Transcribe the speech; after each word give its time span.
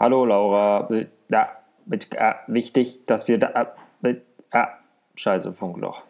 Hallo 0.00 0.24
Laura. 0.24 0.88
Ja, 1.28 1.50
äh, 1.90 2.34
wichtig, 2.46 3.04
dass 3.04 3.28
wir 3.28 3.36
da. 3.36 3.74
Äh, 4.02 4.14
äh, 4.50 4.66
scheiße, 5.14 5.52
Funkloch. 5.52 6.04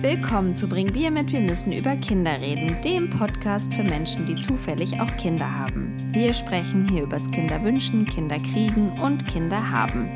Willkommen 0.00 0.56
zu 0.56 0.68
Bring 0.68 0.92
Bier 0.92 1.12
mit, 1.12 1.32
wir 1.32 1.40
müssen 1.40 1.70
über 1.70 1.94
Kinder 1.94 2.40
reden, 2.40 2.76
dem 2.84 3.08
Podcast 3.08 3.72
für 3.72 3.84
Menschen, 3.84 4.26
die 4.26 4.34
zufällig 4.40 5.00
auch 5.00 5.16
Kinder 5.16 5.46
haben. 5.46 5.96
Wir 6.10 6.34
sprechen 6.34 6.88
hier 6.88 7.04
übers 7.04 7.30
Kinderwünschen, 7.30 8.04
Kinderkriegen 8.06 8.90
und 9.00 9.28
Kinder 9.28 9.70
haben. 9.70 10.10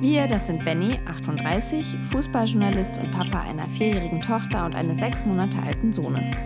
Wir, 0.00 0.28
das 0.28 0.46
sind 0.46 0.64
Benny, 0.64 1.00
38, 1.06 1.84
Fußballjournalist 2.12 2.98
und 2.98 3.10
Papa 3.10 3.40
einer 3.40 3.64
vierjährigen 3.64 4.22
Tochter 4.22 4.64
und 4.64 4.76
eines 4.76 5.00
sechs 5.00 5.26
Monate 5.26 5.58
alten 5.60 5.92
Sohnes. 5.92 6.40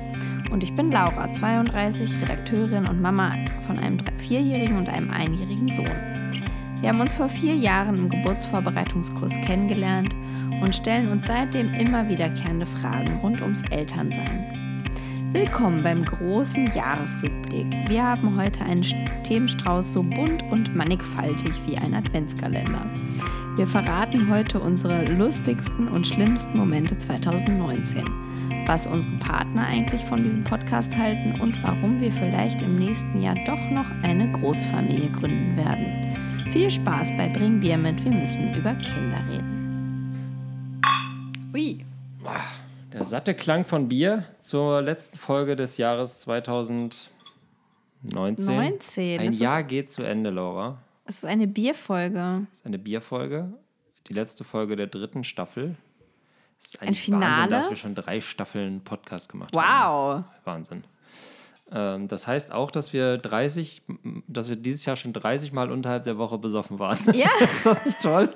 Und 0.55 0.63
ich 0.63 0.73
bin 0.73 0.93
Laura, 0.93 1.33
32, 1.33 2.23
Redakteurin 2.23 2.87
und 2.87 3.03
Mama 3.03 3.35
von 3.67 3.77
einem 3.77 3.99
vierjährigen 4.19 4.77
und 4.77 4.89
einem 4.89 5.11
einjährigen 5.11 5.69
Sohn. 5.69 5.91
Wir 6.81 6.91
haben 6.91 7.01
uns 7.01 7.17
vor 7.17 7.29
vier 7.29 7.57
Jahren 7.57 7.99
im 7.99 8.09
Geburtsvorbereitungskurs 8.09 9.35
kennengelernt 9.45 10.15
und 10.63 10.73
stellen 10.73 11.11
uns 11.11 11.27
seitdem 11.27 11.75
immer 11.75 12.09
wiederkehrende 12.09 12.67
Fragen 12.67 13.19
rund 13.21 13.43
ums 13.43 13.63
Elternsein. 13.73 14.85
Willkommen 15.33 15.83
beim 15.83 16.05
großen 16.05 16.71
Jahresrückblick. 16.73 17.67
Wir 17.89 18.05
haben 18.05 18.41
heute 18.41 18.61
einen 18.65 18.85
Themenstrauß 19.25 19.93
so 19.93 20.05
bunt 20.05 20.45
und 20.53 20.73
mannigfaltig 20.77 21.51
wie 21.67 21.77
ein 21.79 21.95
Adventskalender. 21.95 22.87
Wir 23.57 23.67
verraten 23.67 24.31
heute 24.31 24.61
unsere 24.61 25.05
lustigsten 25.07 25.89
und 25.89 26.07
schlimmsten 26.07 26.57
Momente 26.57 26.97
2019, 26.97 28.05
was 28.67 28.87
unsere 28.87 29.17
Partner 29.17 29.67
eigentlich 29.67 30.03
von 30.05 30.23
diesem 30.23 30.43
Podcast 30.43 30.97
halten 30.97 31.39
und 31.41 31.63
warum 31.63 32.01
wir 32.01 32.11
vielleicht 32.11 32.63
im 32.63 32.79
nächsten 32.79 33.21
Jahr 33.21 33.35
doch 33.45 33.71
noch 33.71 33.91
eine 34.03 34.33
Großfamilie 34.33 35.11
gründen 35.11 35.57
werden. 35.57 36.17
Viel 36.51 36.71
Spaß 36.71 37.11
bei 37.17 37.29
Bring 37.29 37.61
Bier 37.61 37.77
mit, 37.77 38.03
wir 38.05 38.13
müssen 38.13 38.55
über 38.55 38.75
Kinder 38.75 39.21
reden. 39.29 40.81
Ui. 41.53 41.85
Der 42.93 43.05
satte 43.05 43.35
Klang 43.35 43.67
von 43.67 43.89
Bier 43.89 44.25
zur 44.41 44.81
letzten 44.81 45.19
Folge 45.19 45.57
des 45.57 45.77
Jahres 45.77 46.21
2019. 46.21 47.11
19. 48.03 49.21
Ein 49.21 49.33
Jahr 49.33 49.63
geht 49.63 49.91
zu 49.91 50.03
Ende, 50.03 50.31
Laura. 50.31 50.79
Es 51.05 51.17
ist 51.17 51.25
eine 51.27 51.47
Bierfolge. 51.47 52.47
Es 52.53 52.61
ist 52.61 52.67
eine 52.67 52.79
Bierfolge. 52.79 53.53
Die 54.07 54.15
letzte 54.15 54.45
Folge 54.45 54.77
der 54.77 54.87
dritten 54.87 55.23
Staffel. 55.23 55.77
Es 56.65 56.75
ist 56.75 56.83
Ein 56.83 56.95
Finale? 56.95 57.27
Wahnsinn, 57.43 57.51
dass 57.51 57.69
wir 57.69 57.77
schon 57.77 57.95
drei 57.95 58.21
Staffeln 58.23 58.81
Podcast 58.81 59.29
gemacht 59.29 59.51
Wow. 59.55 59.63
haben. 59.63 60.25
Wahnsinn. 60.45 60.85
Ähm, 61.71 62.09
das 62.09 62.27
heißt 62.27 62.53
auch, 62.53 62.71
dass 62.71 62.95
wir 62.95 63.19
30, 63.19 63.83
dass 64.29 64.49
wir 64.49 64.57
dieses 64.57 64.87
Jahr 64.87 64.97
schon 64.97 65.13
30 65.13 65.53
Mal 65.53 65.71
unterhalb 65.71 66.05
der 66.05 66.17
Woche 66.17 66.39
besoffen 66.39 66.79
waren. 66.79 66.99
Ja. 67.13 67.29
ist 67.41 67.67
das 67.67 67.85
nicht 67.85 68.01
toll? 68.01 68.31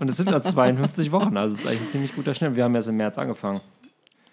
Und 0.00 0.10
es 0.10 0.16
sind 0.16 0.30
ja 0.32 0.42
52 0.42 1.12
Wochen, 1.12 1.36
also 1.36 1.54
es 1.54 1.60
ist 1.60 1.68
eigentlich 1.68 1.82
ein 1.82 1.88
ziemlich 1.90 2.14
guter 2.16 2.34
Schnitt. 2.34 2.56
Wir 2.56 2.64
haben 2.64 2.74
erst 2.74 2.88
im 2.88 2.96
März 2.96 3.18
angefangen. 3.18 3.60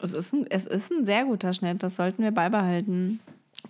Es 0.02 0.14
ist 0.14 0.34
ein, 0.34 0.48
es 0.50 0.66
ist 0.66 0.92
ein 0.92 1.06
sehr 1.06 1.26
guter 1.26 1.54
Schnitt, 1.54 1.84
das 1.84 1.96
sollten 1.98 2.24
wir 2.24 2.32
beibehalten. 2.32 3.20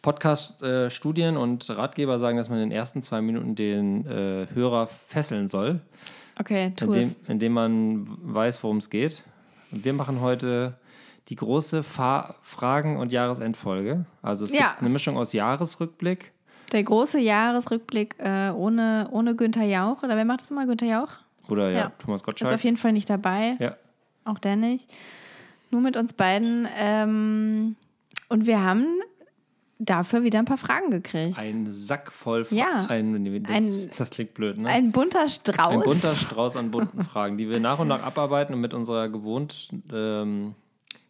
Podcast-Studien 0.02 1.35
und 1.35 1.69
Ratgeber 1.69 2.19
sagen, 2.19 2.38
dass 2.38 2.47
man 2.47 2.59
in 2.59 2.69
den 2.69 2.77
ersten 2.77 3.02
zwei 3.02 3.22
Minuten 3.22 3.55
den 3.55 4.05
äh, 4.07 4.47
Hörer 4.53 4.88
fesseln 4.88 5.49
soll, 5.49 5.81
Okay, 6.39 6.72
tu 6.75 6.85
indem, 6.85 7.16
indem 7.27 7.52
man 7.53 8.05
weiß, 8.07 8.63
worum 8.63 8.77
es 8.77 8.89
geht. 8.89 9.23
Und 9.72 9.86
wir 9.86 9.94
machen 9.94 10.22
heute 10.22 10.77
die 11.30 11.36
große 11.36 11.83
Fa 11.83 12.36
Fragen- 12.41 12.97
und 12.97 13.11
Jahresendfolge. 13.11 14.05
Also 14.22 14.45
es 14.45 14.52
Ja. 14.52 14.69
gibt 14.69 14.81
eine 14.81 14.89
Mischung 14.89 15.17
aus 15.17 15.33
Jahresrückblick. 15.33 16.31
Der 16.72 16.83
große 16.83 17.19
Jahresrückblick 17.19 18.16
äh, 18.19 18.50
ohne, 18.52 19.08
ohne 19.11 19.36
Günther 19.36 19.63
Jauch. 19.63 20.03
Oder 20.03 20.16
wer 20.16 20.25
macht 20.25 20.41
das 20.41 20.52
immer? 20.52 20.66
Günther 20.66 20.88
Jauch? 20.88 21.09
Oder 21.50 21.69
ja, 21.69 21.78
Ja. 21.79 21.91
Thomas 22.00 22.22
Ist 22.22 22.25
Gottschalk. 22.25 22.53
auf 22.53 22.63
jeden 22.63 22.78
Fall 22.78 22.94
nicht 22.94 23.09
dabei. 23.09 23.56
Ja. 23.59 23.75
Auch 24.23 24.40
der 24.40 24.56
nicht. 24.56 24.90
Nur 25.69 25.81
mit 25.81 25.97
uns 25.97 26.13
beiden. 26.13 26.68
Ähm, 26.78 27.75
und 28.29 28.45
wir 28.45 28.62
haben 28.63 28.85
dafür 29.84 30.24
wieder 30.24 30.40
ein 30.40 30.46
paar 30.46 30.58
Fragen 30.58 30.92
gekriegt. 30.92 31.40
Ein 31.40 31.72
Sack 31.72 32.12
voll 32.12 32.46
Fra 32.46 32.56
Ja. 32.56 32.86
Ein, 32.88 33.44
das, 33.44 33.56
Ein- 33.58 33.90
das 33.97 34.09
klingt 34.12 34.34
blöd, 34.34 34.58
ne? 34.58 34.69
Ein 34.69 34.92
bunter 34.92 35.28
Strauß. 35.28 35.68
Ein 35.68 35.81
bunter 35.81 36.16
Strauß 36.16 36.56
an 36.56 36.72
bunten 36.72 37.03
Fragen, 37.12 37.38
die 37.38 37.50
wir 37.50 37.59
nach 37.59 37.80
und 37.80 37.88
nach 37.88 38.03
abarbeiten 38.03 38.53
und 38.53 38.62
mit 38.62 38.74
unserer 38.74 39.09
gewohnt 39.09 39.69
ähm, 39.92 40.56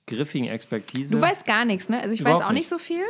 griffigen 0.08 0.48
Expertise. 0.48 1.16
Du 1.16 1.22
weißt 1.22 1.46
gar 1.46 1.66
nichts, 1.66 1.90
ne? 1.90 2.00
Also 2.02 2.14
ich 2.14 2.24
weiß 2.24 2.42
auch 2.42 2.52
nicht 2.52 2.70
so 2.70 2.78
viel. 2.78 3.04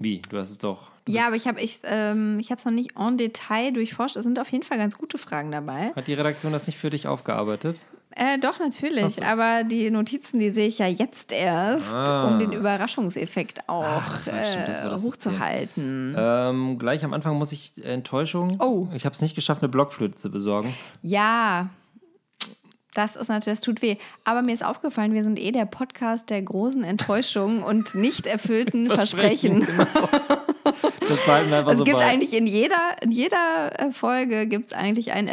Wie? 0.00 0.20
Du 0.28 0.36
hast 0.38 0.50
es 0.50 0.58
doch. 0.58 0.90
Ja, 1.08 1.26
aber 1.26 1.36
ich 1.36 1.48
habe 1.48 1.60
ich, 1.60 1.80
ähm, 1.84 2.38
ich 2.38 2.50
es 2.50 2.64
noch 2.66 2.72
nicht 2.72 2.96
en 2.98 3.16
Detail 3.16 3.72
durchforscht. 3.72 4.16
Es 4.16 4.24
sind 4.24 4.38
auf 4.38 4.50
jeden 4.50 4.64
Fall 4.64 4.76
ganz 4.78 4.98
gute 4.98 5.16
Fragen 5.16 5.50
dabei. 5.50 5.92
Hat 5.96 6.06
die 6.06 6.12
Redaktion 6.14 6.52
das 6.52 6.66
nicht 6.66 6.78
für 6.78 6.90
dich 6.90 7.06
aufgearbeitet? 7.08 7.80
Äh, 8.16 8.38
doch, 8.38 8.58
natürlich. 8.58 9.16
So. 9.16 9.22
Aber 9.22 9.62
die 9.64 9.90
Notizen, 9.90 10.40
die 10.40 10.50
sehe 10.50 10.66
ich 10.66 10.78
ja 10.78 10.86
jetzt 10.88 11.30
erst, 11.32 11.94
Ah. 11.96 12.28
um 12.28 12.38
den 12.40 12.52
Überraschungseffekt 12.52 13.68
auch 13.68 13.84
Ach, 13.84 14.26
äh, 14.26 14.96
hochzuhalten. 14.96 16.16
Ähm, 16.18 16.78
gleich 16.78 17.04
am 17.04 17.12
Anfang 17.12 17.36
muss 17.38 17.52
ich 17.52 17.72
Enttäuschung. 17.84 18.56
Oh. 18.60 18.88
Ich 18.94 19.04
habe 19.04 19.12
es 19.14 19.22
nicht 19.22 19.34
geschafft, 19.34 19.62
eine 19.62 19.68
Blockflöte 19.68 20.16
zu 20.16 20.30
besorgen. 20.30 20.74
Ja, 21.02 21.68
das 22.94 23.14
ist 23.14 23.28
natürlich, 23.28 23.58
das 23.58 23.64
tut 23.64 23.82
weh. 23.82 23.96
Aber 24.24 24.42
mir 24.42 24.52
ist 24.52 24.64
aufgefallen, 24.64 25.12
wir 25.14 25.22
sind 25.22 25.38
eh 25.38 25.52
der 25.52 25.66
Podcast 25.66 26.30
der 26.30 26.42
großen 26.42 26.82
Enttäuschungen 26.82 27.62
und 27.62 27.94
nicht 27.94 28.26
erfüllten 28.26 28.86
Versprechen. 28.90 29.60
Genau. 29.66 29.86
Das 31.00 31.24
behalten 31.24 31.50
wir 31.50 31.58
einfach 31.58 31.72
Es 31.72 31.78
so 31.78 31.84
gibt 31.84 31.98
bei. 31.98 32.04
eigentlich 32.04 32.34
in 32.34 32.46
jeder, 32.46 32.96
in 33.02 33.10
jeder 33.10 33.72
äh, 33.78 33.90
Folge 33.90 34.46
gibt 34.46 34.66
es 34.68 34.72
eigentlich 34.72 35.12
ein, 35.12 35.28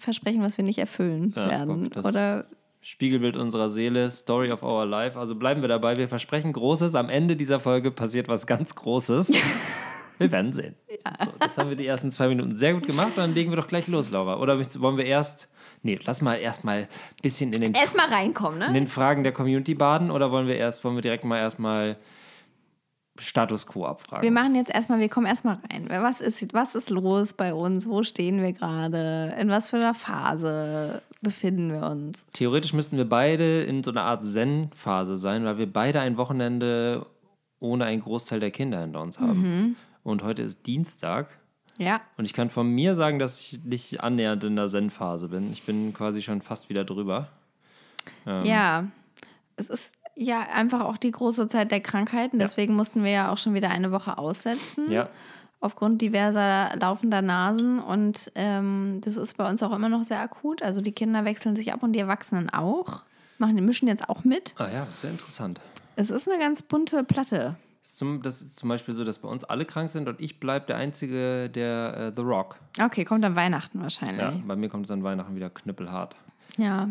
Versprechen, 0.00 0.42
was 0.42 0.56
wir 0.56 0.64
nicht 0.64 0.78
erfüllen 0.78 1.34
Ja, 1.36 1.48
werden. 1.48 1.90
guck, 1.92 2.04
Oder 2.04 2.46
Spiegelbild 2.80 3.36
unserer 3.36 3.68
Seele, 3.68 4.10
Story 4.10 4.52
of 4.52 4.62
our 4.62 4.86
life. 4.86 5.18
Also 5.18 5.34
bleiben 5.34 5.60
wir 5.60 5.68
dabei. 5.68 5.96
Wir 5.96 6.08
versprechen 6.08 6.52
Großes. 6.52 6.94
Am 6.94 7.08
Ende 7.08 7.34
dieser 7.34 7.58
Folge 7.58 7.90
passiert 7.90 8.28
was 8.28 8.46
ganz 8.46 8.74
Großes. 8.76 9.32
Wir 10.18 10.32
werden 10.32 10.52
sehen. 10.52 10.74
So, 10.88 11.30
das 11.38 11.58
haben 11.58 11.68
wir 11.68 11.76
die 11.76 11.86
ersten 11.86 12.10
zwei 12.10 12.28
Minuten 12.28 12.56
sehr 12.56 12.72
gut 12.72 12.86
gemacht. 12.86 13.12
Dann 13.16 13.34
legen 13.34 13.50
wir 13.50 13.56
doch 13.56 13.66
gleich 13.66 13.86
los, 13.86 14.10
Laura. 14.10 14.38
Oder 14.38 14.58
wollen 14.58 14.96
wir 14.96 15.04
erst. 15.04 15.48
Nee, 15.82 16.00
lass 16.04 16.22
mal 16.22 16.36
erstmal 16.36 16.78
ein 16.78 16.88
bisschen 17.20 17.52
in 17.52 17.60
den, 17.60 17.74
erstmal 17.74 18.06
reinkommen, 18.06 18.62
in 18.62 18.68
ne? 18.68 18.72
den 18.72 18.86
Fragen 18.86 19.24
der 19.24 19.32
Community 19.32 19.74
baden. 19.74 20.10
Oder 20.10 20.30
wollen 20.30 20.46
wir 20.48 20.56
erst, 20.56 20.82
wollen 20.84 20.94
wir 20.94 21.02
direkt 21.02 21.24
mal 21.24 21.38
erstmal 21.38 21.96
Status 23.18 23.66
quo 23.66 23.86
abfragen? 23.86 24.22
Wir 24.22 24.30
machen 24.30 24.54
jetzt 24.54 24.70
erstmal, 24.70 25.00
wir 25.00 25.08
kommen 25.08 25.26
erstmal 25.26 25.58
rein. 25.70 25.86
Was 25.88 26.20
ist, 26.20 26.52
was 26.52 26.74
ist 26.74 26.90
los 26.90 27.32
bei 27.32 27.52
uns? 27.54 27.88
Wo 27.88 28.02
stehen 28.02 28.42
wir 28.42 28.52
gerade? 28.52 29.34
In 29.38 29.48
was 29.48 29.70
für 29.70 29.76
einer 29.76 29.94
Phase 29.94 31.02
befinden 31.22 31.72
wir 31.72 31.88
uns? 31.88 32.26
Theoretisch 32.32 32.72
müssten 32.72 32.96
wir 32.96 33.08
beide 33.08 33.62
in 33.64 33.82
so 33.82 33.90
einer 33.90 34.02
Art 34.02 34.24
Zen-Phase 34.24 35.16
sein, 35.16 35.44
weil 35.44 35.58
wir 35.58 35.72
beide 35.72 36.00
ein 36.00 36.16
Wochenende 36.16 37.06
ohne 37.60 37.84
einen 37.86 38.02
Großteil 38.02 38.40
der 38.40 38.50
Kinder 38.50 38.80
hinter 38.80 39.00
uns 39.00 39.18
haben. 39.18 39.40
Mhm. 39.40 39.76
Und 40.02 40.22
heute 40.22 40.42
ist 40.42 40.66
Dienstag. 40.66 41.28
Ja. 41.78 42.00
Und 42.16 42.24
ich 42.24 42.32
kann 42.32 42.48
von 42.48 42.68
mir 42.68 42.94
sagen, 42.96 43.18
dass 43.18 43.40
ich 43.40 43.64
nicht 43.64 44.00
annähernd 44.00 44.44
in 44.44 44.56
der 44.56 44.68
Zen-Phase 44.68 45.28
bin. 45.28 45.52
Ich 45.52 45.64
bin 45.64 45.92
quasi 45.92 46.22
schon 46.22 46.42
fast 46.42 46.68
wieder 46.68 46.84
drüber. 46.84 47.28
Ähm, 48.26 48.44
Ja. 48.44 48.84
Es 49.58 49.68
ist 49.70 49.90
ja 50.16 50.40
einfach 50.52 50.80
auch 50.80 50.96
die 50.96 51.10
große 51.10 51.48
Zeit 51.48 51.70
der 51.70 51.80
Krankheiten. 51.80 52.38
Deswegen 52.38 52.74
mussten 52.74 53.04
wir 53.04 53.10
ja 53.10 53.32
auch 53.32 53.38
schon 53.38 53.54
wieder 53.54 53.70
eine 53.70 53.92
Woche 53.92 54.18
aussetzen. 54.18 54.90
Ja, 54.90 55.08
Aufgrund 55.58 56.02
diverser 56.02 56.76
laufender 56.76 57.22
Nasen. 57.22 57.80
Und 57.80 58.30
ähm, 58.34 59.00
das 59.02 59.16
ist 59.16 59.36
bei 59.36 59.48
uns 59.48 59.62
auch 59.62 59.72
immer 59.72 59.88
noch 59.88 60.04
sehr 60.04 60.20
akut. 60.20 60.62
Also 60.62 60.80
die 60.80 60.92
Kinder 60.92 61.24
wechseln 61.24 61.56
sich 61.56 61.72
ab 61.72 61.82
und 61.82 61.92
die 61.92 61.98
Erwachsenen 61.98 62.50
auch. 62.50 63.02
Machen, 63.38 63.62
mischen 63.64 63.88
jetzt 63.88 64.08
auch 64.08 64.24
mit. 64.24 64.54
ah 64.58 64.68
ja, 64.70 64.86
sehr 64.92 65.10
interessant. 65.10 65.60
Es 65.96 66.10
ist 66.10 66.28
eine 66.28 66.38
ganz 66.38 66.62
bunte 66.62 67.04
Platte. 67.04 67.56
Das 67.82 67.90
ist, 67.92 67.98
zum, 67.98 68.22
das 68.22 68.42
ist 68.42 68.58
zum 68.58 68.68
Beispiel 68.68 68.94
so, 68.94 69.04
dass 69.04 69.18
bei 69.18 69.28
uns 69.28 69.44
alle 69.44 69.64
krank 69.64 69.88
sind 69.88 70.08
und 70.08 70.20
ich 70.20 70.40
bleibe 70.40 70.66
der 70.66 70.76
Einzige, 70.76 71.48
der 71.48 71.96
äh, 71.96 72.12
The 72.14 72.22
Rock. 72.22 72.58
Okay, 72.80 73.04
kommt 73.04 73.24
dann 73.24 73.36
Weihnachten 73.36 73.80
wahrscheinlich. 73.80 74.20
Ja, 74.20 74.34
bei 74.46 74.56
mir 74.56 74.68
kommt 74.68 74.86
es 74.86 74.90
an 74.90 75.04
Weihnachten 75.04 75.34
wieder 75.36 75.50
knüppelhart. 75.50 76.16
Ja. 76.58 76.88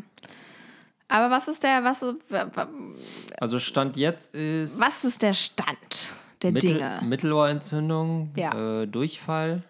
Aber 1.07 1.29
was 1.29 1.47
ist 1.47 1.61
der, 1.63 1.83
was, 1.83 2.03
Also 3.39 3.59
Stand 3.59 3.95
jetzt 3.95 4.33
ist 4.33 4.79
was 4.81 5.03
ist 5.03 5.21
der 5.21 5.33
Stand 5.33 6.13
der 6.41 6.51
Mittel, 6.51 6.73
Dinge? 6.73 6.99
Mittelohrentzündung, 7.03 8.31
Ja. 8.35 8.81
äh, 8.81 8.87
Durchfall, 8.87 9.63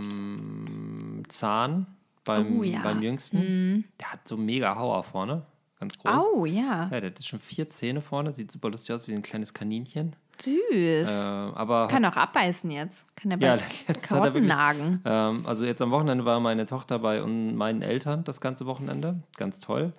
ähm, 0.00 1.22
Zahn 1.28 1.86
beim, 2.24 2.58
Oh, 2.58 2.62
ja. 2.62 2.80
beim 2.82 3.02
Jüngsten. 3.02 3.84
Der 4.00 4.12
hat 4.12 4.26
so 4.28 4.36
mega 4.36 4.76
Hauer 4.76 5.02
vorne, 5.04 5.42
ganz 5.78 5.98
groß. 5.98 6.22
Oh, 6.32 6.44
ja. 6.46 6.88
Ja, 6.90 7.00
der 7.00 7.10
hat 7.10 7.24
schon 7.24 7.40
vier 7.40 7.68
Zähne 7.70 8.00
vorne, 8.02 8.32
sieht 8.32 8.50
super 8.50 8.70
lustig 8.70 8.94
aus 8.94 9.08
wie 9.08 9.14
ein 9.14 9.22
kleines 9.22 9.52
Kaninchen. 9.54 10.14
Süß. 10.42 11.08
Äh, 11.08 11.12
aber 11.12 11.88
Kann 11.88 12.04
auch 12.04 12.16
abbeißen 12.16 12.70
jetzt. 12.70 13.04
Kann 13.16 13.30
er 13.30 13.36
bei 13.36 13.46
Ja, 13.46 13.54
jetzt 13.88 13.88
hat 13.88 13.96
er 13.96 14.02
Karotten 14.02 14.34
wirklich- 14.34 14.48
nagen. 14.48 15.00
Ähm, 15.04 15.46
also 15.46 15.64
jetzt 15.64 15.82
am 15.82 15.90
Wochenende 15.90 16.24
war 16.24 16.40
meine 16.40 16.66
Tochter 16.66 16.98
bei 16.98 17.22
un- 17.22 17.54
meinen 17.56 17.82
Eltern 17.82 18.24
das 18.24 18.40
ganze 18.40 18.66
Wochenende. 18.66 19.22
Ganz 19.36 19.60
toll. 19.60 19.92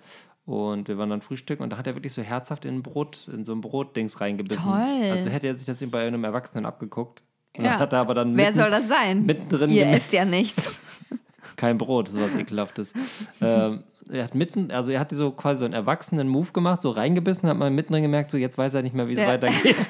Und 0.44 0.88
wir 0.88 0.98
waren 0.98 1.08
dann 1.10 1.20
frühstücken 1.22 1.62
und 1.62 1.70
da 1.70 1.76
hat 1.78 1.86
er 1.86 1.94
wirklich 1.94 2.12
so 2.12 2.20
herzhaft 2.22 2.64
in 2.64 2.76
ein 2.78 2.82
Brot, 2.82 3.28
in 3.32 3.44
so 3.44 3.52
ein 3.52 3.60
Brotdings 3.60 4.20
reingebissen. 4.20 4.72
Toll. 4.72 5.10
Also 5.12 5.30
hätte 5.30 5.46
er 5.46 5.54
sich 5.54 5.66
das 5.66 5.80
bei 5.88 6.04
einem 6.06 6.24
Erwachsenen 6.24 6.66
abgeguckt. 6.66 7.22
Und 7.56 7.64
Ja. 7.64 7.78
hat 7.78 7.92
er 7.92 8.00
aber 8.00 8.14
dann 8.14 8.36
Wer 8.36 8.46
mitten, 8.46 8.58
soll 8.58 8.70
das 8.70 8.88
sein? 8.88 9.24
mittendrin 9.24 9.70
Ihr 9.70 9.86
esst 9.86 10.12
ja 10.12 10.24
nichts. 10.24 10.80
kein 11.56 11.78
Brot, 11.78 12.08
sowas 12.08 12.34
ekelhaftes. 12.34 12.92
ähm, 13.40 13.84
er 14.10 14.24
hat 14.24 14.34
mitten, 14.34 14.70
also 14.72 14.90
er 14.90 14.98
hat 14.98 15.10
so 15.12 15.30
quasi 15.30 15.60
so 15.60 15.64
einen 15.66 15.74
erwachsenen 15.74 16.26
Move 16.28 16.50
gemacht, 16.52 16.82
so 16.82 16.90
reingebissen, 16.90 17.48
hat 17.48 17.56
man 17.56 17.72
mittendrin 17.74 18.02
gemerkt, 18.02 18.30
so 18.32 18.36
jetzt 18.38 18.58
weiß 18.58 18.74
er 18.74 18.82
nicht 18.82 18.94
mehr, 18.96 19.08
wie 19.08 19.12
es 19.12 19.20
Ja. 19.20 19.28
weitergeht. 19.28 19.76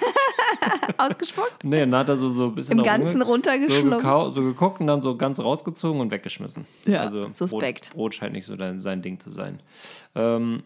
Ausgespuckt? 0.99 1.65
nee, 1.65 1.81
dann 1.81 1.95
hat 1.95 2.09
er 2.09 2.17
so, 2.17 2.31
so 2.31 2.47
ein 2.47 2.55
bisschen 2.55 2.79
Im 2.79 2.85
Ganzen 2.85 3.23
runtergeschluckt? 3.23 4.03
So, 4.03 4.31
so 4.31 4.43
geguckt 4.43 4.81
und 4.81 4.87
dann 4.87 5.03
so 5.03 5.17
ganz 5.17 5.41
rausgezogen 5.41 6.01
und 6.01 6.11
weggeschmissen. 6.11 6.67
Ja, 6.87 7.01
also 7.01 7.31
suspekt. 7.33 7.91
Brot, 7.91 7.97
Brot 7.97 8.15
scheint 8.15 8.33
nicht 8.33 8.47
so 8.47 8.57
dein, 8.57 8.81
sein 8.81 9.03
Ding 9.03 9.21
zu 9.21 9.31
sein. 9.31 9.61
Ähm, 10.15 10.63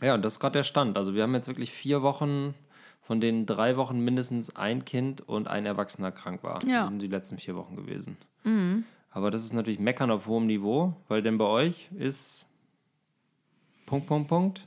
ja, 0.00 0.14
und 0.14 0.24
das 0.24 0.34
ist 0.34 0.40
gerade 0.40 0.52
der 0.52 0.64
Stand. 0.64 0.96
Also 0.96 1.14
wir 1.14 1.22
haben 1.22 1.34
jetzt 1.34 1.48
wirklich 1.48 1.72
vier 1.72 2.02
Wochen, 2.02 2.54
von 3.02 3.20
denen 3.20 3.46
drei 3.46 3.76
Wochen 3.76 4.00
mindestens 4.00 4.54
ein 4.54 4.84
Kind 4.84 5.26
und 5.26 5.48
ein 5.48 5.66
Erwachsener 5.66 6.12
krank 6.12 6.42
war. 6.42 6.64
Ja. 6.66 6.82
Das 6.82 6.90
sind 6.90 7.02
die 7.02 7.08
letzten 7.08 7.38
vier 7.38 7.56
Wochen 7.56 7.74
gewesen. 7.76 8.16
Aber 9.10 9.30
das 9.30 9.44
ist 9.44 9.52
natürlich 9.52 9.80
Meckern 9.80 10.10
auf 10.10 10.26
hohem 10.26 10.46
Niveau, 10.46 10.94
weil 11.08 11.22
denn 11.22 11.38
bei 11.38 11.44
euch 11.44 11.88
ist 11.98 12.46
Punkt, 13.86 14.06
Punkt, 14.06 14.28
Punkt. 14.28 14.66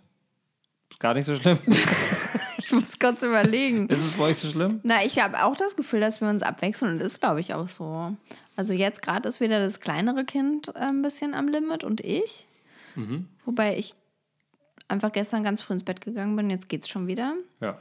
Gar 1.00 1.14
nicht 1.14 1.26
so 1.26 1.36
schlimm. 1.36 1.60
Ich 2.72 2.80
muss 2.80 3.00
kurz 3.00 3.22
überlegen. 3.22 3.90
ist 3.90 4.02
es 4.02 4.14
bei 4.18 4.26
euch 4.26 4.38
so 4.38 4.48
schlimm? 4.48 4.80
Na, 4.84 5.04
ich 5.04 5.20
habe 5.20 5.44
auch 5.44 5.58
das 5.58 5.76
Gefühl, 5.76 6.00
dass 6.00 6.22
wir 6.22 6.30
uns 6.30 6.42
abwechseln 6.42 6.94
und 6.94 7.00
das 7.00 7.14
ist, 7.14 7.20
glaube 7.20 7.42
ich, 7.42 7.54
auch 7.54 7.68
so. 7.68 8.16
Also 8.56 8.74
jetzt 8.74 9.02
gerade 9.02 9.28
ist 9.28 9.42
wieder 9.42 9.60
das 9.60 9.82
kleinere 9.82 10.24
Kind 10.24 10.70
äh, 10.70 10.80
ein 10.80 11.02
bisschen 11.02 11.34
am 11.34 11.50
Limit 11.50 11.84
und 11.84 12.00
ich. 12.02 12.48
Wobei 13.46 13.78
ich 13.78 13.96
einfach 14.88 15.12
gestern 15.12 15.44
ganz 15.44 15.62
früh 15.62 15.74
ins 15.74 15.84
Bett 15.84 16.02
gegangen 16.02 16.36
bin, 16.36 16.50
jetzt 16.50 16.70
geht's 16.70 16.90
schon 16.90 17.08
wieder. 17.08 17.34
Ja. 17.60 17.78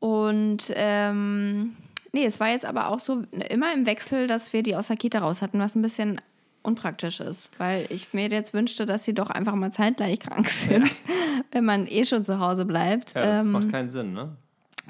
Und 0.00 0.72
ähm, 0.74 1.76
nee, 2.12 2.24
es 2.24 2.40
war 2.40 2.48
jetzt 2.48 2.64
aber 2.64 2.88
auch 2.88 2.98
so 2.98 3.22
immer 3.48 3.72
im 3.72 3.86
Wechsel, 3.86 4.26
dass 4.26 4.52
wir 4.52 4.62
die 4.62 4.74
aus 4.74 4.88
der 4.88 4.96
Kita 4.96 5.20
raus 5.20 5.42
hatten, 5.42 5.58
was 5.58 5.76
ein 5.76 5.82
bisschen 5.82 6.20
unpraktisch 6.62 7.20
ist, 7.20 7.48
weil 7.58 7.86
ich 7.90 8.12
mir 8.14 8.28
jetzt 8.28 8.54
wünschte, 8.54 8.86
dass 8.86 9.04
sie 9.04 9.14
doch 9.14 9.30
einfach 9.30 9.54
mal 9.54 9.72
zeitgleich 9.72 10.20
krank 10.20 10.48
sind, 10.48 10.88
wenn 11.52 11.64
man 11.64 11.86
eh 11.86 12.04
schon 12.04 12.24
zu 12.24 12.38
Hause 12.38 12.64
bleibt. 12.64 13.14
Ja, 13.14 13.22
das 13.26 13.46
Ähm, 13.46 13.52
macht 13.52 13.70
keinen 13.70 13.90
Sinn, 13.90 14.12
ne? 14.12 14.36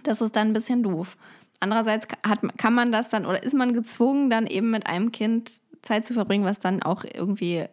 das 0.02 0.20
ist 0.20 0.36
dann 0.36 0.48
ein 0.48 0.52
bisschen 0.52 0.82
doof. 0.82 1.16
Andererseits 1.60 2.08
hat, 2.26 2.40
kann 2.58 2.74
man 2.74 2.90
das 2.92 3.08
dann 3.08 3.24
oder 3.24 3.42
ist 3.42 3.54
man 3.54 3.72
gezwungen, 3.72 4.30
dann 4.30 4.46
eben 4.46 4.70
mit 4.70 4.86
einem 4.86 5.12
Kind 5.12 5.52
Zeit 5.82 6.04
zu 6.06 6.12
verbringen, 6.14 6.44
was 6.44 6.58
dann 6.58 6.82
auch 6.82 7.04
irgendwie 7.04 7.66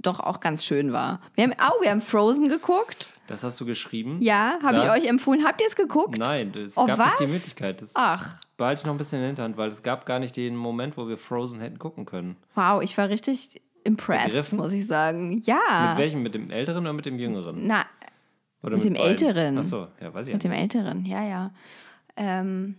doch 0.00 0.20
auch 0.20 0.38
ganz 0.38 0.64
schön 0.64 0.92
war. 0.92 1.20
Wir 1.34 1.44
haben, 1.44 1.54
oh, 1.60 1.82
wir 1.82 1.90
haben 1.90 2.00
Frozen 2.00 2.48
geguckt. 2.48 3.08
Das 3.26 3.42
hast 3.42 3.60
du 3.60 3.66
geschrieben? 3.66 4.18
Ja, 4.22 4.58
habe 4.62 4.76
ich 4.78 4.84
Ja. 4.84 4.92
euch 4.92 5.06
empfohlen. 5.06 5.44
Habt 5.44 5.60
ihr 5.60 5.66
es 5.66 5.74
geguckt? 5.74 6.16
Nein, 6.18 6.52
es 6.54 6.76
Oh, 6.78 6.86
gab 6.86 6.98
nicht 6.98 7.18
die 7.18 7.24
was? 7.24 7.30
Möglichkeit. 7.32 7.82
Das 7.82 7.92
Ach. 7.96 8.36
Behalte 8.58 8.80
ich 8.80 8.86
noch 8.86 8.92
ein 8.92 8.98
bisschen 8.98 9.16
in 9.16 9.22
der 9.22 9.28
Hinterhand, 9.28 9.56
weil 9.56 9.70
es 9.70 9.82
gab 9.82 10.04
gar 10.04 10.18
nicht 10.18 10.36
den 10.36 10.54
Moment, 10.54 10.98
wo 10.98 11.08
wir 11.08 11.16
Frozen 11.16 11.60
hätten 11.60 11.78
gucken 11.78 12.04
können. 12.04 12.36
Wow, 12.54 12.82
ich 12.82 12.98
war 12.98 13.08
richtig 13.08 13.62
impressed, 13.84 14.26
Ergriffen? 14.26 14.58
muss 14.58 14.72
ich 14.72 14.86
sagen. 14.86 15.40
Ja. 15.44 15.88
Mit 15.90 15.98
welchem? 15.98 16.22
Mit 16.22 16.34
dem 16.34 16.50
Älteren 16.50 16.82
oder 16.84 16.92
mit 16.92 17.06
dem 17.06 17.18
Jüngeren? 17.18 17.66
Na, 17.66 17.86
Oder 18.62 18.76
mit 18.76 18.84
dem 18.84 18.92
beiden? 18.94 19.08
Älteren. 19.08 19.56
Achso, 19.58 19.86
ja, 20.00 20.12
weiß 20.12 20.26
ich 20.26 20.34
mit 20.34 20.44
dem 20.44 20.50
nicht. 20.50 20.60
Älteren, 20.60 21.06
ja, 21.06 21.24
ja. 21.24 21.50
Ähm, 22.16 22.74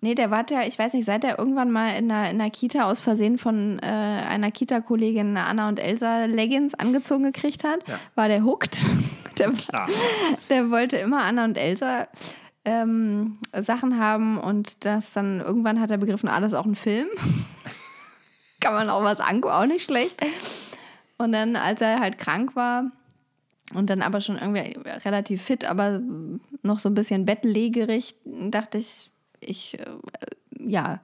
nee, 0.00 0.14
der 0.14 0.30
war 0.30 0.44
ja, 0.48 0.62
ich 0.62 0.78
weiß 0.78 0.94
nicht, 0.94 1.04
seit 1.04 1.24
er 1.24 1.38
irgendwann 1.38 1.70
mal 1.72 1.90
in 1.96 2.10
einer, 2.10 2.30
in 2.30 2.40
einer 2.40 2.50
Kita 2.50 2.84
aus 2.88 3.00
Versehen 3.00 3.36
von 3.36 3.80
äh, 3.80 3.86
einer 3.86 4.50
Kita-Kollegin 4.52 5.36
Anna 5.36 5.68
und 5.68 5.80
Elsa 5.80 6.26
Leggings 6.26 6.74
angezogen 6.74 7.24
gekriegt 7.24 7.64
hat, 7.64 7.86
Ja. 7.88 7.98
war 8.14 8.28
der 8.28 8.44
hooked. 8.44 8.78
der, 9.38 9.52
der 10.48 10.70
wollte 10.70 10.96
immer 10.98 11.24
Anna 11.24 11.44
und 11.44 11.58
Elsa 11.58 12.06
ähm, 12.66 13.38
Sachen 13.58 13.98
haben 13.98 14.38
und 14.38 14.84
das 14.84 15.12
dann 15.14 15.40
irgendwann 15.40 15.80
hat 15.80 15.90
er 15.90 15.96
begriffen, 15.98 16.28
alles 16.28 16.52
auch 16.52 16.66
ein 16.66 16.74
Film. 16.74 17.06
Kann 18.60 18.74
man 18.74 18.90
auch 18.90 19.02
was 19.02 19.20
angucken, 19.20 19.54
auch 19.54 19.66
nicht 19.66 19.84
schlecht. 19.84 20.20
Und 21.18 21.32
dann, 21.32 21.56
als 21.56 21.80
er 21.80 22.00
halt 22.00 22.18
krank 22.18 22.56
war 22.56 22.90
und 23.74 23.88
dann 23.90 24.02
aber 24.02 24.20
schon 24.20 24.36
irgendwie 24.36 24.76
relativ 25.04 25.42
fit, 25.42 25.64
aber 25.64 26.00
noch 26.62 26.78
so 26.78 26.88
ein 26.88 26.94
bisschen 26.94 27.24
bettlägerig, 27.24 28.16
dachte 28.24 28.78
ich, 28.78 29.10
ich, 29.40 29.78
äh, 29.78 29.86
ja, 30.58 31.00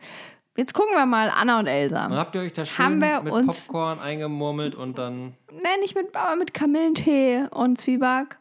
jetzt 0.57 0.75
gucken 0.75 0.95
wir 0.95 1.07
mal 1.07 1.31
Anna 1.31 1.59
und 1.61 1.67
Elsa. 1.67 2.07
Und 2.07 2.15
habt 2.15 2.35
ihr 2.35 2.41
euch 2.43 2.53
da 2.53 2.65
schön 2.65 2.85
Haben 2.85 3.01
wir 3.01 3.23
mit 3.23 3.33
uns- 3.33 3.47
Popcorn 3.67 4.01
eingemurmelt 4.01 4.75
und 4.75 4.99
dann 4.99 5.35
Nein, 5.51 5.81
nicht 5.81 5.95
mit, 5.95 6.15
aber 6.17 6.37
mit 6.37 6.53
Kamillentee 6.55 7.45
und 7.51 7.79
Zwieback. 7.79 8.39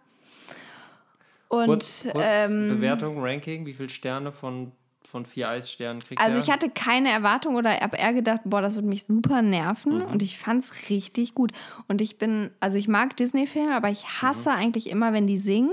Und 1.51 1.65
kurz, 1.67 2.07
kurz 2.11 2.25
ähm, 2.49 2.69
Bewertung, 2.69 3.19
Ranking, 3.21 3.65
wie 3.65 3.73
viele 3.73 3.89
Sterne 3.89 4.31
von, 4.31 4.71
von 5.03 5.25
vier 5.25 5.49
Eissternen 5.49 5.99
kriegt 6.01 6.21
Also 6.21 6.37
er? 6.37 6.43
ich 6.43 6.49
hatte 6.49 6.69
keine 6.69 7.09
Erwartung 7.09 7.55
oder 7.55 7.71
habe 7.79 7.97
eher 7.97 8.13
gedacht, 8.13 8.41
boah, 8.45 8.61
das 8.61 8.75
wird 8.75 8.85
mich 8.85 9.03
super 9.03 9.41
nerven 9.41 9.97
Mhm. 9.99 10.03
und 10.05 10.23
ich 10.23 10.37
fand 10.37 10.63
es 10.63 10.89
richtig 10.89 11.35
gut. 11.35 11.51
Und 11.89 11.99
ich 12.01 12.17
bin, 12.17 12.51
also 12.61 12.77
ich 12.77 12.87
mag 12.87 13.17
Disney-Filme, 13.17 13.75
aber 13.75 13.89
ich 13.89 14.05
hasse 14.21 14.49
Mhm. 14.49 14.55
eigentlich 14.55 14.89
immer, 14.89 15.11
wenn 15.11 15.27
die 15.27 15.37
singen. 15.37 15.71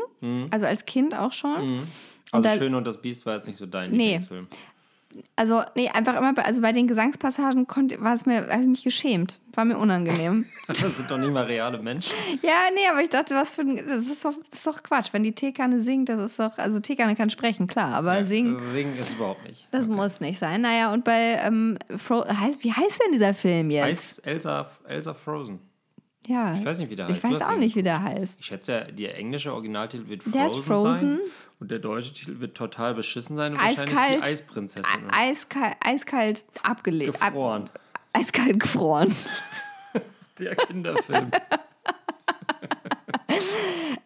Also 0.50 0.66
als 0.66 0.84
Kind 0.84 1.16
auch 1.16 1.32
schon. 1.32 1.86
also 2.32 2.42
da- 2.48 2.56
Schön 2.56 2.74
und 2.74 2.84
das 2.86 3.00
Biest 3.00 3.24
war 3.26 3.36
jetzt 3.36 3.46
nicht 3.46 3.56
so 3.58 3.66
dein 3.66 3.90
Nee. 3.92 4.04
Lieblingsfilm. 4.18 4.48
Also, 5.36 5.62
nee, 5.74 5.88
einfach 5.88 6.14
immer, 6.16 6.34
bei, 6.34 6.44
also 6.44 6.60
bei 6.60 6.72
den 6.72 6.86
Gesangspassagen 6.86 7.66
konnte, 7.66 8.00
war 8.02 8.12
es 8.12 8.26
mir, 8.26 8.46
habe 8.48 8.62
ich 8.62 8.68
mich 8.68 8.84
geschämt. 8.84 9.40
War 9.54 9.64
mir 9.64 9.78
unangenehm. 9.78 10.44
Das 10.68 10.80
sind 10.98 11.10
doch 11.10 11.16
nicht 11.16 11.32
mal 11.32 11.44
reale 11.44 11.78
Menschen. 11.78 12.12
ja, 12.42 12.68
nee, 12.74 12.86
aber 12.90 13.02
ich 13.02 13.08
dachte, 13.08 13.34
was 13.34 13.54
für 13.54 13.62
ein, 13.62 13.76
das 13.88 14.06
ist 14.06 14.22
doch, 14.24 14.34
das 14.50 14.58
ist 14.58 14.66
doch 14.66 14.82
Quatsch. 14.82 15.08
Wenn 15.12 15.22
die 15.22 15.32
Teekanne 15.32 15.80
singt, 15.80 16.10
das 16.10 16.20
ist 16.20 16.38
doch, 16.38 16.58
also 16.58 16.78
Teekanne 16.78 17.16
kann 17.16 17.30
sprechen, 17.30 17.66
klar, 17.66 17.94
aber 17.94 18.26
singen, 18.26 18.60
Singen 18.72 18.92
ist 18.94 19.14
überhaupt 19.14 19.46
nicht. 19.48 19.66
das 19.70 19.88
muss 19.88 20.20
nicht 20.20 20.38
sein. 20.38 20.60
Naja, 20.60 20.92
und 20.92 21.04
bei, 21.04 21.40
ähm, 21.42 21.78
Fro 21.96 22.24
heißt, 22.28 22.62
wie 22.64 22.72
heißt 22.72 23.00
denn 23.04 23.12
dieser 23.12 23.32
Film 23.32 23.70
jetzt? 23.70 23.86
Eis, 23.86 24.18
Elsa, 24.18 24.70
Elsa 24.86 25.14
Frozen. 25.14 25.58
ja. 26.26 26.54
Ich 26.58 26.64
weiß 26.66 26.80
nicht, 26.80 26.90
wie 26.90 26.96
der 26.96 27.08
Ich 27.08 27.14
heißt. 27.14 27.24
Du 27.24 27.30
weiß 27.30 27.42
auch 27.48 27.56
nicht, 27.56 27.74
wie 27.74 27.82
der 27.82 28.02
heißt. 28.02 28.38
Ich 28.40 28.44
schätze, 28.46 28.72
ja, 28.72 28.80
der 28.84 29.16
englische 29.16 29.54
Originaltitel 29.54 30.06
wird 30.08 30.22
Frozen, 30.22 30.32
Der 30.38 30.46
ist 30.46 30.56
Frozen. 30.58 30.92
sein. 30.92 31.18
Und 31.60 31.70
der 31.70 31.78
deutsche 31.80 32.12
Titel 32.12 32.40
wird 32.40 32.56
total 32.56 32.94
beschissen 32.94 33.36
sein. 33.36 33.52
Und 33.52 33.58
wahrscheinlich 33.58 33.96
Eiskalt. 33.96 34.18
die 34.18 34.22
Eisprinzessin. 34.28 35.10
Eiskalt, 35.10 35.76
eiskalt 35.80 36.44
abgelegt. 36.62 37.20
Ab, 37.20 37.32
Gefroren. 37.32 37.70
eiskalt 38.12 38.60
gefroren. 38.60 39.14
Der 40.38 40.54
Kinderfilm. 40.54 41.32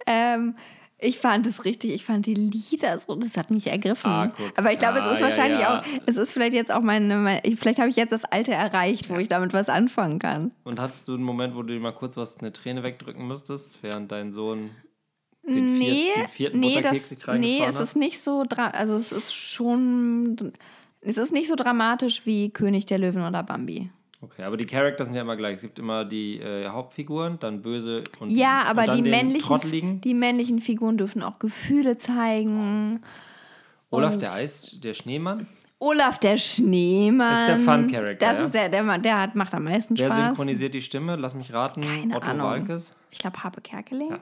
ähm, 0.07 0.55
ich 0.99 1.19
fand 1.19 1.47
es 1.47 1.65
richtig, 1.65 1.93
ich 1.93 2.05
fand 2.05 2.27
die 2.27 2.35
Lieder 2.35 2.97
so, 2.99 3.17
das 3.17 3.37
hat 3.37 3.51
mich 3.51 3.67
ergriffen. 3.67 4.09
Ah. 4.09 4.33
Aber 4.57 4.73
ich 4.73 4.79
glaube, 4.79 5.03
Ah, 5.03 5.07
es 5.09 5.15
ist 5.15 5.21
ja, 5.21 5.27
wahrscheinlich 5.27 5.61
ja. 5.61 5.81
auch, 5.81 5.85
es 6.07 6.17
ist 6.17 6.33
vielleicht 6.33 6.55
jetzt 6.55 6.73
auch 6.73 6.81
meine, 6.81 7.17
mein, 7.17 7.41
vielleicht 7.57 7.81
habe 7.81 7.89
ich 7.91 7.97
jetzt 7.97 8.13
das 8.13 8.25
Alte 8.25 8.53
erreicht, 8.53 9.11
wo 9.11 9.17
ich 9.17 9.29
damit 9.29 9.53
was 9.53 9.69
anfangen 9.69 10.19
kann. 10.21 10.53
Und 10.65 10.79
hattest 10.81 11.09
du 11.09 11.15
einen 11.15 11.25
Moment, 11.25 11.55
wo 11.57 11.63
du 11.63 11.75
dir 11.75 11.81
mal 11.81 11.93
kurz 11.93 12.17
was 12.17 12.39
eine 12.39 12.53
Träne 12.53 12.83
wegdrücken 12.85 13.27
müsstest, 13.27 13.83
während 13.83 14.13
dein 14.13 14.31
Sohn 14.33 14.71
den, 15.45 15.79
nee, 15.79 15.87
vier, 16.15 16.15
den 16.25 16.29
vierten 16.29 16.61
nee, 16.61 16.81
das, 16.81 17.17
nee, 17.39 17.61
es 17.67 17.77
hat? 17.77 17.83
ist 17.83 17.97
nicht 17.97 18.21
so, 18.21 18.45
also 18.57 18.97
es 18.97 19.11
ist 19.13 19.33
schon, 19.35 20.53
es 21.01 21.19
ist 21.19 21.33
nicht 21.33 21.49
so 21.49 21.57
dramatisch 21.57 22.27
wie 22.27 22.51
König 22.51 22.87
der 22.87 22.99
Löwen 22.99 23.23
oder 23.25 23.43
Bambi. 23.43 23.91
Okay, 24.21 24.45
aber 24.45 24.57
die 24.57 24.67
Charakter 24.67 25.05
sind 25.05 25.15
ja 25.15 25.23
immer 25.23 25.37
gleich. 25.37 25.55
Es 25.55 25.63
gibt 25.63 25.81
immer 25.81 26.05
die 26.05 26.39
äh, 26.39 26.69
Hauptfiguren, 26.69 27.39
dann 27.41 27.61
böse 27.61 28.05
und 28.21 28.31
Ja, 28.31 28.63
aber 28.69 28.83
und 28.83 28.87
dann 28.89 29.03
die 29.05 29.11
männlichen, 29.11 29.41
Trotteligen. 29.49 30.01
die 30.01 30.15
männlichen 30.15 30.61
Figuren 30.61 30.97
dürfen 30.97 31.25
auch 31.25 31.41
Gefühle 31.41 31.99
zeigen. 31.99 33.03
Olaf, 33.91 34.13
und- 34.13 34.23
der 34.23 34.33
Eis, 34.33 34.79
der 34.81 34.95
Schneemann. 34.95 35.49
Olaf 35.81 36.21
der 36.21 36.37
Schneemann. 36.37 37.35
Ist 37.35 37.49
der 37.49 37.59
Fun-Character, 37.59 38.25
Das 38.25 38.39
ja? 38.39 38.45
ist 38.45 38.55
der, 38.55 38.69
der, 38.69 38.99
der 38.99 39.21
hat, 39.21 39.35
macht 39.35 39.53
am 39.55 39.65
meisten 39.65 39.99
Wer 39.99 40.07
Spaß. 40.07 40.27
synchronisiert 40.29 40.75
die 40.75 40.81
Stimme? 40.83 41.17
Lass 41.17 41.35
mich 41.35 41.53
raten. 41.53 41.81
Keine 41.81 42.15
Otto 42.15 42.31
Ahnung. 42.31 42.47
Walkes. 42.47 42.95
Ich 43.11 43.19
glaube, 43.19 43.43
Harpe 43.43 43.61
Kerkeling. 43.61 44.11
Ja. 44.11 44.19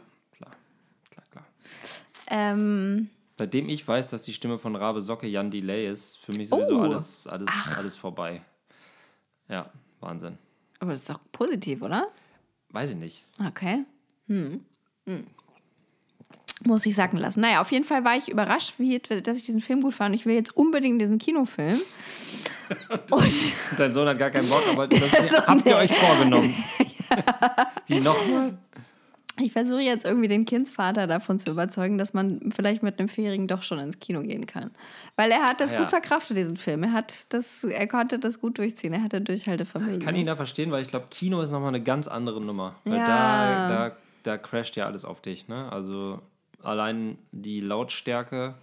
Ähm, 2.31 3.09
Seitdem 3.39 3.69
ich 3.69 3.87
weiß, 3.87 4.09
dass 4.11 4.23
die 4.23 4.33
Stimme 4.35 4.59
von 4.59 4.77
Rabe 4.77 5.01
Socke 5.01 5.27
Jan 5.27 5.51
Delay 5.51 5.89
ist, 5.91 6.19
für 6.19 6.33
mich 6.33 6.49
sowieso 6.49 6.79
Oh. 6.79 6.83
alles, 6.83 7.27
alles, 7.27 7.49
alles 7.77 7.97
vorbei. 7.97 8.43
Ja, 9.49 9.71
Wahnsinn. 10.01 10.39
aber 10.79 10.91
das 10.93 11.01
ist 11.01 11.11
doch 11.11 11.21
positiv, 11.33 11.83
oder? 11.83 12.09
Weiß 12.71 12.91
ich 12.91 12.97
nicht. 12.97 13.25
Okay. 13.49 13.85
Hm. 14.29 14.61
Hm. 15.07 15.27
Muss 16.67 16.85
ich 16.85 16.95
sacken 16.95 17.19
lassen. 17.19 17.41
Naja, 17.41 17.63
auf 17.63 17.73
jeden 17.73 17.87
Fall 17.87 18.05
war 18.05 18.17
ich 18.17 18.29
überrascht, 18.29 18.75
wie, 18.79 18.99
dass 18.99 19.39
ich 19.39 19.45
diesen 19.45 19.63
Film 19.63 19.81
gut 19.81 19.95
fand. 19.95 20.15
Ich 20.15 20.27
will 20.27 20.35
jetzt 20.35 20.55
unbedingt 20.57 21.01
diesen 21.01 21.17
Kinofilm. 21.19 21.81
Und 23.11 23.33
dein 23.79 23.93
Sohn 23.95 24.07
hat 24.07 24.19
gar 24.19 24.31
keinen 24.31 24.49
Bock, 24.49 24.63
aber 24.71 24.87
das 24.89 25.33
habt 25.47 25.67
ihr 25.67 25.77
euch 25.77 25.91
vorgenommen. 25.93 26.55
Wie 27.87 28.01
nochmal? 28.01 28.59
Ich 29.41 29.53
versuche 29.53 29.81
jetzt 29.81 30.05
irgendwie 30.05 30.29
den 30.29 30.45
Kindsvater 30.45 31.07
davon 31.07 31.39
zu 31.39 31.51
überzeugen, 31.51 31.99
dass 31.99 32.15
man 32.15 32.53
vielleicht 32.55 32.83
mit 32.83 32.99
einem 32.99 33.09
Vierjährigen 33.09 33.49
doch 33.49 33.63
schon 33.63 33.79
ins 33.79 33.99
Kino 33.99 34.21
gehen 34.23 34.47
kann. 34.47 34.71
Weil 35.17 35.31
er 35.31 35.43
hat 35.43 35.61
das 35.61 35.73
Ja. 35.73 35.81
gut 35.81 35.91
verkraftet, 35.91 36.37
diesen 36.37 36.57
Film. 36.57 36.83
Er, 36.85 36.93
hat 36.93 37.33
das, 37.33 37.65
er 37.65 37.87
konnte 37.87 38.19
das 38.19 38.41
gut 38.41 38.59
durchziehen. 38.59 38.93
Er 38.93 39.03
hatte 39.03 39.21
Durchhaltevermögen. 39.21 39.99
Ich 40.01 40.05
kann 40.05 40.15
ihn 40.17 40.27
da 40.27 40.37
verstehen, 40.37 40.71
weil 40.71 40.83
ich 40.83 40.89
glaube, 40.89 41.07
Kino 41.11 41.41
ist 41.41 41.51
nochmal 41.51 41.69
eine 41.69 41.83
ganz 41.83 42.09
andere 42.09 42.41
Nummer. 42.41 42.75
Weil 42.85 42.99
Ja. 42.99 43.67
da, 43.69 43.69
da 43.89 43.97
da 44.23 44.37
crasht 44.37 44.77
ja 44.77 44.85
alles 44.85 45.07
auf 45.07 45.23
dich, 45.23 45.49
ne? 45.49 45.73
Also 45.73 46.21
allein 46.63 47.17
die 47.33 47.61
Lautstärke, 47.61 48.55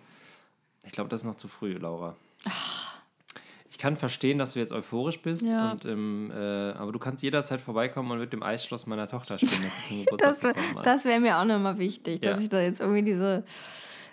ich 0.86 0.91
glaube, 0.91 1.10
das 1.10 1.22
ist 1.22 1.27
noch 1.27 1.34
zu 1.36 1.48
früh, 1.48 1.74
Laura. 1.74 2.15
Ich 3.69 3.77
kann 3.77 3.95
verstehen, 3.97 4.38
dass 4.38 4.53
du 4.53 4.59
jetzt 4.59 4.71
euphorisch 4.71 5.21
bist, 5.21 5.51
Ja. 5.51 5.71
und, 5.71 5.86
ähm, 5.86 6.31
äh, 6.31 6.71
aber 6.71 6.91
du 6.91 7.00
kannst 7.00 7.21
jederzeit 7.24 7.59
vorbeikommen 7.62 8.09
und 8.12 8.19
mit 8.19 8.31
dem 8.33 8.41
Eisschloss 8.41 8.86
meiner 8.88 9.07
Tochter 9.07 9.38
spielen. 9.38 9.69
Das, 10.17 10.41
das 10.83 11.05
wäre 11.05 11.19
mir 11.19 11.38
auch 11.38 11.45
nochmal 11.45 11.77
wichtig, 11.77 12.21
dass 12.21 12.38
Ja. 12.38 12.43
ich 12.43 12.50
da 12.50 12.62
jetzt 12.62 12.79
irgendwie 12.79 13.03
diese 13.03 13.43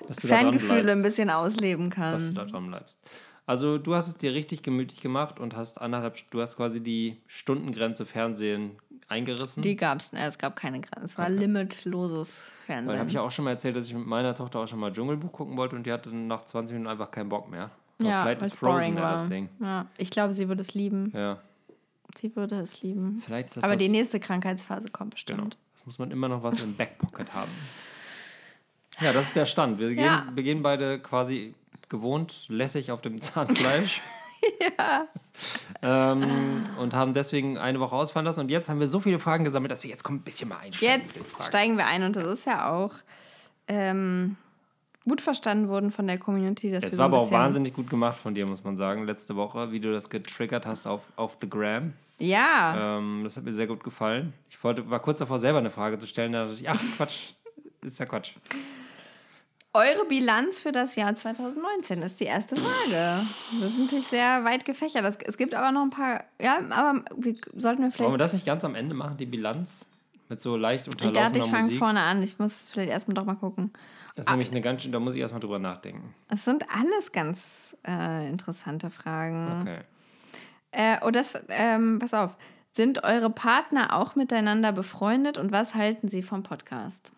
Dass 0.09 0.27
Fangefühle 0.27 0.93
ein 0.93 1.03
bisschen 1.03 1.31
ausleben 1.31 1.91
dass 1.91 2.29
du 2.29 2.35
kann. 2.35 2.47
da 2.47 2.51
dran 2.51 2.67
bleibst. 2.69 3.01
Also 3.47 3.77
du 3.79 3.95
hast 3.95 4.09
es 4.09 4.17
dir 4.17 4.33
richtig 4.33 4.63
gemütlich 4.63 5.01
gemacht 5.03 5.39
und 5.39 5.55
hast 5.55 5.81
anderthalb, 5.81 6.17
du 6.31 6.41
hast 6.41 6.57
quasi 6.57 6.83
die 6.83 7.19
Stundengrenze 7.27 8.07
Fernsehen 8.07 8.77
eingerissen. 9.09 9.63
Die 9.63 9.77
gab 9.77 10.01
es, 10.01 10.11
es 10.13 10.39
gab 10.39 10.57
keine 10.57 10.81
Grenzen. 10.81 11.05
Es 11.05 11.19
war 11.19 11.27
Okay. 11.27 11.37
limitloses 11.37 12.43
Weil 12.67 12.77
Fernsehen. 12.77 12.99
habe 12.99 13.09
ich 13.09 13.15
ja 13.15 13.21
auch 13.21 13.31
schon 13.31 13.45
mal 13.45 13.51
erzählt, 13.53 13.77
dass 13.77 13.87
ich 13.87 13.95
mit 13.95 14.07
meiner 14.07 14.35
Tochter 14.35 14.61
auch 14.61 14.69
schon 14.69 14.79
mal 14.81 14.93
Dschungelbuch 14.93 15.31
gucken 15.33 15.57
wollte 15.59 15.77
und 15.77 15.85
die 15.85 15.93
hatte 15.93 16.09
nach 16.15 16.45
20 16.45 16.73
Minuten 16.75 16.91
einfach 16.91 17.11
keinen 17.11 17.29
Bock 17.29 17.51
mehr. 17.51 17.71
Aber 17.99 18.09
ja, 18.09 18.23
vielleicht 18.23 18.43
ist 18.43 18.57
Frozen 18.57 18.97
ja 18.97 19.13
das 19.13 19.27
Ding. 19.27 19.49
Ja, 19.61 19.87
ich 19.99 20.11
glaube, 20.11 20.33
sie 20.33 20.49
würde 20.49 20.61
es 20.63 20.75
lieben. 20.75 21.13
Ja, 21.15 21.39
Sie 22.17 22.35
würde 22.37 22.61
es 22.61 22.81
lieben. 22.83 23.21
vielleicht 23.25 23.49
ist 23.49 23.57
das 23.57 23.65
Aber 23.65 23.75
die 23.77 23.89
nächste 23.89 24.21
Krankheitsphase 24.21 24.89
kommt 24.89 25.11
bestimmt. 25.15 25.39
genau. 25.41 25.51
Das 25.75 25.85
muss 25.87 25.99
man 25.99 26.11
immer 26.13 26.29
noch 26.29 26.43
was 26.45 26.63
im 26.63 26.77
Backpocket 26.77 27.33
haben. 27.35 27.51
Ja, 29.01 29.13
das 29.13 29.25
ist 29.27 29.37
der 29.37 29.47
Stand. 29.47 29.79
Wir 29.81 29.89
gehen, 29.89 30.05
Ja. 30.05 30.27
wir 30.33 30.43
gehen 30.45 30.63
beide 30.63 31.01
quasi 31.01 31.55
gewohnt 31.89 32.49
lässig 32.49 32.93
auf 32.93 33.01
dem 33.01 33.21
Zahnfleisch. 33.21 34.01
ja. 34.79 35.09
ähm, 35.83 36.63
und 36.79 36.95
haben 36.95 37.15
deswegen 37.15 37.59
eine 37.59 37.81
Woche 37.81 37.97
ausfallen 37.97 38.27
lassen. 38.27 38.41
Und 38.41 38.51
jetzt 38.51 38.69
haben 38.69 38.79
wir 38.81 38.87
so 38.87 39.01
viele 39.01 39.19
Fragen 39.19 39.43
gesammelt, 39.45 39.73
dass 39.73 39.83
wir 39.83 39.91
jetzt 39.91 40.05
kommen 40.05 40.19
ein 40.19 40.23
bisschen 40.23 40.49
mal 40.49 40.59
einsteigen. 40.59 41.01
Jetzt 41.01 41.21
steigen 41.43 41.77
wir 41.77 41.87
ein 41.87 42.03
und 42.05 42.15
das 42.17 42.27
ist 42.27 42.45
ja 42.47 42.71
auch 42.73 42.93
ähm, 43.67 44.37
gut 45.05 45.21
verstanden 45.21 45.69
worden 45.69 45.91
von 45.91 46.07
der 46.07 46.19
Community. 46.19 46.71
Dass 46.71 46.85
Es 46.85 46.93
wir 46.93 46.99
war 46.99 47.09
so 47.11 47.15
aber 47.17 47.23
auch 47.23 47.31
wahnsinnig 47.31 47.75
gut 47.75 47.91
gemacht 47.91 48.19
von 48.19 48.35
dir, 48.35 48.47
muss 48.47 48.65
man 48.65 48.77
sagen, 48.77 49.05
letzte 49.05 49.37
Woche, 49.37 49.71
wie 49.73 49.81
du 49.81 49.93
das 49.93 50.09
getriggert 50.11 50.67
hast 50.67 50.87
auf, 50.87 51.03
auf 51.17 51.37
The 51.41 51.49
Gram. 51.49 51.93
Ja, 52.19 52.99
Ähm, 52.99 53.23
das 53.25 53.37
hat 53.37 53.45
mir 53.45 53.53
sehr 53.53 53.67
gut 53.67 53.83
gefallen. 53.85 54.33
Ich 54.49 54.63
wollte, 54.63 54.89
war 54.89 55.01
kurz 55.01 55.19
davor, 55.19 55.39
selber 55.39 55.59
eine 55.59 55.71
Frage 55.71 55.99
zu 55.99 56.07
stellen, 56.07 56.33
da 56.33 56.45
dachte 56.47 56.61
ich, 56.61 56.69
ach 56.71 56.81
Quatsch, 56.97 57.33
ist 57.83 57.99
ja 57.99 58.07
Quatsch. 58.07 58.33
eure 59.73 60.05
Bilanz 60.09 60.61
für 60.61 60.71
das 60.73 60.95
Jahr 60.95 61.15
2019 61.15 62.03
ist 62.03 62.21
die 62.21 62.25
erste 62.25 62.57
Frage. 62.57 63.27
Das 63.61 63.71
ist 63.73 63.79
natürlich 63.79 64.07
sehr 64.07 64.45
weit 64.45 64.65
gefächert. 64.65 65.05
Das, 65.05 65.19
es 65.25 65.37
gibt 65.37 65.55
aber 65.55 65.73
noch 65.73 65.83
ein 65.83 65.91
paar. 65.91 66.25
Ja, 66.41 66.59
aber 66.71 67.05
wir, 67.17 67.35
sollten 67.57 67.83
wir 67.83 67.91
vielleicht. 67.91 67.99
Wollen 68.01 68.13
wir 68.13 68.19
das 68.19 68.33
nicht 68.33 68.47
ganz 68.47 68.65
am 68.65 68.75
Ende 68.77 68.95
machen, 68.95 69.17
die 69.17 69.27
Bilanz? 69.27 69.87
Mit 70.31 70.41
so 70.41 70.57
leicht 70.57 70.87
ich 70.89 71.13
dachte, 71.13 71.39
ich 71.39 71.45
fange 71.45 71.73
vorne 71.73 72.01
an. 72.01 72.23
Ich 72.23 72.39
muss 72.39 72.71
vielleicht 72.71 72.91
erstmal 72.91 73.15
doch 73.15 73.27
mal 73.27 73.35
gucken. 73.35 73.71
Das 74.15 74.27
ist 74.27 74.31
nämlich 74.31 74.51
eine 74.51 74.61
ganz 74.61 74.83
schön, 74.83 74.93
da 74.93 75.01
muss 75.01 75.15
ich 75.15 75.21
erstmal 75.21 75.41
drüber 75.41 75.59
nachdenken. 75.59 76.15
Es 76.29 76.45
sind 76.45 76.65
alles 76.71 77.11
ganz 77.13 77.77
äh, 77.87 78.29
interessante 78.29 78.91
Fragen. 78.91 79.63
Okay. 79.63 79.79
Äh, 80.71 80.99
oh, 81.05 81.11
das, 81.11 81.39
ähm, 81.49 81.99
pass 81.99 82.15
auf. 82.15 82.37
Sind 82.71 83.05
eure 83.05 83.31
Partner 83.31 83.95
auch 83.97 84.15
miteinander 84.17 84.73
befreundet 84.73 85.39
und 85.39 85.53
was 85.53 85.75
halten 85.75 86.09
sie 86.09 86.23
vom 86.23 86.43
Podcast? 86.43 87.13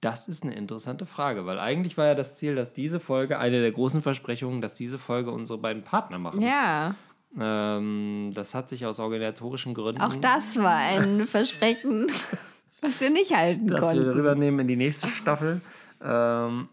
Das 0.00 0.28
ist 0.28 0.44
eine 0.44 0.54
interessante 0.54 1.06
Frage, 1.06 1.44
weil 1.46 1.58
eigentlich 1.58 1.96
war 1.98 2.06
ja 2.06 2.14
das 2.14 2.36
Ziel, 2.36 2.54
dass 2.54 2.72
diese 2.72 3.00
Folge, 3.00 3.38
eine 3.38 3.60
der 3.60 3.72
großen 3.72 4.00
Versprechungen, 4.00 4.60
dass 4.60 4.72
diese 4.74 4.98
Folge 4.98 5.30
unsere 5.30 5.58
beiden 5.58 5.82
Partner 5.82 6.18
machen. 6.18 6.40
Ja, 6.40 6.94
Ähm, 7.38 8.30
das 8.34 8.54
hat 8.54 8.68
sich 8.70 8.86
aus 8.86 9.00
organisatorischen 9.00 9.74
Gründen. 9.74 10.00
auch 10.00 10.16
das 10.16 10.56
war 10.56 10.76
ein 10.76 11.26
Versprechen, 11.26 12.06
was 12.80 13.00
wir 13.00 13.10
nicht 13.10 13.34
halten 13.36 13.66
dass 13.66 13.80
wir 13.80 13.86
konnten. 13.88 14.10
rübernehmen 14.10 14.60
in 14.60 14.68
die 14.68 14.76
nächste 14.76 15.08
Staffel. 15.08 15.60
Ähm, 16.02 16.68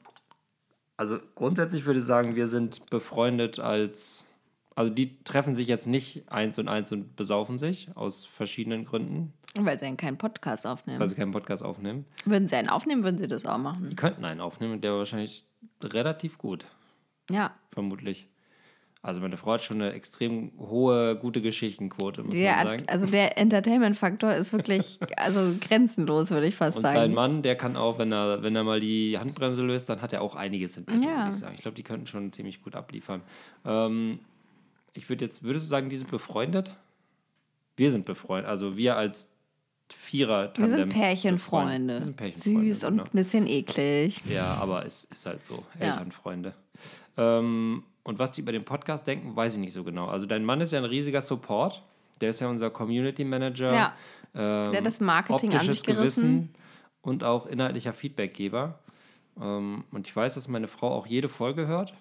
also 0.97 1.19
grundsätzlich 1.35 1.85
würde 1.85 1.99
ich 1.99 2.05
sagen, 2.05 2.35
wir 2.35 2.47
sind 2.47 2.89
befreundet 2.89 3.59
als. 3.59 4.25
Also 4.77 4.93
die 4.93 5.23
treffen 5.23 5.53
sich 5.53 5.67
jetzt 5.69 5.87
nicht 5.87 6.29
eins 6.29 6.59
und 6.59 6.67
eins 6.67 6.91
und 6.91 7.15
besaufen 7.15 7.57
sich 7.57 7.87
aus 7.95 8.25
verschiedenen 8.25 8.83
Gründen, 8.83 9.31
Weil 9.57 9.79
sie 9.79 9.95
keinen 9.95 10.17
Podcast 10.17 10.67
aufnehmen. 10.67 10.99
weil 10.99 11.07
sie 11.07 11.15
keinen 11.15 11.31
Podcast 11.31 11.63
aufnehmen. 11.63 12.05
Würden 12.25 12.45
sie 12.47 12.57
einen 12.57 12.67
aufnehmen, 12.67 13.03
würden 13.05 13.17
sie 13.17 13.29
das 13.29 13.45
auch 13.45 13.57
machen. 13.57 13.89
Die 13.89 13.95
könnten 13.95 14.25
einen 14.25 14.41
aufnehmen 14.41 14.73
und 14.73 14.81
der 14.83 14.91
war 14.91 14.99
wahrscheinlich 14.99 15.45
relativ 15.81 16.37
gut, 16.37 16.65
Ja. 17.31 17.53
vermutlich. 17.71 18.27
Also 19.05 19.21
meine 19.21 19.37
Frau 19.37 19.51
hat 19.51 19.61
schon 19.63 19.81
eine 19.81 19.93
extrem 19.93 20.51
hohe, 20.57 21.15
gute 21.15 21.39
Geschichtenquote, 21.39 22.23
muss 22.23 22.33
Der, 22.33 22.55
man 22.55 22.65
sagen. 22.65 22.83
also 22.87 23.05
der 23.05 23.37
Entertainment-Faktor 23.37 24.31
ist 24.33 24.51
wirklich 24.51 24.97
also 25.17 25.53
grenzenlos, 25.61 26.31
würde 26.31 26.47
ich 26.47 26.55
fast 26.55 26.77
Und 26.77 26.81
sagen. 26.81 26.95
dein 26.95 27.13
Mann, 27.13 27.43
der 27.43 27.55
kann 27.55 27.75
auch, 27.75 27.99
wenn 27.99 28.11
er, 28.11 28.41
wenn 28.41 28.55
er 28.55 28.63
mal 28.63 28.79
die 28.79 29.19
Handbremse 29.19 29.61
löst, 29.61 29.89
dann 29.91 30.01
hat 30.01 30.11
er 30.11 30.21
auch 30.23 30.35
einiges 30.35 30.75
in 30.77 30.85
petto, 30.85 31.01
Ja. 31.01 31.17
würde 31.19 31.29
ich 31.29 31.35
sagen. 31.35 31.53
Ich 31.55 31.61
glaube, 31.61 31.75
die 31.75 31.83
könnten 31.83 32.07
schon 32.07 32.33
ziemlich 32.33 32.63
gut 32.63 32.75
abliefern. 32.75 33.21
Ähm, 33.63 34.19
ich 34.93 35.07
würde 35.07 35.23
jetzt, 35.25 35.43
würdest 35.43 35.65
du 35.65 35.69
sagen, 35.69 35.89
die 35.89 35.97
sind 35.97 36.09
befreundet? 36.09 36.73
Wir 37.77 37.91
sind 37.91 38.05
befreundet, 38.05 38.49
also 38.49 38.75
wir 38.75 38.95
als 38.97 39.29
vierer 39.93 40.51
wir 40.57 40.67
sind 40.67 40.89
Pärchenfreunde. 40.89 41.99
Wir 41.99 42.03
sind 42.05 42.17
Pärchenfreunde. 42.17 42.73
Süß 42.73 42.83
und 42.85 42.91
genau. 42.93 43.03
ein 43.03 43.09
bisschen 43.11 43.45
eklig. 43.45 44.19
Ja, 44.27 44.55
aber 44.55 44.83
es 44.83 45.03
ist 45.03 45.27
halt 45.27 45.43
so, 45.43 45.63
Ja. 45.79 45.91
Elternfreunde. 45.91 46.55
Ähm, 47.17 47.83
und 48.05 48.19
was 48.19 48.31
die 48.31 48.41
über 48.41 48.51
den 48.51 48.63
Podcast 48.63 49.07
denken, 49.07 49.35
weiß 49.35 49.55
ich 49.55 49.59
nicht 49.59 49.73
so 49.73 49.83
genau. 49.83 50.07
Also 50.07 50.25
dein 50.25 50.45
Mann 50.45 50.61
ist 50.61 50.71
ja 50.71 50.79
ein 50.79 50.85
riesiger 50.85 51.21
Support. 51.21 51.81
Der 52.21 52.29
ist 52.29 52.39
ja 52.39 52.47
unser 52.47 52.69
Community 52.69 53.25
Manager. 53.25 53.73
Ja. 53.73 53.93
Ähm, 54.33 54.69
Der 54.71 54.81
das 54.81 55.01
Marketing 55.01 55.51
an 55.53 55.59
sich 55.59 55.83
gerissen. 55.83 56.21
Gewissen 56.21 56.55
und 57.01 57.23
auch 57.23 57.45
inhaltlicher 57.47 57.93
Feedbackgeber. 57.93 58.79
Ähm, 59.41 59.83
und 59.91 60.07
ich 60.07 60.15
weiß, 60.15 60.35
dass 60.35 60.47
meine 60.47 60.67
Frau 60.67 60.93
auch 60.93 61.07
jede 61.07 61.27
Folge 61.29 61.67
hört 61.67 61.93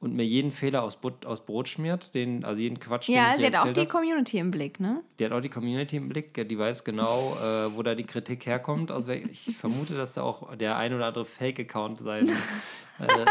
und 0.00 0.14
mir 0.14 0.24
jeden 0.24 0.52
Fehler 0.52 0.82
aus, 0.84 0.96
But 0.96 1.26
aus 1.26 1.44
Brot 1.44 1.68
schmiert, 1.68 2.14
den, 2.14 2.44
also 2.44 2.62
jeden 2.62 2.80
Quatsch, 2.80 3.08
den 3.08 3.16
Ja, 3.16 3.32
ich 3.34 3.40
sie 3.40 3.46
hat 3.46 3.56
auch 3.56 3.72
die. 3.72 3.86
Community 3.86 4.38
im 4.38 4.50
Blick, 4.50 4.80
ne? 4.80 5.02
Die 5.18 5.24
hat 5.24 5.32
auch 5.32 5.40
die 5.40 5.48
Community 5.48 5.96
im 5.96 6.08
Blick, 6.08 6.48
die 6.48 6.58
weiß 6.58 6.84
genau, 6.84 7.36
äh, 7.42 7.74
wo 7.76 7.82
da 7.82 7.94
die 7.94 8.04
Kritik 8.04 8.46
herkommt. 8.46 8.90
Also 8.90 9.10
ich 9.10 9.56
vermute, 9.56 9.94
dass 9.94 10.14
da 10.14 10.22
auch 10.22 10.56
der 10.56 10.76
ein 10.76 10.94
oder 10.94 11.06
andere 11.06 11.24
Fake-Account 11.24 11.98
sein, 12.00 12.28
äh, 12.98 13.24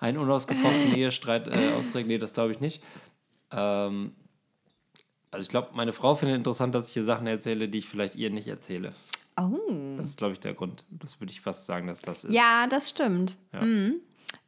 einen 0.00 0.18
unausgefochtenen 0.18 0.94
Ehestreit 0.94 1.48
äh, 1.48 1.72
austrägt. 1.72 2.08
Nee, 2.08 2.18
das 2.18 2.34
glaube 2.34 2.52
ich 2.52 2.60
nicht. 2.60 2.82
Ähm, 3.50 4.12
also 5.30 5.42
ich 5.42 5.48
glaube, 5.48 5.70
meine 5.74 5.92
Frau 5.92 6.14
findet 6.14 6.36
interessant, 6.36 6.74
dass 6.74 6.88
ich 6.88 6.94
hier 6.94 7.02
Sachen 7.02 7.26
erzähle, 7.26 7.68
die 7.68 7.78
ich 7.78 7.88
vielleicht 7.88 8.14
ihr 8.14 8.30
nicht 8.30 8.46
erzähle. 8.46 8.92
Oh. 9.36 9.58
Das 9.96 10.06
ist, 10.06 10.18
glaube 10.18 10.32
ich, 10.34 10.40
der 10.40 10.54
Grund. 10.54 10.84
Das 10.90 11.20
würde 11.20 11.32
ich 11.32 11.40
fast 11.40 11.66
sagen, 11.66 11.88
dass 11.88 12.00
das 12.00 12.24
ist. 12.24 12.32
Ja, 12.32 12.66
das 12.68 12.88
stimmt. 12.88 13.36
Ja. 13.52 13.62
Mhm. 13.62 13.94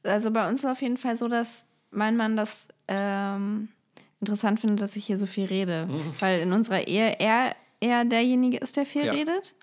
Also 0.05 0.31
bei 0.31 0.49
uns 0.49 0.61
ist 0.63 0.71
auf 0.71 0.81
jeden 0.83 0.97
Fall 0.97 1.17
so, 1.17 1.27
dass 1.29 1.65
mein 1.91 2.17
Mann 2.17 2.37
das 2.37 2.69
ähm, 2.87 3.69
interessant 4.21 4.61
findet, 4.61 4.81
dass 4.81 4.95
ich 4.95 5.05
hier 5.05 5.19
so 5.19 5.27
viel 5.27 5.47
rede. 5.47 5.89
Weil 6.21 6.41
in 6.41 6.53
unserer 6.53 6.87
Ehe 6.87 7.17
er, 7.19 7.57
er 7.81 8.05
derjenige 8.05 8.59
ist, 8.59 8.77
der 8.77 8.87
viel 8.87 9.07
Ja. 9.07 9.13
redet. 9.13 9.55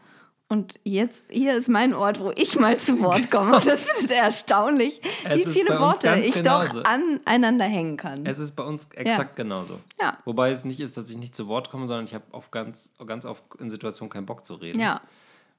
Und 0.54 0.80
jetzt, 0.84 1.26
hier 1.32 1.58
ist 1.58 1.68
mein 1.68 1.96
Ort, 1.96 2.20
wo 2.20 2.32
ich 2.36 2.60
mal 2.60 2.78
zu 2.78 3.00
Wort 3.02 3.32
komme. 3.32 3.56
Und 3.56 3.66
das 3.66 3.86
findet 3.86 4.12
er 4.12 4.26
erstaunlich, 4.26 5.02
Es 5.24 5.40
wie 5.40 5.52
viele 5.52 5.80
Worte 5.80 6.14
ich 6.24 6.32
genauso. 6.36 6.82
doch 6.84 6.90
aneinander 6.90 7.66
hängen 7.66 7.98
kann. 7.98 8.24
Es 8.26 8.38
ist 8.38 8.52
bei 8.56 8.62
uns 8.64 8.88
exakt 8.94 9.36
genauso. 9.36 9.80
Ja. 10.00 10.16
Wobei 10.26 10.52
es 10.52 10.64
nicht 10.64 10.80
ist, 10.80 10.96
dass 10.96 11.10
ich 11.10 11.18
nicht 11.18 11.34
zu 11.34 11.48
Wort 11.48 11.72
komme, 11.72 11.88
sondern 11.88 12.06
ich 12.06 12.14
habe 12.14 12.26
auf 12.32 12.52
ganz, 12.52 12.92
ganz 13.08 13.26
oft 13.26 13.42
in 13.60 13.72
Situationen 13.72 14.12
keinen 14.12 14.28
Bock 14.28 14.46
zu 14.46 14.54
reden. 14.54 14.80
ja. 14.80 15.02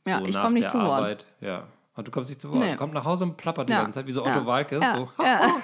Ja, 0.07 0.19
so 0.21 0.27
ich 0.27 0.35
komme 0.37 0.53
nicht 0.55 0.71
zu 0.71 0.79
Wort. 0.79 1.01
Arbeit. 1.01 1.27
Ja. 1.41 1.65
Und 1.97 2.07
du 2.07 2.11
kommst 2.13 2.29
nicht 2.31 2.41
zu 2.41 2.51
Wort. 2.51 2.61
Nee. 2.61 2.73
Du 2.73 2.77
kommst 2.77 2.95
nach 2.95 3.05
Hause 3.05 3.25
und 3.25 3.37
plappert 3.37 3.69
die 3.69 3.73
Ja. 3.73 3.81
ganze 3.83 3.99
Zeit, 4.01 4.07
wie 4.07 4.13
so 4.13 4.25
Ja. 4.25 4.31
Otto 4.37 4.47
Walkes. 4.47 4.81
Ja. 4.83 4.95
So, 4.97 5.09
Ja. 5.23 5.57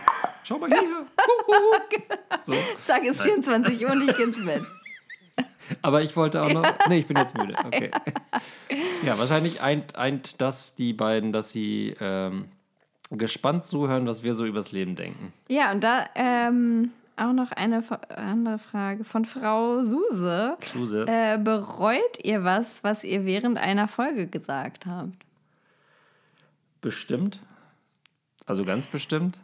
schau 0.45 0.59
mal 0.59 0.69
hier. 0.71 0.81
so. 2.47 2.55
Zack, 2.85 3.05
ist 3.05 3.21
24 3.23 3.85
Uhr 3.85 3.93
und 3.93 4.09
ich 4.09 4.17
geh 4.17 4.23
ins 4.25 4.45
Bett. 4.45 4.63
Aber 5.83 6.03
ich 6.03 6.17
wollte 6.17 6.43
auch 6.43 6.53
noch. 6.53 6.65
Nee, 6.89 6.99
ich 6.99 7.07
bin 7.07 7.17
jetzt 7.17 7.37
müde. 7.37 7.55
Okay. 7.65 7.91
Ja, 9.03 9.19
wahrscheinlich 9.19 9.63
eint, 9.63 9.97
eint 9.97 10.43
das 10.43 10.75
die 10.75 10.93
beiden, 10.93 11.33
dass 11.33 11.53
sie 11.53 11.95
ähm, 12.01 12.49
gespannt 13.11 13.65
zuhören, 13.65 14.07
was 14.07 14.23
wir 14.23 14.35
so 14.35 14.45
übers 14.45 14.73
Leben 14.73 14.95
denken. 14.95 15.33
Ja, 15.49 15.73
und 15.73 15.83
da 15.83 16.05
ähm, 16.15 16.91
auch 17.17 17.33
noch 17.33 17.53
eine 17.53 17.83
andere 18.15 18.59
Frage 18.59 19.05
von 19.05 19.25
Frau 19.25 19.83
Suse. 19.85 20.57
Suse. 20.63 21.07
Äh, 21.09 21.39
bereut 21.39 22.23
ihr 22.23 22.45
was, 22.45 22.85
was 22.85 23.03
ihr 23.03 23.25
während 23.25 23.59
einer 23.59 23.89
Folge 23.89 24.27
gesagt 24.27 24.87
habt? 24.87 25.15
Bestimmt. 26.81 27.39
Also 28.47 28.65
ganz 28.65 28.87
bestimmt. 28.87 29.39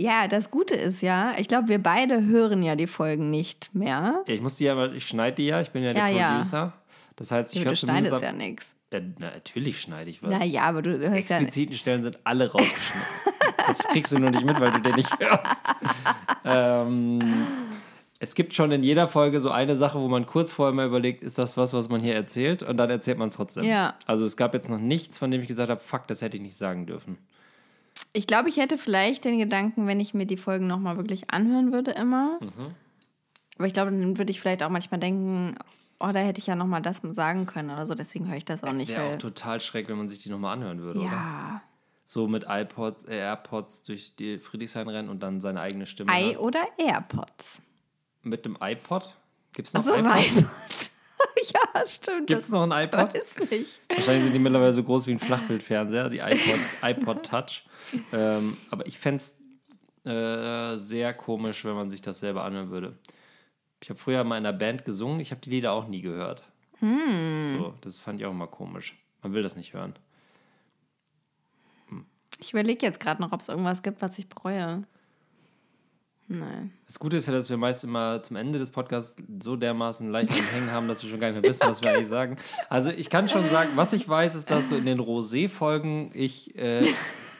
Ja, 0.00 0.28
das 0.28 0.50
Gute 0.50 0.74
ist 0.74 1.02
ja, 1.02 1.34
ich 1.36 1.46
glaube, 1.48 1.68
wir 1.68 1.82
beide 1.82 2.24
hören 2.24 2.62
ja 2.62 2.74
die 2.76 2.86
Folgen 2.86 3.28
nicht 3.30 3.68
mehr. 3.74 4.22
Ja, 4.26 4.34
ich 4.34 4.40
muss 4.40 4.56
die 4.56 4.64
ja, 4.64 4.86
ich 4.92 5.06
schneide 5.06 5.36
die 5.36 5.46
ja, 5.46 5.60
ich 5.60 5.70
bin 5.70 5.82
ja 5.82 5.92
der 5.92 6.08
Ja, 6.08 6.16
ja. 6.16 6.30
Producer. 6.32 6.72
Das 7.16 7.30
heißt, 7.30 7.54
ich 7.54 7.60
Du 7.60 7.66
höre 7.66 7.76
schneidest 7.76 8.12
zumindest. 8.14 8.22
ja 8.22 8.28
ab- 8.30 8.36
nichts. 8.36 8.74
Ja, 8.92 9.00
na, 9.18 9.26
natürlich 9.34 9.80
schneide 9.80 10.10
ich 10.10 10.22
was. 10.22 10.30
Naja, 10.30 10.62
aber 10.62 10.82
du 10.82 10.98
hörst 10.98 11.28
ja. 11.30 11.36
expliziten 11.36 11.76
Stellen 11.76 12.02
sind 12.02 12.18
alle 12.24 12.50
rausgeschnitten. 12.50 13.08
das 13.66 13.78
kriegst 13.88 14.12
du 14.12 14.18
nur 14.18 14.30
nicht 14.30 14.44
mit, 14.44 14.58
weil 14.58 14.72
du 14.72 14.80
den 14.80 14.94
nicht 14.96 15.16
hörst. 15.20 15.62
ähm, 16.44 17.20
es 18.18 18.34
gibt 18.34 18.52
schon 18.54 18.70
in 18.72 18.82
jeder 18.82 19.06
Folge 19.08 19.40
so 19.40 19.50
eine 19.50 19.76
Sache, 19.76 19.98
wo 20.00 20.08
man 20.08 20.26
kurz 20.26 20.50
vorher 20.52 20.74
mal 20.74 20.86
überlegt, 20.86 21.22
ist 21.22 21.38
das 21.38 21.56
was, 21.56 21.72
was 21.72 21.88
man 21.88 22.00
hier 22.00 22.14
erzählt? 22.14 22.62
Und 22.62 22.76
dann 22.78 22.90
erzählt 22.90 23.16
man 23.18 23.28
es 23.28 23.34
trotzdem. 23.34 23.64
Ja. 23.64 23.94
Also 24.06 24.24
es 24.24 24.36
gab 24.36 24.54
jetzt 24.54 24.68
noch 24.68 24.78
nichts, 24.78 25.18
von 25.18 25.30
dem 25.30 25.40
ich 25.40 25.48
gesagt 25.48 25.70
habe, 25.70 25.80
fuck, 25.80 26.06
das 26.08 26.20
hätte 26.20 26.36
ich 26.36 26.42
nicht 26.42 26.56
sagen 26.56 26.86
dürfen. 26.86 27.16
Ich 28.12 28.26
glaube, 28.26 28.48
ich 28.48 28.56
hätte 28.56 28.76
vielleicht 28.76 29.24
den 29.24 29.38
Gedanken, 29.38 29.86
wenn 29.86 30.00
ich 30.00 30.14
mir 30.14 30.26
die 30.26 30.36
Folgen 30.36 30.66
nochmal 30.66 30.96
wirklich 30.96 31.30
anhören 31.30 31.72
würde, 31.72 31.92
immer. 31.92 32.38
Mhm. 32.40 32.74
Aber 33.56 33.66
ich 33.66 33.72
glaube, 33.72 33.90
dann 33.90 34.18
würde 34.18 34.30
ich 34.30 34.40
vielleicht 34.40 34.62
auch 34.62 34.70
manchmal 34.70 34.98
denken, 35.00 35.56
oh, 36.00 36.08
da 36.12 36.18
hätte 36.20 36.40
ich 36.40 36.46
ja 36.46 36.56
nochmal 36.56 36.82
das 36.82 37.02
sagen 37.12 37.46
können 37.46 37.70
oder 37.70 37.86
so. 37.86 37.94
Deswegen 37.94 38.26
höre 38.28 38.36
ich 38.36 38.44
das 38.44 38.64
auch 38.64 38.68
Das 38.68 38.76
nicht. 38.76 38.88
wäre 38.90 39.04
Weil, 39.04 39.14
auch 39.14 39.18
total 39.18 39.60
schräg, 39.60 39.88
wenn 39.88 39.98
man 39.98 40.08
sich 40.08 40.18
die 40.18 40.30
nochmal 40.30 40.54
anhören 40.54 40.80
würde, 40.80 41.00
oder? 41.00 41.10
ja. 41.10 41.62
So 42.04 42.26
mit 42.26 42.46
iPod, 42.48 43.06
äh, 43.08 43.18
AirPods 43.18 43.84
durch 43.84 44.16
die 44.16 44.38
Friedrichshain 44.38 44.88
rennen 44.88 45.08
und 45.08 45.22
dann 45.22 45.40
seine 45.40 45.60
eigene 45.60 45.86
Stimme. 45.86 46.10
Ei 46.10 46.36
oder 46.38 46.66
AirPods. 46.76 47.62
Mit 48.22 48.44
dem 48.44 48.58
iPod? 48.60 49.14
Gibt 49.52 49.68
es 49.68 49.74
noch 49.74 49.86
Achso, 49.86 49.94
iPod? 49.94 50.26
iPod. 50.38 50.44
ja, 51.54 51.86
stimmt. 51.86 52.26
Gibt 52.26 52.42
es 52.42 52.50
noch 52.50 52.62
ein 52.62 52.84
iPod? 52.84 53.14
weiß 53.14 53.50
nicht. 53.50 53.80
Wahrscheinlich 53.88 54.24
sind 54.24 54.32
die 54.32 54.38
mittlerweile 54.38 54.72
so 54.72 54.82
groß 54.82 55.06
wie 55.06 55.12
ein 55.12 55.18
Flachbildfernseher, 55.18 56.08
die 56.08 56.18
iPod, 56.18 56.58
iPod 56.82 57.26
Touch. 57.26 57.64
Ähm, 58.12 58.56
aber 58.70 58.86
ich 58.86 58.98
fände 58.98 59.22
es 59.22 59.36
äh, 60.04 60.78
sehr 60.78 61.14
komisch, 61.14 61.64
wenn 61.64 61.74
man 61.74 61.90
sich 61.90 62.02
das 62.02 62.20
selber 62.20 62.44
anhören 62.44 62.70
würde. 62.70 62.98
Ich 63.82 63.88
habe 63.90 63.98
früher 63.98 64.24
mal 64.24 64.38
in 64.38 64.46
einer 64.46 64.56
Band 64.56 64.84
gesungen, 64.84 65.20
ich 65.20 65.30
habe 65.30 65.40
die 65.40 65.50
Lieder 65.50 65.72
auch 65.72 65.86
nie 65.86 66.02
gehört. 66.02 66.44
So, 67.58 67.74
das 67.82 68.00
fand 68.00 68.20
ich 68.20 68.26
auch 68.26 68.32
mal 68.32 68.46
komisch. 68.46 68.96
Man 69.22 69.32
will 69.32 69.42
das 69.42 69.56
nicht 69.56 69.74
hören. 69.74 69.94
Ich 72.38 72.52
überlege 72.52 72.86
jetzt 72.86 73.00
gerade 73.00 73.20
noch, 73.20 73.32
ob 73.32 73.40
es 73.40 73.48
irgendwas 73.48 73.82
gibt, 73.82 74.00
was 74.00 74.18
ich 74.18 74.28
bereue. 74.28 74.84
Nein. 76.32 76.72
Das 76.86 76.96
Gute 77.00 77.16
ist 77.16 77.26
ja, 77.26 77.32
dass 77.32 77.50
wir 77.50 77.56
meist 77.56 77.82
immer 77.82 78.22
zum 78.22 78.36
Ende 78.36 78.60
des 78.60 78.70
Podcasts 78.70 79.16
so 79.42 79.56
dermaßen 79.56 80.08
leicht 80.12 80.30
am 80.30 80.46
Hängen 80.54 80.70
haben, 80.70 80.86
dass 80.86 81.02
wir 81.02 81.10
schon 81.10 81.18
gar 81.18 81.32
nicht 81.32 81.42
mehr 81.42 81.50
wissen, 81.50 81.62
was 81.66 81.82
wir 81.82 81.90
eigentlich 81.92 82.06
sagen. 82.06 82.36
Also 82.68 82.90
ich 82.92 83.10
kann 83.10 83.28
schon 83.28 83.48
sagen, 83.48 83.70
was 83.74 83.92
ich 83.92 84.08
weiß, 84.08 84.36
ist, 84.36 84.48
dass 84.48 84.68
so 84.68 84.76
in 84.76 84.86
den 84.86 85.00
Rosé-Folgen 85.00 86.12
ich 86.14 86.54
äh, 86.56 86.80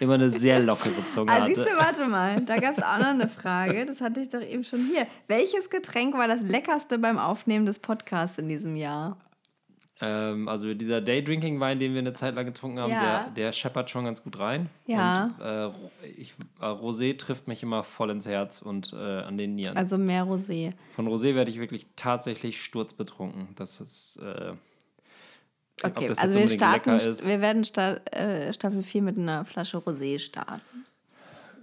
immer 0.00 0.14
eine 0.14 0.28
sehr 0.28 0.58
lockere 0.58 1.06
Zunge 1.08 1.30
Ah, 1.30 1.42
hatte. 1.42 1.54
siehst 1.54 1.70
du, 1.70 1.76
warte 1.78 2.06
mal, 2.06 2.40
da 2.40 2.56
gab 2.58 2.72
es 2.72 2.82
auch 2.82 2.98
noch 2.98 3.06
eine 3.06 3.28
Frage. 3.28 3.86
Das 3.86 4.00
hatte 4.00 4.20
ich 4.20 4.28
doch 4.28 4.42
eben 4.42 4.64
schon 4.64 4.80
hier. 4.80 5.06
Welches 5.28 5.70
Getränk 5.70 6.14
war 6.14 6.26
das 6.26 6.42
leckerste 6.42 6.98
beim 6.98 7.18
Aufnehmen 7.18 7.66
des 7.66 7.78
Podcasts 7.78 8.38
in 8.38 8.48
diesem 8.48 8.74
Jahr? 8.74 9.16
Ähm, 10.02 10.48
also 10.48 10.72
dieser 10.74 11.00
Daydrinking-Wein, 11.00 11.78
den 11.78 11.92
wir 11.92 11.98
eine 11.98 12.12
Zeit 12.12 12.34
lang 12.34 12.46
getrunken 12.46 12.78
haben, 12.80 12.90
Ja. 12.90 13.24
der, 13.24 13.30
der 13.32 13.52
scheppert 13.52 13.90
schon 13.90 14.04
ganz 14.04 14.22
gut 14.22 14.38
rein. 14.38 14.70
Ja. 14.86 15.30
Und 15.38 15.44
äh, 16.06 16.08
ich, 16.16 16.34
äh, 16.60 16.64
Rosé 16.64 17.18
trifft 17.18 17.48
mich 17.48 17.62
immer 17.62 17.84
voll 17.84 18.10
ins 18.10 18.24
Herz 18.26 18.62
und 18.62 18.92
äh, 18.94 18.96
an 18.96 19.36
den 19.36 19.54
Nieren. 19.56 19.76
Also 19.76 19.98
mehr 19.98 20.24
Rosé. 20.24 20.72
Von 20.96 21.06
Rosé 21.06 21.34
werde 21.34 21.50
ich 21.50 21.58
wirklich 21.60 21.86
tatsächlich 21.96 22.62
sturzbetrunken. 22.62 23.48
Das 23.56 23.80
ist. 23.80 24.18
Äh, 24.22 24.52
Okay, 25.82 26.10
also 26.14 26.38
wir 26.38 26.46
starten, 26.50 26.90
wir 26.90 27.40
werden 27.40 27.64
Sta 27.64 27.94
äh, 28.12 28.52
Staffel 28.52 28.82
4 28.82 29.00
mit 29.00 29.16
einer 29.16 29.46
Flasche 29.46 29.78
Rosé 29.78 30.18
starten. 30.18 30.84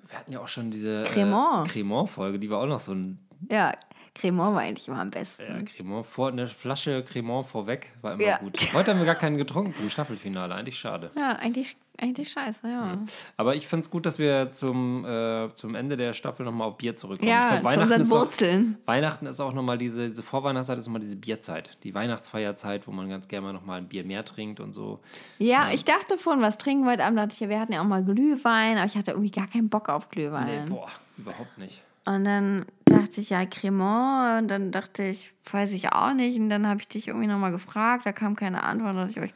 Wir 0.07 0.17
hatten 0.17 0.31
ja 0.31 0.39
auch 0.39 0.47
schon 0.47 0.71
diese. 0.71 1.01
Äh, 1.01 1.67
Cremant-Folge, 1.67 2.39
die 2.39 2.49
war 2.49 2.61
auch 2.61 2.65
noch 2.65 2.79
so 2.79 2.93
ein 2.93 3.19
Ja, 3.51 3.73
Cremant 4.17 4.55
war 4.55 4.61
eigentlich 4.61 4.87
immer 4.87 4.99
am 4.99 5.11
besten. 5.11 5.43
ja, 5.47 5.61
Cremant 5.63 6.05
vor, 6.07 6.29
eine 6.29 6.47
Flasche 6.47 7.03
Cremant 7.03 7.45
vorweg 7.47 7.93
war 8.01 8.13
immer 8.13 8.23
Ja. 8.23 8.37
gut. 8.39 8.57
Heute 8.73 8.91
haben 8.91 8.99
wir 8.99 9.05
gar 9.05 9.15
keinen 9.15 9.37
getrunken 9.37 9.73
zum 9.75 9.89
Staffelfinale, 9.89 10.55
eigentlich 10.55 10.77
schade. 10.79 11.11
Ja, 11.19 11.33
eigentlich, 11.33 11.77
eigentlich 11.99 12.29
scheiße, 12.29 12.67
ja. 12.67 12.97
Aber 13.37 13.55
ich 13.55 13.67
finde 13.67 13.85
es 13.85 13.91
gut, 13.91 14.05
dass 14.07 14.17
wir 14.17 14.51
zum, 14.53 15.05
äh, 15.05 15.53
zum 15.53 15.75
Ende 15.75 15.97
der 15.97 16.13
Staffel 16.13 16.45
nochmal 16.45 16.67
auf 16.69 16.77
Bier 16.77 16.95
zurückkommen. 16.97 17.29
ich 17.29 17.35
Ja, 17.35 17.59
glaub, 17.59 17.73
zu 17.73 17.79
unseren 17.81 18.01
ist 18.01 18.11
auch, 18.11 18.21
Wurzeln. 18.21 18.77
Weihnachten 18.85 19.25
ist 19.27 19.39
auch 19.39 19.53
nochmal 19.53 19.77
diese, 19.77 20.07
diese 20.07 20.23
Vorweihnachtszeit, 20.23 20.79
ist 20.79 20.87
immer 20.87 20.99
diese 20.99 21.15
Bierzeit. 21.15 21.77
Die 21.83 21.93
Weihnachtsfeierzeit, 21.93 22.87
wo 22.87 22.91
man 22.91 23.09
ganz 23.09 23.27
gerne 23.27 23.47
mal 23.47 23.53
nochmal 23.53 23.77
ein 23.79 23.87
Bier 23.87 24.03
mehr 24.03 24.25
trinkt 24.25 24.59
und 24.59 24.73
so. 24.73 24.99
Ja, 25.37 25.69
ich 25.71 25.85
dachte 25.85 26.17
vorhin, 26.17 26.41
was 26.41 26.57
trinken 26.57 26.85
wir 26.85 26.91
heute 26.93 27.05
Abend? 27.05 27.19
Dachte 27.19 27.33
ich, 27.33 27.39
ja, 27.39 27.49
wir 27.49 27.59
hatten 27.59 27.73
ja 27.73 27.81
auch 27.81 27.85
mal 27.87 28.03
Glühwein, 28.03 28.77
aber 28.77 28.87
ich 28.87 28.97
hatte 28.97 29.11
irgendwie 29.11 29.31
gar 29.31 29.47
keinen 29.47 29.69
Bock 29.69 29.89
auf 29.89 30.09
Glühwein. 30.09 30.63
Nee, 30.65 30.69
boah, 30.71 30.89
überhaupt 31.17 31.57
nicht. 31.57 31.83
Und 32.07 32.23
dann 32.23 32.65
dachte 32.85 33.19
ich, 33.19 33.31
ja, 33.31 33.45
Cremant. 33.45 34.43
Und 34.43 34.47
dann 34.49 34.71
dachte 34.71 35.03
ich, 35.03 35.33
weiß 35.51 35.73
ich 35.73 35.91
auch 35.91 36.13
nicht. 36.13 36.39
Und 36.39 36.49
dann 36.49 36.67
habe 36.67 36.79
ich 36.79 36.87
dich 36.87 37.09
irgendwie 37.09 37.27
nochmal 37.27 37.51
gefragt, 37.51 38.05
da 38.05 38.13
kam 38.13 38.35
keine 38.35 38.63
Antwort. 38.63 38.95
Da 38.95 39.05
dachte 39.05 39.25
ich, 39.25 39.33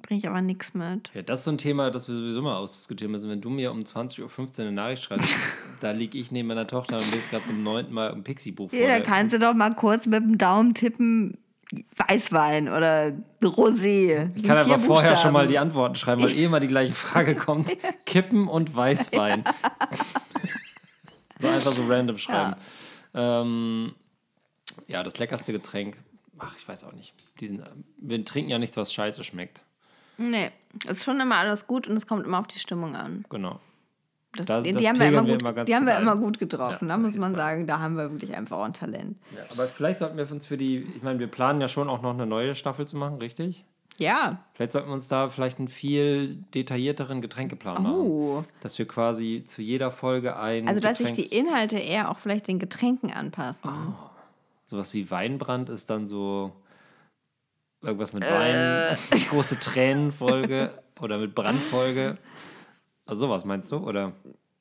bringe 0.00 0.18
ich 0.18 0.26
aber 0.26 0.40
nichts 0.40 0.72
mit. 0.74 1.10
Ja, 1.14 1.22
das 1.22 1.40
ist 1.40 1.44
so 1.44 1.50
ein 1.50 1.58
Thema, 1.58 1.90
das 1.90 2.08
wir 2.08 2.14
sowieso 2.14 2.40
mal 2.40 2.56
ausdiskutieren 2.56 3.12
müssen. 3.12 3.28
Wenn 3.28 3.42
du 3.42 3.50
mir 3.50 3.70
um 3.70 3.80
20.15 3.80 4.22
Uhr 4.22 4.66
eine 4.66 4.72
Nachricht 4.72 5.02
schreibst, 5.02 5.36
da 5.80 5.90
liege 5.90 6.16
ich 6.18 6.32
neben 6.32 6.48
meiner 6.48 6.66
Tochter 6.66 6.96
und 6.96 7.12
lese 7.12 7.28
gerade 7.28 7.44
zum 7.44 7.62
neunten 7.62 7.92
Mal 7.92 8.12
ein 8.12 8.24
Pixie-Buch 8.24 8.70
vor. 8.70 8.78
Ja, 8.78 8.88
da 8.88 9.00
kannst 9.00 9.34
du 9.34 9.38
doch 9.38 9.54
mal 9.54 9.74
kurz 9.74 10.06
mit 10.06 10.22
dem 10.22 10.38
Daumen 10.38 10.74
tippen, 10.74 11.36
Weißwein 12.08 12.68
oder 12.68 13.12
Rosé. 13.42 14.30
Ich 14.34 14.44
kann 14.44 14.56
einfach 14.56 14.80
vorher 14.80 15.16
schon 15.16 15.34
mal 15.34 15.46
die 15.46 15.58
Antworten 15.58 15.96
schreiben, 15.96 16.22
weil 16.22 16.32
eh 16.36 16.44
immer 16.44 16.60
die 16.60 16.66
gleiche 16.66 16.94
Frage 16.94 17.34
kommt. 17.34 17.76
Kippen 18.06 18.48
und 18.48 18.74
Weißwein. 18.74 19.44
So 21.40 21.48
einfach 21.48 21.72
so 21.72 21.86
random 21.86 22.18
schreiben. 22.18 22.54
Ja, 23.14 23.40
ähm, 23.42 23.94
ja 24.86 25.02
das 25.02 25.18
leckerste 25.18 25.52
Getränk. 25.52 25.96
Ach, 26.38 26.54
ich 26.56 26.68
weiß 26.68 26.84
auch 26.84 26.92
nicht. 26.92 27.14
Diesen, 27.40 27.62
wir 27.98 28.24
trinken 28.24 28.50
ja 28.50 28.58
nichts, 28.58 28.76
was 28.76 28.92
scheiße 28.92 29.24
schmeckt. 29.24 29.62
Nee, 30.18 30.50
es 30.84 30.98
ist 30.98 31.04
schon 31.04 31.20
immer 31.20 31.36
alles 31.36 31.66
gut 31.66 31.86
und 31.86 31.96
es 31.96 32.06
kommt 32.06 32.24
immer 32.26 32.38
auf 32.40 32.46
die 32.48 32.58
Stimmung 32.58 32.96
an. 32.96 33.24
Genau. 33.30 33.60
Das, 34.36 34.46
Das- 34.46 34.64
die 34.64 34.72
das 34.72 34.84
haben 34.84 34.98
wir 35.00 35.06
immer 35.08 35.22
pegeln 35.22 35.26
wir 35.26 35.32
gut, 35.34 35.40
immer 35.56 35.64
die 35.64 35.74
haben 35.74 35.84
gut 35.86 35.94
wir 35.94 35.98
immer 36.00 36.16
gut 36.16 36.38
getroffen. 36.38 36.88
Ja, 36.88 36.96
da 36.96 37.00
muss 37.00 37.16
man 37.16 37.34
Fall. 37.34 37.42
sagen, 37.42 37.66
da 37.66 37.78
haben 37.80 37.96
wir 37.96 38.10
wirklich 38.12 38.34
einfach 38.36 38.58
auch 38.58 38.64
ein 38.64 38.72
Talent. 38.74 39.16
Ja, 39.34 39.42
aber 39.50 39.64
vielleicht 39.64 40.00
sollten 40.00 40.16
wir 40.18 40.30
uns 40.30 40.44
für 40.46 40.56
die, 40.56 40.78
ich 40.94 41.02
meine, 41.02 41.18
wir 41.18 41.28
planen 41.28 41.60
ja 41.60 41.68
schon 41.68 41.88
auch 41.88 42.02
noch 42.02 42.12
eine 42.12 42.26
neue 42.26 42.54
Staffel 42.54 42.86
zu 42.86 42.96
machen, 42.96 43.16
richtig? 43.18 43.64
Ja. 44.00 44.44
Vielleicht 44.54 44.72
sollten 44.72 44.88
wir 44.88 44.94
uns 44.94 45.08
da 45.08 45.28
vielleicht 45.28 45.58
einen 45.58 45.68
viel 45.68 46.36
detaillierteren 46.54 47.20
Getränkeplan 47.20 47.82
machen. 47.82 47.96
Oh. 47.96 48.44
Dass 48.60 48.78
wir 48.78 48.86
quasi 48.86 49.42
zu 49.44 49.60
jeder 49.60 49.90
Folge 49.90 50.36
ein 50.38 50.68
Also, 50.68 50.80
dass 50.80 50.98
sich 50.98 51.12
die 51.12 51.36
Inhalte 51.36 51.78
eher 51.78 52.10
auch 52.10 52.18
vielleicht 52.18 52.46
den 52.46 52.58
Getränken 52.58 53.12
anpassen. 53.12 53.94
Sowas 54.66 54.94
wie 54.94 55.10
Weinbrand 55.10 55.68
ist 55.68 55.90
dann 55.90 56.06
so 56.06 56.52
irgendwas 57.82 58.12
mit 58.12 58.24
Äh. 58.24 58.30
Wein, 58.30 58.98
große 59.30 59.58
Tränenfolge 59.58 60.78
oder 61.00 61.18
mit 61.18 61.34
Brandfolge. 61.34 62.18
Also 63.06 63.26
sowas 63.26 63.44
meinst 63.44 63.72
du? 63.72 63.78
Oder? 63.78 64.12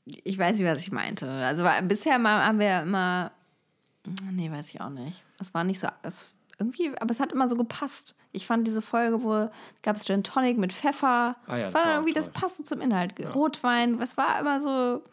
Ich 0.05 0.37
weiß 0.37 0.57
nicht, 0.57 0.67
was 0.67 0.79
ich 0.79 0.91
meinte. 0.91 1.29
Also 1.29 1.65
bisher 1.83 2.17
mal, 2.17 2.45
haben 2.45 2.59
wir 2.59 2.81
immer. 2.81 3.31
Nee, 4.31 4.49
weiß 4.49 4.73
ich 4.73 4.79
auch 4.79 4.89
nicht. 4.89 5.23
Es 5.39 5.53
war 5.53 5.63
nicht 5.65 5.79
so. 5.79 5.87
Es, 6.01 6.33
irgendwie, 6.59 6.91
aber 6.99 7.11
es 7.11 7.19
hat 7.19 7.31
immer 7.31 7.47
so 7.47 7.55
gepasst. 7.55 8.15
Ich 8.31 8.47
fand 8.47 8.67
diese 8.67 8.81
Folge, 8.81 9.21
wo 9.21 9.49
gab 9.83 9.95
es 9.95 10.05
Gin 10.05 10.23
Tonic 10.23 10.57
mit 10.57 10.73
Pfeffer. 10.73 11.35
Ah 11.47 11.57
ja, 11.57 11.63
das 11.63 11.71
das 11.71 11.73
war 11.73 11.83
dann 11.83 11.93
irgendwie, 11.95 12.13
das 12.13 12.25
toll. 12.25 12.41
passte 12.41 12.63
zum 12.63 12.81
Inhalt. 12.81 13.13
Rotwein, 13.35 14.01
es 14.01 14.17
war 14.17 14.39
immer 14.39 14.59
so. 14.59 15.03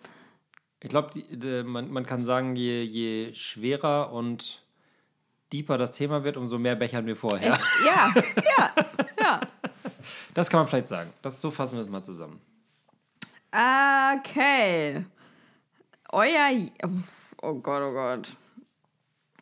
Ich 0.80 0.90
glaube, 0.90 1.64
man, 1.64 1.90
man 1.90 2.06
kann 2.06 2.22
sagen, 2.22 2.56
je, 2.56 2.82
je 2.82 3.34
schwerer 3.34 4.12
und 4.12 4.62
deeper 5.52 5.78
das 5.78 5.92
Thema 5.92 6.24
wird, 6.24 6.36
umso 6.36 6.58
mehr 6.58 6.76
bechern 6.76 7.06
wir 7.06 7.16
vorher. 7.16 7.54
Es, 7.54 7.60
ja, 7.86 8.12
ja, 8.58 8.72
ja. 9.20 9.40
Das 10.34 10.50
kann 10.50 10.60
man 10.60 10.66
vielleicht 10.66 10.88
sagen. 10.88 11.12
Das, 11.22 11.40
so 11.40 11.50
fassen 11.50 11.76
wir 11.76 11.80
es 11.80 11.88
mal 11.88 12.02
zusammen. 12.02 12.40
Okay. 13.50 15.04
Euer. 16.10 16.68
Oh 17.40 17.54
Gott, 17.54 17.82
oh 17.82 17.92
Gott. 17.92 18.36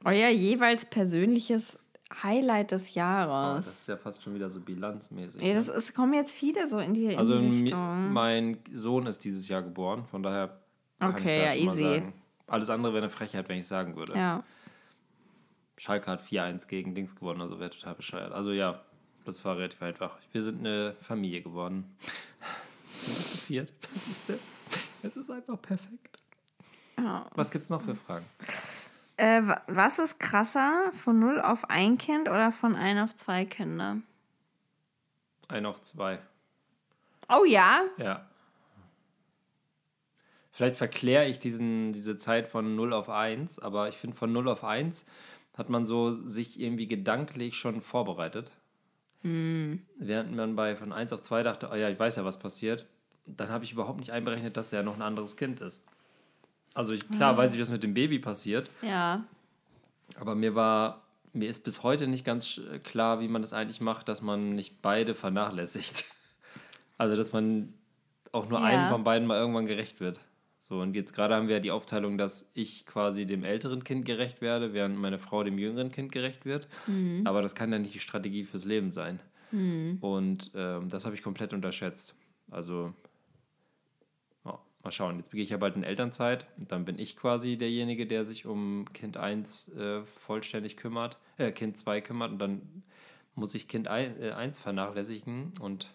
Euer 0.04 0.28
jeweils 0.28 0.84
persönliches 0.84 1.78
Highlight 2.22 2.70
des 2.72 2.82
Oh, 2.82 2.86
das 2.86 2.94
Jahres. 2.94 3.66
ist 3.66 3.88
ja 3.88 3.96
fast 3.96 4.22
schon 4.22 4.34
wieder 4.34 4.50
so 4.50 4.60
bilanzmäßig. 4.60 5.40
ja, 5.42 5.54
das 5.54 5.68
es 5.68 5.94
kommen 5.94 6.14
jetzt 6.14 6.32
viele 6.32 6.68
so 6.68 6.78
in 6.78 6.94
die, 6.94 7.06
in 7.06 7.18
also 7.18 7.38
die 7.38 7.62
Richtung. 7.62 8.12
mein 8.12 8.58
Sohn 8.72 9.06
ist 9.06 9.24
dieses 9.24 9.48
Jahr 9.48 9.62
geboren, 9.62 10.04
von 10.10 10.22
daher 10.22 10.58
kann 10.98 11.12
Okay, 11.14 11.48
ich 11.48 11.48
da 11.48 11.54
ja, 11.54 11.70
easy. 11.72 11.82
sagen. 12.00 12.12
Alles 12.46 12.70
andere 12.70 12.92
wäre 12.92 13.04
eine 13.04 13.10
Frechheit, 13.10 13.48
wenn 13.48 13.58
ich 13.58 13.66
sagen 13.66 13.96
würde. 13.96 14.14
Ja. 14.14 14.42
Schalke 15.78 16.10
hat 16.10 16.22
4-1 16.22 16.68
gegen 16.68 16.94
Dings 16.94 17.16
gewonnen, 17.16 17.40
also 17.40 17.58
wäre 17.58 17.70
total 17.70 17.94
bescheuert. 17.94 18.32
Also 18.32 18.52
ja, 18.52 18.80
das 19.24 19.44
war 19.44 19.56
relativ 19.56 19.80
einfach. 19.82 20.16
Wir 20.32 20.42
sind 20.42 20.60
eine 20.60 20.94
Familie 21.00 21.42
geworden. 21.42 21.96
Wir 23.06 23.14
sind 23.14 23.26
zu 23.26 23.38
viert. 23.38 23.72
Das 23.94 24.06
ist 24.06 24.28
der. 24.28 24.38
Es 25.02 25.16
ist 25.16 25.30
einfach 25.30 25.60
perfekt. 25.60 26.18
ja. 26.98 27.26
Was 27.34 27.50
gibt's 27.50 27.70
noch 27.70 27.82
für 27.82 27.94
Fragen? 27.96 28.26
Äh, 29.22 29.46
wa- 29.46 29.62
was 29.68 30.00
ist 30.00 30.18
krasser, 30.18 30.90
von 30.94 31.20
0 31.20 31.40
auf 31.40 31.70
ein 31.70 31.96
Kind 31.96 32.28
oder 32.28 32.50
von 32.50 32.74
1 32.74 33.00
auf 33.00 33.14
zwei 33.14 33.44
Kinder? 33.44 33.98
Ein 35.46 35.64
auf 35.64 35.80
zwei. 35.82 36.18
Oh 37.28 37.44
ja? 37.44 37.82
Ja. 37.98 38.26
Vielleicht 40.50 40.74
verkläre 40.76 41.26
ich 41.28 41.38
diesen, 41.38 41.92
diese 41.92 42.16
Zeit 42.16 42.48
von 42.48 42.74
0 42.74 42.92
auf 42.92 43.08
1, 43.08 43.60
aber 43.60 43.88
ich 43.88 43.96
finde, 43.96 44.16
von 44.16 44.32
0 44.32 44.48
auf 44.48 44.64
1 44.64 45.06
hat 45.56 45.70
man 45.70 45.86
so 45.86 46.10
sich 46.10 46.58
irgendwie 46.60 46.88
gedanklich 46.88 47.54
schon 47.54 47.80
vorbereitet. 47.80 48.50
Während 49.98 50.34
man 50.34 50.56
bei 50.56 50.74
von 50.74 50.92
1 50.92 51.12
auf 51.12 51.22
2 51.22 51.44
dachte, 51.44 51.68
oh 51.72 51.76
ja, 51.76 51.88
ich 51.88 51.98
weiß 51.98 52.16
ja, 52.16 52.24
was 52.24 52.40
passiert, 52.40 52.86
dann 53.24 53.50
habe 53.50 53.62
ich 53.64 53.70
überhaupt 53.72 54.00
nicht 54.00 54.10
einberechnet, 54.10 54.56
dass 54.56 54.72
er 54.72 54.80
ja 54.80 54.84
noch 54.84 54.96
ein 54.96 55.02
anderes 55.02 55.36
Kind 55.36 55.60
ist. 55.60 55.84
Also 56.74 56.92
ich, 56.94 57.08
klar 57.10 57.36
weiß 57.36 57.54
ich, 57.54 57.60
was 57.60 57.70
mit 57.70 57.82
dem 57.82 57.94
Baby 57.94 58.18
passiert, 58.18 58.70
Ja. 58.82 59.24
Aber 60.20 60.34
mir 60.34 60.54
war, 60.54 61.02
mir 61.32 61.48
ist 61.48 61.64
bis 61.64 61.82
heute 61.82 62.06
nicht 62.06 62.24
ganz 62.24 62.58
äh, 62.70 62.78
klar, 62.78 63.20
wie 63.20 63.28
man 63.28 63.40
das 63.42 63.52
eigentlich 63.54 63.80
macht, 63.80 64.08
dass 64.08 64.20
man 64.20 64.54
nicht 64.54 64.82
beide 64.82 65.14
vernachlässigt. 65.14 66.04
Also, 66.98 67.16
dass 67.16 67.32
man 67.32 67.72
auch 68.30 68.48
nur 68.48 68.60
Ja. 68.60 68.64
einem 68.66 68.88
von 68.88 69.02
beiden 69.02 69.26
mal 69.26 69.36
irgendwann 69.38 69.66
gerecht 69.66 69.98
wird. 69.98 70.20
So, 70.60 70.78
und 70.80 70.94
jetzt 70.94 71.14
gerade 71.14 71.34
haben 71.34 71.48
wir 71.48 71.56
ja 71.56 71.60
die 71.60 71.72
Aufteilung, 71.72 72.16
dass 72.16 72.48
ich 72.54 72.86
quasi 72.86 73.26
dem 73.26 73.42
älteren 73.42 73.82
Kind 73.82 74.04
gerecht 74.04 74.40
werde, 74.40 74.72
während 74.72 74.98
meine 74.98 75.18
Frau 75.18 75.42
dem 75.42 75.58
jüngeren 75.58 75.90
Kind 75.90 76.12
gerecht 76.12 76.44
wird. 76.44 76.68
Aber 77.24 77.42
das 77.42 77.56
kann 77.56 77.72
ja 77.72 77.78
nicht 77.80 77.94
die 77.94 77.98
Strategie 78.00 78.44
fürs 78.44 78.64
Leben 78.64 78.92
sein. 78.92 79.18
Und 80.00 80.52
ähm, 80.54 80.88
das 80.90 81.04
habe 81.04 81.16
ich 81.16 81.22
komplett 81.24 81.52
unterschätzt. 81.52 82.14
Also, 82.52 82.92
mal 84.84 84.90
schauen. 84.90 85.16
Jetzt 85.16 85.30
begehe 85.30 85.44
ich 85.44 85.50
ja 85.50 85.56
bald 85.56 85.76
in 85.76 85.84
Elternzeit. 85.84 86.46
Und 86.58 86.72
dann 86.72 86.84
bin 86.84 86.98
ich 86.98 87.16
quasi 87.16 87.56
derjenige, 87.56 88.06
der 88.06 88.24
sich 88.24 88.46
um 88.46 88.86
Kind 88.92 89.16
1 89.16 89.68
äh, 89.68 90.02
vollständig 90.04 90.76
kümmert, 90.76 91.16
äh, 91.38 91.52
Kind 91.52 91.76
2 91.76 92.00
kümmert. 92.00 92.32
Und 92.32 92.38
dann 92.38 92.82
muss 93.34 93.54
ich 93.54 93.68
Kind 93.68 93.88
1 93.88 94.20
äh, 94.20 94.32
1 94.32 94.58
vernachlässigen. 94.58 95.52
Und 95.60 95.88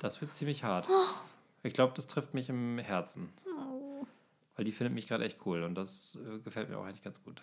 das 0.00 0.20
wird 0.20 0.34
ziemlich 0.34 0.64
hart. 0.64 0.88
Ich 1.62 1.72
glaube, 1.72 1.92
das 1.96 2.06
trifft 2.06 2.34
mich 2.34 2.48
im 2.48 2.78
Herzen. 2.78 3.28
Weil 4.56 4.64
die 4.64 4.72
findet 4.72 4.94
mich 4.94 5.06
gerade 5.06 5.24
echt 5.24 5.38
cool. 5.44 5.62
Und 5.62 5.74
das 5.74 6.18
äh, 6.24 6.38
gefällt 6.38 6.70
mir 6.70 6.78
auch 6.78 6.84
eigentlich 6.84 7.02
ganz 7.02 7.22
gut. 7.22 7.42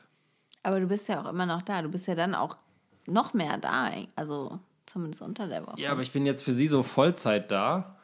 Aber 0.64 0.80
du 0.80 0.88
bist 0.88 1.08
ja 1.10 1.22
auch 1.22 1.30
immer 1.30 1.46
noch 1.46 1.62
da. 1.62 1.82
Du 1.82 1.90
bist 1.90 2.08
ja 2.08 2.16
dann 2.16 2.34
auch 2.34 2.58
noch 3.06 3.34
mehr 3.34 3.58
da. 3.58 3.92
Also 4.16 4.60
zumindest 4.86 5.22
unter 5.22 5.48
der 5.48 5.66
Woche. 5.66 5.80
Ja, 5.80 5.92
aber 5.92 6.02
ich 6.02 6.12
bin 6.12 6.26
jetzt 6.26 6.44
für 6.44 6.54
sie 6.54 6.68
so 6.68 6.84
Vollzeit 6.84 7.52
da, 7.52 7.98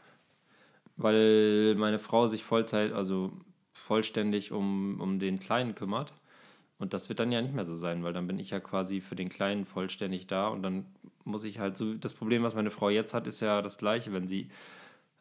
weil 1.00 1.76
meine 1.76 1.98
Frau 1.98 2.28
sich 2.28 2.44
Vollzeit, 2.44 2.92
also 2.92 3.32
vollständig 3.72 4.52
um, 4.52 5.00
um 5.00 5.18
den 5.18 5.40
Kleinen 5.40 5.74
kümmert. 5.74 6.14
Und 6.78 6.94
das 6.94 7.10
wird 7.10 7.20
dann 7.20 7.32
ja 7.32 7.42
nicht 7.42 7.56
mehr 7.56 7.66
so 7.66 7.76
sein, 7.76 8.04
weil 8.04 8.14
dann 8.14 8.28
bin 8.28 8.38
ich 8.38 8.52
ja 8.52 8.60
quasi 8.60 9.02
für 9.02 9.16
den 9.16 9.30
Kleinen 9.30 9.66
vollständig 9.66 10.28
da 10.28 10.48
und 10.50 10.62
dann 10.62 10.86
muss 11.24 11.44
ich 11.44 11.60
halt 11.60 11.78
so. 11.78 11.94
Das 11.94 12.14
Problem, 12.14 12.44
was 12.44 12.56
meine 12.56 12.72
Frau 12.72 12.90
jetzt 12.90 13.14
hat, 13.14 13.28
ist 13.28 13.40
ja 13.40 13.62
das 13.62 13.78
gleiche. 13.78 14.14
Wenn 14.14 14.28
sie 14.28 14.50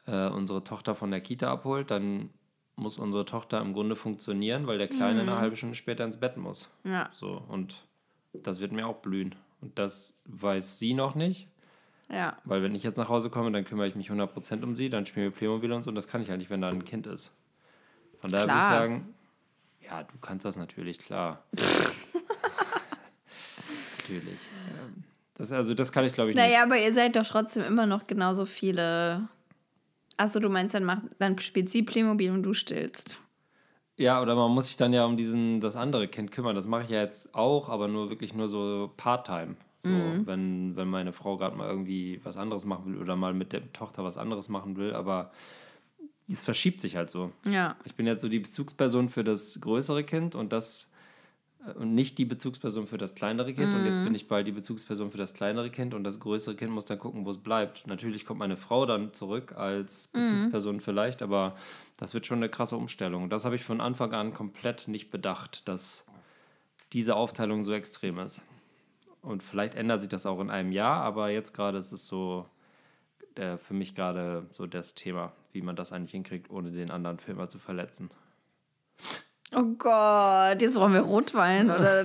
äh, 0.06 0.28
unsere 0.28 0.64
Tochter 0.64 0.94
von 0.94 1.10
der 1.10 1.20
Kita 1.20 1.50
abholt, 1.50 1.90
dann 1.90 2.30
muss 2.76 2.98
unsere 2.98 3.24
Tochter 3.24 3.60
im 3.60 3.72
Grunde 3.72 3.96
funktionieren, 3.96 4.66
weil 4.66 4.78
der 4.78 4.88
Kleine 4.88 5.22
eine 5.22 5.38
halbe 5.38 5.56
Stunde 5.56 5.74
später 5.74 6.04
ins 6.04 6.16
Bett 6.16 6.36
muss. 6.36 6.70
Ja. 6.84 7.10
So, 7.12 7.42
und 7.48 7.74
das 8.32 8.60
wird 8.60 8.72
mir 8.72 8.86
auch 8.86 8.98
blühen. 8.98 9.34
Und 9.60 9.78
das 9.78 10.22
weiß 10.26 10.78
sie 10.78 10.94
noch 10.94 11.14
nicht. 11.14 11.48
Ja. 12.10 12.36
Weil 12.44 12.62
wenn 12.62 12.74
ich 12.74 12.82
jetzt 12.82 12.96
nach 12.96 13.08
Hause 13.08 13.28
komme, 13.30 13.52
dann 13.52 13.64
kümmere 13.64 13.86
ich 13.86 13.94
mich 13.94 14.10
100% 14.10 14.62
um 14.62 14.76
sie, 14.76 14.88
dann 14.88 15.04
spielen 15.06 15.26
wir 15.26 15.30
Playmobil 15.30 15.72
und 15.72 15.82
so. 15.82 15.90
Und 15.90 15.94
das 15.94 16.08
kann 16.08 16.22
ich 16.22 16.30
halt 16.30 16.38
nicht, 16.38 16.50
wenn 16.50 16.60
da 16.62 16.68
ein 16.70 16.84
Kind 16.84 17.06
ist. 17.06 17.30
Von 18.18 18.30
daher 18.30 18.46
würde 18.46 18.58
ich 18.58 18.66
Klar. 18.66 18.80
sagen, 18.80 19.14
ja, 19.80 20.02
du 20.02 20.14
kannst 20.20 20.44
das 20.44 20.56
natürlich, 20.56 20.98
klar. 20.98 21.44
natürlich. 23.98 24.38
Das, 25.34 25.52
also 25.52 25.74
das 25.74 25.92
kann 25.92 26.04
ich, 26.04 26.12
glaube 26.12 26.30
ich, 26.30 26.36
Naja, 26.36 26.62
aber 26.62 26.78
ihr 26.78 26.92
seid 26.92 27.14
doch 27.16 27.26
trotzdem 27.26 27.62
immer 27.62 27.86
noch 27.86 28.06
genauso 28.06 28.44
viele. 28.46 29.28
Achso, 30.16 30.40
du 30.40 30.48
meinst, 30.48 30.74
dann, 30.74 30.84
macht, 30.84 31.02
dann 31.18 31.38
spielt 31.38 31.70
sie 31.70 31.82
Playmobil 31.82 32.32
und 32.32 32.42
du 32.42 32.54
stillst. 32.54 33.08
nicht. 33.08 33.18
Ja, 33.98 34.22
oder 34.22 34.34
man 34.36 34.50
muss 34.52 34.68
sich 34.68 34.76
dann 34.76 34.92
ja 34.92 35.04
um 35.04 35.16
diesen, 35.16 35.60
das 35.60 35.76
andere 35.76 36.08
Kind 36.08 36.30
kümmern. 36.30 36.54
Das 36.54 36.66
mache 36.66 36.84
ich 36.84 36.88
ja 36.90 37.02
jetzt 37.02 37.34
auch, 37.34 37.68
aber 37.68 37.88
nur 37.88 38.10
wirklich 38.10 38.32
nur 38.32 38.48
so 38.48 38.92
Part-Time. 38.96 39.56
So, 39.80 39.90
Mhm. 39.90 40.26
wenn, 40.26 40.76
wenn 40.76 40.88
meine 40.88 41.12
Frau 41.12 41.36
gerade 41.36 41.56
mal 41.56 41.68
irgendwie 41.68 42.20
was 42.24 42.36
anderes 42.36 42.64
machen 42.64 42.86
will 42.86 43.00
oder 43.00 43.14
mal 43.16 43.32
mit 43.32 43.52
der 43.52 43.72
Tochter 43.72 44.02
was 44.04 44.16
anderes 44.18 44.48
machen 44.48 44.76
will, 44.76 44.92
aber 44.92 45.30
es 46.30 46.42
verschiebt 46.42 46.80
sich 46.80 46.96
halt 46.96 47.10
so. 47.10 47.32
Ja. 47.48 47.76
Ich 47.84 47.94
bin 47.94 48.06
jetzt 48.06 48.20
so 48.22 48.28
die 48.28 48.40
Bezugsperson 48.40 49.08
für 49.08 49.24
das 49.24 49.60
größere 49.60 50.04
Kind 50.04 50.34
und 50.34 50.52
das 50.52 50.90
äh, 51.66 51.72
und 51.72 51.94
nicht 51.94 52.18
die 52.18 52.24
Bezugsperson 52.24 52.86
für 52.86 52.98
das 52.98 53.14
kleinere 53.14 53.54
Kind. 53.54 53.72
Und 53.74 53.84
jetzt 53.84 54.02
bin 54.04 54.14
ich 54.14 54.28
bald 54.28 54.46
die 54.46 54.52
Bezugsperson 54.52 55.10
für 55.10 55.16
das 55.18 55.32
kleinere 55.32 55.70
Kind 55.70 55.94
und 55.94 56.04
das 56.04 56.18
größere 56.20 56.54
Kind 56.56 56.72
muss 56.72 56.84
dann 56.84 56.98
gucken, 56.98 57.24
wo 57.24 57.30
es 57.30 57.38
bleibt. 57.38 57.86
Natürlich 57.86 58.26
kommt 58.26 58.40
meine 58.40 58.56
Frau 58.56 58.84
dann 58.84 59.14
zurück 59.14 59.54
als 59.56 60.08
Bezugsperson 60.08 60.80
vielleicht, 60.80 61.22
aber 61.22 61.56
das 61.96 62.14
wird 62.14 62.26
schon 62.26 62.38
eine 62.38 62.48
krasse 62.48 62.76
Umstellung. 62.76 63.30
Das 63.30 63.44
habe 63.44 63.54
ich 63.56 63.64
von 63.64 63.80
Anfang 63.80 64.12
an 64.12 64.34
komplett 64.34 64.88
nicht 64.88 65.10
bedacht, 65.10 65.66
dass 65.68 66.04
diese 66.92 67.16
Aufteilung 67.16 67.62
so 67.62 67.72
extrem 67.72 68.18
ist. 68.18 68.42
Und 69.22 69.42
vielleicht 69.42 69.74
ändert 69.74 70.02
sich 70.02 70.08
das 70.08 70.26
auch 70.26 70.40
in 70.40 70.50
einem 70.50 70.72
Jahr, 70.72 71.02
aber 71.02 71.30
jetzt 71.30 71.52
gerade 71.54 71.78
ist 71.78 71.92
es 71.92 72.06
so 72.06 72.46
äh, 73.34 73.56
für 73.56 73.74
mich 73.74 73.94
gerade 73.94 74.46
so 74.52 74.66
das 74.66 74.94
Thema, 74.94 75.32
wie 75.52 75.62
man 75.62 75.76
das 75.76 75.92
eigentlich 75.92 76.12
hinkriegt, 76.12 76.50
ohne 76.50 76.70
den 76.70 76.90
anderen 76.90 77.18
Filmer 77.18 77.48
zu 77.48 77.58
verletzen. 77.58 78.10
Oh 79.54 79.64
Gott, 79.78 80.60
jetzt 80.60 80.74
brauchen 80.74 80.92
wir 80.92 81.00
Rotwein 81.00 81.70
oder 81.70 82.04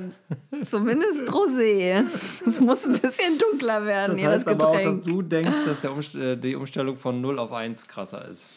zumindest 0.64 1.22
Rosé. 1.24 2.06
Es 2.46 2.60
muss 2.60 2.86
ein 2.86 2.94
bisschen 2.94 3.38
dunkler 3.38 3.86
werden, 3.86 4.12
Das 4.12 4.20
hier 4.20 4.30
das 4.30 4.46
heißt 4.46 4.48
aber 4.48 4.70
auch, 4.70 4.82
dass 4.82 4.98
Getränk. 4.98 5.04
du 5.06 5.22
denkst, 5.22 5.58
dass 5.66 5.84
Umst 5.86 6.16
äh, 6.16 6.38
die 6.38 6.56
Umstellung 6.56 6.98
von 6.98 7.20
0 7.20 7.40
auf 7.40 7.52
1 7.52 7.88
krasser 7.88 8.26
ist. 8.28 8.48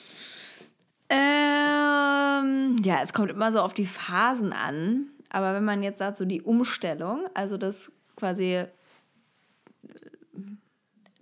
Ähm, 1.09 2.77
ja, 2.85 3.01
es 3.03 3.13
kommt 3.13 3.31
immer 3.31 3.53
so 3.53 3.61
auf 3.61 3.75
die 3.75 3.87
Phasen 3.87 4.53
an. 4.53 5.07
Aber 5.31 5.55
wenn 5.55 5.65
man 5.65 5.83
jetzt 5.83 5.99
sagt, 5.99 6.17
so 6.19 6.25
die 6.25 6.43
Umstellung, 6.43 7.27
also 7.35 7.57
das 7.57 7.91
quasi 8.17 8.65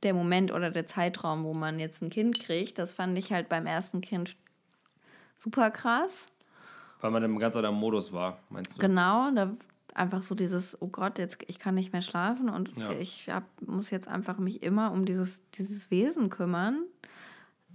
der 0.02 0.14
Moment 0.14 0.52
oder 0.52 0.70
der 0.70 0.86
Zeitraum, 0.86 1.44
wo 1.44 1.54
man 1.54 1.78
jetzt 1.78 2.02
ein 2.02 2.10
Kind 2.10 2.38
kriegt, 2.38 2.78
das 2.78 2.92
fand 2.92 3.16
ich 3.18 3.32
halt 3.32 3.48
beim 3.48 3.66
ersten 3.66 4.00
Kind 4.00 4.36
super 5.36 5.70
krass. 5.70 6.26
Weil 7.00 7.10
man 7.10 7.22
im 7.22 7.38
ganz 7.38 7.56
anderen 7.56 7.76
Modus 7.76 8.12
war, 8.12 8.38
meinst 8.50 8.76
du? 8.76 8.80
Genau, 8.80 9.30
da 9.30 9.54
einfach 9.94 10.22
so 10.22 10.34
dieses, 10.34 10.80
oh 10.82 10.88
Gott, 10.88 11.18
jetzt 11.18 11.38
ich 11.46 11.58
kann 11.58 11.74
nicht 11.74 11.92
mehr 11.92 12.02
schlafen 12.02 12.48
und 12.48 12.76
Ja. 12.76 12.90
ich 12.92 13.28
hab, 13.30 13.44
muss 13.60 13.90
jetzt 13.90 14.08
einfach 14.08 14.38
mich 14.38 14.62
immer 14.62 14.90
um 14.92 15.04
dieses, 15.04 15.42
dieses 15.52 15.90
Wesen 15.90 16.30
kümmern. 16.30 16.84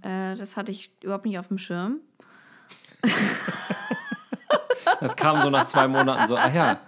Äh, 0.02 0.36
das 0.36 0.56
hatte 0.56 0.70
ich 0.70 0.90
überhaupt 1.02 1.24
nicht 1.26 1.38
auf 1.38 1.48
dem 1.48 1.58
Schirm. 1.58 2.00
Das 5.00 5.16
kam 5.16 5.40
so 5.40 5.48
nach 5.48 5.64
zwei 5.66 5.88
Monaten 5.88 6.26
so, 6.26 6.36
ah 6.36 6.50
ja, 6.52 6.78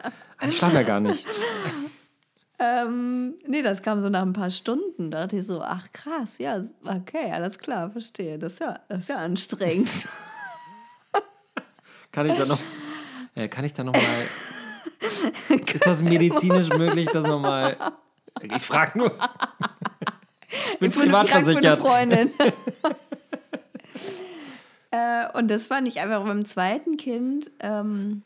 ich 0.43 0.59
schlafe 0.59 0.75
ja 0.75 0.83
gar 0.83 1.01
nicht. 1.01 1.27
Ähm, 2.65 3.35
nee, 3.45 3.63
das 3.63 3.83
kam 3.83 4.01
so 4.01 4.09
nach 4.09 4.23
ein 4.23 4.35
paar 4.35 4.51
Stunden. 4.51 5.11
Da 5.11 5.23
dachte 5.23 5.39
ich 5.39 5.47
so, 5.47 5.63
ach 5.63 5.91
krass, 5.93 6.39
ja, 6.39 6.63
okay, 6.85 7.33
alles 7.33 7.59
klar, 7.59 7.91
verstehe. 7.91 8.39
Das 8.39 8.53
ist 8.53 8.61
ja, 8.61 8.79
das 8.89 9.01
ist 9.01 9.09
ja 9.09 9.17
anstrengend. 9.17 10.07
Kann 12.13 12.31
ich 12.31 12.39
da 12.39 12.47
noch, 12.47 12.61
äh, 13.35 13.49
kann 13.49 13.65
ich 13.65 13.73
da 13.73 13.83
noch 13.83 13.95
mal, 13.95 14.03
ist 15.75 15.87
das 15.87 16.03
medizinisch 16.03 16.69
möglich, 16.69 17.09
das 17.11 17.27
noch 17.27 17.41
mal, 17.41 17.75
ich 18.43 18.63
frage 18.63 18.99
nur. 18.99 19.11
Ich 20.73 20.79
bin 20.79 20.91
Ich 20.91 20.99
bin 20.99 21.11
frag 21.11 21.29
für 21.29 21.35
eine 21.37 21.45
privatversichert. 21.55 21.81
Freundin. 21.81 22.31
äh, 24.91 25.33
und 25.33 25.51
das 25.51 25.69
fand 25.69 25.89
ich 25.89 26.01
einfach 26.01 26.23
beim 26.23 26.45
zweiten 26.45 26.99
Kind, 26.99 27.51
ähm, 27.61 28.23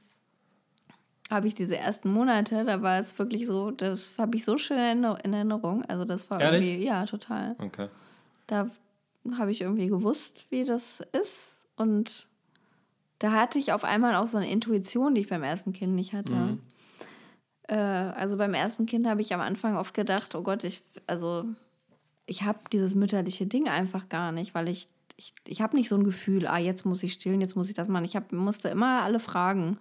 habe 1.31 1.49
ich 1.49 1.55
diese 1.55 1.77
ersten 1.77 2.13
Monate, 2.13 2.65
da 2.65 2.83
war 2.83 2.99
es 3.01 3.19
wirklich 3.19 3.47
so, 3.47 3.71
das 3.73 4.11
habe 4.17 4.37
ich 4.37 4.45
so 4.45 4.57
schön 4.57 4.79
in 4.79 4.85
Erinner- 5.05 5.25
in 5.25 5.33
Erinnerung. 5.33 5.85
Also 5.87 6.05
das 6.05 6.31
war 6.31 6.41
Ehrlich? 6.41 6.65
irgendwie, 6.69 6.87
ja, 6.87 7.05
total. 7.07 7.57
Okay. 7.59 7.89
Da 8.47 8.71
habe 9.37 9.51
ich 9.51 9.61
irgendwie 9.63 9.89
gewusst, 9.89 10.47
wie 10.51 10.65
das 10.65 11.03
ist. 11.21 11.65
Und 11.77 12.27
da 13.19 13.33
hatte 13.33 13.59
ich 13.59 13.73
auf 13.73 13.83
einmal 13.85 14.15
auch 14.15 14.27
so 14.27 14.37
eine 14.37 14.51
Intuition, 14.51 15.15
die 15.15 15.23
ich 15.23 15.29
beim 15.29 15.43
ersten 15.43 15.73
Kind 15.73 15.95
nicht 15.95 16.13
hatte. 16.13 16.33
Mhm. 16.33 16.61
Äh, 17.69 17.75
also 17.75 18.37
beim 18.37 18.55
ersten 18.55 18.87
Kind 18.87 19.09
habe 19.09 19.21
ich 19.21 19.35
am 19.35 19.41
Anfang 19.41 19.77
oft 19.77 19.95
gedacht, 19.95 20.35
oh 20.37 20.43
Gott, 20.43 20.63
ich, 20.63 20.83
also 21.09 21.45
ich 22.27 22.45
habe 22.45 22.61
dieses 22.73 22.95
mütterliche 22.95 23.47
Ding 23.47 23.69
einfach 23.69 24.09
gar 24.09 24.31
nicht, 24.31 24.55
weil 24.55 24.69
ich, 24.69 24.89
ich, 25.17 25.35
ich 25.47 25.61
habe 25.61 25.77
nicht 25.77 25.89
so 25.89 25.97
ein 25.97 26.05
Gefühl, 26.05 26.47
ah, 26.47 26.59
jetzt 26.59 26.85
muss 26.87 27.03
ich 27.03 27.15
stillen, 27.15 27.41
jetzt 27.41 27.57
muss 27.57 27.69
ich 27.69 27.75
das 27.75 27.89
machen. 27.89 28.05
Ich 28.05 28.15
hab, 28.15 28.31
musste 28.33 28.69
immer 28.69 29.03
alle 29.03 29.19
fragen. 29.19 29.79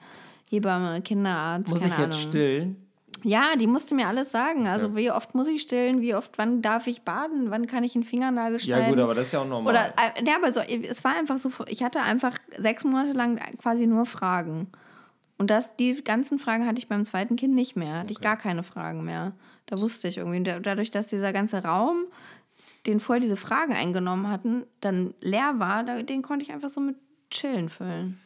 Hebamme, 0.50 1.02
Kinderarzt, 1.02 1.70
Muss 1.70 1.82
ich 1.82 1.88
jetzt 1.88 1.98
Ahnung. 2.00 2.12
stillen? 2.12 2.82
Ja, 3.24 3.56
die 3.56 3.66
musste 3.66 3.96
mir 3.96 4.08
alles 4.08 4.30
sagen. 4.32 4.68
Also 4.68 4.88
Okay. 4.88 4.98
wie 4.98 5.12
oft 5.12 5.34
muss 5.34 5.48
ich 5.48 5.62
stillen, 5.62 6.02
wie 6.02 6.14
oft, 6.14 6.38
wann 6.38 6.62
darf 6.62 6.86
ich 6.86 7.02
baden, 7.02 7.50
wann 7.50 7.66
kann 7.66 7.84
ich 7.84 7.96
einen 7.96 8.04
Fingernagel 8.04 8.60
schneiden. 8.60 8.84
Ja 8.84 8.90
gut, 8.90 9.00
aber 9.00 9.16
das 9.16 9.28
ist 9.28 9.32
ja 9.32 9.40
auch 9.42 9.48
normal. 9.48 9.74
Oder, 9.74 9.86
äh, 10.18 10.24
ja, 10.28 10.36
aber 10.36 10.52
so, 10.52 10.60
es 10.62 11.04
war 11.04 11.16
einfach 11.18 11.40
so, 11.40 11.50
ich 11.68 11.82
hatte 11.84 12.02
einfach 12.02 12.38
sechs 12.58 12.84
Monate 12.84 13.14
lang 13.14 13.38
quasi 13.58 13.88
nur 13.88 14.06
Fragen. 14.06 14.68
Und 15.38 15.50
das, 15.50 15.76
die 15.76 16.04
ganzen 16.04 16.38
Fragen 16.40 16.68
hatte 16.68 16.78
ich 16.78 16.88
beim 16.88 17.04
zweiten 17.04 17.36
Kind 17.36 17.56
nicht 17.56 17.76
mehr. 17.76 18.00
Hatte 18.00 18.12
ich 18.12 18.20
Okay. 18.20 18.26
gar 18.28 18.38
keine 18.38 18.62
Fragen 18.64 19.04
mehr. 19.04 19.34
Da 19.66 19.80
wusste 19.82 20.08
ich 20.08 20.18
irgendwie. 20.18 20.44
Dadurch, 20.44 20.92
dass 20.92 21.08
dieser 21.08 21.34
ganze 21.34 21.64
Raum, 21.64 22.06
den 22.86 23.00
vorher 23.00 23.20
diese 23.22 23.36
Fragen 23.38 23.74
eingenommen 23.74 24.30
hatten, 24.30 24.64
dann 24.82 25.14
leer 25.20 25.56
war, 25.58 25.84
den 25.84 26.22
konnte 26.22 26.46
ich 26.46 26.52
einfach 26.54 26.70
so 26.70 26.80
mit 26.80 26.96
Chillen 27.32 27.70
füllen. 27.70 28.20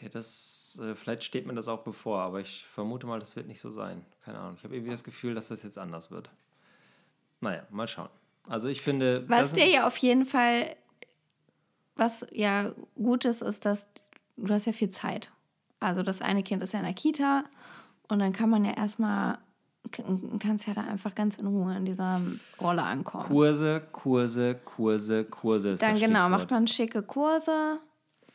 Ja, 0.00 0.08
das, 0.08 0.78
äh, 0.82 0.94
vielleicht 0.94 1.24
steht 1.24 1.46
mir 1.46 1.54
das 1.54 1.68
auch 1.68 1.82
bevor, 1.82 2.20
aber 2.20 2.40
ich 2.40 2.66
vermute 2.72 3.06
mal, 3.06 3.18
das 3.18 3.36
wird 3.36 3.46
nicht 3.46 3.60
so 3.60 3.70
sein. 3.70 4.04
Keine 4.24 4.38
Ahnung. 4.38 4.54
Ich 4.58 4.64
habe 4.64 4.74
irgendwie 4.74 4.90
das 4.90 5.04
Gefühl, 5.04 5.34
dass 5.34 5.48
das 5.48 5.62
jetzt 5.62 5.78
anders 5.78 6.10
wird. 6.10 6.30
Naja, 7.40 7.62
mal 7.70 7.88
schauen. 7.88 8.08
Also 8.48 8.68
ich 8.68 8.82
finde. 8.82 9.24
Was 9.28 9.52
dir 9.52 9.66
ja 9.66 9.86
auf 9.86 9.96
jeden 9.98 10.26
Fall, 10.26 10.76
was 11.96 12.26
ja 12.30 12.72
gut 12.94 13.24
ist, 13.24 13.42
ist, 13.42 13.64
dass 13.64 13.86
du 14.36 14.52
hast 14.52 14.66
ja 14.66 14.72
viel 14.72 14.90
Zeit. 14.90 15.30
Also 15.80 16.02
das 16.02 16.22
eine 16.22 16.42
Kind 16.42 16.62
ist 16.62 16.72
ja 16.72 16.80
in 16.80 16.84
der 16.84 16.94
Kita 16.94 17.44
Und 18.08 18.18
dann 18.20 18.32
kann 18.32 18.48
man 18.48 18.64
ja 18.64 18.72
erstmal, 18.72 19.38
kannst 20.38 20.66
ja 20.66 20.74
da 20.74 20.82
einfach 20.82 21.14
ganz 21.14 21.38
in 21.38 21.46
Ruhe 21.46 21.76
in 21.76 21.84
dieser 21.84 22.20
Rolle 22.60 22.82
ankommen. 22.82 23.24
Kurse, 23.24 23.82
Kurse, 23.92 24.54
Kurse, 24.64 25.24
Kurse 25.24 25.70
ist 25.70 25.82
Dann 25.82 25.96
genau, 25.96 26.20
Stichwort. 26.20 26.30
macht 26.30 26.50
man 26.50 26.66
schicke 26.66 27.02
Kurse, 27.02 27.78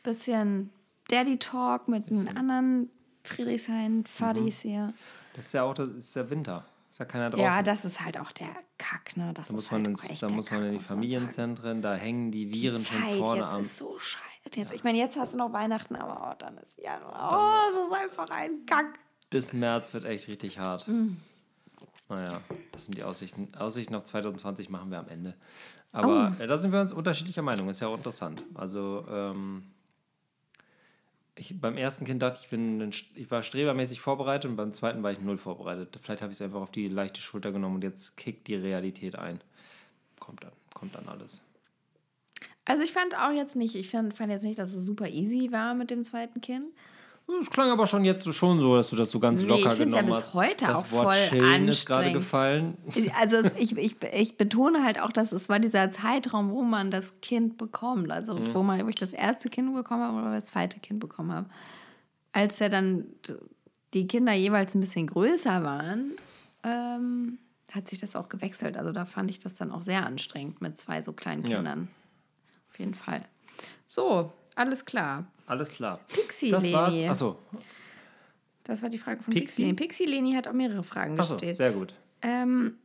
bisschen 0.02 0.70
Daddy 1.08 1.38
Talk 1.38 1.88
mit 1.88 2.10
den 2.10 2.28
anderen 2.36 2.90
Friedrichshain 3.24 4.04
Fadis 4.06 4.60
hier. 4.60 4.92
Das 5.34 5.46
ist 5.46 5.52
ja 5.52 5.62
auch 5.62 5.74
das 5.74 5.88
ist 5.88 6.14
ja 6.14 6.28
Winter. 6.30 6.64
Ist 6.90 6.98
ja 6.98 7.04
keiner 7.06 7.30
draußen. 7.30 7.44
Ja, 7.44 7.62
das 7.62 7.84
ist 7.86 8.04
halt 8.04 8.18
auch 8.18 8.32
der 8.32 8.54
Kack, 8.78 9.16
ne? 9.16 9.32
Das 9.34 9.48
da 9.48 9.54
muss 9.54 9.70
man, 9.70 9.86
halt 9.86 10.10
ins, 10.10 10.20
da 10.20 10.28
muss 10.28 10.50
man 10.50 10.60
Kack, 10.60 10.72
in 10.72 10.78
die. 10.78 10.84
Familienzentren, 10.84 11.80
da 11.82 11.94
hängen 11.94 12.30
die 12.30 12.50
Die 12.50 12.62
Viren 12.62 12.84
schon 12.84 13.00
Zeit 13.02 13.16
vorne 13.18 13.40
jetzt 13.42 13.54
am. 13.54 13.60
ist 13.62 13.76
so 13.78 13.98
scheiße. 13.98 14.22
Jetzt, 14.54 14.72
Ich 14.74 14.84
meine, 14.84 14.98
jetzt 14.98 15.18
hast 15.18 15.32
du 15.32 15.38
noch 15.38 15.52
Weihnachten, 15.52 15.96
aber 15.96 16.30
oh, 16.32 16.34
dann 16.38 16.58
ist 16.58 16.78
Januar. 16.78 17.30
Oh, 17.32 17.70
es 17.70 17.86
ist 17.86 18.02
einfach 18.02 18.28
ein 18.34 18.66
Kack. 18.66 18.98
Bis 19.30 19.52
März 19.54 19.94
wird 19.94 20.04
echt 20.04 20.28
richtig 20.28 20.58
hart. 20.58 20.86
Mm. 20.88 21.16
Naja, 22.08 22.40
das 22.72 22.84
sind 22.84 22.98
die 22.98 23.04
Aussichten. 23.04 23.48
Aussichten 23.56 23.94
auf 23.94 24.04
2020 24.04 24.68
machen 24.68 24.90
wir 24.90 24.98
am 24.98 25.08
Ende. 25.08 25.34
Aber 25.92 26.34
Oh. 26.38 26.42
äh, 26.42 26.46
da 26.46 26.58
sind 26.58 26.72
wir 26.72 26.80
uns 26.82 26.92
unterschiedlicher 26.92 27.40
Meinung. 27.42 27.70
Ist 27.70 27.80
ja 27.80 27.88
auch 27.88 27.96
interessant. 27.96 28.44
Also, 28.54 29.06
ähm, 29.08 29.62
ich, 31.36 31.60
beim 31.60 31.76
ersten 31.76 32.04
Kind 32.04 32.22
dachte 32.22 32.38
ich, 32.42 32.50
bin 32.50 32.90
ich 33.14 33.30
war 33.30 33.42
strebermäßig 33.42 34.00
vorbereitet 34.00 34.50
und 34.50 34.56
beim 34.56 34.72
zweiten 34.72 35.02
war 35.02 35.12
ich 35.12 35.20
null 35.20 35.38
vorbereitet. 35.38 35.98
Vielleicht 36.02 36.22
habe 36.22 36.32
ich 36.32 36.38
es 36.38 36.42
einfach 36.42 36.60
auf 36.60 36.70
die 36.70 36.88
leichte 36.88 37.20
Schulter 37.20 37.52
genommen 37.52 37.76
und 37.76 37.84
jetzt 37.84 38.16
kickt 38.16 38.48
die 38.48 38.54
Realität 38.54 39.16
ein. 39.16 39.40
Kommt 40.20 40.44
dann, 40.44 40.52
kommt 40.74 40.94
dann 40.94 41.08
alles. 41.08 41.40
Also 42.64 42.84
ich 42.84 42.92
fand 42.92 43.16
auch 43.16 43.32
jetzt 43.32 43.56
nicht, 43.56 43.74
ich 43.74 43.90
fand, 43.90 44.16
fand 44.16 44.30
jetzt 44.30 44.44
nicht, 44.44 44.58
dass 44.58 44.72
es 44.72 44.84
super 44.84 45.08
easy 45.08 45.50
war 45.50 45.74
mit 45.74 45.90
dem 45.90 46.04
zweiten 46.04 46.40
Kind. 46.40 46.66
Es 47.40 47.50
klang 47.50 47.70
aber 47.70 47.86
schon 47.86 48.04
jetzt 48.04 48.24
so 48.24 48.32
schon 48.32 48.60
so, 48.60 48.76
dass 48.76 48.90
du 48.90 48.96
das 48.96 49.10
so 49.10 49.18
ganz 49.18 49.42
Nee, 49.42 49.48
locker 49.48 49.72
ich 49.72 49.78
find's 49.78 49.94
ja 49.94 50.02
genommen 50.02 50.16
bis 50.18 50.26
hast. 50.28 50.34
heute 50.34 50.66
das 50.66 50.78
auch 50.84 50.90
Wort 50.92 51.14
voll 51.14 51.28
chillen 51.28 51.68
ist 51.68 51.86
gerade 51.86 52.00
anstrengend. 52.10 52.14
gefallen. 52.14 52.76
Also 53.18 53.36
es, 53.36 53.52
ich, 53.58 53.76
ich, 53.76 53.96
ich 54.12 54.36
betone 54.36 54.84
halt 54.84 55.00
auch, 55.00 55.12
dass 55.12 55.32
es 55.32 55.48
war 55.48 55.58
dieser 55.58 55.90
Zeitraum, 55.90 56.50
wo 56.50 56.62
man 56.62 56.90
das 56.90 57.20
Kind 57.20 57.58
bekommt. 57.58 58.10
Also 58.10 58.34
Mhm. 58.34 58.54
wo, 58.54 58.62
man, 58.62 58.84
wo 58.84 58.88
ich 58.88 58.96
das 58.96 59.12
erste 59.12 59.48
Kind 59.48 59.72
bekommen 59.74 60.02
habe 60.02 60.18
oder 60.18 60.34
das 60.34 60.44
zweite 60.46 60.78
Kind 60.80 61.00
bekommen 61.00 61.32
habe. 61.32 61.48
Als 62.32 62.58
ja 62.58 62.68
dann 62.68 63.06
die 63.94 64.06
Kinder 64.06 64.32
jeweils 64.32 64.74
ein 64.74 64.80
bisschen 64.80 65.06
größer 65.06 65.62
waren, 65.64 66.12
ähm, 66.64 67.38
hat 67.72 67.88
sich 67.88 68.00
das 68.00 68.14
auch 68.16 68.28
gewechselt. 68.28 68.76
Also 68.76 68.92
da 68.92 69.04
fand 69.06 69.30
ich 69.30 69.38
das 69.38 69.54
dann 69.54 69.70
auch 69.70 69.82
sehr 69.82 70.04
anstrengend 70.06 70.60
mit 70.60 70.76
zwei 70.78 71.02
so 71.02 71.12
kleinen 71.12 71.44
Ja. 71.46 71.56
Kindern. 71.56 71.88
Auf 72.70 72.78
jeden 72.78 72.94
Fall. 72.94 73.22
So, 73.86 74.32
alles 74.54 74.84
klar. 74.84 75.24
Alles 75.46 75.70
klar. 75.70 76.00
Pixie 76.08 76.50
Das 76.50 76.70
war's. 76.72 76.94
Leni. 76.94 77.08
Achso, 77.08 77.38
Das 78.64 78.82
war 78.82 78.88
die 78.90 78.98
Frage 78.98 79.22
von 79.22 79.32
Pixie? 79.34 79.64
Pixie. 79.64 79.74
Pixie 79.74 80.04
Leni 80.06 80.32
hat 80.34 80.46
auch 80.48 80.52
mehrere 80.52 80.82
Fragen 80.82 81.18
Achso 81.18 81.34
gestellt. 81.34 81.56
sehr 81.56 81.72
gut. 81.72 81.94
Ähm, 82.22 82.76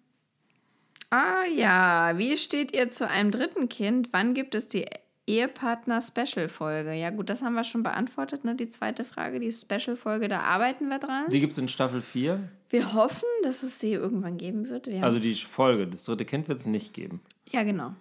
ah 1.09 1.45
ja, 1.55 2.17
wie 2.17 2.35
steht 2.37 2.75
ihr 2.75 2.89
zu 2.91 3.07
einem 3.07 3.31
dritten 3.31 3.69
Kind? 3.69 4.09
Wann 4.11 4.33
gibt 4.33 4.55
es 4.55 4.67
die 4.67 4.85
Ehepartner-Special-Folge? 5.27 6.93
Ja 6.93 7.09
gut, 7.11 7.29
das 7.29 7.41
haben 7.41 7.53
wir 7.53 7.63
schon 7.63 7.83
beantwortet, 7.83 8.43
ne? 8.45 8.55
Die 8.55 8.69
zweite 8.69 9.03
Frage, 9.05 9.39
die 9.39 9.51
Special-Folge, 9.51 10.27
da 10.27 10.41
arbeiten 10.41 10.89
wir 10.89 10.99
dran. 10.99 11.25
Die 11.29 11.39
gibt 11.39 11.53
es 11.53 11.57
in 11.57 11.67
Staffel 11.67 12.01
4. 12.01 12.39
wir 12.69 12.93
hoffen, 12.93 13.27
dass 13.43 13.63
es 13.63 13.79
sie 13.79 13.93
irgendwann 13.93 14.37
geben 14.37 14.69
wird. 14.69 14.87
Wir 14.87 15.03
Also 15.03 15.19
die 15.19 15.35
Folge. 15.35 15.87
Das 15.87 16.03
dritte 16.05 16.25
Kind 16.25 16.47
wird 16.47 16.59
es 16.59 16.65
nicht 16.65 16.93
geben. 16.93 17.21
Ja, 17.51 17.63
genau. 17.63 17.93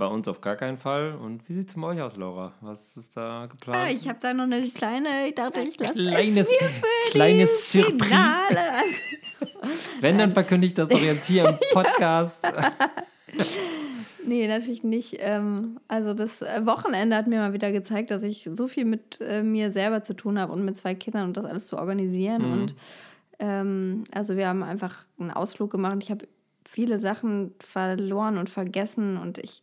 Bei 0.00 0.06
uns 0.06 0.26
auf 0.28 0.40
gar 0.40 0.56
keinen 0.56 0.78
Fall. 0.78 1.12
Und 1.12 1.46
wie 1.46 1.52
sieht 1.52 1.68
es 1.68 1.74
bei 1.74 1.88
euch 1.88 2.00
aus, 2.00 2.16
Laura? 2.16 2.54
Was 2.62 2.96
ist 2.96 3.18
da 3.18 3.44
geplant? 3.44 3.78
Ah, 3.78 3.90
ich 3.90 4.08
habe 4.08 4.18
da 4.18 4.32
noch 4.32 4.44
eine 4.44 4.66
kleine, 4.70 5.28
ich 5.28 5.34
dachte, 5.34 5.60
ich 5.60 5.78
lasse 5.78 5.92
Kleines- 5.92 6.40
es 6.40 6.48
mir 6.48 6.68
für 6.68 7.10
kleines 7.10 7.70
die. 7.70 7.84
Wenn, 10.00 10.16
dann 10.16 10.30
verkünde 10.30 10.66
ich 10.66 10.72
das 10.72 10.88
doch 10.88 11.02
jetzt 11.02 11.26
hier 11.26 11.50
im 11.50 11.58
Podcast. 11.74 12.46
Nee, 14.26 14.46
natürlich 14.48 14.84
nicht. 14.84 15.16
Ähm, 15.20 15.80
also 15.88 16.14
das 16.14 16.42
Wochenende 16.42 17.16
hat 17.16 17.26
mir 17.26 17.38
mal 17.38 17.52
wieder 17.52 17.72
gezeigt, 17.72 18.10
dass 18.10 18.22
ich 18.22 18.48
so 18.52 18.68
viel 18.68 18.84
mit 18.84 19.18
äh, 19.20 19.42
mir 19.42 19.72
selber 19.72 20.02
zu 20.02 20.14
tun 20.14 20.38
habe 20.38 20.52
und 20.52 20.64
mit 20.64 20.76
zwei 20.76 20.94
Kindern 20.94 21.28
und 21.28 21.36
das 21.36 21.46
alles 21.46 21.66
zu 21.66 21.78
organisieren. 21.78 22.42
Mhm. 22.46 22.52
Und 22.52 22.76
ähm, 23.38 24.04
also 24.12 24.36
wir 24.36 24.46
haben 24.48 24.62
einfach 24.62 25.06
einen 25.18 25.30
Ausflug 25.30 25.70
gemacht. 25.70 25.98
Ich 26.02 26.10
habe 26.10 26.28
viele 26.68 26.98
Sachen 26.98 27.54
verloren 27.60 28.36
und 28.36 28.48
vergessen 28.50 29.16
und 29.16 29.38
ich, 29.38 29.62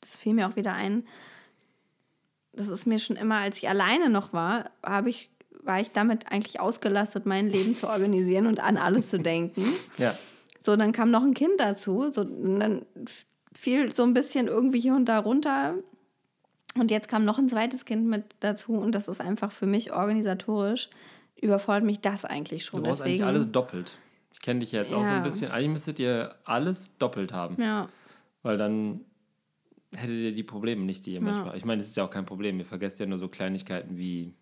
das 0.00 0.16
fiel 0.16 0.34
mir 0.34 0.48
auch 0.48 0.56
wieder 0.56 0.72
ein. 0.72 1.04
Das 2.52 2.68
ist 2.68 2.86
mir 2.86 2.98
schon 2.98 3.16
immer, 3.16 3.36
als 3.36 3.58
ich 3.58 3.68
alleine 3.68 4.10
noch 4.10 4.32
war, 4.32 4.70
habe 4.84 5.10
ich 5.10 5.30
war 5.62 5.78
ich 5.78 5.90
damit 5.92 6.32
eigentlich 6.32 6.58
ausgelastet, 6.58 7.26
mein 7.26 7.46
Leben 7.46 7.74
zu 7.74 7.86
organisieren 7.88 8.46
und 8.46 8.60
an 8.60 8.78
alles 8.78 9.10
zu 9.10 9.18
denken. 9.18 9.64
ja. 9.98 10.14
So, 10.62 10.74
dann 10.76 10.92
kam 10.92 11.10
noch 11.10 11.22
ein 11.22 11.34
Kind 11.34 11.58
dazu. 11.58 12.10
So, 12.10 12.24
dann 12.24 12.84
fiel 13.52 13.92
so 13.92 14.02
ein 14.04 14.14
bisschen 14.14 14.46
irgendwie 14.46 14.80
hier 14.80 14.94
und 14.94 15.04
da 15.06 15.18
runter. 15.18 15.74
Und 16.78 16.90
jetzt 16.90 17.08
kam 17.08 17.24
noch 17.26 17.38
ein 17.38 17.48
zweites 17.50 17.84
Kind 17.84 18.06
mit 18.06 18.24
dazu. 18.40 18.72
Und 18.72 18.94
das 18.94 19.06
ist 19.08 19.20
einfach 19.20 19.52
für 19.52 19.66
mich 19.66 19.92
organisatorisch, 19.92 20.88
überfordert 21.40 21.84
mich 21.84 22.00
das 22.00 22.24
eigentlich 22.24 22.64
schon. 22.64 22.82
Du 22.82 22.88
brauchst 22.88 23.00
Deswegen, 23.00 23.24
eigentlich 23.24 23.34
alles 23.34 23.52
doppelt. 23.52 23.92
Ich 24.32 24.40
kenne 24.40 24.60
dich 24.60 24.72
ja 24.72 24.80
jetzt 24.80 24.92
auch 24.94 25.04
so 25.04 25.10
Ja. 25.10 25.16
ein 25.18 25.22
bisschen. 25.22 25.50
Eigentlich 25.50 25.70
müsstet 25.72 25.98
ihr 25.98 26.34
alles 26.44 26.96
doppelt 26.98 27.32
haben. 27.32 27.60
Ja, 27.60 27.88
Weil 28.42 28.56
dann 28.58 29.00
hättet 29.94 30.16
ihr 30.16 30.32
die 30.32 30.42
Probleme 30.42 30.84
nicht, 30.84 31.06
die 31.06 31.14
ihr 31.14 31.20
manchmal. 31.20 31.56
Ich 31.56 31.64
meine, 31.64 31.80
es 31.82 31.88
ist 31.88 31.96
ja 31.96 32.04
auch 32.04 32.10
kein 32.10 32.26
Problem. 32.26 32.58
Ihr 32.58 32.64
vergesst 32.66 33.00
ja 33.00 33.06
nur 33.06 33.18
so 33.18 33.28
Kleinigkeiten 33.28 33.96
wie 33.96 34.34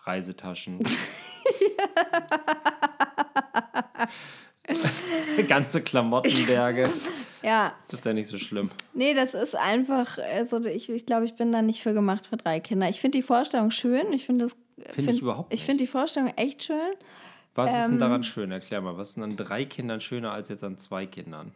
Reisetaschen. 0.00 0.80
Ganze 5.48 5.80
Klamottenberge. 5.82 6.90
ja. 7.42 7.72
Das 7.88 8.00
ist 8.00 8.04
ja 8.06 8.12
nicht 8.12 8.26
so 8.28 8.36
schlimm. 8.38 8.70
Nee, 8.94 9.14
das 9.14 9.34
ist 9.34 9.54
einfach, 9.56 10.18
also 10.18 10.64
ich, 10.64 10.88
ich 10.90 11.06
glaube, 11.06 11.24
ich 11.24 11.34
bin 11.36 11.52
da 11.52 11.62
nicht 11.62 11.82
für 11.82 11.94
gemacht 11.94 12.26
für 12.26 12.36
drei 12.36 12.60
Kinder. 12.60 12.88
Ich 12.88 13.00
finde 13.00 13.18
die 13.18 13.22
Vorstellung 13.22 13.70
schön. 13.70 14.12
Ich 14.12 14.26
finde 14.26 14.46
das. 14.46 14.56
Finde 14.92 15.12
ich 15.12 15.20
überhaupt 15.22 15.52
Ich 15.54 15.60
nicht. 15.60 15.66
finde 15.66 15.84
die 15.84 15.88
Vorstellung 15.88 16.28
echt 16.36 16.64
schön. 16.64 16.76
Was 17.54 17.70
ist 17.72 17.84
denn 17.86 17.94
Ähm. 17.94 18.00
daran 18.00 18.22
schön? 18.24 18.50
Erklär 18.50 18.80
mal. 18.82 18.98
Was 18.98 19.10
ist 19.10 19.14
denn 19.16 19.24
an 19.24 19.36
drei 19.36 19.64
Kindern 19.64 20.00
schöner 20.00 20.32
als 20.32 20.48
jetzt 20.48 20.64
an 20.64 20.76
zwei 20.78 21.06
Kindern? 21.06 21.52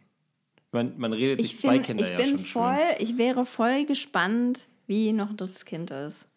Man, 0.71 0.93
man 0.97 1.13
redet 1.13 1.41
sich 1.41 1.53
Ich, 1.55 1.59
zwei 1.59 1.73
bin, 1.73 1.83
Kinder 1.83 2.03
ich 2.03 2.11
ja 2.11 2.17
bin 2.17 2.27
schon 2.27 2.39
voll, 2.45 2.75
schön. 2.75 2.95
ich 2.99 3.17
wäre 3.17 3.45
voll 3.45 3.85
gespannt, 3.85 4.67
wie 4.87 5.11
noch 5.11 5.29
ein 5.31 5.37
drittes 5.37 5.65
Kind 5.65 5.91
ist. 5.91 6.27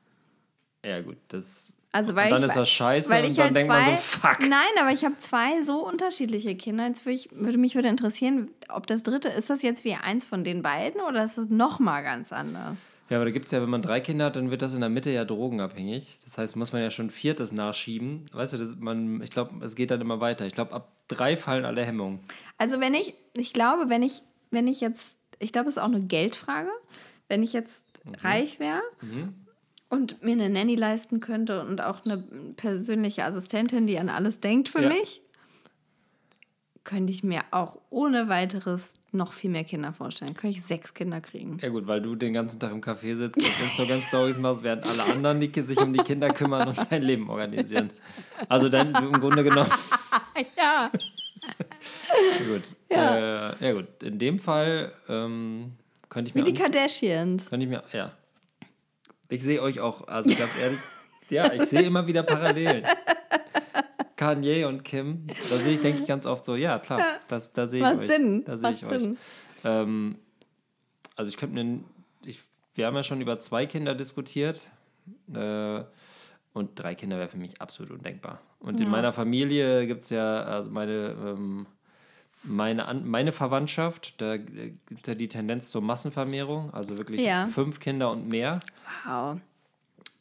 Ja, 0.84 1.00
gut. 1.00 1.16
Das, 1.28 1.76
Also 1.92 2.14
weil 2.14 2.26
und 2.26 2.32
dann 2.32 2.42
ich, 2.42 2.48
ist 2.48 2.56
das 2.56 2.68
scheiße 2.68 3.08
weil 3.10 3.24
und 3.24 3.30
ich 3.30 3.36
dann 3.36 3.46
halt 3.46 3.56
denkt 3.56 3.72
zwei, 3.72 3.80
man 3.86 3.96
so, 3.96 4.02
fuck. 4.02 4.40
Nein, 4.40 4.72
aber 4.80 4.90
ich 4.90 5.04
habe 5.04 5.18
zwei 5.18 5.62
so 5.62 5.86
unterschiedliche 5.86 6.56
Kinder. 6.56 6.86
Jetzt 6.86 7.06
würde, 7.06 7.14
ich, 7.16 7.28
würde 7.32 7.58
mich 7.58 7.74
würde 7.74 7.88
interessieren, 7.88 8.48
ob 8.68 8.86
das 8.86 9.02
dritte, 9.02 9.28
ist 9.28 9.50
das 9.50 9.62
jetzt 9.62 9.84
wie 9.84 9.94
eins 9.94 10.26
von 10.26 10.42
den 10.44 10.62
beiden 10.62 11.00
oder 11.00 11.24
ist 11.24 11.38
das 11.38 11.48
nochmal 11.48 12.02
ganz 12.02 12.32
anders? 12.32 12.78
Ja, 13.10 13.18
aber 13.18 13.26
da 13.26 13.30
gibt 13.32 13.46
es 13.46 13.52
ja, 13.52 13.60
wenn 13.62 13.68
man 13.70 13.82
drei 13.82 14.00
Kinder 14.00 14.24
hat, 14.26 14.36
dann 14.36 14.50
wird 14.50 14.62
das 14.62 14.72
in 14.74 14.80
der 14.80 14.88
Mitte 14.88 15.10
ja 15.10 15.24
drogenabhängig. 15.24 16.18
Das 16.24 16.38
heißt, 16.38 16.56
muss 16.56 16.72
man 16.72 16.80
ja 16.82 16.90
schon 16.90 17.06
ein 17.06 17.10
viertes 17.10 17.52
nachschieben. 17.52 18.24
Weißt 18.32 18.54
du, 18.54 18.56
das, 18.56 18.76
man, 18.76 19.22
ich 19.22 19.30
glaube, 19.30 19.64
es 19.64 19.74
geht 19.74 19.90
dann 19.90 20.00
immer 20.00 20.20
weiter. 20.20 20.46
Ich 20.46 20.54
glaube, 20.54 20.72
ab 20.72 20.88
drei 21.08 21.36
fallen 21.36 21.64
alle 21.64 21.84
Hemmungen. 21.84 22.20
Also 22.58 22.80
wenn 22.80 22.94
ich, 22.94 23.14
ich 23.36 23.52
glaube, 23.52 23.88
wenn 23.88 24.02
ich, 24.02 24.22
wenn 24.50 24.66
ich 24.66 24.80
jetzt, 24.80 25.18
ich 25.38 25.52
glaube, 25.52 25.68
es 25.68 25.76
ist 25.76 25.82
auch 25.82 25.86
eine 25.88 26.00
Geldfrage, 26.00 26.70
wenn 27.28 27.42
ich 27.42 27.52
jetzt 27.52 27.84
Mhm. 28.04 28.14
reich 28.20 28.60
wäre 28.60 28.82
und 29.88 30.22
mir 30.22 30.32
eine 30.32 30.50
Nanny 30.50 30.74
leisten 30.74 31.20
könnte 31.20 31.62
und 31.62 31.80
auch 31.80 32.04
eine 32.04 32.18
persönliche 32.54 33.24
Assistentin, 33.24 33.86
die 33.86 33.98
an 33.98 34.10
alles 34.10 34.40
denkt 34.40 34.68
für 34.68 34.82
Ja. 34.82 34.88
mich, 34.90 35.22
könnte 36.84 37.14
ich 37.14 37.24
mir 37.24 37.40
auch 37.50 37.78
ohne 37.88 38.28
weiteres 38.28 38.92
noch 39.10 39.32
viel 39.32 39.48
mehr 39.48 39.64
Kinder 39.64 39.94
vorstellen. 39.94 40.34
Könnte 40.34 40.58
ich 40.58 40.62
sechs 40.64 40.92
Kinder 40.92 41.22
kriegen. 41.22 41.56
Ja 41.62 41.70
gut, 41.70 41.86
weil 41.86 42.02
du 42.02 42.14
den 42.14 42.34
ganzen 42.34 42.60
Tag 42.60 42.72
im 42.72 42.82
Café 42.82 43.14
sitzt 43.14 43.38
und 43.38 43.58
Instagram-Stories 43.64 44.38
machst, 44.38 44.62
während 44.62 44.84
alle 44.84 45.04
anderen, 45.04 45.40
die 45.40 45.50
sich 45.62 45.78
um 45.78 45.94
die 45.94 46.00
Kinder 46.00 46.30
kümmern 46.30 46.68
und 46.68 46.76
dein 46.90 47.02
Leben 47.02 47.30
organisieren. 47.30 47.90
Also 48.50 48.68
dann 48.68 48.94
im 48.94 49.18
Grunde 49.18 49.44
genommen, 49.44 49.70
Ja. 50.56 50.90
ja 52.38 52.46
gut. 52.54 52.74
Ja, 52.90 53.50
äh, 53.52 53.56
ja 53.60 53.72
gut, 53.72 54.02
in 54.02 54.18
dem 54.18 54.38
Fall 54.38 54.92
ähm, 55.08 55.72
könnte 56.08 56.28
ich 56.30 56.34
Wie 56.34 56.38
mir 56.40 56.44
die 56.44 56.50
auch 56.50 56.66
nicht- 56.66 56.72
Kardashians. 56.74 57.50
könnte 57.50 57.64
ich 57.64 57.70
mir, 57.70 57.82
ja. 57.92 58.12
Ich 59.28 59.42
sehe 59.42 59.60
euch 59.62 59.80
auch, 59.80 60.06
also 60.08 60.34
ganz 60.36 60.50
ehrlich, 60.60 60.78
ja, 61.30 61.52
ich 61.52 61.62
sehe 61.64 61.82
immer 61.82 62.06
wieder 62.06 62.22
Parallelen. 62.22 62.84
Kanye 64.16 64.64
und 64.66 64.84
Kim, 64.84 65.26
da 65.26 65.56
sehe 65.56 65.74
ich, 65.74 65.80
denke 65.80 66.00
ich 66.00 66.06
ganz 66.06 66.24
oft 66.24 66.44
so, 66.44 66.54
ja 66.54 66.78
klar, 66.78 67.02
das, 67.28 67.52
da 67.52 67.66
sehe 67.66 67.80
ich 67.80 67.84
Macht 67.84 67.98
euch. 67.98 68.06
Sinn. 68.06 68.44
Da 68.44 68.56
sehe 68.56 68.70
Macht 68.70 68.82
ich 68.82 68.88
euch. 68.88 69.00
Sinn. 69.00 69.18
Ähm, 69.64 70.18
also 71.16 71.28
ich 71.28 71.36
könnte 71.36 71.62
mir, 71.62 71.80
ich, 72.24 72.40
wir 72.74 72.86
haben 72.86 72.94
ja 72.94 73.02
schon 73.02 73.20
über 73.20 73.40
zwei 73.40 73.66
Kinder 73.66 73.94
diskutiert 73.94 74.60
äh, 75.34 75.80
und 76.54 76.70
drei 76.76 76.94
Kinder 76.94 77.18
wäre 77.18 77.28
für 77.28 77.36
mich 77.36 77.60
absolut 77.60 77.90
undenkbar. 77.92 78.40
Und 78.60 78.80
in 78.80 78.88
meiner 78.88 79.12
Familie 79.12 79.86
gibt 79.86 80.04
es 80.04 80.10
ja, 80.10 80.42
also 80.44 80.70
meine, 80.70 81.14
ähm, 81.22 81.66
meine, 82.42 82.86
An 82.86 83.06
meine 83.06 83.32
Verwandtschaft, 83.32 84.14
da 84.20 84.36
gibt 84.38 85.00
es 85.02 85.06
ja 85.06 85.14
die 85.14 85.28
Tendenz 85.28 85.70
zur 85.70 85.82
Massenvermehrung, 85.82 86.72
also 86.72 86.96
wirklich 86.96 87.20
Ja. 87.20 87.46
fünf 87.48 87.80
Kinder 87.80 88.10
und 88.10 88.28
mehr. 88.28 88.60
Wow. 89.06 89.38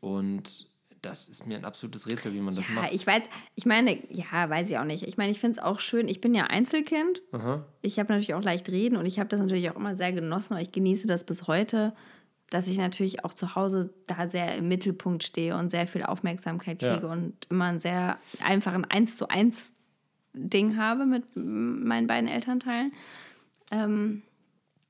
Und 0.02 0.68
das 1.02 1.28
ist 1.28 1.46
mir 1.48 1.58
ein 1.58 1.66
absolutes 1.66 2.10
Rätsel, 2.10 2.34
wie 2.34 2.40
man 2.40 2.56
das 2.56 2.68
Ja, 2.68 2.74
macht. 2.76 2.94
ich 2.94 3.06
weiß, 3.06 3.24
ich 3.56 3.66
meine, 3.66 3.98
ja, 4.10 4.50
weiß 4.50 4.70
ich 4.70 4.78
auch 4.78 4.86
nicht. 4.86 5.04
Ich 5.06 5.18
meine, 5.18 5.32
ich 5.32 5.40
finde 5.40 5.60
es 5.60 5.64
auch 5.64 5.80
schön. 5.80 6.08
Ich 6.08 6.22
bin 6.22 6.34
ja 6.34 6.46
Einzelkind. 6.46 7.22
Aha. 7.34 7.66
Ich 7.82 8.00
habe 8.00 8.08
natürlich 8.10 8.34
auch 8.34 8.42
leicht 8.42 8.70
reden 8.70 8.96
und 8.98 9.06
ich 9.06 9.20
habe 9.20 9.28
das 9.30 9.42
natürlich 9.42 9.70
auch 9.70 9.76
immer 9.76 9.96
sehr 9.96 10.14
genossen, 10.14 10.54
aber 10.54 10.62
ich 10.62 10.72
genieße 10.72 11.08
das 11.08 11.26
bis 11.26 11.48
heute, 11.48 11.94
dass 12.50 12.68
ich 12.68 12.78
natürlich 12.78 13.26
auch 13.26 13.34
zu 13.34 13.56
Hause 13.56 13.94
da 14.08 14.28
sehr 14.28 14.56
im 14.56 14.68
Mittelpunkt 14.68 15.24
stehe 15.24 15.56
und 15.58 15.70
sehr 15.72 15.88
viel 15.88 16.04
Aufmerksamkeit 16.04 16.82
Ja. 16.82 16.94
kriege 16.96 17.08
und 17.08 17.34
immer 17.50 17.66
ein 17.66 17.80
sehr 17.80 18.18
einfach 18.44 18.74
ein 18.74 18.86
Eins 18.86 19.16
zu 19.18 19.28
eins 19.30 19.72
Ding 20.34 20.78
habe 20.78 21.06
mit 21.06 21.24
meinen 21.36 22.08
beiden 22.08 22.28
Elternteilen. 22.30 22.92
Ähm, 23.72 24.24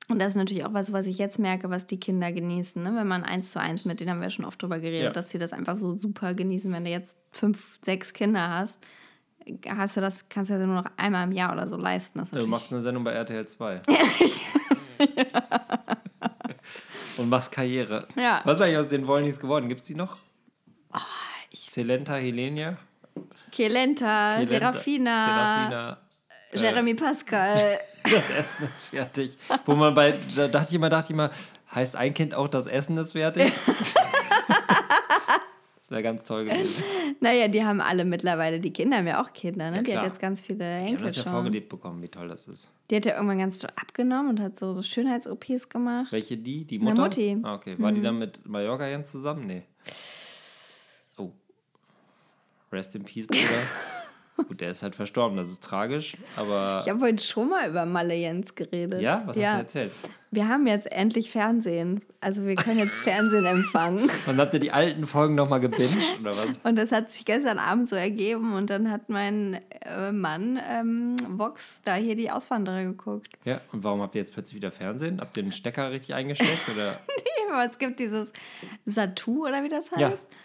und 0.09 0.19
das 0.19 0.29
ist 0.31 0.35
natürlich 0.35 0.65
auch 0.65 0.73
was, 0.73 0.91
was 0.91 1.05
ich 1.07 1.17
jetzt 1.17 1.39
merke, 1.39 1.69
was 1.69 1.85
die 1.85 1.99
Kinder 1.99 2.31
genießen. 2.33 2.83
Ne? 2.83 2.93
Wenn 2.95 3.07
man 3.07 3.23
eins 3.23 3.51
zu 3.51 3.59
eins 3.61 3.85
mit 3.85 3.99
denen 4.01 4.09
haben 4.11 4.21
wir 4.21 4.29
schon 4.29 4.43
oft 4.45 4.61
drüber 4.61 4.79
geredet, 4.79 5.03
Ja. 5.03 5.09
dass 5.11 5.29
sie 5.31 5.39
das 5.39 5.53
einfach 5.53 5.75
so 5.77 5.93
super 5.93 6.33
genießen. 6.33 6.71
Wenn 6.73 6.83
du 6.83 6.91
jetzt 6.91 7.15
fünf, 7.31 7.79
sechs 7.83 8.11
Kinder 8.11 8.49
hast, 8.49 8.77
hast 9.67 9.95
du 9.97 10.01
das, 10.01 10.27
kannst 10.29 10.49
du 10.49 10.55
das 10.57 10.65
nur 10.65 10.75
noch 10.75 10.91
einmal 10.97 11.25
im 11.25 11.31
Jahr 11.31 11.53
oder 11.53 11.67
so 11.67 11.77
leisten. 11.77 12.19
Das 12.19 12.31
ist 12.33 12.41
Du 12.41 12.47
machst 12.47 12.71
eine 12.73 12.81
Sendung 12.81 13.03
bei 13.05 13.11
RTL 13.13 13.45
2. 13.47 13.81
Und 17.17 17.29
machst 17.29 17.51
Karriere. 17.51 18.07
Ja. 18.15 18.41
Was 18.43 18.59
ist 18.59 18.65
eigentlich 18.65 18.77
aus 18.77 18.87
den 18.87 19.07
Wollnis 19.07 19.39
geworden? 19.39 19.69
Gibt 19.69 19.81
es 19.81 19.87
die 19.87 19.95
noch? 19.95 20.17
Ah, 20.91 21.01
Celenta, 21.53 22.15
Helenia? 22.15 22.77
Kelenta, 23.51 24.35
Kelenta, 24.35 24.47
Serafina, 24.47 25.25
Serafina. 25.25 25.97
Jeremy 26.53 26.93
Pascal. 26.95 27.79
Das 28.03 28.29
Essen 28.29 28.65
ist 28.65 28.87
fertig. 28.87 29.37
Wo 29.63 29.75
man 29.75 29.93
bei, 29.93 30.19
da 30.35 30.49
dachte 30.49 30.67
ich 30.71 30.75
immer, 30.75 30.89
dachte 30.89 31.05
ich 31.05 31.11
immer, 31.11 31.31
heißt 31.73 31.95
ein 31.95 32.13
Kind 32.13 32.35
auch, 32.35 32.49
das 32.49 32.67
Essen 32.67 32.97
ist 32.97 33.13
fertig? 33.13 33.53
wäre 35.93 36.03
ganz 36.03 36.27
toll 36.27 36.43
gewesen. 36.45 36.83
naja, 37.21 37.47
die 37.47 37.63
haben 37.63 37.79
alle 37.79 38.03
mittlerweile, 38.03 38.59
die 38.59 38.73
Kinder 38.73 38.97
haben 38.97 39.07
ja 39.07 39.23
auch 39.23 39.31
Kinder, 39.31 39.71
ne? 39.71 39.77
Ja, 39.77 39.83
die 39.83 39.97
hat 39.97 40.05
jetzt 40.05 40.19
ganz 40.19 40.41
viele 40.41 40.65
Ich 40.65 40.81
habe 40.81 40.89
Enkel 40.89 41.05
das 41.05 41.15
ja 41.15 41.23
schon. 41.23 41.31
vorgelebt 41.31 41.69
bekommen, 41.69 42.01
wie 42.01 42.09
toll 42.09 42.27
das 42.27 42.47
ist. 42.47 42.69
Die 42.89 42.97
hat 42.97 43.05
ja 43.05 43.13
irgendwann 43.15 43.37
ganz 43.37 43.59
so 43.59 43.67
abgenommen 43.67 44.31
und 44.31 44.39
hat 44.41 44.57
so, 44.57 44.73
so 44.73 44.81
Schönheits-OPs 44.81 45.69
gemacht. 45.69 46.11
Welche 46.11 46.35
die? 46.35 46.65
Die 46.65 46.79
Na, 46.79 46.89
Mutter? 46.89 47.03
Mutti. 47.03 47.37
Ah, 47.43 47.55
okay. 47.55 47.75
War 47.77 47.91
die 47.93 48.01
dann 48.01 48.19
mit 48.19 48.45
Mallorca 48.45 48.87
Jens 48.87 49.09
zusammen? 49.11 49.47
Nee. 49.47 49.63
Oh. 51.17 51.31
Rest 52.71 52.95
in 52.95 53.03
Peace, 53.03 53.27
Bruder. 53.27 53.41
Gut, 54.35 54.61
der 54.61 54.71
ist 54.71 54.81
halt 54.81 54.95
verstorben, 54.95 55.37
das 55.37 55.49
ist 55.49 55.63
tragisch, 55.63 56.17
aber. 56.35 56.81
Ich 56.83 56.89
habe 56.89 57.01
heute 57.01 57.23
schon 57.23 57.49
mal 57.49 57.69
über 57.69 57.85
Malle 57.85 58.15
Jens 58.15 58.55
geredet. 58.55 59.01
ja, 59.01 59.21
was 59.25 59.37
hast 59.37 59.53
du 59.53 59.57
erzählt? 59.59 59.93
Wir 60.31 60.47
haben 60.49 60.65
jetzt 60.65 60.91
endlich 60.91 61.29
Fernsehen. 61.29 62.01
Also 62.19 62.47
wir 62.47 62.55
können 62.55 62.79
jetzt 62.79 62.95
Fernsehen 62.97 63.45
empfangen. 63.45 64.09
Und 64.25 64.37
habt 64.39 64.51
ihr 64.55 64.59
die 64.59 64.71
alten 64.71 65.05
Folgen 65.05 65.35
nochmal 65.35 65.59
gebinged 65.59 66.19
oder 66.21 66.31
was? 66.31 66.47
Und 66.63 66.75
das 66.77 66.91
hat 66.91 67.11
sich 67.11 67.23
gestern 67.25 67.59
Abend 67.59 67.87
so 67.87 67.95
ergeben 67.95 68.53
und 68.55 68.71
dann 68.71 68.89
hat 68.89 69.09
mein 69.09 69.59
äh, 69.85 70.11
Mann 70.11 70.59
ähm, 70.67 71.15
Vox 71.29 71.81
da 71.85 71.93
hier 71.93 72.15
die 72.15 72.31
Auswanderer 72.31 72.83
geguckt. 72.85 73.27
Ja, 73.45 73.61
und 73.71 73.83
warum 73.83 74.01
habt 74.01 74.15
ihr 74.15 74.21
jetzt 74.21 74.33
plötzlich 74.33 74.55
wieder 74.55 74.71
Fernsehen? 74.71 75.21
Habt 75.21 75.37
ihr 75.37 75.43
den 75.43 75.51
Stecker 75.51 75.91
richtig 75.91 76.15
eingesteckt? 76.15 76.67
Oder? 76.73 76.99
Aber 77.53 77.69
es 77.69 77.77
gibt 77.77 77.99
dieses 77.99 78.31
Satu 78.87 79.45
oder 79.45 79.63
wie 79.63 79.69
das 79.69 79.91
Ja. 79.95 80.09
heißt. 80.09 80.27
Ja, 80.31 80.37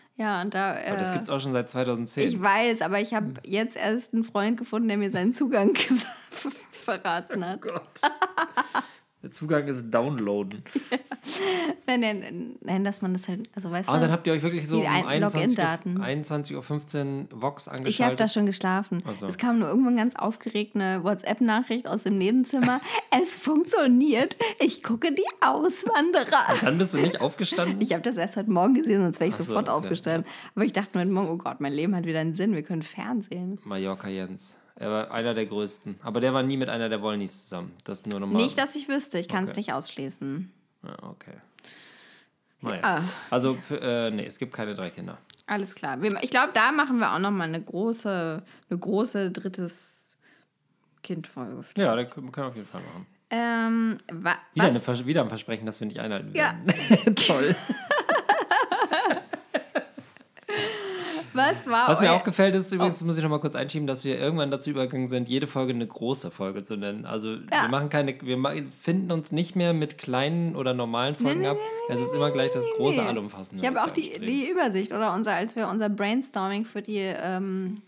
und 0.43 0.53
da. 0.53 0.77
Äh, 0.77 0.89
Aber 0.89 0.97
das 0.99 1.13
gibt's 1.13 1.31
auch 1.31 1.39
schon 1.39 1.53
seit 1.53 1.71
2010. 1.71 2.27
ich 2.27 2.41
weiß, 2.43 2.83
aber 2.83 3.01
ich 3.01 3.15
habe 3.15 3.35
jetzt 3.45 3.77
erst 3.77 4.15
einen 4.15 4.25
Freund 4.25 4.57
gefunden, 4.57 4.89
der 4.89 4.97
mir 4.97 5.11
seinen 5.11 5.33
Zugang 5.33 5.77
verraten 6.85 7.45
hat. 7.47 7.61
Der 9.23 9.33
Zugang 9.33 9.67
ist 9.67 9.91
Downloaden. 9.91 10.63
Nein, 11.87 12.01
nein, 12.01 12.57
nein, 12.61 12.85
dass 12.85 13.03
man 13.03 13.13
das 13.15 13.27
halt, 13.29 13.49
also 13.55 13.71
weißt 13.71 13.89
Ah, 13.89 13.95
und 13.95 14.03
dann 14.03 14.13
habt 14.13 14.27
ihr 14.27 14.33
euch 14.33 14.43
wirklich 14.43 14.69
so 14.69 14.79
um 14.79 14.87
ein- 14.87 15.05
21 15.05 15.59
Uhr, 15.59 15.65
Login-Daten. 15.65 15.99
21.15 16.01 17.33
Uhr 17.33 17.43
Vox 17.43 17.69
ich 17.85 18.01
habe 18.03 18.15
da 18.15 18.29
schon 18.29 18.47
geschlafen. 18.47 19.03
So. 19.15 19.27
Es 19.27 19.37
kam 19.39 19.59
nur 19.59 19.69
irgendwann 19.69 19.97
ganz 19.97 20.15
aufgeregt 20.15 20.77
eine 20.77 21.03
WhatsApp-Nachricht 21.03 21.89
aus 21.89 22.05
dem 22.05 22.19
Nebenzimmer. 22.19 22.81
es 23.23 23.39
funktioniert. 23.39 24.37
Ich 24.61 24.83
gucke 24.85 25.13
die 25.13 25.25
Auswanderer. 25.41 26.55
Dann 26.61 26.79
bist 26.79 26.95
du 26.95 26.99
nicht 26.99 27.21
aufgestanden? 27.21 27.81
Ich 27.81 27.93
habe 27.93 28.03
das 28.03 28.17
erst 28.17 28.37
heute 28.37 28.51
Morgen 28.51 28.75
gesehen, 28.75 29.03
sonst 29.03 29.19
wäre 29.19 29.31
ich 29.31 29.37
so, 29.37 29.43
sofort 29.43 29.69
aufgestanden. 29.69 30.31
Aber 30.55 30.65
ich 30.65 30.73
dachte 30.73 30.99
heute 30.99 31.11
Morgen, 31.11 31.29
oh 31.29 31.37
Gott, 31.37 31.61
mein 31.61 31.73
Leben 31.73 31.97
hat 31.97 32.07
wieder 32.07 32.21
einen 32.21 32.35
Sinn. 32.35 32.55
Wir 32.55 32.63
können 32.63 32.83
Fernsehen. 32.83 33.59
Mallorca 33.65 34.09
Jens. 34.09 34.57
Er 34.81 34.91
war 34.91 35.11
einer 35.11 35.35
der 35.35 35.47
größten. 35.47 35.99
Aber 36.03 36.21
der 36.21 36.33
war 36.33 36.43
nie 36.45 36.57
mit 36.57 36.69
einer 36.69 36.89
der 36.89 37.03
Wollnis 37.03 37.43
zusammen. 37.45 37.73
Das 37.85 38.07
nur 38.07 38.21
nochmal. 38.21 38.41
Nicht, 38.43 38.57
dass 38.59 38.77
ich 38.77 38.89
wüsste. 38.89 39.19
Ich 39.19 39.27
kann 39.29 39.45
es 39.45 39.51
Okay. 39.51 39.61
nicht 39.61 39.73
ausschließen. 39.73 40.53
Ja, 40.85 41.03
okay. 41.03 41.33
Naja. 42.61 42.81
Ja. 42.99 43.05
Also, 43.31 43.55
für, 43.55 43.81
äh, 43.81 44.11
nee, 44.11 44.25
es 44.25 44.39
gibt 44.39 44.53
keine 44.53 44.75
drei 44.75 44.91
Kinder. 44.91 45.19
Alles 45.47 45.75
klar. 45.75 45.99
Ich 46.23 46.31
glaube, 46.31 46.51
da 46.53 46.71
machen 46.73 46.99
wir 46.99 47.13
auch 47.13 47.19
noch 47.19 47.31
mal 47.31 47.45
eine 47.45 47.61
große, 47.63 48.43
eine 48.71 48.79
große 48.79 49.31
drittes 49.33 50.17
Kind-Folge. 51.03 51.65
Ja, 51.77 51.97
das 51.97 52.13
können 52.13 52.35
wir 52.35 52.47
auf 52.47 52.55
jeden 52.55 52.69
Fall 52.69 52.83
machen. 52.83 53.07
Ähm, 53.31 53.99
wa 54.13 54.37
Wieder, 54.55 54.65
eine, 54.67 54.75
was? 54.77 54.85
Vers- 54.85 55.07
wieder 55.07 55.23
ein 55.23 55.29
Versprechen, 55.29 55.67
das 55.67 55.81
wir 55.81 55.87
nicht 55.87 56.01
einhalten 56.01 56.33
Ja. 56.35 56.55
werden. 56.89 57.15
Toll. 57.17 57.55
Was 61.39 61.67
war 61.67 61.89
Was 61.89 62.01
mir 62.01 62.13
auch 62.13 62.25
gefällt, 62.25 62.55
ist 62.55 62.73
übrigens, 62.73 63.03
Oh. 63.03 63.07
muss 63.07 63.17
ich 63.17 63.23
noch 63.23 63.31
mal 63.31 63.39
kurz 63.41 63.55
einschieben, 63.55 63.87
dass 63.87 64.05
wir 64.05 64.19
irgendwann 64.19 64.51
dazu 64.51 64.71
übergegangen 64.71 65.09
sind, 65.09 65.29
jede 65.29 65.47
Folge 65.47 65.73
eine 65.73 65.87
große 65.87 66.31
Folge 66.31 66.65
zu 66.65 66.77
nennen. 66.77 67.07
Also 67.07 67.37
wir 67.49 67.69
machen 67.71 67.89
keine, 67.89 68.15
wir 68.21 68.39
finden 68.83 69.13
uns 69.13 69.33
nicht 69.33 69.57
mehr 69.57 69.73
mit 69.73 69.99
kleinen 69.99 70.57
oder 70.57 70.75
normalen 70.75 71.15
Folgen 71.15 71.41
nee, 71.41 71.47
ab. 71.49 71.57
nee, 71.89 71.95
es 71.95 72.01
ist 72.01 72.15
immer 72.15 72.31
gleich 72.31 72.51
das 72.51 72.65
große, 72.77 73.03
allumfassende. 73.03 73.63
Ich 73.63 73.69
habe 73.71 73.83
auch 73.83 73.93
die, 73.93 74.19
die 74.21 74.51
Übersicht 74.51 74.93
oder 74.93 75.15
unser, 75.15 75.35
als 75.35 75.57
wir 75.57 75.69
unser 75.69 75.89
Brainstorming 75.89 76.65
für 76.65 76.83
die 76.83 76.99
ähm, 76.99 77.83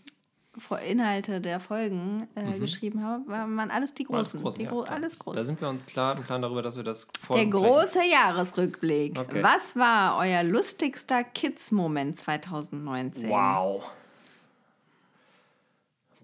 Inhalte 0.85 1.39
der 1.39 1.59
Folgen 1.59 2.27
äh, 2.35 2.59
geschrieben 2.59 3.03
haben, 3.03 3.27
waren 3.27 3.71
alles 3.71 3.93
die 3.93 4.03
Mhm. 4.03 4.15
Alles 4.15 4.31
großen. 4.31 4.41
großen, 4.41 4.59
die 4.59 4.65
ja, 4.65 4.71
gro 4.71 4.83
klar. 4.83 4.95
alles 4.95 5.17
groß. 5.17 5.35
Da 5.35 5.45
sind 5.45 5.61
wir 5.61 5.69
uns 5.69 5.85
klar 5.85 6.17
im 6.17 6.23
Klaren 6.23 6.41
darüber, 6.41 6.61
dass 6.61 6.75
wir 6.75 6.83
das 6.83 7.07
Der 7.33 7.45
große 7.45 8.03
Jahresrückblick. 8.03 9.17
Okay. 9.17 9.41
Was 9.43 9.75
war 9.77 10.17
euer 10.17 10.43
lustigster 10.43 11.23
Kids-Moment 11.23 12.19
2019? 12.19 13.29
Wow. 13.29 13.83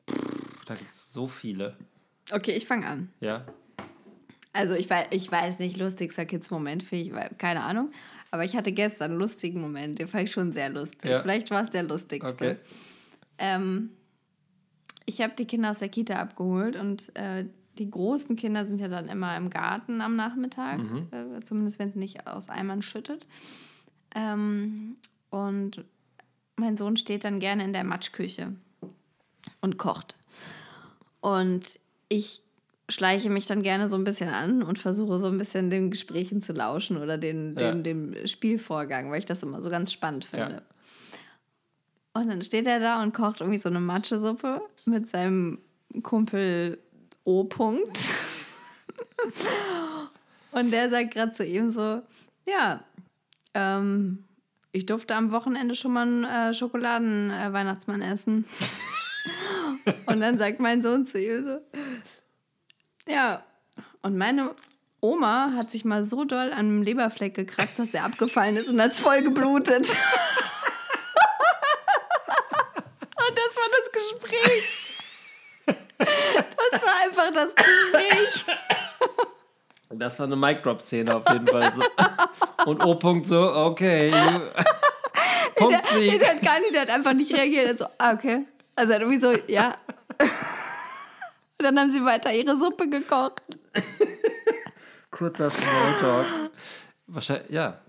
Pff, 0.10 0.66
Da 0.66 0.76
gibt 0.76 0.90
es 0.90 1.14
so 1.14 1.28
viele. 1.28 1.76
Okay, 2.32 2.52
ich 2.52 2.68
fange 2.68 2.86
an. 2.86 3.10
Ja. 3.22 3.46
Also 4.52 4.74
ich 4.74 4.90
weiß, 4.90 5.08
ich 5.12 5.32
weiß 5.32 5.60
nicht, 5.60 5.78
lustigster 5.78 6.26
Kids-Moment, 6.26 6.84
keine 7.38 7.64
Ahnung. 7.64 7.92
Aber 8.32 8.44
ich 8.44 8.58
hatte 8.58 8.74
gestern 8.74 9.12
einen 9.12 9.20
lustigen 9.20 9.62
Moment, 9.62 10.00
den 10.00 10.08
fand 10.08 10.24
ich 10.26 10.32
schon 10.32 10.52
sehr 10.52 10.70
lustig. 10.70 11.10
Ja. 11.10 11.22
Vielleicht 11.22 11.50
war 11.52 11.62
es 11.62 11.70
der 11.70 11.84
lustigste. 11.84 12.34
Okay. 12.34 12.56
Ähm, 13.38 13.92
ich 15.08 15.22
habe 15.22 15.34
die 15.40 15.46
Kinder 15.46 15.72
aus 15.72 15.80
der 15.80 15.90
Kita 15.90 16.16
abgeholt 16.18 16.76
und 16.76 17.16
äh, 17.16 17.46
die 17.80 17.90
großen 17.90 18.36
Kinder 18.36 18.66
sind 18.66 18.80
ja 18.82 18.88
dann 18.88 19.08
immer 19.08 19.36
im 19.38 19.50
Garten 19.50 20.02
am 20.02 20.16
Nachmittag, 20.16 20.78
Mhm. 20.80 21.08
äh, 21.12 21.40
zumindest 21.44 21.80
wenn 21.80 21.88
es 21.88 21.96
nicht 21.96 22.28
aus 22.28 22.50
Eimern 22.50 22.82
schüttet. 22.84 23.26
Ähm, 24.16 24.98
und 25.30 25.84
mein 26.56 26.78
Sohn 26.78 26.98
steht 26.98 27.24
dann 27.24 27.40
gerne 27.40 27.64
in 27.64 27.74
der 27.74 27.84
Matschküche 27.84 28.54
und 29.62 29.78
kocht. 29.78 30.16
Und 31.22 31.80
ich 32.10 32.42
schleiche 32.90 33.30
mich 33.30 33.46
dann 33.48 33.62
gerne 33.64 33.90
so 33.90 33.96
ein 33.98 34.04
bisschen 34.06 34.30
an 34.30 34.64
und 34.64 34.80
versuche 34.80 35.20
so 35.20 35.28
ein 35.28 35.38
bisschen 35.38 35.70
den 35.70 35.92
Gesprächen 35.92 36.42
zu 36.42 36.54
lauschen 36.54 36.98
oder 36.98 37.18
den, 37.18 37.54
Ja. 37.56 37.72
den, 37.72 37.84
dem 37.84 38.28
Spielvorgang, 38.28 39.12
weil 39.12 39.20
ich 39.20 39.26
das 39.26 39.44
immer 39.44 39.62
so 39.62 39.70
ganz 39.70 39.92
spannend 39.92 40.26
finde. 40.26 40.56
Ja. 40.56 40.62
Und 42.18 42.30
dann 42.30 42.42
steht 42.42 42.66
er 42.66 42.80
da 42.80 43.04
und 43.04 43.14
kocht 43.14 43.42
irgendwie 43.42 43.60
so 43.60 43.70
eine 43.70 43.80
Matschesuppe 43.80 44.62
mit 44.86 45.08
seinem 45.08 45.60
Kumpel 46.02 46.80
O. 47.24 47.44
-Punkt. 47.44 48.12
und 50.52 50.72
der 50.72 50.90
sagt 50.90 51.12
gerade 51.12 51.32
zu 51.32 51.46
ihm 51.46 51.70
so, 51.70 52.02
ja, 52.48 52.84
ähm, 53.54 54.24
ich 54.72 54.88
durfte 54.88 55.16
am 55.16 55.32
Wochenende 55.32 55.76
schon 55.76 55.94
mal 55.94 56.08
einen 56.08 56.24
äh, 56.24 56.54
Schokoladen-Weihnachtsmann 56.56 58.02
essen. 58.02 58.46
und 60.08 60.20
dann 60.20 60.40
sagt 60.40 60.60
mein 60.60 60.82
Sohn 60.82 61.06
zu 61.06 61.22
ihm 61.22 61.46
so, 61.46 61.60
ja, 63.08 63.44
und 64.02 64.18
meine 64.18 64.56
Oma 65.02 65.52
hat 65.56 65.70
sich 65.70 65.86
mal 65.86 66.04
so 66.04 66.26
doll 66.26 66.52
an 66.52 66.60
einem 66.60 66.82
Leberfleck 66.82 67.36
gekratzt, 67.36 67.78
dass 67.78 67.94
er 67.94 68.06
abgefallen 68.06 68.58
ist 68.58 68.70
und 68.70 68.82
hat 68.82 68.94
es 68.94 69.00
voll 69.00 69.22
geblutet. 69.22 69.94
Und 73.30 73.36
das 73.72 73.72
war 73.72 73.80
das 73.80 73.92
Gespräch. 73.92 74.98
Das 75.98 76.82
war 76.84 76.94
einfach 77.04 77.34
das 77.34 77.56
Gespräch. 77.56 78.46
Das 79.90 80.20
war 80.20 80.26
eine 80.26 80.36
Mic-Drop-Szene 80.36 81.16
auf 81.16 81.24
jeden 81.32 81.48
Fall. 81.48 81.74
So. 81.74 81.84
Und 82.70 82.86
O-Punkt 82.86 83.28
so, 83.28 83.52
okay. 83.54 84.12
Punkt 85.56 85.74
Der, 85.74 86.00
Sieg. 86.00 86.20
der 86.20 86.30
hat 86.30 86.42
gar 86.42 86.60
nicht, 86.60 86.74
der 86.74 86.82
hat 86.82 86.90
einfach 86.90 87.14
nicht 87.14 87.34
reagiert. 87.34 87.68
Er 87.68 87.78
so, 87.78 87.86
ah, 87.98 88.14
okay. 88.14 88.46
Also 88.76 88.92
er 88.92 88.96
hat 88.96 89.02
irgendwie 89.02 89.20
so, 89.20 89.34
ja. 89.48 89.78
Und 90.20 91.64
dann 91.64 91.80
haben 91.80 91.92
sie 91.92 92.04
weiter 92.04 92.32
ihre 92.32 92.58
Suppe 92.58 92.88
gekocht. 92.90 93.42
Kurzer 95.10 95.50
Smalltalk. 95.50 96.28
Wahrscheinlich, 97.08 97.50
ja. 97.50 97.80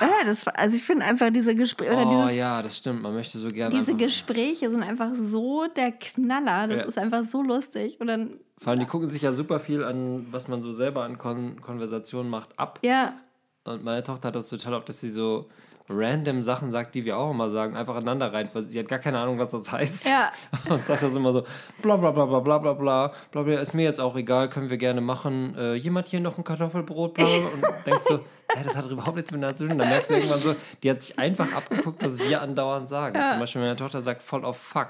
Ja, 0.00 0.10
das, 0.24 0.46
war- 0.46 0.58
also 0.58 0.76
ich 0.76 0.82
finde 0.82 1.04
einfach 1.04 1.30
diese 1.30 1.54
Gespräche 1.54 1.94
oh 1.96 2.10
dieses, 2.10 2.34
ja, 2.36 2.62
das 2.62 2.78
stimmt. 2.78 3.02
Man 3.02 3.14
möchte 3.14 3.38
so 3.38 3.48
gerne. 3.48 3.74
diese 3.74 3.94
Gespräche 3.96 4.70
sind 4.70 4.82
einfach 4.82 5.10
so 5.14 5.66
der 5.76 5.92
Knaller. 5.92 6.66
Das 6.68 6.80
Ja. 6.80 6.86
ist 6.86 6.98
einfach 6.98 7.24
so 7.24 7.42
lustig. 7.42 8.00
Und 8.00 8.06
dann, 8.06 8.38
vor 8.58 8.70
allem, 8.70 8.80
die 8.80 8.86
gucken 8.86 9.08
sich 9.08 9.22
ja 9.22 9.32
super 9.32 9.60
viel 9.60 9.84
an, 9.84 10.26
was 10.30 10.48
man 10.48 10.62
so 10.62 10.72
selber 10.72 11.04
an 11.04 11.18
Kon 11.18 11.60
Konversationen 11.60 12.30
macht, 12.30 12.58
ab. 12.58 12.78
ja, 12.82 13.14
Und 13.64 13.84
meine 13.84 14.02
Tochter 14.02 14.28
hat 14.28 14.36
das 14.36 14.48
total 14.48 14.74
oft, 14.74 14.88
dass 14.88 15.00
sie 15.00 15.10
so 15.10 15.48
random 15.88 16.42
Sachen 16.42 16.70
sagt, 16.70 16.94
die 16.94 17.04
wir 17.04 17.18
auch 17.18 17.30
immer 17.32 17.50
sagen, 17.50 17.76
einfach 17.76 17.96
aneinander 17.96 18.32
rein. 18.32 18.48
weil 18.52 18.62
Sie 18.62 18.78
hat 18.78 18.88
gar 18.88 18.98
keine 19.00 19.18
Ahnung, 19.18 19.38
was 19.38 19.48
das 19.48 19.70
heißt. 19.70 20.08
Ja. 20.08 20.32
Und 20.72 20.84
sagt 20.86 21.02
das 21.02 21.14
immer 21.14 21.32
so, 21.32 21.42
bla 21.82 21.96
bla 21.96 22.12
bla 22.12 22.24
bla 22.24 22.40
bla 22.40 22.58
bla 22.58 22.72
bla, 22.72 23.12
bla 23.42 23.60
ist 23.60 23.74
mir 23.74 23.82
jetzt 23.82 24.00
auch 24.00 24.16
egal, 24.16 24.48
können 24.48 24.70
wir 24.70 24.78
gerne 24.78 25.00
machen. 25.00 25.54
Äh, 25.58 25.74
jemand 25.74 26.08
hier 26.08 26.20
noch 26.20 26.38
ein 26.38 26.44
Kartoffelbrot, 26.44 27.14
bla 27.14 27.24
bla. 27.26 27.34
Und 27.36 27.86
denkst 27.86 28.04
so, 28.04 28.20
hä, 28.54 28.60
das 28.64 28.76
hat 28.76 28.90
überhaupt 28.90 29.16
nichts 29.16 29.30
miteinander 29.30 29.56
zu 29.56 29.68
tun. 29.68 29.78
Dann 29.78 29.88
merkst 29.88 30.10
du 30.10 30.14
irgendwann 30.14 30.38
so, 30.38 30.54
die 30.82 30.90
hat 30.90 31.02
sich 31.02 31.18
einfach 31.18 31.52
abgeguckt, 31.52 32.02
was 32.04 32.18
wir 32.18 32.40
andauernd 32.42 32.88
sagen. 32.88 33.18
Zum 33.28 33.38
Beispiel 33.38 33.60
meine 33.62 33.76
Tochter 33.76 34.02
sagt 34.02 34.22
voll 34.22 34.44
auf 34.44 34.56
Fuck. 34.58 34.88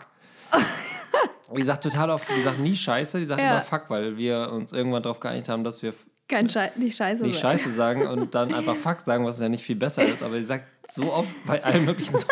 Die 1.56 1.62
sagt 1.62 1.82
total 1.84 2.10
oft, 2.10 2.26
die 2.34 2.40
sagt 2.42 2.58
nie 2.60 2.74
Scheiße, 2.74 3.18
die 3.18 3.26
sagt 3.26 3.40
Ja. 3.40 3.52
immer 3.52 3.60
Fuck, 3.62 3.84
weil 3.88 4.16
wir 4.16 4.50
uns 4.52 4.72
irgendwann 4.72 5.02
darauf 5.02 5.20
geeinigt 5.20 5.48
haben, 5.48 5.64
dass 5.64 5.82
wir 5.82 5.92
kein 6.28 6.48
Schei 6.48 6.72
nicht 6.76 6.96
scheiße. 6.96 7.24
nicht. 7.24 7.38
Scheiße 7.38 7.70
sagen 7.72 8.06
und 8.06 8.34
dann 8.34 8.54
einfach 8.54 8.74
Fuck 8.76 9.00
sagen, 9.00 9.26
was 9.26 9.38
ja 9.38 9.48
nicht 9.50 9.62
viel 9.64 9.76
besser 9.76 10.02
ist. 10.04 10.22
Aber 10.22 10.36
sie 10.38 10.44
sagt 10.44 10.64
so 10.90 11.12
oft 11.12 11.28
bei 11.46 11.62
allen 11.62 11.84
möglichen 11.84 12.16
so, 12.16 12.26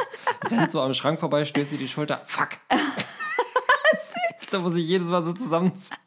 rennt 0.50 0.70
so 0.70 0.80
am 0.80 0.94
Schrank 0.94 1.20
vorbei, 1.20 1.44
stößt 1.44 1.70
sie 1.70 1.76
die 1.76 1.88
Schulter, 1.88 2.22
Fuck. 2.24 2.50
da 4.50 4.58
muss 4.58 4.76
ich 4.76 4.86
jedes 4.86 5.08
Mal 5.08 5.22
so 5.22 5.32
zusammenziehen. 5.34 5.98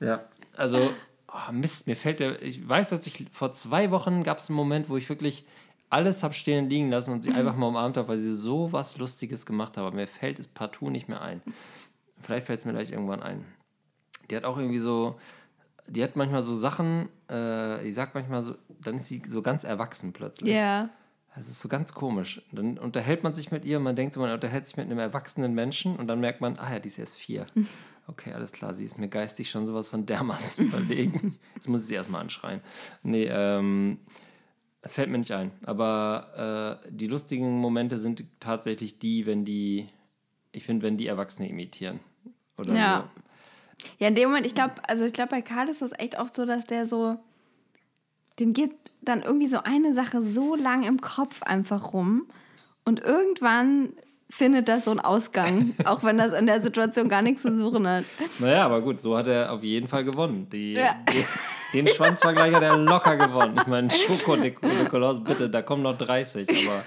Ja, 0.00 0.22
also, 0.56 0.92
oh 1.32 1.52
Mist, 1.52 1.86
mir 1.86 1.96
fällt 1.96 2.20
der, 2.20 2.42
ich 2.42 2.66
weiß, 2.66 2.88
dass 2.88 3.06
ich 3.06 3.26
vor 3.32 3.52
zwei 3.52 3.90
Wochen 3.90 4.22
gab 4.22 4.38
es 4.38 4.48
einen 4.48 4.56
Moment, 4.56 4.88
wo 4.88 4.96
ich 4.96 5.08
wirklich 5.08 5.44
alles 5.90 6.22
habe 6.22 6.34
stehen 6.34 6.64
und 6.64 6.70
liegen 6.70 6.90
lassen 6.90 7.12
und 7.12 7.22
sie 7.22 7.32
einfach 7.32 7.56
mal 7.56 7.66
umarmt 7.66 7.96
habe, 7.96 8.08
weil 8.08 8.18
sie 8.18 8.34
so 8.34 8.72
was 8.72 8.96
Lustiges 8.96 9.44
gemacht 9.44 9.76
hat. 9.76 9.84
Aber 9.84 9.94
mir 9.94 10.06
fällt 10.06 10.38
es 10.38 10.48
partout 10.48 10.90
nicht 10.90 11.08
mehr 11.08 11.20
ein. 11.20 11.42
Vielleicht 12.20 12.46
fällt 12.46 12.60
es 12.60 12.64
mir 12.64 12.72
gleich 12.72 12.90
irgendwann 12.90 13.22
ein. 13.22 13.44
Die 14.30 14.36
hat 14.36 14.44
auch 14.44 14.56
irgendwie 14.56 14.78
so, 14.78 15.18
die 15.86 16.02
hat 16.02 16.16
manchmal 16.16 16.42
so 16.42 16.54
Sachen, 16.54 17.08
äh, 17.28 17.82
die 17.82 17.92
sagt 17.92 18.14
manchmal 18.14 18.42
so, 18.42 18.54
dann 18.80 18.96
ist 18.96 19.08
sie 19.08 19.22
so 19.28 19.42
ganz 19.42 19.64
erwachsen 19.64 20.12
plötzlich. 20.12 20.54
Ja. 20.54 20.88
Das 21.34 21.48
ist 21.48 21.60
so 21.60 21.68
ganz 21.68 21.94
komisch. 21.94 22.42
Dann 22.52 22.78
unterhält 22.78 23.22
man 23.22 23.34
sich 23.34 23.50
mit 23.50 23.64
ihr, 23.64 23.78
man 23.80 23.96
denkt 23.96 24.14
so, 24.14 24.20
man 24.20 24.32
unterhält 24.32 24.66
sich 24.66 24.76
mit 24.76 24.86
einem 24.86 24.98
erwachsenen 24.98 25.54
Menschen 25.54 25.96
und 25.96 26.06
dann 26.06 26.20
merkt 26.20 26.40
man, 26.40 26.58
ah 26.58 26.72
ja, 26.72 26.78
die 26.78 26.88
ist 26.88 26.98
erst 26.98 27.16
vier. 27.16 27.46
Okay, 28.08 28.32
alles 28.32 28.52
klar, 28.52 28.74
sie 28.74 28.84
ist 28.84 28.98
mir 28.98 29.08
geistig 29.08 29.48
schon 29.50 29.64
sowas 29.66 29.88
von 29.88 30.04
dermaßen 30.06 30.64
überlegen. 30.66 31.38
Jetzt 31.54 31.68
muss 31.68 31.82
ich 31.82 31.86
sie 31.88 31.94
erstmal 31.94 32.20
anschreien. 32.20 32.60
Nee, 33.02 33.28
ähm, 33.30 33.98
es 34.82 34.94
fällt 34.94 35.08
mir 35.10 35.18
nicht 35.18 35.32
ein. 35.32 35.52
Aber 35.64 36.80
äh, 36.84 36.90
die 36.90 37.06
lustigen 37.06 37.58
Momente 37.58 37.96
sind 37.98 38.24
tatsächlich 38.40 38.98
die, 38.98 39.26
wenn 39.26 39.44
die, 39.44 39.88
ich 40.50 40.64
finde, 40.64 40.84
wenn 40.84 40.96
die 40.96 41.06
Erwachsene 41.06 41.48
imitieren. 41.48 42.00
Oder 42.58 42.74
Ja. 42.74 43.10
so. 43.14 43.22
Ja, 43.98 44.08
in 44.08 44.14
dem 44.14 44.28
Moment, 44.28 44.46
ich 44.46 44.54
glaube, 44.54 44.74
also 44.88 45.04
ich 45.04 45.12
glaube, 45.12 45.30
bei 45.30 45.42
Karl 45.42 45.68
ist 45.68 45.82
das 45.82 45.92
echt 45.98 46.18
oft 46.18 46.36
so, 46.36 46.44
dass 46.46 46.64
der 46.66 46.86
so, 46.86 47.18
dem 48.38 48.52
geht 48.52 48.72
dann 49.00 49.22
irgendwie 49.22 49.48
so 49.48 49.58
eine 49.62 49.92
Sache 49.92 50.22
so 50.22 50.54
lang 50.54 50.82
im 50.84 51.00
Kopf 51.00 51.42
einfach 51.42 51.92
rum 51.92 52.26
und 52.84 53.00
irgendwann 53.00 53.92
findet 54.34 54.66
das 54.68 54.86
so 54.86 54.90
einen 54.92 55.00
Ausgang, 55.00 55.74
auch 55.84 56.02
wenn 56.04 56.16
das 56.18 56.32
in 56.32 56.46
der 56.46 56.60
Situation 56.60 57.08
gar 57.08 57.20
nichts 57.22 57.42
zu 57.42 57.54
suchen 57.56 57.86
hat. 57.86 58.04
Naja, 58.38 58.64
aber 58.64 58.80
gut, 58.80 59.00
so 59.00 59.16
hat 59.16 59.26
er 59.26 59.52
auf 59.52 59.62
jeden 59.62 59.88
Fall 59.88 60.04
gewonnen. 60.04 60.48
Die, 60.50 60.72
Ja. 60.72 60.96
die, 61.12 61.24
den 61.74 61.86
Schwanzvergleich 61.86 62.54
hat 62.54 62.62
er 62.62 62.76
locker 62.78 63.16
gewonnen. 63.16 63.56
Ich 63.58 63.66
meine, 63.66 63.90
Schoko-Nikolaus, 63.90 65.22
bitte, 65.22 65.50
da 65.50 65.60
kommen 65.62 65.82
noch 65.82 65.96
30, 65.98 66.48
aber 66.66 66.82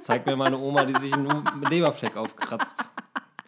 zeig 0.00 0.26
mir 0.26 0.36
meine 0.36 0.58
Oma, 0.58 0.84
die 0.84 0.94
sich 1.00 1.12
einen 1.14 1.44
Leberfleck 1.70 2.16
aufkratzt. 2.16 2.84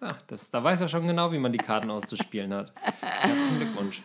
Ja, 0.01 0.17
das, 0.27 0.51
da 0.51 0.63
weiß 0.65 0.81
er 0.83 0.89
schon 0.89 1.07
genau, 1.07 1.31
wie 1.33 1.39
man 1.39 1.53
die 1.53 1.59
Karten 1.59 1.91
auszuspielen 1.91 2.53
hat. 2.55 2.73
Herzlichen 3.01 3.59
Glückwunsch. 3.59 4.03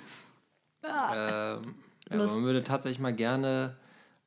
Ähm, 0.84 1.76
ja, 2.10 2.18
man 2.18 2.44
würde 2.44 2.64
tatsächlich 2.64 3.00
mal 3.00 3.14
gerne 3.14 3.76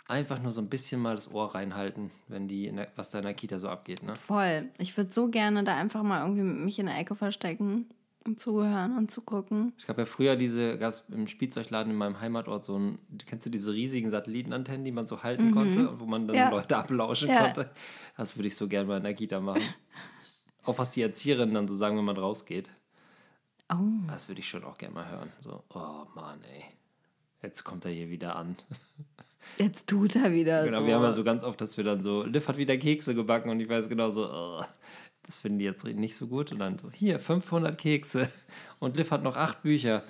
einfach 0.06 0.40
nur 0.42 0.52
so 0.52 0.60
ein 0.60 0.68
bisschen 0.68 1.00
mal 1.00 1.14
das 1.14 1.30
Ohr 1.32 1.54
reinhalten, 1.54 2.10
wenn 2.28 2.48
die 2.48 2.70
der, 2.70 2.88
was 2.96 3.10
da 3.10 3.18
in 3.18 3.24
der 3.24 3.34
Kita 3.34 3.58
so 3.58 3.68
abgeht. 3.68 4.02
Ne? 4.02 4.14
Voll. 4.26 4.68
Ich 4.78 4.96
würde 4.96 5.12
so 5.12 5.28
gerne 5.28 5.64
da 5.64 5.76
einfach 5.76 6.02
mal 6.02 6.20
irgendwie 6.22 6.42
mich 6.42 6.78
in 6.78 6.86
der 6.86 6.98
Ecke 6.98 7.14
verstecken 7.14 7.86
und 8.26 8.40
zuhören 8.40 8.96
und 8.96 9.10
zugucken. 9.10 9.72
Ich 9.78 9.86
gab 9.86 9.98
ja 9.98 10.06
früher 10.06 10.36
diese, 10.36 10.78
gab's 10.78 11.04
im 11.10 11.26
Spielzeugladen 11.26 11.92
in 11.92 11.98
meinem 11.98 12.20
Heimatort 12.20 12.64
so 12.64 12.78
ein, 12.78 12.98
kennst 13.26 13.46
du 13.46 13.50
diese 13.50 13.72
riesigen 13.72 14.10
Satellitenantennen, 14.10 14.84
die 14.84 14.92
man 14.92 15.06
so 15.06 15.22
halten 15.22 15.50
konnte 15.52 15.88
und 15.90 16.00
wo 16.00 16.06
man 16.06 16.26
dann 16.26 16.36
Mhm. 16.36 16.40
Ja. 16.42 16.50
Leute 16.50 16.76
ablauschen 16.76 17.28
Ja. 17.28 17.44
konnte? 17.44 17.70
Das 18.16 18.36
würde 18.36 18.48
ich 18.48 18.56
so 18.56 18.68
gerne 18.68 18.86
mal 18.88 18.96
in 18.98 19.02
der 19.04 19.14
Kita 19.14 19.40
machen. 19.40 19.62
auch 20.64 20.78
was 20.78 20.90
die 20.90 21.02
Erzieherinnen 21.02 21.54
dann 21.54 21.68
so 21.68 21.74
sagen, 21.74 21.96
wenn 21.98 22.04
man 22.04 22.16
rausgeht. 22.16 22.70
Oh. 23.72 23.76
Das 24.08 24.28
würde 24.28 24.40
ich 24.40 24.48
schon 24.48 24.64
auch 24.64 24.76
gerne 24.78 24.94
mal 24.94 25.08
hören. 25.10 25.32
So, 25.42 25.62
oh 25.74 26.04
Mann, 26.14 26.40
ey. 26.54 26.64
Jetzt 27.42 27.64
kommt 27.64 27.84
er 27.84 27.90
hier 27.90 28.08
wieder 28.10 28.36
an. 28.36 28.56
Jetzt 29.58 29.86
tut 29.86 30.16
er 30.16 30.32
wieder 30.32 30.64
Genau, 30.64 30.80
so. 30.80 30.86
wir 30.86 30.94
haben 30.94 31.02
ja 31.02 31.12
so 31.12 31.24
ganz 31.24 31.44
oft, 31.44 31.60
dass 31.60 31.76
wir 31.76 31.84
dann 31.84 32.02
so, 32.02 32.24
Liv 32.24 32.48
hat 32.48 32.56
wieder 32.56 32.76
Kekse 32.76 33.14
gebacken 33.14 33.50
und 33.50 33.60
ich 33.60 33.68
weiß 33.68 33.88
genau 33.88 34.10
so, 34.10 34.28
oh, 34.30 34.62
das 35.24 35.38
finden 35.38 35.58
die 35.58 35.64
jetzt 35.64 35.84
nicht 35.84 36.16
so 36.16 36.26
gut. 36.26 36.52
Und 36.52 36.58
dann 36.58 36.78
so, 36.78 36.90
hier, 36.90 37.18
500 37.18 37.78
Kekse 37.78 38.28
und 38.78 38.96
Liv 38.96 39.10
hat 39.10 39.22
noch 39.22 39.36
acht 39.36 39.62
Bücher. 39.62 40.02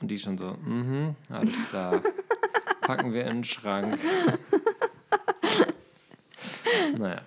Und 0.00 0.10
die 0.10 0.18
schon 0.18 0.38
so, 0.38 0.54
mhm, 0.64 1.16
alles 1.28 1.68
klar. 1.70 2.02
Packen 2.82 3.12
wir 3.12 3.22
in 3.22 3.38
den 3.38 3.44
Schrank. 3.44 3.98
naja. 6.96 7.20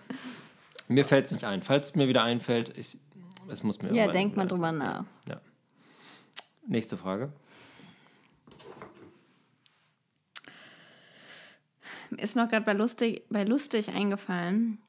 Mir 0.87 1.05
fällt 1.05 1.25
es 1.25 1.31
nicht 1.31 1.45
ein. 1.45 1.61
Falls 1.61 1.87
es 1.87 1.95
mir 1.95 2.07
wieder 2.07 2.23
einfällt, 2.23 2.77
ich, 2.77 2.97
es 3.49 3.63
muss 3.63 3.81
mir 3.81 3.93
ja, 3.93 4.07
denk 4.07 4.35
mal 4.37 4.47
drüber 4.47 4.71
nach. 4.71 5.03
Ja. 5.27 5.39
Nächste 6.67 6.97
Frage. 6.97 7.31
Ist 12.17 12.35
noch 12.35 12.49
gerade 12.49 12.65
bei 12.65 12.73
lustig, 12.73 13.23
bei 13.29 13.43
lustig 13.43 13.89
eingefallen. 13.89 14.79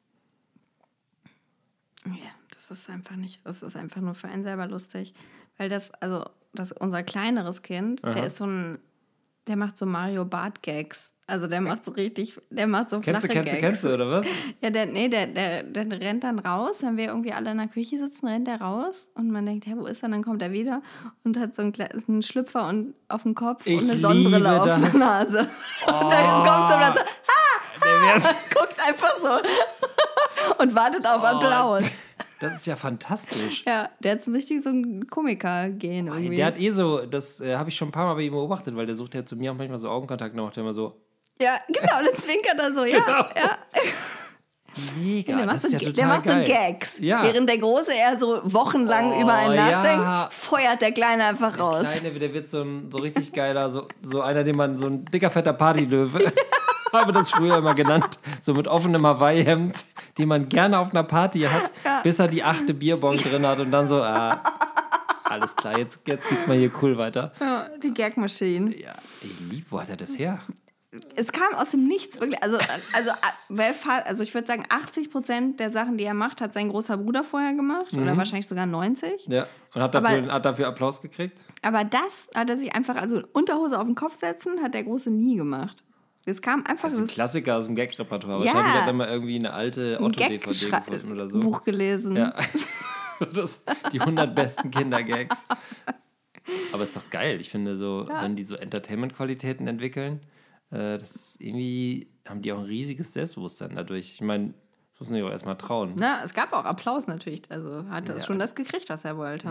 Ja, 2.04 2.30
das 2.54 2.70
ist 2.70 2.90
einfach 2.90 3.16
nicht, 3.16 3.44
das 3.46 3.62
ist 3.62 3.76
einfach 3.76 4.00
nur 4.00 4.14
für 4.14 4.28
einen 4.28 4.42
selber 4.42 4.66
lustig. 4.66 5.14
Weil 5.56 5.68
das, 5.68 5.90
also, 5.94 6.28
das, 6.52 6.72
unser 6.72 7.02
kleineres 7.02 7.62
Kind, 7.62 8.04
Aha. 8.04 8.12
der 8.12 8.26
ist 8.26 8.36
so 8.36 8.46
ein, 8.46 8.78
der 9.46 9.56
macht 9.56 9.76
so 9.76 9.86
Mario 9.86 10.24
Bart 10.24 10.62
Gags. 10.62 11.12
Also 11.33 11.47
der 11.47 11.62
macht 11.62 11.83
so 11.83 11.93
richtig, 11.93 12.39
der 12.51 12.66
macht 12.66 12.91
so 12.91 13.01
Kennst 13.01 13.24
du, 13.24 13.28
flache 13.28 13.41
kennst 13.41 13.55
du, 13.55 13.61
Gags. 13.61 13.80
kennst 13.80 13.85
du, 13.85 13.95
oder 13.95 14.11
was? 14.11 14.26
Ja, 14.61 14.68
der, 14.68 14.85
nee, 14.85 15.09
der, 15.09 15.28
der, 15.28 15.62
der 15.62 15.91
rennt 15.99 16.24
dann 16.24 16.39
raus, 16.39 16.83
wenn 16.83 16.99
wir 16.99 17.07
irgendwie 17.07 17.33
alle 17.33 17.53
in 17.53 17.57
der 17.57 17.68
Küche 17.68 17.97
sitzen, 17.97 18.26
rennt 18.28 18.49
er 18.49 18.61
raus 18.61 19.09
und 19.14 19.30
man 19.30 19.47
denkt, 19.47 19.64
hä, 19.66 19.72
wo 19.76 19.87
ist 19.87 20.03
er? 20.03 20.11
Dann 20.11 20.22
kommt 20.22 20.43
er 20.43 20.53
wieder 20.53 20.83
und 21.24 21.39
hat 21.39 21.55
so 21.55 21.62
einen, 21.62 21.72
einen 22.07 22.20
Schlüpfer 22.22 22.68
und, 22.68 22.93
auf 23.09 23.22
dem 23.22 23.35
Kopf 23.35 23.66
Ich 23.66 23.80
und 23.80 23.89
eine 23.91 23.99
Sonnenbrille 23.99 24.61
auf 24.61 24.66
der 24.66 24.76
Nase. 24.78 25.39
Und 25.87 26.12
dann 26.12 26.45
kommt 26.45 26.68
so 26.68 26.74
und 26.74 26.80
dann 26.83 26.95
so, 26.95 27.01
Der 27.83 28.14
wär's- 28.14 28.24
guckt 28.55 28.76
einfach 28.87 29.14
so 29.22 30.59
und 30.62 30.74
wartet 30.74 31.07
auf 31.07 31.24
Applaus. 31.24 31.91
Das 32.41 32.57
ist 32.57 32.66
ja 32.66 32.76
fantastisch. 32.76 33.64
Ja, 33.66 33.89
der 34.01 34.12
hat 34.12 34.22
so 34.24 34.33
richtig 34.33 34.62
so 34.62 34.68
einen 34.68 35.07
Komiker-Gen 35.07 36.09
irgendwie. 36.09 36.37
Der 36.37 36.47
hat 36.47 36.59
eh 36.59 36.70
so, 36.70 37.07
das 37.07 37.41
äh, 37.41 37.57
habe 37.57 37.70
ich 37.70 37.76
schon 37.76 37.89
ein 37.89 37.93
paar 37.93 38.05
Mal 38.07 38.14
bei 38.16 38.22
ihm 38.22 38.33
beobachtet, 38.33 38.76
weil 38.76 38.85
der 38.85 38.97
sucht 38.97 39.14
ja 39.14 39.24
zu 39.24 39.37
mir 39.37 39.53
auch 39.53 39.57
manchmal 39.57 39.78
so 39.78 39.89
Augenkontakt 39.89 40.35
und 40.37 40.41
macht 40.45 40.57
immer 40.59 40.72
so, 40.74 41.01
ja, 41.41 41.57
genau, 41.68 42.05
dann 42.05 42.16
zwinkert 42.16 42.59
er 42.59 42.72
so, 42.74 42.85
ja. 42.85 43.01
Genau. 43.01 43.18
ja. 43.37 43.59
mega, 45.01 45.37
Der 45.37 45.47
macht, 45.47 45.61
so, 45.61 45.76
ja 45.76 45.91
der 45.91 46.07
macht 46.07 46.26
so. 46.26 46.33
Gags. 46.45 46.99
Ja. 46.99 47.22
Während 47.22 47.49
der 47.49 47.59
Große 47.59 47.93
eher 47.93 48.16
so 48.16 48.41
wochenlang 48.45 49.12
Oh, 49.12 49.20
über 49.20 49.35
einen 49.35 49.55
ja. 49.55 49.70
nachdenkt, 49.70 50.35
feuert 50.35 50.80
der 50.80 50.93
Kleine 50.93 51.24
einfach 51.24 51.57
Der 51.57 51.64
raus. 51.64 51.87
Kleine, 52.01 52.18
der 52.18 52.33
wird 52.35 52.51
so 52.51 52.62
ein 52.62 52.91
so 52.91 52.99
richtig 52.99 53.33
geiler, 53.33 53.70
so, 53.70 53.89
so 54.03 54.20
einer, 54.22 54.45
den 54.45 54.57
man, 54.57 54.78
so 54.78 54.87
ein 54.87 55.05
dicker, 55.07 55.30
fetter 55.30 55.53
Partylöwe, 55.53 56.33
habe 56.93 57.12
das 57.12 57.30
früher 57.30 57.57
immer 57.59 57.74
genannt, 57.74 58.18
so 58.41 58.55
mit 58.55 58.68
offenem 58.68 59.07
Hawaii-Hemd, 59.07 59.85
den 60.18 60.28
man 60.28 60.49
gerne 60.49 60.78
auf 60.78 60.91
einer 60.91 61.03
Party 61.05 61.41
hat, 61.41 61.70
bis 62.03 62.18
er 62.18 62.28
die 62.28 62.43
achte 62.45 62.74
Bierbong 62.74 63.16
drin 63.18 63.47
hat 63.47 63.59
und 63.61 63.70
dann 63.70 63.89
so, 63.89 64.03
ah, 64.03 64.43
alles 65.24 65.57
klar, 65.57 65.78
jetzt, 65.78 66.01
jetzt 66.07 66.28
geht's 66.28 66.47
mal 66.47 66.57
hier 66.57 66.70
cool 66.83 66.99
weiter. 66.99 67.33
Ja, 67.41 67.66
die 67.83 67.95
Gag-Maschine. 67.95 68.76
Ja, 68.76 68.93
ich 69.22 69.41
lieb, 69.41 69.66
wo 69.70 69.80
hat 69.80 69.89
er 69.89 69.97
das 69.97 70.18
her? 70.18 70.39
Es 71.16 71.32
kam 71.32 71.55
aus 71.55 71.70
dem 71.70 71.86
Nichts, 71.88 72.20
wirklich. 72.20 72.43
Also, 72.43 72.59
also, 72.93 73.11
fa- 73.74 73.99
also 74.05 74.22
ich 74.22 74.34
würde 74.34 74.47
sagen, 74.47 74.66
80 74.68 75.11
Prozent 75.11 75.59
der 75.59 75.70
Sachen, 75.70 75.97
die 75.97 76.05
er 76.05 76.12
macht, 76.12 76.43
hat 76.43 76.53
sein 76.53 76.68
großer 76.68 76.99
Bruder 76.99 77.24
vorher 77.24 77.55
gemacht. 77.55 77.95
Oder 77.95 78.14
wahrscheinlich 78.18 78.47
sogar 78.47 78.66
90. 78.66 79.26
Ja, 79.28 79.47
und 79.74 79.80
hat 79.82 79.95
dafür, 79.95 80.18
Aber- 80.18 80.32
hat 80.32 80.45
dafür 80.45 80.68
Applaus 80.68 81.01
gekriegt? 81.01 81.38
Aber 81.62 81.84
das 81.84 82.28
hat 82.34 82.51
er 82.51 82.57
sich 82.59 82.74
einfach, 82.74 82.97
also 82.97 83.22
Unterhose 83.32 83.78
auf 83.78 83.86
den 83.86 83.95
Kopf 83.95 84.14
setzen, 84.16 84.61
hat 84.62 84.74
der 84.74 84.84
Große 84.84 85.11
nie 85.11 85.36
gemat. 85.36 85.76
Es 86.26 86.43
kam 86.43 86.64
einfach 86.66 86.88
Das 86.88 86.99
ist 86.99 87.01
ein 87.01 87.07
Klassiker 87.09 87.57
aus 87.57 87.64
dem 87.66 87.74
Gag-Repertoire. 87.74 88.45
Ja. 88.45 88.53
Wahrscheinlich 88.55 88.80
hat 88.82 88.86
er 88.86 88.93
mal 88.93 89.09
irgendwie 89.09 89.36
eine 89.36 89.53
alte 89.55 89.99
Otto-DVD 90.01 90.40
gefunden 90.70 91.11
oder 91.12 91.28
so. 91.28 91.40
Buch 91.40 91.64
gelesen. 91.64 92.16
Ja. 92.16 92.34
das, 93.34 93.64
die 93.93 94.01
100 94.01 94.34
besten 94.34 94.70
Kindergags. 94.70 95.47
Aber 96.72 96.82
ist 96.82 96.95
doch 96.95 97.09
geil. 97.11 97.40
Ich 97.40 97.51
finde 97.51 97.76
so, 97.76 98.07
wenn 98.09 98.36
die 98.36 98.45
so 98.45 98.55
Entertainment-Qualitäten 98.57 99.66
entwickeln, 99.66 100.20
äh, 100.72 100.98
das 100.98 101.36
irgendwie 101.38 102.08
haben 102.28 102.42
die 102.42 102.52
auch 102.52 102.58
ein 102.58 102.64
riesiges 102.64 103.12
Selbstbewusstsein 103.12 103.74
dadurch. 103.76 104.12
Ich 104.14 104.20
meine, 104.20 104.48
das 104.92 105.00
muss 105.00 105.08
man 105.10 105.18
sich 105.18 105.24
auch 105.26 105.30
erstmal 105.30 105.56
trauen. 105.58 105.92
Na, 105.96 106.22
es 106.24 106.34
gab 106.34 106.52
auch 106.52 106.64
Applaus 106.64 107.06
natürlich. 107.06 107.42
Also 107.50 107.84
hat 107.90 108.08
er 108.08 108.16
Ja. 108.18 108.24
schon 108.24 108.38
das 108.38 108.54
gekriegt, 108.54 108.88
was 108.88 109.04
er 109.04 109.16
wollte. 109.16 109.50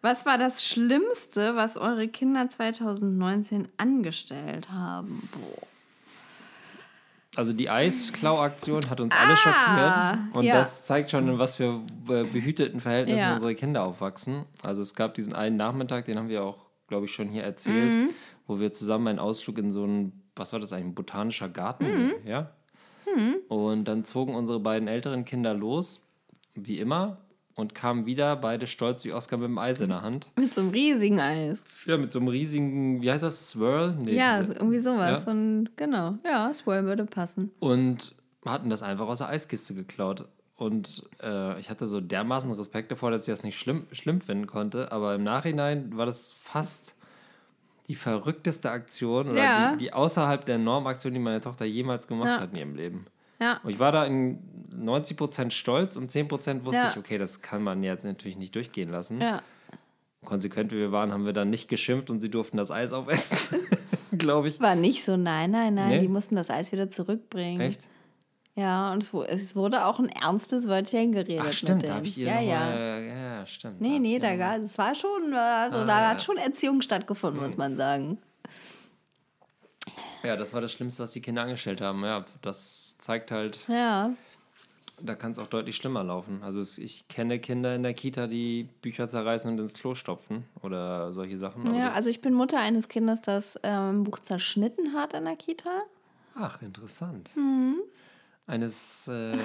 Was 0.00 0.26
war 0.26 0.36
das 0.36 0.64
Schlimmste, 0.64 1.54
was 1.54 1.76
eure 1.76 2.08
Kinder 2.08 2.48
2019 2.48 3.68
angestellt 3.76 4.68
haben? 4.70 5.28
Boah. 5.32 5.66
Also 7.34 7.54
die 7.54 7.70
Eisklau-Aktion 7.70 8.90
hat 8.90 9.00
uns 9.00 9.14
alle 9.16 9.36
schockiert. 9.36 10.18
Und 10.34 10.44
ja. 10.44 10.54
das 10.54 10.84
zeigt 10.84 11.10
schon, 11.10 11.28
in 11.28 11.38
was 11.38 11.54
für 11.56 11.80
äh, 12.10 12.24
behüteten 12.24 12.80
Verhältnissen 12.80 13.22
Ja. 13.22 13.32
unsere 13.34 13.54
Kinder 13.54 13.84
aufwachsen. 13.84 14.44
Also 14.62 14.82
es 14.82 14.94
gab 14.94 15.14
diesen 15.14 15.32
einen 15.34 15.56
Nachmittag, 15.56 16.04
den 16.04 16.18
haben 16.18 16.28
wir 16.28 16.44
auch, 16.44 16.58
glaube 16.88 17.06
ich, 17.06 17.14
schon 17.14 17.28
hier 17.28 17.42
erzählt, 17.44 17.94
Mhm. 17.94 18.10
Wo 18.46 18.58
wir 18.60 18.72
zusammen 18.72 19.08
einen 19.08 19.18
Ausflug 19.18 19.58
in 19.58 19.70
so 19.70 19.84
einen, 19.84 20.22
was 20.36 20.52
war 20.52 20.60
das 20.60 20.72
eigentlich, 20.72 20.86
ein 20.86 20.94
botanischer 20.94 21.48
Garten, 21.48 21.84
Mhm. 22.06 22.12
ja? 22.26 22.50
Und 23.48 23.84
dann 23.84 24.04
zogen 24.04 24.34
unsere 24.34 24.60
beiden 24.60 24.88
älteren 24.88 25.24
Kinder 25.24 25.52
los, 25.54 26.06
wie 26.54 26.78
immer, 26.78 27.18
und 27.54 27.74
kamen 27.74 28.06
wieder, 28.06 28.36
beide 28.36 28.66
stolz 28.66 29.04
wie 29.04 29.12
Oscar 29.12 29.36
mit 29.36 29.48
dem 29.48 29.58
Eis 29.58 29.80
in 29.82 29.90
der 29.90 30.00
Hand. 30.00 30.30
Mit 30.36 30.54
so 30.54 30.62
einem 30.62 30.70
riesigen 30.70 31.20
Eis. 31.20 31.58
Ja, 31.84 31.98
mit 31.98 32.10
so 32.10 32.18
einem 32.20 32.28
riesigen, 32.28 33.02
wie 33.02 33.10
heißt 33.10 33.22
das, 33.22 33.50
Swirl? 33.50 33.94
Nee, 33.96 34.14
ja, 34.16 34.40
diese- 34.40 34.54
irgendwie 34.54 34.78
sowas. 34.78 35.24
Ja. 35.26 35.30
Ein, 35.32 35.68
genau. 35.76 36.14
Ja, 36.26 36.52
Swirl 36.54 36.84
würde 36.84 37.04
passen. 37.04 37.50
und 37.60 38.14
hatten 38.46 38.70
das 38.70 38.82
einfach 38.82 39.06
aus 39.08 39.18
der 39.18 39.28
Eiskiste 39.28 39.74
geklaut. 39.74 40.26
Und 40.56 41.08
äh, 41.22 41.60
ich 41.60 41.68
hatte 41.70 41.86
so 41.86 42.00
dermaßen 42.00 42.50
Respekt 42.52 42.90
davor, 42.90 43.10
dass 43.10 43.22
ich 43.28 43.32
das 43.32 43.42
nicht 43.44 43.58
schlimm, 43.58 43.86
schlimm 43.92 44.20
finden 44.20 44.46
konnte. 44.46 44.90
Aber 44.92 45.14
im 45.14 45.22
Nachhinein 45.22 45.96
war 45.96 46.06
das 46.06 46.32
fast 46.32 46.94
die 47.88 47.94
verrückteste 47.94 48.70
Aktion 48.70 49.30
oder 49.30 49.38
Ja. 49.42 49.72
die, 49.72 49.78
die 49.86 49.92
außerhalb 49.92 50.44
der 50.44 50.58
Normaktion, 50.58 51.12
die 51.12 51.18
meine 51.18 51.40
Tochter 51.40 51.64
jemals 51.64 52.06
gemacht 52.06 52.28
Ja. 52.28 52.40
hat 52.40 52.52
in 52.52 52.58
ihrem 52.58 52.74
Leben. 52.76 53.06
Ja. 53.40 53.58
Und 53.64 53.70
ich 53.70 53.78
war 53.78 53.90
da 53.92 54.04
in 54.04 54.38
90% 54.76 55.50
stolz 55.52 55.96
und 55.96 56.10
10% 56.10 56.64
wusste 56.64 56.82
Ja. 56.82 56.90
ich, 56.90 56.96
okay, 56.96 57.18
das 57.18 57.42
kann 57.42 57.62
man 57.62 57.82
jetzt 57.82 58.04
natürlich 58.04 58.36
nicht 58.38 58.54
durchgehen 58.54 58.88
lassen. 58.90 59.20
Ja. 59.20 59.42
Konsequent 60.24 60.70
wie 60.70 60.76
wir 60.76 60.92
waren, 60.92 61.12
haben 61.12 61.26
wir 61.26 61.32
dann 61.32 61.50
nicht 61.50 61.68
geschimpft 61.68 62.08
und 62.08 62.20
sie 62.20 62.30
durften 62.30 62.56
das 62.56 62.70
Eis 62.70 62.92
aufessen, 62.92 63.58
glaube 64.16 64.46
ich. 64.48 64.60
War 64.60 64.76
nicht 64.76 65.04
so, 65.04 65.16
nein, 65.16 65.50
nein, 65.50 65.74
nein. 65.74 65.88
Nee? 65.88 65.98
Die 65.98 66.06
mussten 66.08 66.36
das 66.36 66.48
Eis 66.50 66.70
wieder 66.70 66.88
zurückbringen. 66.90 67.60
Echt? 67.60 67.80
Ja, 68.54 68.92
und 68.92 69.02
es, 69.02 69.12
es 69.14 69.56
wurde 69.56 69.86
auch 69.86 69.98
ein 69.98 70.10
ernstes 70.10 70.68
Wörtchen 70.68 71.12
geredet. 71.12 71.42
Ach 71.48 71.52
stimmt, 71.54 71.82
mit 71.82 71.90
da 71.90 71.94
habe 71.96 72.06
ich 72.06 72.18
ihr 72.18 72.26
ja, 72.26 72.40
ja. 72.40 72.58
Mal, 72.60 73.02
ja, 73.40 73.46
stimmt. 73.46 73.80
Nee, 73.80 73.98
nee, 73.98 74.18
da 74.18 74.36
gar, 74.36 74.58
es 74.58 74.76
war 74.76 74.94
schon, 74.94 75.32
also 75.32 75.78
Ah, 75.78 75.84
da 75.84 76.02
ja. 76.02 76.08
hat 76.10 76.22
schon 76.22 76.36
Erziehung 76.36 76.82
stattgefunden, 76.82 77.42
muss 77.42 77.56
man 77.56 77.76
sagen. 77.76 78.18
Ja, 80.22 80.36
das 80.36 80.52
war 80.54 80.60
das 80.60 80.70
Schlimmste, 80.72 81.02
was 81.02 81.12
die 81.12 81.20
Kinder 81.22 81.42
angestellt 81.42 81.80
haben. 81.80 82.04
Ja, 82.04 82.24
das 82.42 82.96
zeigt 82.98 83.30
halt, 83.30 83.58
Ja. 83.68 84.12
da 85.00 85.14
kann 85.16 85.32
es 85.32 85.38
auch 85.38 85.48
deutlich 85.48 85.74
schlimmer 85.76 86.04
laufen. 86.04 86.42
Also 86.44 86.60
es, 86.60 86.76
ich 86.78 87.08
kenne 87.08 87.38
Kinder 87.40 87.74
in 87.74 87.82
der 87.82 87.94
Kita, 87.94 88.26
die 88.28 88.68
Bücher 88.82 89.08
zerreißen 89.08 89.50
und 89.50 89.58
ins 89.58 89.72
Klo 89.72 89.94
stopfen 89.94 90.44
oder 90.62 91.12
solche 91.12 91.38
Sachen. 91.38 91.66
aber 91.66 91.76
Ja, 91.76 91.88
also 91.88 92.08
ich 92.10 92.20
bin 92.20 92.34
Mutter 92.34 92.58
eines 92.60 92.88
Kindes, 92.88 93.22
das 93.22 93.58
ähm, 93.62 94.00
ein 94.02 94.04
Buch 94.04 94.18
zerschnitten 94.20 94.92
hat 94.92 95.14
in 95.14 95.24
der 95.24 95.36
Kita. 95.36 95.70
Ach, 96.36 96.60
interessant. 96.62 97.30
Mhm. 97.34 97.76
Eines, 98.46 99.06
äh, 99.08 99.34
äh, 99.34 99.38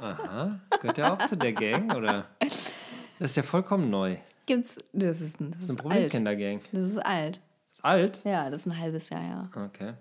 aha, 0.00 0.58
gehört 0.80 0.96
der 0.96 1.12
auch 1.12 1.24
zu 1.26 1.36
der 1.36 1.52
Gang 1.52 1.94
oder? 1.94 2.26
Das 2.40 3.30
ist 3.30 3.36
ja 3.36 3.42
vollkommen 3.42 3.90
neu. 3.90 4.16
Gibt's, 4.46 4.76
das 4.92 5.20
ist, 5.20 5.40
ein- 5.40 5.50
das 5.52 5.60
Das 5.60 5.64
ist 5.64 5.70
alt. 5.70 5.78
Problemkindergang. 5.82 6.60
Das 6.72 6.86
ist 6.86 6.98
alt. 6.98 7.40
Ist 7.70 7.84
alt? 7.84 8.20
Ja, 8.24 8.50
das 8.50 8.66
ist 8.66 8.72
ein 8.72 8.78
halbes 8.78 9.10
Jahr, 9.10 9.22
ja. 9.22 9.50
Okay. 9.66 9.94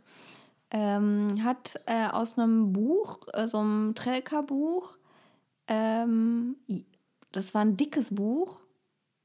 ähm, 0.72 1.44
hat 1.44 1.80
äh, 1.86 2.08
aus 2.08 2.38
einem 2.38 2.72
Buch, 2.74 3.20
äh, 3.34 3.48
so 3.48 3.60
einem 3.60 3.96
Trelka-Buch, 3.96 4.96
ähm, 5.68 6.56
das 7.32 7.54
war 7.54 7.62
ein 7.62 7.78
dickes 7.78 8.14
Buch, 8.16 8.60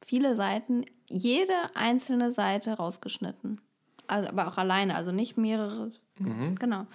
viele 0.04 0.34
Seiten, 0.34 0.84
jede 1.08 1.52
einzelne 1.74 2.32
Seite 2.32 2.72
rausgeschnitten. 2.74 3.60
Also, 4.06 4.28
aber 4.28 4.46
auch 4.48 4.56
alleine, 4.58 4.94
also 4.94 5.12
nicht 5.12 5.36
mehrere. 5.36 5.92
Genau. 6.18 6.86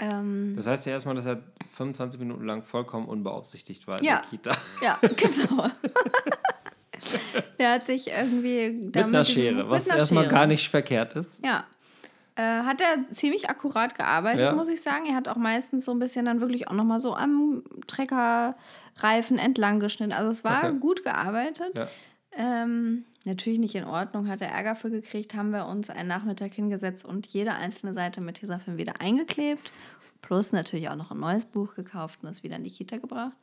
Ähm, 0.00 0.54
Das 0.56 0.66
heißt 0.66 0.86
ja 0.86 0.92
erstmal, 0.92 1.14
dass 1.16 1.26
er 1.26 1.42
25 1.74 2.20
Minuten 2.20 2.44
lang 2.44 2.62
vollkommen 2.62 3.06
unbeaufsichtigt 3.08 3.86
war 3.88 3.98
in 3.98 4.04
Ja. 4.04 4.20
der 4.20 4.30
Kita. 4.30 4.56
ja, 4.82 4.98
genau. 5.16 5.68
Der 7.58 7.72
hat 7.74 7.86
sich 7.86 8.08
irgendwie. 8.10 8.70
Mit 8.70 8.96
da 8.96 9.04
einer 9.04 9.24
Schere, 9.24 9.68
was 9.70 9.86
mit 9.86 9.94
erstmal 9.94 10.26
gar 10.28 10.46
nicht 10.46 10.68
verkehrt 10.68 11.14
ist. 11.14 11.44
Ja. 11.44 11.64
Äh, 12.34 12.42
hat 12.42 12.80
er 12.80 13.06
ziemlich 13.12 13.48
akkurat 13.50 13.94
gearbeitet, 13.96 14.40
Ja. 14.42 14.52
muss 14.52 14.68
ich 14.68 14.80
sagen. 14.82 15.06
Er 15.06 15.14
hat 15.14 15.28
auch 15.28 15.36
meistens 15.36 15.84
so 15.84 15.92
ein 15.92 15.98
bisschen 16.00 16.24
dann 16.24 16.40
wirklich 16.40 16.68
auch 16.68 16.72
nochmal 16.72 16.98
so 17.00 17.14
am 17.14 17.62
Treckerreifen 17.86 19.38
entlang 19.38 19.78
geschnitten. 19.80 20.12
Also 20.12 20.28
es 20.30 20.42
war 20.44 20.64
Okay. 20.64 20.78
gut 20.80 21.04
gearbeitet. 21.04 21.72
Ja. 21.76 21.86
Ähm, 22.36 23.04
natürlich 23.24 23.58
nicht 23.58 23.74
in 23.74 23.84
Ordnung, 23.84 24.28
hat 24.28 24.40
er 24.40 24.48
Ärger 24.48 24.74
für 24.74 24.90
gekriegt, 24.90 25.34
haben 25.34 25.50
wir 25.50 25.66
uns 25.66 25.90
einen 25.90 26.08
Nachmittag 26.08 26.52
hingesetzt 26.54 27.04
und 27.04 27.26
jede 27.26 27.54
einzelne 27.54 27.94
Seite 27.94 28.20
mit 28.20 28.36
Tesafilm 28.36 28.78
wieder 28.78 29.00
eingeklebt. 29.00 29.70
Plus 30.22 30.52
natürlich 30.52 30.88
auch 30.88 30.96
noch 30.96 31.10
ein 31.10 31.20
neues 31.20 31.44
Buch 31.44 31.74
gekauft 31.74 32.20
und 32.22 32.28
es 32.28 32.42
wieder 32.42 32.56
in 32.56 32.64
die 32.64 32.70
Kita 32.70 32.96
gebracht. 32.98 33.36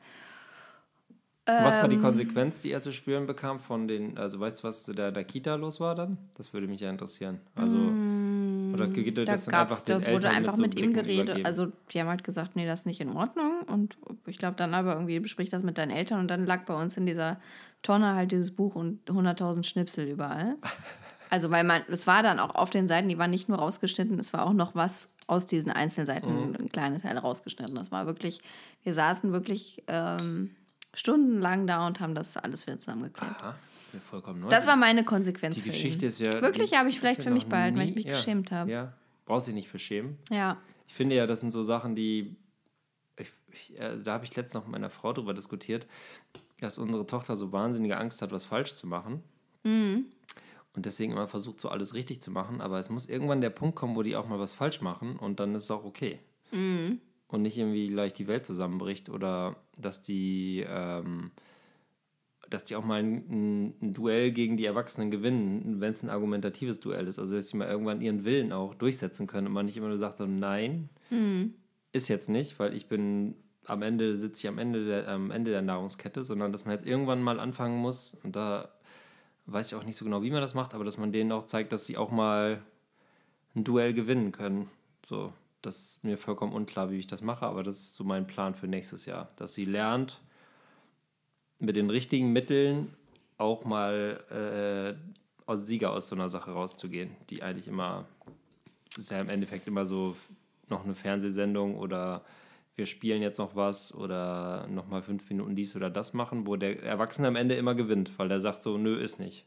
Was 1.46 1.80
war 1.80 1.88
die 1.88 1.94
Ähm, 1.94 2.02
Konsequenz, 2.02 2.60
die 2.60 2.72
er 2.72 2.80
zu 2.80 2.92
spüren 2.92 3.26
bekam 3.26 3.60
von 3.60 3.86
den, 3.86 4.18
also 4.18 4.40
weißt 4.40 4.58
du, 4.58 4.64
was 4.64 4.84
der, 4.86 5.12
der 5.12 5.24
Kita 5.24 5.54
los 5.54 5.78
war 5.78 5.94
dann? 5.94 6.18
Das 6.34 6.52
würde 6.52 6.66
mich 6.66 6.80
ja 6.80 6.90
interessieren. 6.90 7.40
Also, 7.54 7.76
oder 8.80 8.88
geht 8.88 9.18
euch 9.18 9.26
Da 9.26 9.32
das 9.32 9.44
dann 9.44 9.68
den 9.68 9.86
da 9.86 9.94
wurde 10.00 10.06
Eltern 10.28 10.34
einfach 10.34 10.56
so 10.56 10.62
mit 10.62 10.78
ihm 10.78 10.92
geredet. 10.92 11.24
übergeben? 11.24 11.46
Also 11.46 11.66
die 11.92 12.00
haben 12.00 12.08
halt 12.08 12.24
gesagt, 12.24 12.56
nee, 12.56 12.66
das 12.66 12.80
ist 12.80 12.86
nicht 12.86 13.00
in 13.00 13.10
Ordnung. 13.10 13.62
Und 13.66 13.96
ich 14.26 14.38
glaube 14.38 14.56
dann 14.56 14.74
aber 14.74 14.94
irgendwie 14.94 15.18
besprich 15.20 15.50
das 15.50 15.62
mit 15.62 15.78
deinen 15.78 15.90
Eltern. 15.90 16.20
Und 16.20 16.28
dann 16.28 16.44
lag 16.46 16.64
bei 16.64 16.74
uns 16.74 16.96
in 16.96 17.06
dieser 17.06 17.38
Tonne 17.82 18.14
halt 18.14 18.32
dieses 18.32 18.50
Buch 18.50 18.74
und 18.74 19.00
100.000 19.10 19.64
Schnipsel 19.64 20.06
überall. 20.08 20.56
Also 21.28 21.50
weil 21.50 21.64
man, 21.64 21.82
es 21.90 22.06
war 22.06 22.22
dann 22.22 22.38
auch 22.38 22.54
auf 22.54 22.70
den 22.70 22.86
Seiten, 22.86 23.08
die 23.08 23.18
waren 23.18 23.32
nicht 23.32 23.48
nur 23.48 23.58
rausgeschnitten, 23.58 24.16
es 24.20 24.32
war 24.32 24.46
auch 24.46 24.52
noch 24.52 24.76
was 24.76 25.08
aus 25.26 25.44
diesen 25.44 25.72
Einzelseiten, 25.72 26.50
Mhm. 26.50 26.56
ein 26.56 26.68
kleine 26.68 27.00
Teile 27.00 27.18
rausgeschnitten. 27.18 27.74
Das 27.74 27.90
war 27.90 28.06
wirklich, 28.06 28.42
wir 28.84 28.94
saßen 28.94 29.32
wirklich 29.32 29.82
ähm, 29.88 30.54
stundenlang 30.96 31.66
da 31.66 31.86
und 31.86 32.00
haben 32.00 32.14
das 32.14 32.36
alles 32.36 32.66
wieder 32.66 32.78
zusammengeklebt. 32.78 33.36
Aha, 33.36 33.54
das 33.76 33.86
ist 33.86 33.94
mir 33.94 34.00
vollkommen 34.00 34.40
neu. 34.40 34.48
Das 34.48 34.66
war 34.66 34.76
meine 34.76 35.04
Konsequenz 35.04 35.56
die 35.56 35.62
für 35.62 35.68
Geschichte 35.68 36.06
ist 36.06 36.18
ja. 36.18 36.40
Wirklich 36.42 36.74
habe 36.74 36.88
ich 36.88 36.98
vielleicht 36.98 37.22
für 37.22 37.30
mich 37.30 37.46
behalten, 37.46 37.76
weil 37.76 37.84
nie- 37.84 37.90
ich 37.90 37.96
mich 37.96 38.04
ja, 38.06 38.12
geschämt 38.12 38.50
habe. 38.50 38.70
Ja, 38.70 38.92
brauchst 39.26 39.46
dich 39.46 39.54
nicht 39.54 39.68
für 39.68 39.78
schämen. 39.78 40.18
ja. 40.30 40.56
Ich 40.88 40.94
finde 40.94 41.16
ja, 41.16 41.26
das 41.26 41.40
sind 41.40 41.50
so 41.50 41.62
Sachen, 41.64 41.94
die. 41.96 42.36
Ich, 43.18 43.30
ich, 43.52 43.78
äh, 43.78 44.00
da 44.02 44.12
habe 44.14 44.24
ich 44.24 44.34
letztens 44.36 44.54
noch 44.54 44.62
mit 44.64 44.72
meiner 44.72 44.88
Frau 44.88 45.12
drüber 45.12 45.34
diskutiert, 45.34 45.86
dass 46.60 46.78
unsere 46.78 47.06
Tochter 47.06 47.34
so 47.36 47.50
wahnsinnige 47.52 47.96
Angst 47.98 48.22
hat, 48.22 48.30
was 48.30 48.44
falsch 48.44 48.74
zu 48.74 48.86
machen. 48.86 49.22
Mhm. 49.64 50.06
Und 50.74 50.86
deswegen 50.86 51.12
immer 51.12 51.26
versucht, 51.26 51.58
so 51.60 51.68
alles 51.70 51.92
richtig 51.94 52.22
zu 52.22 52.30
machen. 52.30 52.60
Aber 52.60 52.78
es 52.78 52.88
muss 52.88 53.08
irgendwann 53.08 53.40
der 53.40 53.50
Punkt 53.50 53.74
kommen, 53.76 53.96
wo 53.96 54.02
die 54.02 54.14
auch 54.14 54.28
mal 54.28 54.38
was 54.38 54.54
falsch 54.54 54.80
machen 54.80 55.16
und 55.16 55.40
dann 55.40 55.54
ist 55.56 55.64
es 55.64 55.70
auch 55.70 55.84
okay. 55.84 56.20
Mhm. 56.52 57.00
Und 57.28 57.42
nicht 57.42 57.58
irgendwie 57.58 57.88
gleich 57.88 58.12
die 58.12 58.28
Welt 58.28 58.46
zusammenbricht 58.46 59.08
oder 59.08 59.56
dass 59.76 60.02
die. 60.02 60.64
Ähm, 60.68 61.30
dass 62.48 62.64
die 62.64 62.76
auch 62.76 62.84
mal 62.84 63.02
ein, 63.02 63.74
ein 63.82 63.92
Duell 63.92 64.30
gegen 64.30 64.56
die 64.56 64.66
Erwachsenen 64.66 65.10
gewinnen, 65.10 65.80
wenn 65.80 65.92
es 65.92 66.04
ein 66.04 66.10
argumentatives 66.10 66.78
Duell 66.78 67.08
ist. 67.08 67.18
Also, 67.18 67.34
dass 67.34 67.48
sie 67.48 67.56
mal 67.56 67.66
irgendwann 67.68 68.00
ihren 68.00 68.24
Willen 68.24 68.52
auch 68.52 68.74
durchsetzen 68.74 69.26
können 69.26 69.48
und 69.48 69.52
man 69.52 69.66
nicht 69.66 69.76
immer 69.76 69.88
nur 69.88 69.98
sagt, 69.98 70.20
nein, 70.20 70.88
ist 71.92 72.08
jetzt 72.08 72.28
nicht, 72.28 72.58
weil 72.60 72.74
ich 72.74 72.86
bin 72.86 73.34
am 73.64 73.82
Ende, 73.82 74.16
sitze 74.16 74.46
ich 74.46 74.48
am 74.48 74.58
Ende, 74.58 74.84
der, 74.84 75.08
am 75.08 75.30
Ende 75.30 75.50
der 75.50 75.62
Nahrungskette, 75.62 76.22
sondern 76.22 76.52
dass 76.52 76.64
man 76.64 76.74
jetzt 76.74 76.86
irgendwann 76.86 77.22
mal 77.22 77.40
anfangen 77.40 77.78
muss 77.78 78.16
und 78.22 78.36
da 78.36 78.68
weiß 79.46 79.68
ich 79.68 79.74
auch 79.74 79.84
nicht 79.84 79.96
so 79.96 80.04
genau, 80.04 80.22
wie 80.22 80.30
man 80.30 80.40
das 80.40 80.54
macht, 80.54 80.74
aber 80.74 80.84
dass 80.84 80.98
man 80.98 81.12
denen 81.12 81.32
auch 81.32 81.46
zeigt, 81.46 81.72
dass 81.72 81.86
sie 81.86 81.96
auch 81.96 82.10
mal 82.10 82.62
ein 83.54 83.64
Duell 83.64 83.94
gewinnen 83.94 84.32
können. 84.32 84.68
So, 85.08 85.32
das 85.66 85.78
ist 85.78 86.04
mir 86.04 86.16
vollkommen 86.16 86.52
unklar, 86.52 86.90
wie 86.90 86.98
ich 86.98 87.06
das 87.06 87.22
mache, 87.22 87.46
aber 87.46 87.62
das 87.62 87.76
ist 87.76 87.94
so 87.94 88.04
mein 88.04 88.26
Plan 88.26 88.54
für 88.54 88.68
nächstes 88.68 89.04
Jahr, 89.06 89.28
dass 89.36 89.54
sie 89.54 89.64
lernt, 89.64 90.20
mit 91.58 91.76
den 91.76 91.90
richtigen 91.90 92.32
Mitteln 92.32 92.94
auch 93.38 93.64
mal 93.64 94.20
äh, 94.30 95.16
als 95.46 95.66
Sieger 95.66 95.92
aus 95.92 96.08
so 96.08 96.14
einer 96.14 96.28
Sache 96.28 96.52
rauszugehen, 96.52 97.10
die 97.30 97.42
eigentlich 97.42 97.68
immer, 97.68 98.06
das 98.90 99.04
ist 99.04 99.10
ja 99.10 99.20
im 99.20 99.28
Endeffekt 99.28 99.66
immer 99.66 99.86
so 99.86 100.16
noch 100.68 100.84
eine 100.84 100.94
Fernsehsendung 100.94 101.78
oder 101.78 102.24
wir 102.74 102.86
spielen 102.86 103.22
jetzt 103.22 103.38
noch 103.38 103.56
was 103.56 103.94
oder 103.94 104.66
nochmal 104.68 105.02
fünf 105.02 105.28
Minuten 105.30 105.56
dies 105.56 105.74
oder 105.76 105.88
das 105.88 106.12
machen, 106.12 106.46
wo 106.46 106.56
der 106.56 106.82
Erwachsene 106.82 107.28
am 107.28 107.36
Ende 107.36 107.54
immer 107.54 107.74
gewinnt, 107.74 108.18
weil 108.18 108.28
der 108.28 108.40
sagt 108.40 108.62
so, 108.62 108.76
nö, 108.76 108.96
ist 108.98 109.18
nicht. 109.18 109.46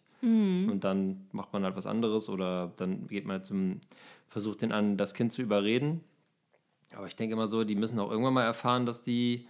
Und 0.70 0.84
dann 0.84 1.28
macht 1.32 1.54
man 1.54 1.64
halt 1.64 1.76
was 1.76 1.86
anderes 1.86 2.28
oder 2.28 2.72
dann 2.78 3.08
geht 3.08 3.26
man 3.26 3.44
zum, 3.44 3.80
versucht 4.28 4.62
den 4.62 4.72
an, 4.72 4.98
das 4.98 5.14
Kind 5.14 5.32
zu 5.32 5.42
überreden. 5.42 6.04
Aber 6.96 7.08
ich 7.08 7.16
denke 7.16 7.34
immer 7.34 7.48
so, 7.48 7.64
die 7.64 7.76
müssen 7.76 8.00
auch 8.00 8.12
irgendwann 8.12 8.34
mal 8.34 8.44
erfahren, 8.44 8.86
dass 8.86 9.02
die 9.02 9.48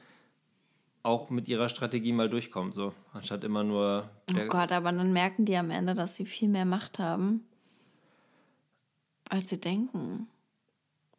auch 1.03 1.29
mit 1.29 1.47
ihrer 1.47 1.69
Strategie 1.69 2.11
mal 2.11 2.29
durchkommen, 2.29 2.71
so. 2.71 2.93
Anstatt 3.13 3.43
immer 3.43 3.63
nur. 3.63 4.09
Oh 4.31 4.47
Gott, 4.47 4.71
aber 4.71 4.91
dann 4.91 5.13
merken 5.13 5.45
die 5.45 5.55
am 5.55 5.71
Ende, 5.71 5.95
dass 5.95 6.15
sie 6.15 6.25
viel 6.25 6.49
mehr 6.49 6.65
Macht 6.65 6.99
haben, 6.99 7.45
als 9.29 9.49
sie 9.49 9.59
denken. 9.59 10.27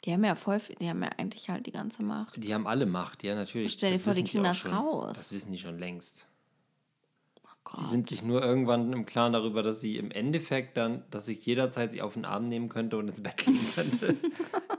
Die 0.05 0.13
haben 0.13 0.25
ja 0.25 0.35
voll, 0.35 0.61
die 0.81 0.89
haben 0.89 1.03
ja 1.03 1.11
eigentlich 1.19 1.51
halt 1.51 1.67
die 1.67 1.73
ganze 1.73 2.03
Macht. 2.03 2.43
Die 2.43 2.55
haben 2.55 2.67
alle 2.67 2.87
Macht, 2.87 3.23
ja, 3.23 3.35
natürlich. 3.35 3.73
Stell 3.73 3.93
dir 3.93 3.99
vor, 3.99 4.15
die 4.15 4.25
kriegen 4.25 4.45
das 4.45 4.71
raus. 4.71 5.13
Das 5.15 5.33
wissen 5.33 5.53
die 5.53 5.59
schon 5.59 5.79
längst. 5.79 6.27
Gott. 7.65 7.81
Die 7.85 7.91
sind 7.91 8.09
sich 8.09 8.23
nur 8.23 8.43
irgendwann 8.43 8.93
im 8.93 9.07
Klaren 9.07 9.33
darüber, 9.33 9.63
dass 9.63 9.81
sie 9.81 9.97
im 9.97 10.11
Endeffekt 10.11 10.77
dann, 10.77 11.05
dass 11.11 11.29
ich 11.29 11.45
jederzeit 11.45 11.93
sie 11.93 12.03
auf 12.03 12.15
den 12.15 12.25
Arm 12.25 12.49
nehmen 12.49 12.69
könnte 12.69 12.97
und 12.97 13.09
ins 13.09 13.23
Bett 13.23 13.47
legen 13.47 13.67
könnte. 13.75 14.17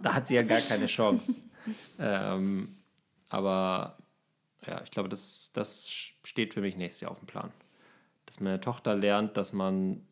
da 0.01 0.15
hat 0.15 0.27
sie 0.27 0.35
ja 0.35 0.43
gar 0.43 0.59
keine 0.59 0.87
Chance. 0.87 1.35
Ähm, 1.99 2.77
aber 3.29 3.97
ja, 4.65 4.81
ich 4.83 4.91
glaube, 4.91 5.09
das, 5.09 5.51
das 5.53 5.89
steht 6.23 6.53
für 6.53 6.61
mich 6.61 6.75
nächstes 6.75 7.01
Jahr 7.01 7.11
auf 7.11 7.19
dem 7.19 7.27
Plan. 7.27 7.51
Dass 8.25 8.39
meine 8.39 8.59
Tochter 8.59 8.95
lernt, 8.95 9.37
dass 9.37 9.53
man 9.53 10.05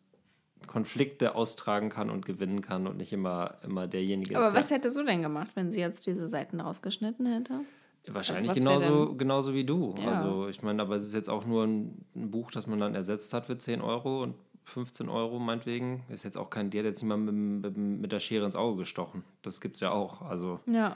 Konflikte 0.67 1.35
austragen 1.35 1.89
kann 1.89 2.09
und 2.09 2.25
gewinnen 2.25 2.61
kann 2.61 2.85
und 2.85 2.97
nicht 2.97 3.13
immer, 3.13 3.57
immer 3.63 3.87
derjenige 3.87 4.37
Aber 4.37 4.49
ist, 4.49 4.53
was 4.53 4.67
der 4.67 4.77
hättest 4.77 4.97
du 4.97 5.03
denn 5.03 5.21
gemacht, 5.21 5.51
wenn 5.55 5.71
sie 5.71 5.79
jetzt 5.79 6.05
diese 6.05 6.27
Seiten 6.27 6.59
rausgeschnitten 6.59 7.25
hätte? 7.25 7.61
Wahrscheinlich 8.13 8.49
Also 8.49 8.65
was 8.65 8.83
wär 8.83 8.89
genauso, 8.89 9.15
genauso 9.15 9.53
wie 9.53 9.63
du. 9.63 9.95
Ja. 9.97 10.09
Also 10.09 10.47
ich 10.47 10.61
meine, 10.61 10.81
aber 10.81 10.95
es 10.95 11.03
ist 11.03 11.13
jetzt 11.13 11.29
auch 11.29 11.45
nur 11.45 11.63
ein, 11.65 12.05
ein 12.15 12.31
Buch, 12.31 12.51
das 12.51 12.67
man 12.67 12.79
dann 12.79 12.95
ersetzt 12.95 13.33
hat 13.33 13.45
für 13.45 13.57
10 13.57 13.81
Euro 13.81 14.23
und 14.23 14.35
15 14.65 15.09
Euro 15.09 15.39
meinetwegen. 15.39 16.03
Ist 16.09 16.23
jetzt 16.23 16.37
auch 16.37 16.49
kein, 16.49 16.69
die 16.69 16.79
hat 16.79 16.85
jetzt 16.85 17.01
niemand 17.01 17.25
mit, 17.25 17.77
mit, 17.77 18.11
der 18.11 18.19
Schere 18.19 18.45
ins 18.45 18.55
Auge 18.55 18.77
gestochen. 18.77 19.23
Das 19.41 19.61
gibt's 19.61 19.79
ja 19.79 19.91
auch. 19.91 20.21
Also, 20.21 20.59
Ja. 20.65 20.95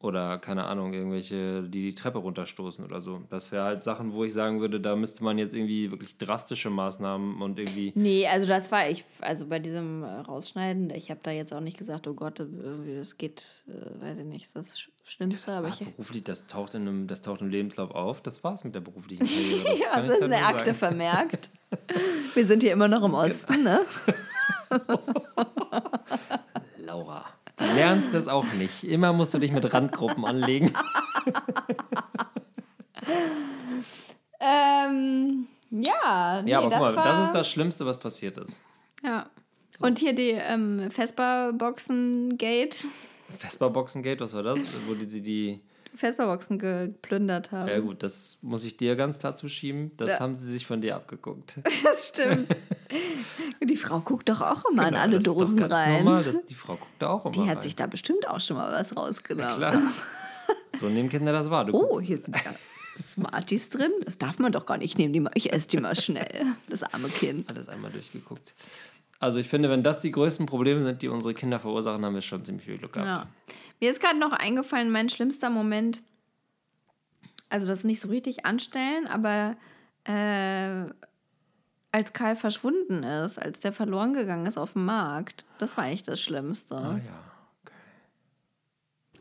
Oder 0.00 0.38
keine 0.38 0.64
Ahnung, 0.66 0.92
irgendwelche, 0.92 1.62
die 1.64 1.82
die 1.82 1.94
Treppe 1.94 2.18
runterstoßen 2.18 2.84
oder 2.84 3.00
so. 3.00 3.22
Das 3.30 3.50
wäre 3.50 3.64
halt 3.64 3.82
Sachen, 3.82 4.12
wo 4.12 4.22
ich 4.22 4.32
sagen 4.32 4.60
würde, 4.60 4.80
da 4.80 4.94
müsste 4.94 5.24
man 5.24 5.38
jetzt 5.38 5.54
irgendwie 5.54 5.90
wirklich 5.90 6.16
drastische 6.18 6.70
Maßnahmen 6.70 7.42
und 7.42 7.58
irgendwie. 7.58 7.92
Nee, 7.96 8.28
also 8.28 8.46
das 8.46 8.70
war 8.70 8.88
ich, 8.88 9.04
also 9.20 9.46
bei 9.46 9.58
diesem 9.58 10.04
äh, 10.04 10.06
Rausschneiden, 10.20 10.90
ich 10.90 11.10
habe 11.10 11.18
da 11.24 11.32
jetzt 11.32 11.52
auch 11.52 11.58
nicht 11.60 11.78
gesagt, 11.78 12.06
oh 12.06 12.14
Gott, 12.14 12.38
irgendwie 12.38 12.94
das 12.96 13.16
geht, 13.18 13.42
äh, 13.66 14.02
weiß 14.04 14.18
ich 14.18 14.24
nicht, 14.26 14.54
das 14.54 14.78
Sch- 14.78 14.88
Schlimmste, 15.04 15.46
Das, 15.46 15.56
aber 15.56 15.66
war 15.68 15.74
ich. 15.80 15.84
beruflich, 15.94 16.22
das, 16.22 16.46
taucht 16.46 16.74
in 16.74 16.82
einem, 16.82 17.06
das 17.08 17.20
taucht 17.22 17.40
im 17.40 17.48
Lebenslauf 17.50 17.90
auf. 17.90 18.20
Das 18.22 18.44
war's 18.44 18.62
mit 18.62 18.76
der 18.76 18.80
beruflichen 18.80 19.26
Karriere. 19.26 19.64
Das 19.64 19.80
Ja, 19.80 19.96
das 19.96 20.08
ist 20.10 20.20
da 20.20 20.24
eine 20.26 20.46
Akte 20.46 20.64
sagen. 20.74 20.78
vermerkt. 20.78 21.50
Wir 22.34 22.46
sind 22.46 22.62
hier 22.62 22.72
immer 22.72 22.86
noch 22.86 23.02
im 23.02 23.14
Osten, 23.14 23.64
ne? 23.64 23.80
Laura. 26.76 27.24
Du 27.58 27.64
lernst 27.64 28.14
es 28.14 28.28
auch 28.28 28.46
nicht. 28.54 28.84
Immer 28.84 29.12
musst 29.12 29.34
du 29.34 29.38
dich 29.38 29.52
mit 29.52 29.72
Randgruppen 29.72 30.24
anlegen. 30.24 30.72
Ähm, 34.40 35.46
ja, 35.70 36.42
nee, 36.42 36.50
Ja, 36.50 36.58
aber 36.60 36.70
das 36.70 36.78
guck 36.78 36.94
mal, 36.94 36.96
war, 36.96 37.04
das 37.04 37.20
ist 37.26 37.34
das 37.34 37.50
Schlimmste, 37.50 37.84
was 37.84 37.98
passiert 37.98 38.38
ist. 38.38 38.58
Ja. 39.02 39.28
Und 39.80 39.98
hier 39.98 40.12
die 40.12 40.30
ähm, 40.30 40.90
Vespa-Boxen-Gate, 40.90 42.86
Vespa-Boxengate, 43.36 44.20
was 44.20 44.34
war 44.34 44.42
das? 44.42 44.58
Wo 44.86 44.94
die, 44.94 45.06
sie 45.06 45.22
die. 45.22 45.60
Vespa-Boxen 45.98 46.58
geplündert 46.58 47.52
haben. 47.52 47.68
Ja, 47.68 47.78
gut, 47.80 48.02
das 48.02 48.38
muss 48.42 48.64
ich 48.64 48.76
dir 48.76 48.96
ganz 48.96 49.18
klar 49.18 49.34
zuschieben. 49.34 49.92
Das 49.96 50.10
Ja. 50.10 50.20
haben 50.20 50.34
sie 50.34 50.50
sich 50.50 50.66
von 50.66 50.80
dir 50.80 50.96
abgeguckt. 50.96 51.54
Das 51.84 52.08
stimmt. 52.08 52.54
die 53.68 53.76
Frau 53.76 54.00
guckt 54.00 54.28
doch 54.28 54.40
auch 54.40 54.64
immer 54.70 54.84
in 54.84 54.88
Genau, 54.90 55.00
alle 55.00 55.16
ist 55.16 55.26
doch 55.26 55.36
Dosen 55.36 55.62
rein. 55.62 56.04
Normal, 56.04 56.24
das, 56.24 56.44
die 56.44 56.54
Frau 56.54 56.74
guckt 56.76 56.90
da 56.98 57.10
auch 57.10 57.24
immer 57.24 57.32
Die 57.32 57.48
hat 57.48 57.56
rein. 57.58 57.62
sich 57.62 57.76
da 57.76 57.86
bestimmt 57.86 58.26
auch 58.28 58.40
schon 58.40 58.56
mal 58.56 58.72
was 58.72 58.96
rausgenommen. 58.96 59.56
Klar. 59.56 59.82
So 60.80 60.88
nehmen 60.88 61.08
Kinder 61.08 61.32
das 61.32 61.50
wahr. 61.50 61.64
Du 61.66 61.74
Oh, 61.74 61.86
guckst- 61.94 62.06
hier 62.06 62.16
sind 62.16 62.34
ja 62.36 62.54
Smarties 62.98 63.68
drin. 63.68 63.92
Das 64.04 64.18
darf 64.18 64.38
man 64.38 64.50
doch 64.52 64.66
gar 64.66 64.78
nicht 64.78 64.98
nehmen. 64.98 65.12
Die 65.12 65.20
mal, 65.20 65.30
ich 65.34 65.52
esse 65.52 65.68
die 65.68 65.78
mal 65.78 65.94
schnell. 65.94 66.46
Das 66.68 66.82
arme 66.82 67.08
Kind. 67.08 67.50
alles 67.50 67.68
einmal 67.68 67.90
durchgeguckt. 67.90 68.54
Also 69.18 69.40
ich 69.40 69.48
finde, 69.48 69.68
wenn 69.68 69.82
das 69.82 70.00
die 70.00 70.12
größten 70.12 70.46
Probleme 70.46 70.82
sind, 70.84 71.02
die 71.02 71.08
unsere 71.08 71.34
Kinder 71.34 71.58
verursachen, 71.58 72.04
haben 72.04 72.14
wir 72.14 72.22
schon 72.22 72.44
ziemlich 72.44 72.66
viel 72.66 72.78
Glück 72.78 72.92
gehabt. 72.92 73.28
Ja. 73.48 73.54
Mir 73.80 73.90
ist 73.90 74.00
gerade 74.00 74.18
noch 74.18 74.32
eingefallen, 74.32 74.90
mein 74.90 75.08
schlimmster 75.08 75.50
Moment, 75.50 76.02
also 77.48 77.66
das 77.66 77.84
nicht 77.84 78.00
so 78.00 78.08
richtig 78.08 78.46
anstellen, 78.46 79.06
aber 79.06 79.56
äh, 80.04 80.90
als 81.90 82.12
Karl 82.12 82.36
verschwunden 82.36 83.02
ist, 83.02 83.38
als 83.38 83.60
der 83.60 83.72
verloren 83.72 84.12
gegangen 84.12 84.46
ist 84.46 84.58
auf 84.58 84.74
dem 84.74 84.84
Markt, 84.84 85.44
das 85.58 85.76
war 85.76 85.84
eigentlich 85.84 86.02
das 86.04 86.20
Schlimmste. 86.20 86.76
Ah 86.76 87.00
ja. 87.04 87.28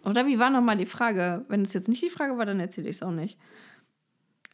Oder 0.08 0.26
wie 0.26 0.40
war 0.40 0.50
nochmal 0.50 0.78
die 0.78 0.86
Frage? 0.86 1.44
Wenn 1.50 1.64
es 1.64 1.74
jetzt 1.74 1.90
nicht 1.90 2.02
die 2.02 2.10
Frage 2.10 2.38
war, 2.38 2.46
dann 2.46 2.60
erzähle 2.60 2.88
ich 2.88 2.98
es 2.98 3.04
auch 3.04 3.12
nicht. 3.12 3.38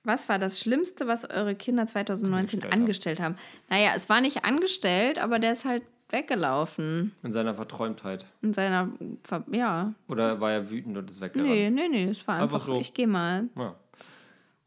Was 0.04 0.28
war 0.30 0.38
das 0.40 0.60
Schlimmste, 0.60 1.08
was 1.08 1.30
eure 1.30 1.56
Kinder 1.56 1.86
2019 1.86 2.60
Angestellt 2.64 2.74
angestellt, 2.74 3.20
haben? 3.22 3.36
Naja, 3.70 3.92
es 3.96 4.10
war 4.10 4.20
nicht 4.22 4.44
angestellt, 4.44 5.18
aber 5.18 5.40
der 5.40 5.52
ist 5.54 5.64
halt 5.66 5.84
weggelaufen. 6.10 7.14
In 7.24 7.32
seiner 7.32 7.56
Verträumtheit. 7.56 8.26
In 8.42 8.54
seiner, 8.54 8.90
Ver 9.24 9.44
ja. 9.52 9.94
Oder 10.08 10.40
war 10.42 10.52
er 10.52 10.70
wütend 10.70 10.98
und 10.98 11.10
ist 11.10 11.22
weggerannt? 11.22 11.50
Nee, 11.50 11.70
nee, 11.70 11.88
nee, 11.90 12.04
es 12.06 12.28
war 12.28 12.36
Einfach 12.36 12.56
einfach, 12.56 12.66
so. 12.68 12.80
ich 12.80 12.94
gehe 12.94 13.08
mal. 13.08 13.46
Ja. 13.58 13.76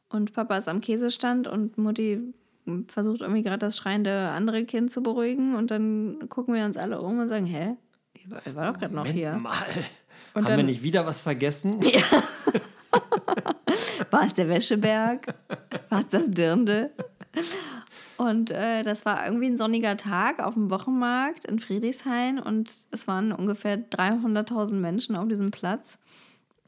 Und 0.09 0.32
Papa 0.32 0.57
ist 0.57 0.68
am 0.68 0.80
Käsestand 0.80 1.47
und 1.49 1.76
Mutti 1.78 2.20
versucht 2.89 3.20
irgendwie 3.20 3.43
gerade 3.43 3.59
das 3.59 3.76
schreiende 3.76 4.30
andere 4.30 4.64
Kind 4.64 4.91
zu 4.91 5.03
beruhigen. 5.03 5.55
Und 5.55 5.70
dann 5.70 6.28
gucken 6.28 6.55
wir 6.55 6.64
uns 6.64 6.76
alle 6.76 7.01
um 7.01 7.18
und 7.18 7.28
sagen, 7.28 7.47
hä? 7.47 7.76
Er 8.45 8.55
war, 8.57 8.72
doch 8.72 8.80
gerade 8.80 8.95
noch 8.95 9.07
hier. 9.07 9.32
mal. 9.34 9.53
Und 10.34 10.45
Haben 10.45 10.49
wir 10.53 10.57
dann- 10.57 10.66
nicht 10.66 10.82
wieder 10.82 11.07
was 11.07 11.20
vergessen? 11.20 11.80
War 14.11 14.26
es 14.26 14.34
der 14.34 14.48
Wäscheberg? 14.48 15.34
War 15.88 16.00
es 16.00 16.09
das 16.09 16.30
Dirndl? 16.30 16.90
Und 18.16 18.50
äh, 18.50 18.82
das 18.82 19.04
war 19.04 19.26
irgendwie 19.26 19.46
ein 19.46 19.57
sonniger 19.57 19.96
Tag 19.96 20.40
auf 20.40 20.54
dem 20.54 20.70
Wochenmarkt 20.70 21.44
in 21.44 21.59
Friedrichshain 21.59 22.38
und 22.38 22.74
es 22.90 23.07
waren 23.07 23.32
ungefähr 23.32 23.78
300.000 23.78 24.74
Menschen 24.74 25.16
auf 25.16 25.28
diesem 25.28 25.50
Platz. 25.50 25.98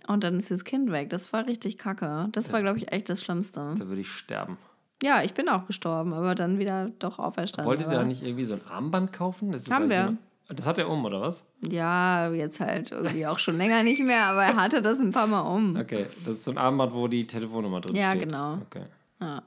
Und 0.06 0.24
dann 0.24 0.36
ist 0.36 0.50
das 0.50 0.64
Kind 0.64 0.90
weg. 0.90 1.10
Das 1.10 1.32
war 1.32 1.46
richtig 1.46 1.78
kacke. 1.78 2.28
Das 2.32 2.52
war, 2.52 2.62
glaube 2.62 2.78
ich, 2.78 2.92
echt 2.92 3.08
das 3.08 3.22
Schlimmste. 3.22 3.74
Da 3.78 3.88
würde 3.88 4.00
ich 4.00 4.10
sterben. 4.10 4.56
Ja, 5.02 5.22
ich 5.22 5.34
bin 5.34 5.48
auch 5.48 5.66
gestorben, 5.66 6.12
aber 6.12 6.34
dann 6.34 6.58
wieder 6.58 6.90
doch 6.98 7.18
auferstanden. 7.18 7.68
Wolltet 7.68 7.86
ihr 7.88 7.98
da 7.98 8.04
nicht 8.04 8.22
irgendwie 8.22 8.44
so 8.44 8.54
ein 8.54 8.62
Armband 8.68 9.12
kaufen? 9.12 9.52
Das 9.52 9.62
ist 9.62 9.70
Haben 9.72 9.90
wir. 9.90 10.16
Das 10.48 10.66
hat 10.66 10.78
er 10.78 10.88
um, 10.88 11.04
oder 11.04 11.20
was? 11.20 11.44
Ja, 11.68 12.30
jetzt 12.32 12.58
halt 12.60 12.90
irgendwie 12.90 13.26
auch 13.26 13.38
schon 13.38 13.58
länger 13.58 13.82
nicht 13.82 14.02
mehr, 14.02 14.24
aber 14.26 14.44
er 14.44 14.56
hatte 14.56 14.80
das 14.80 14.98
ein 14.98 15.12
paar 15.12 15.26
Mal 15.26 15.40
um. 15.42 15.76
Okay, 15.76 16.06
das 16.24 16.36
ist 16.38 16.44
so 16.44 16.50
ein 16.50 16.58
Armband, 16.58 16.94
wo 16.94 17.06
die 17.06 17.26
Telefonnummer 17.26 17.80
drin 17.82 17.94
Ja, 17.94 18.10
steht. 18.12 18.22
genau. 18.28 18.54
Okay. 18.66 18.84
Ja. 19.20 19.42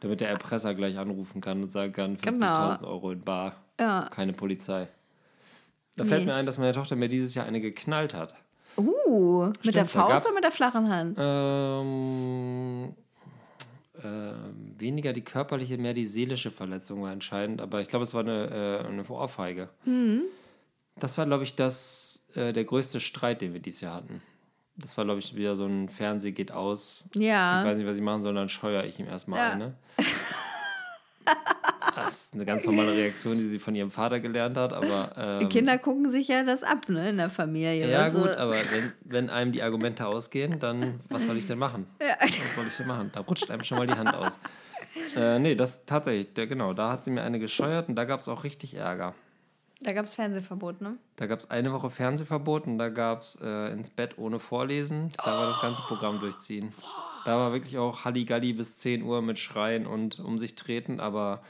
Damit 0.00 0.20
der 0.20 0.28
Erpresser 0.28 0.74
gleich 0.74 0.98
anrufen 0.98 1.40
kann 1.40 1.62
und 1.62 1.70
sagen 1.70 1.92
kann, 1.94 2.16
50.000 2.18 2.78
Genau. 2.80 2.90
Euro 2.92 3.10
in 3.12 3.22
Bar, 3.22 3.56
Ja. 3.78 4.08
keine 4.10 4.32
Polizei. 4.34 4.88
Da 5.96 6.04
Nee. 6.04 6.10
fällt 6.10 6.26
mir 6.26 6.34
ein, 6.34 6.44
dass 6.46 6.58
meine 6.58 6.72
Tochter 6.72 6.96
mir 6.96 7.08
dieses 7.08 7.34
Jahr 7.34 7.46
eine 7.46 7.60
geknallt 7.60 8.12
hat. 8.14 8.34
Uh, 8.76 9.46
mit 9.64 9.74
der 9.74 9.86
Stimmt, 9.86 9.90
Faust 9.90 10.26
oder 10.26 10.34
mit 10.34 10.44
der 10.44 10.52
flachen 10.52 10.88
Hand? 10.88 11.16
Ähm, 11.18 12.94
ähm, 14.02 14.74
weniger 14.78 15.12
die 15.12 15.22
körperliche, 15.22 15.78
mehr 15.78 15.92
die 15.94 16.06
seelische 16.06 16.50
Verletzung 16.50 17.02
war 17.02 17.12
entscheidend, 17.12 17.60
aber 17.60 17.80
ich 17.80 17.88
glaube, 17.88 18.04
es 18.04 18.14
war 18.14 18.20
eine, 18.22 18.82
äh, 18.84 18.86
eine 18.86 19.04
Ohrfeige. 19.08 19.68
Mhm. 19.84 20.22
Das 20.96 21.16
war, 21.18 21.26
glaube 21.26 21.44
ich, 21.44 21.54
das, 21.54 22.26
äh, 22.34 22.52
der 22.52 22.64
größte 22.64 23.00
Streit, 23.00 23.40
den 23.40 23.52
wir 23.52 23.60
dieses 23.60 23.80
Jahr 23.80 23.94
hatten. 23.94 24.22
Das 24.76 24.96
war, 24.96 25.04
glaube 25.04 25.20
ich, 25.20 25.34
wieder 25.36 25.56
so 25.56 25.66
ein 25.66 25.88
Fernseh 25.88 26.32
geht 26.32 26.52
aus. 26.52 27.08
Ja. 27.14 27.62
Ich 27.62 27.68
weiß 27.68 27.78
nicht, 27.78 27.86
was 27.86 27.96
ich 27.96 28.02
machen 28.02 28.22
soll, 28.22 28.34
dann 28.34 28.48
scheuere 28.48 28.84
ich 28.84 28.98
ihm 28.98 29.06
erstmal 29.06 29.38
Ja. 29.40 29.50
eine. 29.52 29.74
Das 31.94 32.24
ist 32.24 32.34
eine 32.34 32.44
ganz 32.44 32.64
normale 32.66 32.92
Reaktion, 32.92 33.38
die 33.38 33.46
sie 33.46 33.58
von 33.58 33.74
ihrem 33.74 33.90
Vater 33.90 34.20
gelernt 34.20 34.56
hat, 34.56 34.72
aber. 34.72 35.38
Die 35.40 35.44
Ähm, 35.44 35.48
Kinder 35.48 35.78
gucken 35.78 36.10
sich 36.10 36.28
ja 36.28 36.42
das 36.44 36.62
ab, 36.62 36.88
ne, 36.88 37.10
in 37.10 37.16
der 37.16 37.30
Familie. 37.30 37.90
ja, 37.90 38.08
du? 38.10 38.20
gut, 38.20 38.30
aber 38.30 38.52
wenn, 38.54 38.92
wenn 39.04 39.30
einem 39.30 39.52
die 39.52 39.62
Argumente 39.62 40.06
ausgehen, 40.06 40.58
dann 40.58 41.00
was 41.08 41.26
soll 41.26 41.36
ich 41.36 41.46
denn 41.46 41.58
machen? 41.58 41.86
Ja. 42.00 42.16
Was 42.20 42.54
soll 42.54 42.66
ich 42.68 42.76
denn 42.76 42.86
machen? 42.86 43.10
Da 43.12 43.20
rutscht 43.20 43.50
einem 43.50 43.64
schon 43.64 43.78
mal 43.78 43.86
die 43.86 43.94
Hand 43.94 44.14
aus. 44.14 44.38
Äh, 45.16 45.38
nee, 45.38 45.54
das 45.54 45.86
tatsächlich, 45.86 46.34
der, 46.34 46.46
genau, 46.46 46.72
da 46.72 46.90
hat 46.92 47.04
sie 47.04 47.10
mir 47.10 47.22
eine 47.22 47.38
gescheuert 47.38 47.88
und 47.88 47.94
da 47.96 48.04
gab 48.04 48.20
es 48.20 48.28
auch 48.28 48.44
richtig 48.44 48.74
Ärger. 48.74 49.14
Da 49.82 49.92
gab 49.92 50.04
es 50.04 50.12
Fernsehverbot, 50.12 50.82
ne? 50.82 50.96
Da 51.16 51.26
gab 51.26 51.38
es 51.38 51.50
eine 51.50 51.72
Woche 51.72 51.88
Fernsehverbot 51.88 52.66
und 52.66 52.76
da 52.76 52.90
gab 52.90 53.22
es 53.22 53.38
äh, 53.42 53.72
ins 53.72 53.88
Bett 53.88 54.18
ohne 54.18 54.38
Vorlesen. 54.38 55.10
Da 55.16 55.38
war 55.38 55.46
das 55.46 55.60
ganze 55.62 55.82
Programm 55.84 56.20
durchziehen. 56.20 56.74
Da 57.24 57.38
war 57.38 57.52
wirklich 57.54 57.78
auch 57.78 58.04
Halligalli 58.04 58.52
bis 58.52 58.76
10 58.78 59.02
Uhr 59.02 59.22
mit 59.22 59.38
Schreien 59.38 59.86
und 59.86 60.20
um 60.20 60.38
sich 60.38 60.54
treten, 60.54 61.00
aber 61.00 61.40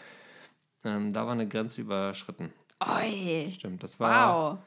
ähm, 0.85 1.13
da 1.13 1.25
war 1.27 1.33
eine 1.33 1.47
Grenze 1.49 1.81
überschritten. 1.83 2.53
Oi. 2.87 3.51
Stimmt, 3.55 3.83
das 3.83 4.01
war, 4.01 4.53
Wow. 4.53 4.59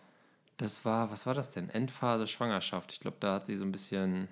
das 0.58 0.86
war, 0.86 1.12
was 1.12 1.26
war 1.26 1.34
das 1.34 1.50
denn? 1.50 1.70
Endphase 1.70 2.28
Schwangerschaft. 2.28 2.92
Ich 2.92 3.00
glaube, 3.00 3.18
da 3.20 3.34
hat 3.36 3.48
sie 3.48 3.56
so 3.56 3.66
ein 3.66 3.72
bisschen 3.72 4.28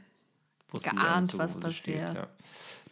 Geahnt, 0.71 1.37
was 1.37 1.57
passiert. 1.59 2.15
ja. 2.15 2.27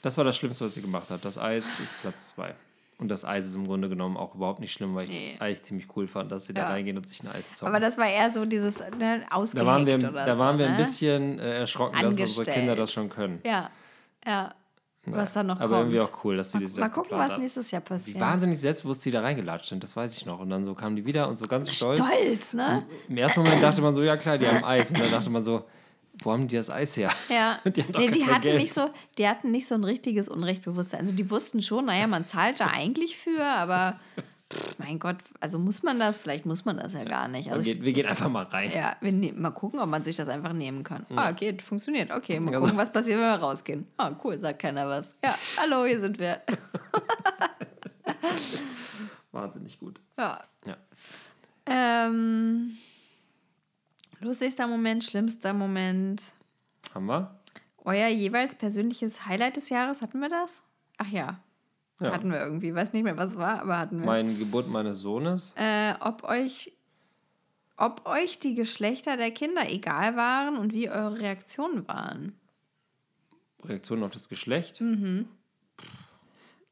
Das 0.02 0.18
war 0.18 0.24
das 0.24 0.36
Schlimmste, 0.38 0.66
was 0.66 0.74
sie 0.74 0.82
gemacht 0.82 1.10
hat. 1.10 1.24
Das 1.26 1.38
Eis 1.38 1.80
ist 1.80 2.00
Platz 2.02 2.30
zwei. 2.30 2.54
Und 2.98 3.08
das 3.08 3.24
Eis 3.24 3.46
ist 3.46 3.56
im 3.56 3.66
Grunde 3.66 3.88
genommen 3.88 4.18
auch 4.18 4.36
überhaupt 4.36 4.60
nicht 4.60 4.74
schlimm, 4.74 4.94
weil 4.96 5.04
ich 5.04 5.10
Nee. 5.10 5.32
es 5.36 5.42
eigentlich 5.42 5.64
ziemlich 5.64 5.88
cool 5.96 6.06
fand, 6.08 6.32
dass 6.32 6.46
sie 6.46 6.54
da 6.54 6.64
Ja. 6.64 6.68
reingehen 6.70 6.98
und 6.98 7.08
sich 7.08 7.24
ein 7.24 7.30
Eis 7.30 7.56
zocken. 7.58 7.74
Aber 7.74 7.80
das 7.80 7.98
war 7.98 8.08
eher 8.08 8.30
so 8.30 8.44
dieses 8.46 8.80
ne, 8.80 9.26
Da 9.30 9.66
waren 9.66 9.86
wir, 9.86 9.98
da 9.98 10.26
so, 10.34 10.38
waren 10.40 10.58
wir 10.58 10.66
ein 10.66 10.72
ne? 10.74 10.78
bisschen 10.78 11.40
äh, 11.40 11.60
erschrocken, 11.60 11.98
dass 12.02 12.20
unsere. 12.20 12.52
Kinder 12.52 12.76
das 12.76 12.92
schon 12.92 13.08
können. 13.10 13.40
Ja, 13.46 13.70
ja. 14.26 14.54
Was 15.06 15.34
da 15.34 15.44
noch 15.44 15.60
aber 15.60 15.78
kommt. 15.78 15.94
irgendwie 15.94 16.02
auch 16.02 16.24
cool, 16.24 16.36
dass 16.36 16.52
die 16.52 16.60
das 16.60 16.76
Mal 16.76 16.90
gucken, 16.90 17.18
was 17.18 17.32
haben. 17.32 17.42
nächstes 17.42 17.72
Jahr 17.72 17.82
passiert. 17.82 18.18
Wie 18.18 18.22
wahnsinnig 18.22 18.60
selbstbewusst 18.60 19.04
die 19.06 19.12
da 19.12 19.22
reingelatscht 19.22 19.70
sind, 19.70 19.84
das 19.84 19.96
weiß 19.96 20.16
ich 20.18 20.26
noch. 20.26 20.40
Und 20.40 20.50
dann 20.50 20.64
so 20.64 20.74
kamen 20.76 20.96
die 20.96 21.06
wieder 21.06 21.28
und 21.28 21.38
so 21.38 21.48
ganz 21.48 21.74
stolz. 21.74 22.00
Stolz, 22.00 22.54
ne? 22.54 22.86
Im 23.08 23.18
ersten 23.18 23.42
Moment 23.42 23.64
dachte 23.64 23.82
man 23.82 23.96
so, 23.96 24.04
ja 24.04 24.18
klar, 24.18 24.38
die 24.38 24.48
haben 24.48 24.64
Eis. 24.64 24.92
Und 24.92 25.00
dann 25.00 25.12
dachte 25.12 25.30
man 25.30 25.42
so, 25.42 25.66
wo 26.22 26.32
haben 26.34 26.48
die 26.48 26.58
das 26.58 26.70
Eis 26.70 26.98
her? 26.98 27.12
Ja. 27.30 27.60
Die 27.70 27.82
haben 27.82 27.94
nee, 27.98 28.12
die 28.12 28.26
hatten 28.26 28.42
Geld. 28.42 28.60
nicht 28.60 28.74
so, 28.74 28.90
die 29.18 29.28
hatten 29.28 29.52
nicht 29.52 29.68
so 29.70 29.76
ein 29.76 29.86
richtiges 29.86 30.28
Unrechtbewusstsein. 30.28 31.02
Also 31.02 31.14
die 31.14 31.30
wussten 31.32 31.62
schon, 31.62 31.86
naja, 31.86 32.08
man 32.08 32.26
zahlt 32.26 32.60
da 32.60 32.68
eigentlich 32.68 33.18
für, 33.18 33.42
aber 33.46 34.00
pff, 34.52 34.80
mein 34.80 35.00
Gott, 35.00 35.18
also 35.40 35.60
muss 35.60 35.84
man 35.84 36.00
das? 36.00 36.18
Vielleicht 36.18 36.46
muss 36.46 36.66
man 36.66 36.78
das 36.78 36.94
ja 36.94 37.04
gar 37.04 37.28
nicht. 37.28 37.52
Also 37.52 37.64
gehen, 37.64 37.84
wir 37.84 37.94
gehen 37.94 38.06
einfach 38.08 38.30
mal 38.30 38.44
rein. 38.46 38.72
Ja, 38.72 38.96
wir 39.02 39.12
ne 39.12 39.32
mal 39.34 39.52
gucken, 39.52 39.80
ob 39.80 39.90
man 39.90 40.04
sich 40.04 40.16
das 40.16 40.28
einfach 40.30 40.54
nehmen 40.54 40.84
kann. 40.84 41.06
Ah, 41.16 41.32
geht, 41.32 41.62
funktioniert. 41.62 42.12
Okay, 42.12 42.40
mal 42.40 42.50
Also- 42.54 42.62
gucken, 42.66 42.78
was 42.78 42.92
passiert, 42.92 43.18
wenn 43.18 43.26
wir 43.26 43.36
rausgehen. 43.36 43.88
Ah, 43.98 44.12
cool, 44.24 44.38
sagt 44.40 44.60
keiner 44.60 44.88
was. 44.88 45.14
Ja, 45.24 45.36
hallo, 45.58 45.86
hier 45.86 46.00
sind 46.00 46.18
wir. 46.20 46.42
Wahnsinnig 49.32 49.80
gut. 49.80 50.00
Ja. 50.18 50.44
Ja. 50.66 50.78
Ähm, 51.66 52.78
lustigster 54.20 54.68
Moment, 54.68 55.04
schlimmster 55.04 55.54
Moment. 55.54 56.24
Haben 56.94 57.06
wir? 57.06 57.40
Euer 57.86 58.08
jeweils 58.08 58.56
persönliches 58.56 59.26
Highlight 59.26 59.56
des 59.58 59.70
Jahres, 59.70 60.02
hatten 60.02 60.20
wir 60.20 60.30
das? 60.30 60.62
Ach 60.98 61.08
ja, 61.08 61.40
Ja. 62.00 62.12
hatten 62.12 62.32
wir 62.32 62.40
irgendwie. 62.40 62.74
Weiß 62.74 62.94
nicht 62.94 63.04
mehr, 63.04 63.18
was 63.18 63.32
es 63.32 63.38
war, 63.38 63.62
aber 63.62 63.78
hatten 63.78 64.00
wir. 64.00 64.06
Meine 64.06 64.34
Geburt 64.34 64.68
meines 64.70 65.00
Sohnes. 65.00 65.54
äh, 65.58 65.94
ob 66.00 66.24
euch 66.24 66.74
ob 67.78 68.06
euch 68.06 68.40
die 68.40 68.56
Geschlechter 68.56 69.16
der 69.16 69.32
Kinder 69.32 69.70
egal 69.70 70.18
waren 70.18 70.58
und 70.58 70.74
wie 70.74 70.90
eure 70.90 71.20
Reaktionen 71.20 71.88
waren. 71.88 72.34
Reaktion 73.64 74.04
auf 74.04 74.12
das 74.12 74.28
Geschlecht. 74.28 74.82
Mhm. 74.82 75.28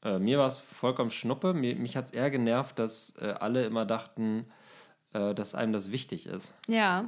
Äh, 0.04 0.20
mir 0.20 0.38
war 0.38 0.48
es 0.48 0.58
vollkommen 0.58 1.12
schnuppe. 1.12 1.54
Mir, 1.54 1.76
mich 1.76 1.96
hat 1.96 2.06
es 2.06 2.12
eher 2.12 2.30
genervt, 2.30 2.78
dass 2.78 3.16
äh, 3.22 3.34
alle 3.40 3.66
immer 3.66 3.86
dachten, 3.86 4.46
äh, 5.14 5.34
dass 5.34 5.56
einem 5.56 5.74
das 5.74 5.92
wichtig 5.92 6.28
ist. 6.28 6.54
Ja. 6.68 7.06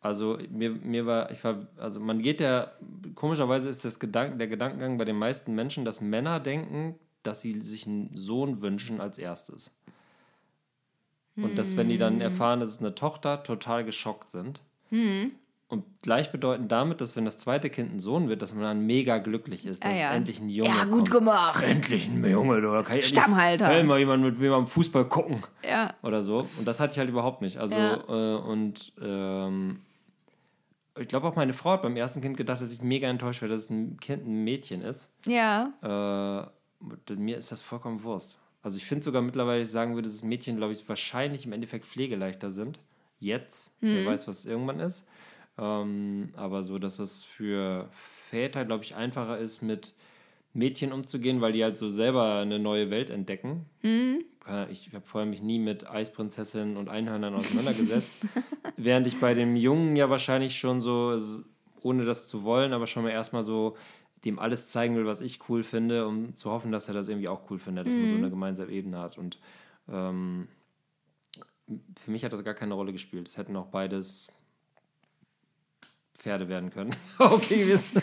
Also 0.00 0.38
mir, 0.50 0.70
mir 0.70 1.04
war, 1.06 1.30
ich 1.32 1.42
war, 1.42 1.66
also 1.78 1.98
man 1.98 2.22
geht 2.22 2.40
ja, 2.40 2.70
komischerweise 3.16 3.68
ist 3.68 3.84
das 3.84 3.98
Gedanken, 3.98 4.38
der 4.38 4.46
Gedankengang 4.46 4.98
bei 4.98 5.04
den 5.04 5.16
meisten 5.18 5.54
Menschen, 5.54 5.84
dass 5.84 6.00
Männer 6.00 6.38
denken, 6.38 6.94
dass 7.26 7.40
sie 7.40 7.60
sich 7.60 7.86
einen 7.86 8.10
Sohn 8.16 8.62
wünschen 8.62 9.00
als 9.00 9.18
erstes. 9.18 9.78
Und 11.36 11.56
dass, 11.58 11.76
wenn 11.76 11.88
die 11.88 11.94
Hm. 11.96 12.00
dann 12.00 12.20
erfahren, 12.22 12.60
dass 12.60 12.70
es 12.70 12.78
eine 12.78 12.94
Tochter, 12.94 13.42
total 13.42 13.84
geschockt 13.84 14.30
sind. 14.30 14.60
Und 15.68 15.84
gleichbedeutend 16.00 16.70
damit, 16.72 17.00
dass 17.02 17.14
wenn 17.16 17.24
das 17.26 17.36
zweite 17.38 17.68
Kind 17.68 17.92
ein 17.92 18.00
Sohn 18.00 18.28
wird, 18.28 18.40
dass 18.40 18.54
man 18.54 18.62
dann 18.62 18.86
mega 18.86 19.18
glücklich 19.18 19.66
ist, 19.66 19.84
Ah, 19.84 19.88
dass 19.90 20.00
ja. 20.00 20.14
endlich 20.14 20.40
ein 20.40 20.48
Junge 20.48 20.70
Ja, 20.70 20.76
kommt. 20.84 20.92
gut 20.92 21.10
gemacht. 21.10 21.62
Endlich 21.64 22.06
ein 22.08 22.24
Junge, 22.24 22.56
oder 22.56 22.82
kann 22.84 22.96
ich 22.98 23.04
endlich- 23.04 23.08
Stammhalter. 23.08 23.66
Kann 23.66 23.78
ich 23.80 23.84
mal 23.84 23.98
jemand 23.98 24.22
mit 24.24 24.38
mir 24.38 24.52
am 24.54 24.66
Fußball 24.66 25.06
gucken 25.08 25.42
Ja. 25.68 25.92
oder 26.02 26.22
so. 26.22 26.46
Und 26.56 26.66
das 26.66 26.80
hatte 26.80 26.92
ich 26.92 26.98
halt 26.98 27.10
überhaupt 27.10 27.42
nicht. 27.42 27.58
Also, 27.58 27.76
Ja. 27.76 27.96
äh, 28.08 28.38
und 28.40 28.92
ähm, 29.02 29.80
ich 30.98 31.08
glaube 31.08 31.26
auch 31.26 31.36
meine 31.36 31.52
Frau 31.52 31.72
hat 31.72 31.82
beim 31.82 31.96
ersten 31.96 32.22
Kind 32.22 32.36
gedacht, 32.38 32.62
dass 32.62 32.72
ich 32.72 32.80
mega 32.80 33.08
enttäuscht 33.08 33.42
wäre, 33.42 33.52
dass 33.52 33.68
ein 33.68 33.98
Kind 34.00 34.24
ein 34.26 34.44
Mädchen 34.44 34.80
ist. 34.82 35.12
Ja. 35.26 35.72
Äh, 35.82 36.55
mir 37.16 37.36
ist 37.36 37.52
das 37.52 37.62
vollkommen 37.62 38.02
Wurst. 38.02 38.40
Also 38.62 38.76
ich 38.76 38.84
finde 38.84 39.04
sogar 39.04 39.22
mittlerweile, 39.22 39.62
ich 39.62 39.70
sagen 39.70 39.94
würde, 39.94 40.08
dass 40.08 40.22
Mädchen, 40.22 40.56
glaube 40.56 40.72
ich, 40.72 40.88
wahrscheinlich 40.88 41.46
im 41.46 41.52
Endeffekt 41.52 41.86
pflegeleichter 41.86 42.50
sind. 42.50 42.80
Jetzt. 43.20 43.76
Wer 43.80 44.02
Mhm. 44.02 44.06
weiß, 44.06 44.26
was 44.28 44.44
irgendwann 44.44 44.80
ist. 44.80 45.08
Ähm, 45.58 46.30
aber 46.36 46.64
so, 46.64 46.78
dass 46.78 46.98
es 46.98 47.24
für 47.24 47.88
Väter, 48.30 48.64
glaube 48.64 48.84
ich, 48.84 48.94
einfacher 48.94 49.38
ist, 49.38 49.62
mit 49.62 49.94
Mädchen 50.52 50.92
umzugehen, 50.92 51.40
weil 51.40 51.52
die 51.52 51.62
halt 51.62 51.76
so 51.76 51.88
selber 51.90 52.38
eine 52.40 52.58
neue 52.58 52.90
Welt 52.90 53.10
entdecken. 53.10 53.66
Mhm. 53.82 54.24
Ich 54.70 54.92
habe 54.94 55.04
vorher 55.04 55.28
mich 55.28 55.42
nie 55.42 55.58
mit 55.58 55.90
Eisprinzessinnen 55.90 56.76
und 56.76 56.88
Einhörnern 56.88 57.34
auseinandergesetzt. 57.34 58.16
Während 58.76 59.06
ich 59.06 59.18
bei 59.18 59.34
dem 59.34 59.56
Jungen 59.56 59.96
ja 59.96 60.08
wahrscheinlich 60.08 60.56
schon 60.58 60.80
so, 60.80 61.18
ohne 61.80 62.04
das 62.04 62.28
zu 62.28 62.44
wollen, 62.44 62.72
aber 62.72 62.86
schon 62.86 63.02
mal 63.02 63.10
erstmal 63.10 63.42
so 63.42 63.76
dem 64.24 64.38
alles 64.38 64.68
zeigen 64.70 64.96
will, 64.96 65.06
was 65.06 65.20
ich 65.20 65.48
cool 65.48 65.62
finde, 65.62 66.06
um 66.06 66.34
zu 66.34 66.50
hoffen, 66.50 66.72
dass 66.72 66.88
er 66.88 66.94
das 66.94 67.08
irgendwie 67.08 67.28
auch 67.28 67.50
cool 67.50 67.58
findet, 67.58 67.86
dass 67.86 67.94
man 67.94 68.08
so 68.08 68.14
eine 68.14 68.30
gemeinsame 68.30 68.72
Ebene 68.72 68.98
hat. 68.98 69.18
Und 69.18 69.38
ähm, 69.88 70.48
für 72.02 72.10
mich 72.10 72.24
hat 72.24 72.32
das 72.32 72.44
gar 72.44 72.54
keine 72.54 72.74
Rolle 72.74 72.92
gespielt. 72.92 73.28
Es 73.28 73.36
hätten 73.36 73.56
auch 73.56 73.66
beides 73.66 74.28
Pferde 76.14 76.48
werden 76.48 76.70
können. 76.70 76.94
okay 77.18 77.58
gewesen. 77.58 78.02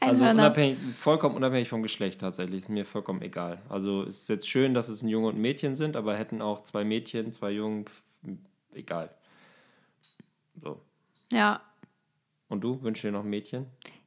also 0.00 0.24
Einhörner. 0.24 0.44
unabhängig, 0.44 0.78
vollkommen 0.96 1.34
unabhängig 1.34 1.68
vom 1.68 1.82
Geschlecht 1.82 2.20
tatsächlich. 2.20 2.58
Ist 2.58 2.68
mir 2.68 2.84
vollkommen 2.84 3.22
egal. 3.22 3.62
Also 3.68 4.02
es 4.02 4.22
ist 4.22 4.28
jetzt 4.28 4.48
schön, 4.48 4.74
dass 4.74 4.88
es 4.88 5.02
ein 5.02 5.08
Junge 5.08 5.28
und 5.28 5.36
ein 5.36 5.40
Mädchen 5.40 5.76
sind, 5.76 5.96
aber 5.96 6.14
hätten 6.16 6.42
auch 6.42 6.62
zwei 6.62 6.84
Mädchen, 6.84 7.32
zwei 7.32 7.52
Jungen, 7.52 7.86
egal. 8.74 9.14
So. 10.60 10.80
Ja. 11.32 11.62
Und 12.48 12.62
du 12.62 12.82
wünschst 12.82 13.04
dir 13.04 13.12
noch 13.12 13.24
ein 13.24 13.30
Mädchen? 13.30 13.66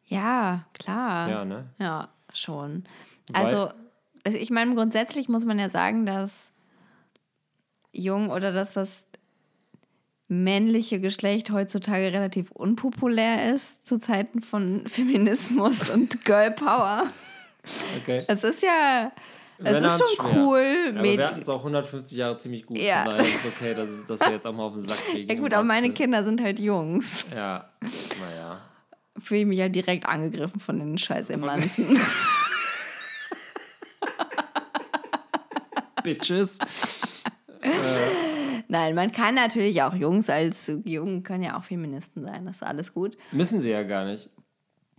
Ja, 0.09 0.65
klar. 0.73 1.29
Ja, 1.29 1.45
ne? 1.45 1.69
Ja, 1.79 2.09
schon. 2.33 2.83
Weil- 3.31 3.45
Also, 3.45 3.69
also 4.25 4.37
ich 4.37 4.49
meine, 4.49 4.75
grundsätzlich 4.75 5.29
muss 5.29 5.45
man 5.45 5.57
ja 5.59 5.69
sagen, 5.69 6.05
dass 6.05 6.51
jung 7.93 8.29
oder 8.29 8.51
dass 8.51 8.73
das 8.73 9.05
männliche 10.27 10.99
Geschlecht 10.99 11.49
heutzutage 11.51 12.11
relativ 12.13 12.51
unpopulär 12.51 13.53
ist 13.53 13.87
zu 13.87 13.99
Zeiten 13.99 14.41
von 14.41 14.87
Feminismus 14.87 15.89
und 15.89 16.23
Girl 16.25 16.51
Power. 16.51 17.03
Okay. 18.01 18.23
Es 18.27 18.43
ist 18.43 18.61
ja, 18.61 19.11
es 19.57 19.71
Männer 19.71 19.87
ist 19.87 19.99
schon 20.15 20.25
cool. 20.37 20.63
Aber 20.91 21.01
Mäd- 21.01 21.17
wir 21.17 21.27
hatten 21.27 21.41
es 21.41 21.49
auch 21.49 21.59
150 21.59 22.17
Jahre 22.17 22.37
ziemlich 22.37 22.65
gut. 22.65 22.77
Ja. 22.77 23.03
Von 23.03 23.13
daher 23.13 23.21
ist 23.25 23.35
es 23.35 23.45
okay, 23.45 23.73
dass, 23.73 24.05
dass 24.05 24.19
wir 24.21 24.31
jetzt 24.31 24.45
auch 24.45 24.53
mal 24.53 24.63
auf 24.65 24.73
den 24.73 24.81
Sack 24.83 24.97
kriegen. 25.11 25.29
ja 25.31 25.39
gut, 25.39 25.53
aber 25.53 25.65
meine 25.65 25.91
Kinder 25.91 26.23
sind 26.23 26.41
halt 26.41 26.59
Jungs. 26.59 27.25
Ja, 27.35 27.69
naja. 28.19 28.59
Fühle 29.21 29.41
ich 29.41 29.45
mich 29.47 29.59
halt 29.59 29.75
direkt 29.75 30.05
angegriffen 30.05 30.59
von 30.59 30.79
den 30.79 30.97
scheiß 30.97 31.29
Emanzen. 31.29 31.99
Bitches. 36.03 36.57
Nein, 38.67 38.95
man 38.95 39.11
kann 39.11 39.35
natürlich 39.35 39.81
auch 39.81 39.93
Jungs 39.93 40.29
als 40.29 40.71
Jungen 40.85 41.23
können 41.23 41.43
ja 41.43 41.57
auch 41.57 41.63
Feministen 41.63 42.23
sein. 42.23 42.45
Das 42.45 42.57
ist 42.57 42.63
alles 42.63 42.93
gut. 42.93 43.17
Müssen 43.31 43.59
sie 43.59 43.69
ja 43.71 43.83
gar 43.83 44.05
nicht. 44.05 44.29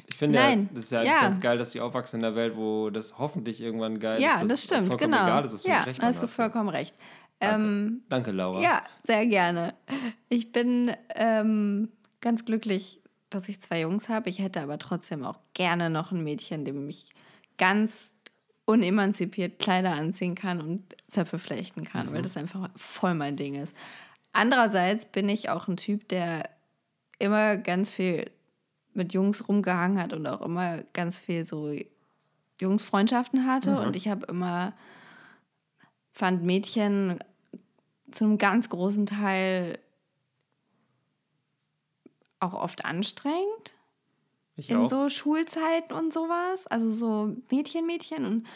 Ich 0.08 0.16
finde 0.16 0.38
Nein. 0.38 0.62
ja, 0.64 0.68
das 0.74 0.84
ist 0.84 0.90
ja 0.90 1.02
Ja. 1.02 1.20
ganz 1.22 1.40
geil, 1.40 1.56
dass 1.56 1.70
die 1.70 1.80
aufwachsen 1.80 2.20
in 2.20 2.26
einer 2.26 2.36
Welt, 2.36 2.56
wo 2.56 2.90
das 2.90 3.18
hoffentlich 3.18 3.60
irgendwann 3.62 3.98
geil 4.00 4.20
Ja, 4.20 4.34
ist. 4.34 4.42
dass 4.42 4.48
das 4.50 4.64
stimmt, 4.64 4.98
genau. 4.98 5.22
egal 5.24 5.44
ist, 5.44 5.54
was 5.54 5.64
ja, 5.64 5.84
da 5.84 5.92
hast 6.02 6.18
du 6.22 6.26
hat. 6.26 6.30
vollkommen 6.34 6.68
recht. 6.68 6.96
Danke. 7.38 7.56
Ähm, 7.66 8.02
Danke, 8.08 8.30
Laura. 8.32 8.60
ja, 8.60 8.82
sehr 9.06 9.26
gerne. 9.26 9.72
Ich 10.28 10.52
bin 10.52 10.92
ähm, 11.14 11.88
ganz 12.20 12.44
glücklich, 12.44 12.99
dass 13.30 13.48
ich 13.48 13.60
zwei 13.60 13.80
Jungs 13.80 14.08
habe. 14.08 14.28
Ich 14.28 14.40
hätte 14.40 14.60
aber 14.60 14.78
trotzdem 14.78 15.24
auch 15.24 15.38
gerne 15.54 15.88
noch 15.90 16.12
ein 16.12 16.22
Mädchen, 16.22 16.64
dem 16.64 16.88
ich 16.88 17.06
ganz 17.58 18.12
unemanzipiert 18.64 19.58
Kleider 19.58 19.92
anziehen 19.92 20.34
kann 20.34 20.60
und 20.60 20.82
Zöpfe 21.08 21.38
flechten 21.38 21.84
kann, 21.84 22.08
Mhm. 22.08 22.12
weil 22.14 22.22
das 22.22 22.36
einfach 22.36 22.70
voll 22.76 23.14
mein 23.14 23.36
Ding 23.36 23.54
ist. 23.54 23.74
Andererseits 24.32 25.04
bin 25.06 25.28
ich 25.28 25.48
auch 25.48 25.66
ein 25.66 25.76
Typ, 25.76 26.08
der 26.08 26.48
immer 27.18 27.56
ganz 27.56 27.90
viel 27.90 28.30
mit 28.94 29.12
Jungs 29.12 29.48
rumgehangen 29.48 30.00
hat 30.00 30.12
und 30.12 30.26
auch 30.26 30.40
immer 30.40 30.82
ganz 30.92 31.18
viel 31.18 31.44
so 31.44 31.74
Jungsfreundschaften 32.60 33.46
hatte. 33.46 33.72
Mhm. 33.72 33.78
Und 33.78 33.96
ich 33.96 34.08
habe 34.08 34.26
immer, 34.26 34.72
fand 36.12 36.44
Mädchen 36.44 37.18
zu 38.10 38.24
einem 38.24 38.38
ganz 38.38 38.68
großen 38.68 39.06
Teil 39.06 39.78
auch 42.40 42.54
oft 42.54 42.84
anstrengend 42.84 43.74
ich 44.56 44.70
in 44.70 44.76
auch. 44.76 44.88
so 44.88 45.08
Schulzeiten 45.08 45.92
und 45.92 46.12
sowas. 46.12 46.66
Also 46.66 46.90
so 46.90 47.36
Mädchen, 47.50 47.86
Mädchen 47.86 48.24
und 48.24 48.46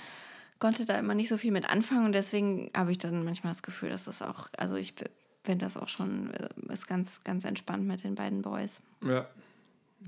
konnte 0.59 0.85
da 0.85 0.99
immer 0.99 1.14
nicht 1.14 1.28
so 1.28 1.37
viel 1.37 1.53
mit 1.53 1.68
anfangen 1.68 2.07
und 2.07 2.12
deswegen 2.12 2.70
habe 2.74 2.93
ich 2.93 2.99
dann 2.99 3.24
manchmal 3.24 3.53
das 3.53 3.62
Gefühl, 3.62 3.91
dass 3.91 4.05
das 4.05 4.22
auch, 4.22 4.49
also 4.57 4.76
ich 4.76 4.95
finde 5.43 5.66
das 5.66 5.76
auch 5.76 5.89
schon, 5.89 6.32
äh, 6.32 6.49
ist 6.72 6.87
ganz, 6.87 7.22
ganz 7.24 7.45
entspannt 7.45 7.87
mit 7.87 8.05
den 8.05 8.14
beiden 8.14 8.43
Boys. 8.43 8.82
Ja. 9.03 9.28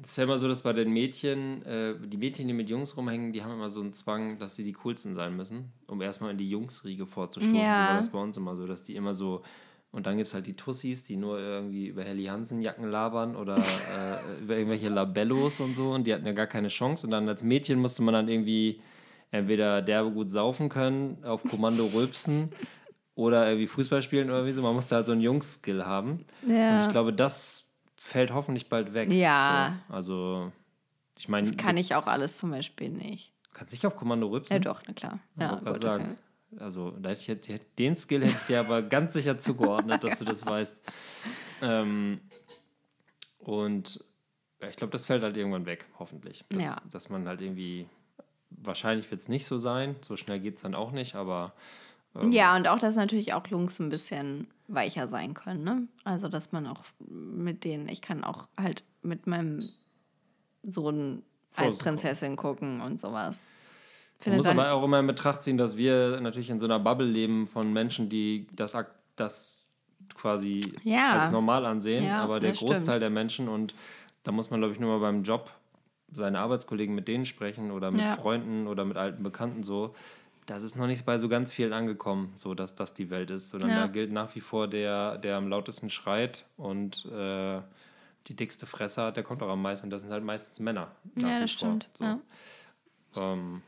Es 0.02 0.10
ist 0.10 0.16
ja 0.18 0.24
immer 0.24 0.36
so, 0.36 0.46
dass 0.46 0.62
bei 0.62 0.74
den 0.74 0.92
Mädchen, 0.92 1.62
äh, 1.64 1.94
die 1.98 2.18
Mädchen, 2.18 2.46
die 2.48 2.54
mit 2.54 2.68
Jungs 2.68 2.96
rumhängen, 2.98 3.32
die 3.32 3.42
haben 3.42 3.52
immer 3.52 3.70
so 3.70 3.80
einen 3.80 3.94
Zwang, 3.94 4.38
dass 4.38 4.54
sie 4.54 4.64
die 4.64 4.74
coolsten 4.74 5.14
sein 5.14 5.34
müssen, 5.36 5.72
um 5.86 6.02
erstmal 6.02 6.32
in 6.32 6.38
die 6.38 6.50
Jungsriege 6.50 7.06
vorzustoßen. 7.06 7.56
Ja. 7.56 7.74
So 7.74 7.80
war 7.80 7.96
das 7.96 8.08
bei 8.10 8.18
uns 8.18 8.36
immer 8.36 8.56
so, 8.56 8.66
dass 8.66 8.82
die 8.82 8.94
immer 8.94 9.14
so. 9.14 9.42
Und 9.96 10.06
dann 10.06 10.18
gibt 10.18 10.28
es 10.28 10.34
halt 10.34 10.46
die 10.46 10.52
Tussis, 10.54 11.04
die 11.04 11.16
nur 11.16 11.38
irgendwie 11.38 11.86
über 11.86 12.04
Helly 12.04 12.26
Hansen-Jacken 12.26 12.86
labern 12.90 13.34
oder 13.34 13.56
äh, 13.56 14.42
über 14.42 14.54
irgendwelche 14.54 14.90
Labellos 14.90 15.58
und 15.60 15.74
so. 15.74 15.92
Und 15.92 16.06
die 16.06 16.12
hatten 16.12 16.26
ja 16.26 16.32
gar 16.32 16.46
keine 16.46 16.68
Chance. 16.68 17.06
Und 17.06 17.12
dann 17.12 17.26
als 17.30 17.42
Mädchen 17.42 17.78
musste 17.78 18.02
man 18.02 18.12
dann 18.12 18.28
irgendwie 18.28 18.78
entweder 19.30 19.80
derbe 19.80 20.10
gut 20.10 20.30
saufen 20.30 20.68
können, 20.68 21.24
auf 21.24 21.42
Kommando 21.44 21.86
rülpsen 21.94 22.50
oder 23.14 23.48
irgendwie 23.48 23.68
Fußball 23.68 24.02
spielen 24.02 24.28
oder 24.28 24.44
wie 24.44 24.52
so. 24.52 24.60
Man 24.60 24.74
musste 24.74 24.96
halt 24.96 25.06
so 25.06 25.12
einen 25.12 25.22
Jungs-Skill 25.22 25.86
haben. 25.86 26.26
Und 26.42 26.50
Ja. 26.50 26.82
ich 26.84 26.90
glaube, 26.90 27.14
das 27.14 27.72
fällt 27.96 28.34
hoffentlich 28.34 28.68
bald 28.68 28.92
weg. 28.92 29.10
Ja. 29.10 29.78
So. 29.88 29.94
Also, 29.94 30.52
ich 31.18 31.30
meine, 31.30 31.48
Das 31.48 31.56
kann 31.56 31.78
ich 31.78 31.94
auch 31.94 32.06
alles 32.06 32.36
zum 32.36 32.50
Beispiel 32.50 32.90
nicht. 32.90 33.32
Kannst 33.54 33.72
nicht 33.72 33.86
auf 33.86 33.96
Kommando 33.96 34.26
rübsen? 34.26 34.52
Ja, 34.52 34.58
doch, 34.58 34.82
na 34.86 34.92
klar. 34.92 35.20
Ja, 35.40 35.54
gerade 35.54 35.72
gut, 35.72 35.80
sagen. 35.80 36.04
okay. 36.04 36.16
Also, 36.58 36.92
da 36.92 37.10
hätte 37.10 37.52
ich, 37.52 37.60
den 37.78 37.96
Skill 37.96 38.22
hätte 38.22 38.36
ich 38.40 38.46
dir 38.46 38.60
aber 38.60 38.82
ganz 38.82 39.12
sicher 39.14 39.36
zugeordnet, 39.36 40.02
dass 40.04 40.18
du 40.18 40.24
das 40.24 40.46
weißt. 40.46 40.76
Ähm, 41.62 42.20
und 43.38 44.04
ja, 44.60 44.68
ich 44.68 44.76
glaube, 44.76 44.92
das 44.92 45.04
fällt 45.06 45.22
halt 45.22 45.36
irgendwann 45.36 45.66
weg, 45.66 45.86
hoffentlich. 45.98 46.44
Dass, 46.48 46.62
Ja. 46.64 46.82
dass 46.90 47.10
man 47.10 47.26
halt 47.28 47.40
irgendwie, 47.40 47.88
wahrscheinlich 48.50 49.10
wird 49.10 49.20
es 49.20 49.28
nicht 49.28 49.46
so 49.46 49.58
sein, 49.58 49.96
so 50.00 50.16
schnell 50.16 50.40
geht 50.40 50.56
es 50.56 50.62
dann 50.62 50.74
auch 50.74 50.92
nicht, 50.92 51.14
aber 51.14 51.52
ähm, 52.14 52.32
Ja, 52.32 52.56
und 52.56 52.68
auch, 52.68 52.78
dass 52.78 52.96
natürlich 52.96 53.34
auch 53.34 53.46
Jungs 53.48 53.78
ein 53.78 53.88
bisschen 53.90 54.48
weicher 54.68 55.08
sein 55.08 55.34
können, 55.34 55.62
ne? 55.64 55.88
Also, 56.04 56.28
dass 56.28 56.52
man 56.52 56.66
auch 56.66 56.84
mit 57.08 57.64
denen, 57.64 57.88
ich 57.88 58.00
kann 58.00 58.24
auch 58.24 58.48
halt 58.56 58.82
mit 59.02 59.26
meinem 59.26 59.62
Sohn 60.62 61.22
Vorsicht 61.50 61.80
Eisprinzessin 61.80 62.36
gucken 62.36 62.80
und 62.80 62.98
sowas. 63.00 63.42
Man 64.24 64.36
muss 64.36 64.46
aber 64.46 64.72
auch 64.72 64.82
immer 64.84 64.98
in 65.00 65.06
Betracht 65.06 65.42
ziehen, 65.42 65.58
dass 65.58 65.76
wir 65.76 66.20
natürlich 66.20 66.50
in 66.50 66.58
so 66.60 66.66
einer 66.66 66.78
Bubble 66.78 67.06
leben 67.06 67.46
von 67.46 67.72
Menschen, 67.72 68.08
die 68.08 68.46
das, 68.54 68.76
das 69.16 69.62
quasi 70.14 70.60
Ja. 70.84 71.12
als 71.20 71.30
normal 71.30 71.66
ansehen, 71.66 72.04
Ja, 72.04 72.22
aber 72.22 72.40
der 72.40 72.52
Großteil 72.52 72.76
stimmt. 72.84 73.02
der 73.02 73.10
Menschen 73.10 73.48
und 73.48 73.74
da 74.24 74.32
muss 74.32 74.50
man, 74.50 74.60
glaube 74.60 74.72
ich, 74.72 74.80
nur 74.80 74.98
mal 74.98 75.00
beim 75.00 75.22
Job 75.22 75.50
seine 76.12 76.38
Arbeitskollegen 76.38 76.94
mit 76.94 77.08
denen 77.08 77.24
sprechen 77.26 77.70
oder 77.70 77.90
mit 77.90 78.00
Ja. 78.00 78.16
Freunden 78.16 78.66
oder 78.68 78.84
mit 78.84 78.96
alten 78.96 79.22
Bekannten 79.22 79.62
so. 79.62 79.94
Das 80.46 80.62
ist 80.62 80.76
noch 80.76 80.86
nicht 80.86 81.04
bei 81.04 81.18
so 81.18 81.28
ganz 81.28 81.52
vielen 81.52 81.72
angekommen, 81.72 82.32
so 82.36 82.54
dass 82.54 82.76
das 82.76 82.94
die 82.94 83.10
Welt 83.10 83.30
ist, 83.30 83.50
sondern 83.50 83.74
da 83.74 83.86
gilt 83.88 84.12
nach 84.12 84.32
wie 84.36 84.40
vor 84.40 84.68
der, 84.68 85.18
der 85.18 85.36
am 85.36 85.48
lautesten 85.48 85.90
schreit 85.90 86.44
und 86.56 87.04
äh, 87.06 87.60
die 88.28 88.34
dickste 88.36 88.66
Fresse 88.66 89.02
hat, 89.02 89.16
der 89.16 89.24
kommt 89.24 89.42
auch 89.42 89.48
am 89.48 89.60
meisten. 89.62 89.86
Und 89.86 89.90
das 89.90 90.02
sind 90.02 90.12
halt 90.12 90.22
meistens 90.24 90.60
Männer. 90.60 90.92
Ja, 91.16 91.40
das 91.40 91.52
vor. 91.52 91.68
stimmt, 91.80 91.88
So. 91.94 93.20
Ähm, 93.20 93.62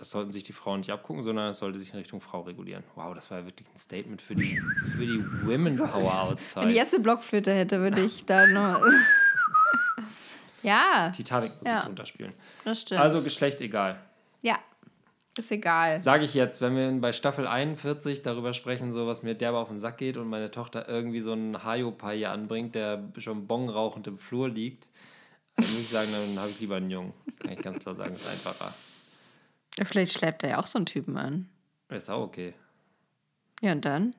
das 0.00 0.10
sollten 0.10 0.32
sich 0.32 0.42
die 0.42 0.52
Frauen 0.54 0.80
nicht 0.80 0.90
abgucken, 0.90 1.22
sondern 1.22 1.50
es 1.50 1.58
sollte 1.58 1.78
sich 1.78 1.92
in 1.92 1.98
Richtung 1.98 2.20
Frau 2.22 2.40
regulieren. 2.40 2.82
Wow, 2.94 3.14
das 3.14 3.30
war 3.30 3.40
ja 3.40 3.44
wirklich 3.44 3.68
ein 3.68 3.76
Statement 3.76 4.22
für 4.22 4.34
die, 4.34 4.60
für 4.96 5.04
die 5.06 5.22
Women 5.46 5.76
Power 5.76 6.22
outside. 6.22 6.62
wenn 6.64 6.70
ich 6.70 6.76
jetzt 6.76 6.94
eine 6.94 7.02
Blockflöte 7.02 7.52
hätte, 7.52 7.80
würde 7.80 8.00
ich 8.00 8.24
da 8.24 8.46
nur. 8.46 8.80
ja, 10.62 11.10
Titanic 11.14 11.52
muss 11.58 11.66
Ja. 11.66 11.78
ich 11.78 11.84
drunter 11.84 12.06
spielen. 12.06 12.32
das 12.64 12.80
stimmt. 12.82 13.00
Also 13.00 13.22
Geschlecht 13.22 13.60
egal. 13.60 13.98
ja, 14.42 14.58
ist 15.38 15.52
egal. 15.52 15.98
Sage 15.98 16.24
ich 16.24 16.34
jetzt, 16.34 16.60
wenn 16.60 16.76
wir 16.76 16.90
bei 17.00 17.12
Staffel 17.12 17.46
41 17.46 18.22
darüber 18.22 18.52
sprechen, 18.52 18.92
so 18.92 19.06
was 19.06 19.22
mir 19.22 19.34
derbe 19.34 19.58
auf 19.58 19.68
den 19.68 19.78
Sack 19.78 19.98
geht 19.98 20.16
und 20.16 20.28
meine 20.28 20.50
Tochter 20.50 20.88
irgendwie 20.88 21.20
so 21.20 21.32
einen 21.32 21.62
Hayopai 21.62 22.16
hier 22.16 22.30
anbringt, 22.30 22.74
der 22.74 23.04
schon 23.18 23.46
bongrauchend 23.46 24.06
im 24.06 24.18
Flur 24.18 24.48
liegt, 24.48 24.88
dann 25.56 25.66
muss 25.70 25.80
ich 25.80 25.88
sagen, 25.90 26.08
dann 26.12 26.38
habe 26.40 26.50
ich 26.50 26.58
lieber 26.60 26.76
einen 26.76 26.90
Jungen. 26.90 27.12
Kann 27.38 27.52
ich 27.52 27.60
ganz 27.62 27.78
klar 27.82 27.94
sagen, 27.94 28.14
ist 28.14 28.26
einfacher. 28.26 28.74
Ja, 29.78 29.84
Vielleicht 29.84 30.12
schleppt 30.14 30.42
er 30.42 30.50
ja 30.50 30.58
auch 30.58 30.66
so 30.66 30.78
einen 30.78 30.86
Typen 30.86 31.16
an. 31.16 31.48
Ist 31.88 32.10
auch 32.10 32.22
okay. 32.22 32.54
Ja, 33.60 33.72
und 33.72 33.84
dann? 33.84 34.14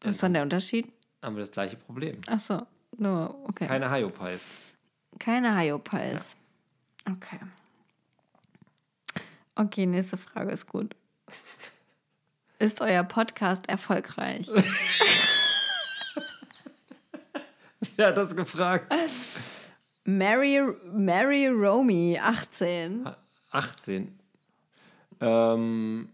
Was 0.00 0.16
ist 0.16 0.22
dann 0.22 0.34
der 0.34 0.42
Unterschied? 0.42 0.92
Haben 1.22 1.36
wir 1.36 1.40
das 1.40 1.50
gleiche 1.50 1.76
Problem. 1.76 2.20
Ach 2.26 2.40
so, 2.40 2.66
nur, 2.98 3.34
okay. 3.48 3.66
Keine 3.66 3.90
Hayopais. 3.90 4.48
Keine 5.18 5.54
Hayopals. 5.54 6.36
Okay. 7.08 7.40
Okay, 9.54 9.86
nächste 9.86 10.16
Frage 10.18 10.52
ist 10.52 10.66
gut. 10.66 10.94
Ist 12.58 12.80
euer 12.80 13.04
Podcast 13.04 13.68
erfolgreich? 13.68 14.48
Wer 17.96 18.06
hat 18.08 18.16
das 18.16 18.34
gefragt? 18.34 18.94
Mary, 20.04 20.62
Mary 20.90 21.48
Romy, 21.48 22.18
18. 22.18 23.06
18. 23.50 24.18
Ähm, 25.20 26.08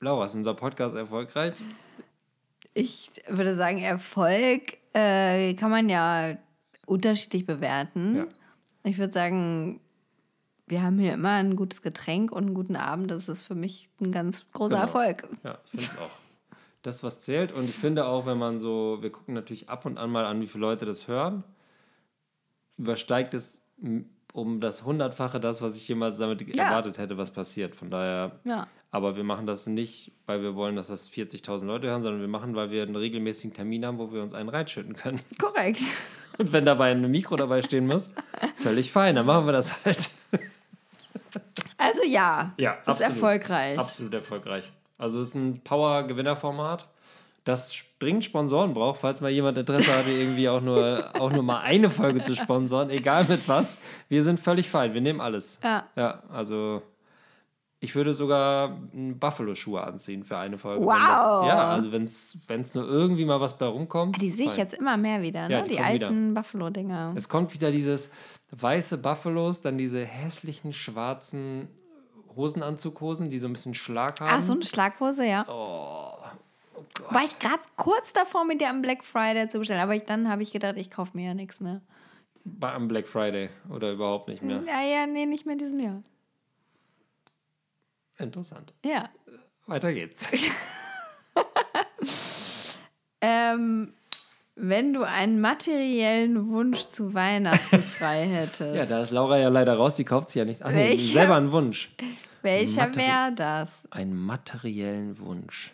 Laura, 0.00 0.24
ist 0.24 0.34
unser 0.34 0.54
Podcast 0.54 0.96
erfolgreich? 0.96 1.54
Ich 2.74 3.10
würde 3.28 3.56
sagen, 3.56 3.78
Erfolg 3.78 4.78
äh, 4.94 5.54
kann 5.54 5.70
man 5.70 5.88
ja 5.88 6.36
unterschiedlich 6.86 7.44
bewerten. 7.44 8.16
Ja. 8.16 8.26
Ich 8.84 8.98
würde 8.98 9.12
sagen, 9.12 9.80
wir 10.66 10.82
haben 10.82 10.98
hier 10.98 11.14
immer 11.14 11.32
ein 11.32 11.56
gutes 11.56 11.82
Getränk 11.82 12.32
und 12.32 12.46
einen 12.46 12.54
guten 12.54 12.76
Abend. 12.76 13.10
Das 13.10 13.28
ist 13.28 13.42
für 13.42 13.54
mich 13.54 13.90
ein 14.00 14.12
ganz 14.12 14.46
großer 14.52 14.76
Genau. 14.76 14.86
Erfolg. 14.86 15.28
Ja, 15.44 15.58
ich 15.64 15.70
finde 15.70 15.86
es 15.86 15.98
auch. 15.98 16.10
Das, 16.82 17.02
was 17.02 17.20
zählt. 17.20 17.52
Und 17.52 17.64
ich 17.64 17.74
finde 17.74 18.06
auch, 18.06 18.24
wenn 18.24 18.38
man 18.38 18.58
so, 18.58 18.98
wir 19.02 19.10
gucken 19.10 19.34
natürlich 19.34 19.68
ab 19.68 19.84
und 19.84 19.98
an 19.98 20.10
mal 20.10 20.24
an, 20.24 20.40
wie 20.40 20.46
viele 20.46 20.62
Leute 20.62 20.86
das 20.86 21.08
hören, 21.08 21.44
übersteigt 22.78 23.34
es 23.34 23.60
um 24.32 24.60
das 24.60 24.84
Hundertfache 24.84 25.40
das, 25.40 25.60
was 25.62 25.76
ich 25.76 25.86
jemals 25.88 26.18
damit 26.18 26.42
Ja. 26.56 26.64
erwartet 26.64 26.98
hätte, 26.98 27.18
was 27.18 27.30
passiert. 27.30 27.74
Von 27.74 27.90
daher, 27.90 28.32
Ja. 28.44 28.66
aber 28.90 29.16
wir 29.16 29.24
machen 29.24 29.46
das 29.46 29.66
nicht, 29.66 30.12
weil 30.26 30.42
wir 30.42 30.54
wollen, 30.54 30.76
dass 30.76 30.88
das 30.88 31.08
40.000 31.08 31.66
Leute 31.66 31.88
hören, 31.88 32.02
sondern 32.02 32.20
wir 32.20 32.28
machen, 32.28 32.54
weil 32.54 32.70
wir 32.70 32.82
einen 32.82 32.96
regelmäßigen 32.96 33.52
Termin 33.54 33.84
haben, 33.84 33.98
wo 33.98 34.12
wir 34.12 34.22
uns 34.22 34.32
einen 34.34 34.48
reinschütten 34.48 34.94
können. 34.94 35.20
Korrekt. 35.40 35.80
Und 36.38 36.52
wenn 36.52 36.64
dabei 36.64 36.92
ein 36.92 37.10
Mikro 37.10 37.36
dabei 37.36 37.60
stehen 37.62 37.86
muss, 37.86 38.10
völlig 38.54 38.90
fein, 38.92 39.14
dann 39.16 39.26
machen 39.26 39.46
wir 39.46 39.52
das 39.52 39.74
halt. 39.84 40.10
Also 41.76 42.02
ja, 42.04 42.52
Ja, 42.56 42.72
ist 42.74 42.88
absolut. 42.88 43.12
erfolgreich. 43.14 43.78
Absolut 43.78 44.14
erfolgreich. 44.14 44.64
Also 44.98 45.20
es 45.20 45.28
ist 45.28 45.34
ein 45.34 45.60
Power-Gewinner-Format, 45.64 46.86
das 47.44 47.84
dringend 47.98 48.24
Sponsoren 48.24 48.74
braucht, 48.74 49.00
falls 49.00 49.20
mal 49.20 49.30
jemand 49.30 49.56
Interesse 49.58 49.96
hatte, 49.96 50.10
irgendwie 50.10 50.48
auch 50.48 50.60
nur, 50.60 51.10
auch 51.18 51.32
nur 51.32 51.42
mal 51.42 51.60
eine 51.60 51.88
Folge 51.90 52.22
zu 52.22 52.34
sponsoren, 52.36 52.90
egal 52.90 53.24
mit 53.28 53.48
was. 53.48 53.78
Wir 54.08 54.22
sind 54.22 54.38
völlig 54.38 54.68
fein, 54.68 54.94
wir 54.94 55.00
nehmen 55.00 55.20
alles. 55.20 55.58
Ja. 55.62 55.86
Ja, 55.96 56.22
also 56.30 56.82
ich 57.82 57.94
würde 57.94 58.12
sogar 58.12 58.76
Buffalo-Schuhe 58.92 59.82
anziehen 59.82 60.22
für 60.22 60.36
eine 60.36 60.58
Folge. 60.58 60.84
Wow. 60.84 60.92
Das, 60.94 61.48
ja, 61.48 61.68
also 61.70 61.92
wenn 61.92 62.04
es 62.04 62.74
nur 62.74 62.86
irgendwie 62.86 63.24
mal 63.24 63.40
was 63.40 63.56
bei 63.56 63.66
rumkommt. 63.66 64.16
Ah, 64.16 64.20
Die 64.20 64.28
sehe 64.28 64.46
ich 64.46 64.52
fein. 64.52 64.60
jetzt 64.60 64.74
immer 64.74 64.98
mehr 64.98 65.22
wieder, 65.22 65.48
ne? 65.48 65.54
Ja, 65.54 65.62
die 65.62 65.68
die 65.70 65.80
alten 65.80 66.34
Buffalo-Dinger. 66.34 67.14
Es 67.16 67.28
kommt 67.30 67.54
wieder 67.54 67.70
dieses 67.70 68.10
weiße 68.50 68.98
Buffalos, 68.98 69.62
dann 69.62 69.78
diese 69.78 70.04
hässlichen 70.04 70.74
schwarzen 70.74 71.68
Hosenanzughosen, 72.36 73.30
die 73.30 73.38
so 73.38 73.46
ein 73.48 73.54
bisschen 73.54 73.74
Schlag 73.74 74.20
haben. 74.20 74.30
Ach, 74.30 74.42
so 74.42 74.52
eine 74.52 74.64
Schlaghose, 74.64 75.26
ja. 75.26 75.44
Oh, 75.48 76.19
War 77.10 77.24
ich 77.24 77.38
gerade 77.38 77.62
kurz 77.76 78.12
davor, 78.12 78.44
mit 78.44 78.60
dir 78.60 78.70
am 78.70 78.82
Black 78.82 79.04
Friday 79.04 79.48
zu 79.48 79.58
bestellen, 79.58 79.80
aber 79.80 79.94
ich, 79.94 80.04
dann 80.04 80.28
habe 80.28 80.42
ich 80.42 80.52
gedacht, 80.52 80.76
ich 80.76 80.90
kaufe 80.90 81.16
mir 81.16 81.26
ja 81.28 81.34
nichts 81.34 81.60
mehr. 81.60 81.80
Am 82.60 82.88
Black 82.88 83.06
Friday 83.06 83.50
oder 83.68 83.92
überhaupt 83.92 84.28
nicht 84.28 84.42
mehr. 84.42 84.62
Ja, 84.66 84.82
ja, 84.82 85.06
nee, 85.06 85.26
nicht 85.26 85.46
mehr 85.46 85.52
in 85.54 85.58
diesem 85.58 85.80
Jahr. 85.80 86.02
Interessant. 88.18 88.72
Ja. 88.84 89.08
Weiter 89.66 89.92
geht's. 89.92 90.28
Ähm, 93.20 93.92
wenn 94.56 94.92
du 94.92 95.02
einen 95.02 95.40
materiellen 95.40 96.48
Wunsch 96.48 96.86
zu 96.86 97.14
Weihnachten 97.14 97.82
frei 97.82 98.26
hättest, 98.30 98.74
Ja, 98.74 98.86
da 98.86 99.00
ist 99.00 99.10
Laura 99.10 99.38
ja 99.38 99.48
leider 99.48 99.74
raus, 99.74 99.96
die 99.96 100.04
kauft 100.04 100.30
sich 100.30 100.38
ja 100.38 100.44
nicht. 100.44 100.62
Ach 100.62 100.70
nee, 100.70 100.90
Welcher? 100.90 101.12
selber 101.12 101.36
einen 101.36 101.52
Wunsch. 101.52 101.94
welcher 102.42 102.94
wäre 102.94 103.32
das? 103.34 103.86
Einen 103.90 104.16
materiellen 104.16 105.18
Wunsch. 105.18 105.72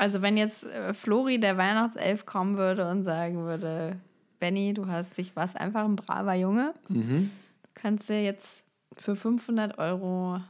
Also 0.00 0.22
wenn 0.22 0.38
jetzt 0.38 0.64
äh, 0.64 0.94
Flori, 0.94 1.38
der 1.38 1.58
Weihnachtself, 1.58 2.24
kommen 2.24 2.56
würde 2.56 2.88
und 2.88 3.02
sagen 3.02 3.44
würde, 3.44 4.00
Benny, 4.38 4.72
du 4.72 4.86
hast 4.86 5.18
dich 5.18 5.36
was, 5.36 5.56
einfach 5.56 5.84
ein 5.84 5.94
braver 5.94 6.32
Junge. 6.32 6.72
Mhm. 6.88 7.30
Du 7.62 7.68
kannst 7.74 8.08
dir 8.08 8.24
jetzt 8.24 8.66
für 8.96 9.14
500 9.14 9.76
Euro 9.76 10.40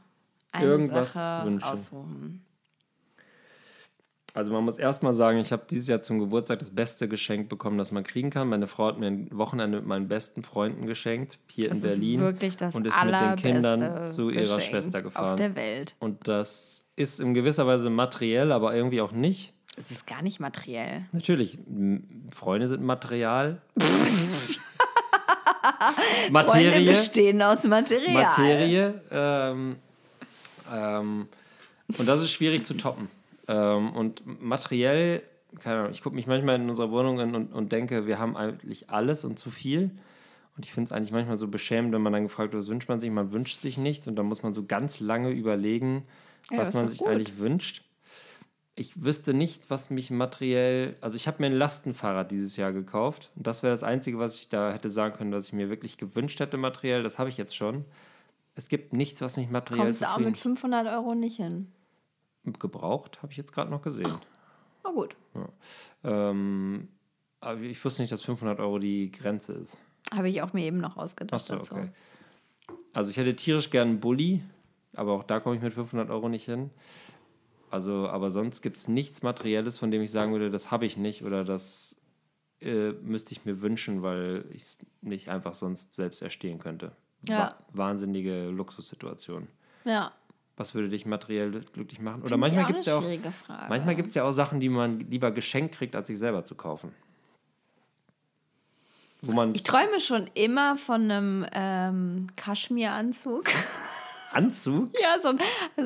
eine 0.53 0.65
Irgendwas 0.65 1.11
Sache 1.11 1.45
wünschen. 1.47 1.67
aussuchen. 1.67 2.45
Also 4.33 4.51
man 4.51 4.63
muss 4.63 4.77
erstmal 4.77 5.13
sagen, 5.13 5.39
ich 5.39 5.51
habe 5.51 5.63
dieses 5.69 5.87
Jahr 5.89 6.01
zum 6.01 6.19
Geburtstag 6.19 6.59
das 6.59 6.71
beste 6.71 7.07
Geschenk 7.09 7.49
bekommen, 7.49 7.77
das 7.77 7.91
man 7.91 8.03
kriegen 8.03 8.29
kann. 8.29 8.47
Meine 8.47 8.67
Frau 8.67 8.87
hat 8.87 8.97
mir 8.97 9.07
ein 9.07 9.27
Wochenende 9.31 9.79
mit 9.79 9.87
meinen 9.87 10.07
besten 10.07 10.41
Freunden 10.43 10.85
geschenkt, 10.85 11.37
hier 11.47 11.67
Das 11.69 11.83
in 11.83 11.89
Berlin. 11.89 12.19
ist 12.19 12.25
wirklich 12.25 12.55
das 12.55 12.75
und 12.75 12.87
ist 12.87 13.03
mit 13.03 13.13
den 13.13 13.35
Kindern 13.35 14.09
zu 14.09 14.29
ihrer 14.29 14.43
Geschenk 14.55 14.61
Schwester 14.63 15.01
gefahren. 15.01 15.31
auf 15.31 15.35
der 15.35 15.55
Welt. 15.55 15.95
Und 15.99 16.27
das 16.27 16.89
ist 16.95 17.19
in 17.19 17.33
gewisser 17.33 17.67
Weise 17.67 17.89
materiell, 17.89 18.51
aber 18.53 18.73
irgendwie 18.73 19.01
auch 19.01 19.11
nicht. 19.11 19.53
Es 19.77 19.91
ist 19.91 20.07
gar 20.07 20.21
nicht 20.21 20.39
materiell. 20.39 21.05
Natürlich, 21.11 21.57
Freunde 22.33 22.67
sind 22.67 22.83
Material. 22.83 23.61
Freunde 23.81 24.59
Materie. 26.31 26.85
bestehen 26.89 27.41
aus 27.41 27.63
Material. 27.63 28.13
Materie. 28.13 29.01
Ähm, 29.11 29.75
ähm, 30.73 31.27
und 31.97 32.07
das 32.07 32.21
ist 32.21 32.31
schwierig 32.31 32.65
zu 32.65 32.75
toppen. 32.75 33.09
Ähm, 33.47 33.93
und 33.93 34.23
materiell, 34.41 35.23
keine 35.59 35.79
Ahnung, 35.79 35.91
ich 35.91 36.01
gucke 36.01 36.15
mich 36.15 36.27
manchmal 36.27 36.55
in 36.55 36.69
unserer 36.69 36.91
Wohnung 36.91 37.19
an 37.19 37.35
und, 37.35 37.53
und 37.53 37.71
denke, 37.71 38.05
wir 38.07 38.19
haben 38.19 38.37
eigentlich 38.37 38.89
alles 38.89 39.23
und 39.23 39.37
zu 39.39 39.51
viel. 39.51 39.91
Und 40.57 40.65
ich 40.65 40.73
finde 40.73 40.89
es 40.89 40.91
eigentlich 40.91 41.11
manchmal 41.11 41.37
so 41.37 41.47
beschämend, 41.47 41.93
wenn 41.93 42.01
man 42.01 42.13
dann 42.13 42.23
gefragt 42.23 42.53
wird, 42.53 42.61
was 42.61 42.69
wünscht 42.69 42.89
man 42.89 42.99
sich? 42.99 43.09
Man 43.09 43.31
wünscht 43.31 43.61
sich 43.61 43.77
nicht. 43.77 44.07
Und 44.07 44.15
dann 44.15 44.25
muss 44.25 44.43
man 44.43 44.53
so 44.53 44.65
ganz 44.65 44.99
lange 44.99 45.31
überlegen, 45.31 46.03
Ja, 46.51 46.57
was 46.57 46.73
man 46.73 46.87
sich 46.87 46.99
gut. 46.99 47.07
eigentlich 47.07 47.37
wünscht. 47.37 47.83
ich 48.75 49.03
wüsste 49.03 49.33
nicht, 49.33 49.69
was 49.69 49.89
mich 49.89 50.11
materiell. 50.11 50.95
Also, 51.01 51.15
ich 51.15 51.27
habe 51.27 51.37
mir 51.41 51.47
ein 51.47 51.53
Lastenfahrrad 51.53 52.31
dieses 52.31 52.57
Jahr 52.57 52.73
gekauft. 52.73 53.31
Und 53.35 53.47
das 53.47 53.63
wäre 53.63 53.73
das 53.73 53.83
Einzige, 53.83 54.19
was 54.19 54.39
ich 54.39 54.49
da 54.49 54.71
hätte 54.71 54.89
sagen 54.89 55.15
können, 55.15 55.31
was 55.31 55.47
ich 55.47 55.53
mir 55.53 55.69
wirklich 55.69 55.97
gewünscht 55.97 56.39
hätte, 56.39 56.57
materiell. 56.57 57.03
Das 57.03 57.17
habe 57.19 57.29
ich 57.29 57.37
jetzt 57.37 57.55
schon. 57.55 57.85
Es 58.55 58.67
gibt 58.69 58.91
nichts, 58.93 59.21
was 59.21 59.37
mich 59.37 59.49
materiell 59.49 59.85
Kommst 59.85 60.01
du 60.01 60.09
auch 60.09 60.17
mit 60.19 60.37
500 60.37 60.87
Euro 60.87 61.15
nicht 61.15 61.37
hin? 61.37 61.71
Gebraucht, 62.43 63.21
habe 63.21 63.31
ich 63.31 63.37
jetzt 63.37 63.53
gerade 63.53 63.69
noch 63.69 63.81
gesehen. 63.81 64.13
Na 64.83 64.91
gut. 64.91 65.15
Ähm, 66.03 66.87
aber 67.39 67.59
ich 67.61 67.83
wusste 67.83 68.01
nicht, 68.01 68.11
dass 68.11 68.23
500 68.23 68.59
Euro 68.59 68.79
die 68.79 69.11
Grenze 69.11 69.53
ist. 69.53 69.79
Habe 70.13 70.29
ich 70.29 70.41
auch 70.41 70.53
mir 70.53 70.65
eben 70.65 70.79
noch 70.79 70.97
ausgedacht. 70.97 71.33
Achso, 71.33 71.55
dazu. 71.55 71.75
okay. 71.75 71.89
Also 72.93 73.11
ich 73.11 73.17
hätte 73.17 73.35
tierisch 73.35 73.69
gern 73.69 73.89
einen 73.89 73.99
Bulli, 73.99 74.43
aber 74.95 75.13
auch 75.13 75.23
da 75.23 75.39
komme 75.39 75.55
ich 75.55 75.61
mit 75.61 75.73
500 75.73 76.09
Euro 76.09 76.29
nicht 76.29 76.45
hin. 76.45 76.71
Also, 77.69 78.09
aber 78.09 78.31
sonst 78.31 78.61
gibt 78.61 78.75
es 78.75 78.87
nichts 78.89 79.23
Materielles, 79.23 79.77
von 79.79 79.91
dem 79.91 80.01
ich 80.01 80.11
sagen 80.11 80.33
würde, 80.33 80.51
das 80.51 80.71
habe 80.71 80.85
ich 80.85 80.97
nicht 80.97 81.23
oder 81.23 81.45
das 81.45 82.01
äh, 82.59 82.91
müsste 82.91 83.31
ich 83.31 83.45
mir 83.45 83.61
wünschen, 83.61 84.01
weil 84.01 84.45
ich 84.51 84.63
es 84.63 84.77
nicht 85.01 85.29
einfach 85.29 85.53
sonst 85.53 85.93
selbst 85.93 86.21
erstehen 86.21 86.59
könnte. 86.59 86.91
Ja. 87.23 87.55
wahnsinnige 87.71 88.49
Luxussituation. 88.49 89.47
Ja. 89.85 90.11
Was 90.61 90.75
würde 90.75 90.89
dich 90.89 91.07
materiell 91.07 91.49
glücklich 91.73 91.99
machen? 91.99 92.21
Oder 92.21 92.37
manchmal 92.37 92.67
gibt 92.67 92.77
es 92.77 92.85
ja 92.85 92.99
auch, 92.99 93.01
schwierige 93.01 93.31
Frage. 93.31 93.65
manchmal 93.67 93.95
gibt's 93.95 94.13
ja 94.13 94.25
auch 94.25 94.31
Sachen, 94.31 94.59
die 94.59 94.69
man 94.69 94.99
lieber 94.99 95.31
geschenkt 95.31 95.73
kriegt, 95.73 95.95
als 95.95 96.07
sich 96.07 96.19
selber 96.19 96.45
zu 96.45 96.53
kaufen. 96.53 96.93
Wo 99.23 99.31
man 99.31 99.55
Ich 99.55 99.63
träume 99.63 99.99
schon 99.99 100.29
immer 100.35 100.77
von 100.77 101.09
einem 101.09 101.47
ähm, 101.51 102.27
Kaschmiranzug. 102.35 103.45
Anzug 104.33 104.91
ja, 105.01 105.17
so, 105.19 105.29
ein, 105.29 105.39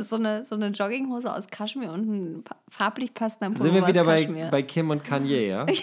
so, 0.03 0.17
eine, 0.17 0.43
so 0.43 0.55
eine 0.55 0.67
Jogginghose 0.67 1.33
aus 1.33 1.47
Kaschmir 1.47 1.93
und 1.93 2.07
ein 2.07 2.43
farblich 2.67 3.13
passender 3.13 3.49
Pullover 3.49 3.63
sind 3.63 3.75
wir 3.75 3.87
wieder 3.87 4.03
bei, 4.03 4.49
bei 4.51 4.61
Kim 4.61 4.89
und 4.89 5.05
Kanye, 5.05 5.47
ja? 5.47 5.65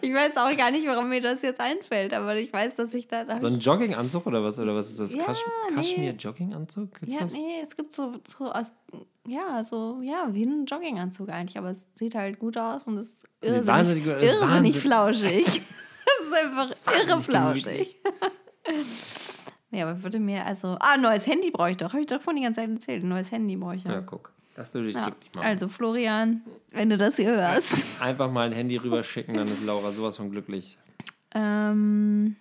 ich 0.00 0.12
weiß 0.12 0.36
auch 0.38 0.54
gar 0.56 0.70
nicht, 0.70 0.86
warum 0.86 1.08
mir 1.08 1.20
das 1.20 1.42
jetzt 1.42 1.60
einfällt, 1.60 2.12
aber 2.14 2.36
ich 2.36 2.52
weiß, 2.52 2.76
dass 2.76 2.92
ich 2.94 3.08
da... 3.08 3.38
So 3.38 3.46
ein 3.46 3.58
Jogginganzug 3.58 4.26
oder 4.26 4.42
was? 4.42 4.58
Oder 4.58 4.74
was 4.74 4.90
ist 4.90 5.00
das? 5.00 5.14
Ja, 5.14 5.24
Kasch 5.24 5.38
nee. 5.70 5.74
Kaschmir-Jogginganzug? 5.74 6.88
Ja, 7.06 7.20
das? 7.20 7.32
nee, 7.34 7.60
es 7.62 7.76
gibt 7.76 7.94
so, 7.94 8.12
so 8.26 8.50
aus... 8.50 8.72
Ja, 9.26 9.64
so, 9.64 10.00
ja, 10.02 10.28
wie 10.32 10.44
ein 10.44 10.66
Jogginganzug 10.66 11.28
eigentlich, 11.30 11.58
aber 11.58 11.70
es 11.70 11.86
sieht 11.94 12.14
halt 12.14 12.38
gut 12.38 12.56
aus 12.56 12.86
und 12.86 12.96
ist 12.96 13.24
irrsinnig, 13.40 13.66
wahnsinnig 13.66 14.04
gut- 14.04 14.12
es 14.14 14.24
ist 14.24 14.32
irrsinnig 14.34 14.50
wahnsinnig- 14.50 14.78
flauschig. 14.78 15.46
es 16.20 16.26
ist 16.28 16.34
einfach 16.34 16.70
irre 16.70 17.08
wahnsinnig 17.08 17.24
flauschig. 17.24 18.00
ja, 19.72 19.88
aber 19.88 20.02
würde 20.02 20.20
mir 20.20 20.44
also... 20.44 20.76
Ah, 20.80 20.96
neues 20.96 21.26
Handy 21.26 21.50
brauche 21.50 21.70
ich 21.72 21.76
doch. 21.76 21.92
Habe 21.92 22.00
ich 22.00 22.06
doch 22.06 22.20
vorhin 22.20 22.40
die 22.42 22.44
ganze 22.46 22.60
Zeit 22.60 22.70
erzählt. 22.70 23.02
Ein 23.02 23.08
neues 23.08 23.32
Handy 23.32 23.56
brauche 23.56 23.76
ich 23.76 23.84
ja. 23.84 23.92
Ja, 23.94 24.00
guck. 24.00 24.32
Das 24.56 24.72
würde 24.72 24.86
dich 24.86 24.96
Ja. 24.96 25.04
glücklich 25.10 25.34
machen. 25.34 25.46
Also 25.46 25.68
Florian, 25.68 26.40
wenn 26.70 26.88
du 26.90 26.96
das 26.98 27.16
hier 27.16 27.30
hörst. 27.36 27.86
Einfach 28.00 28.30
mal 28.30 28.46
ein 28.46 28.52
Handy 28.52 28.76
rüberschicken, 28.76 29.34
dann 29.34 29.46
ist 29.46 29.64
Laura 29.64 29.90
sowas 29.90 30.16
von 30.16 30.30
glücklich. 30.30 30.78
Ähm, 31.34 32.36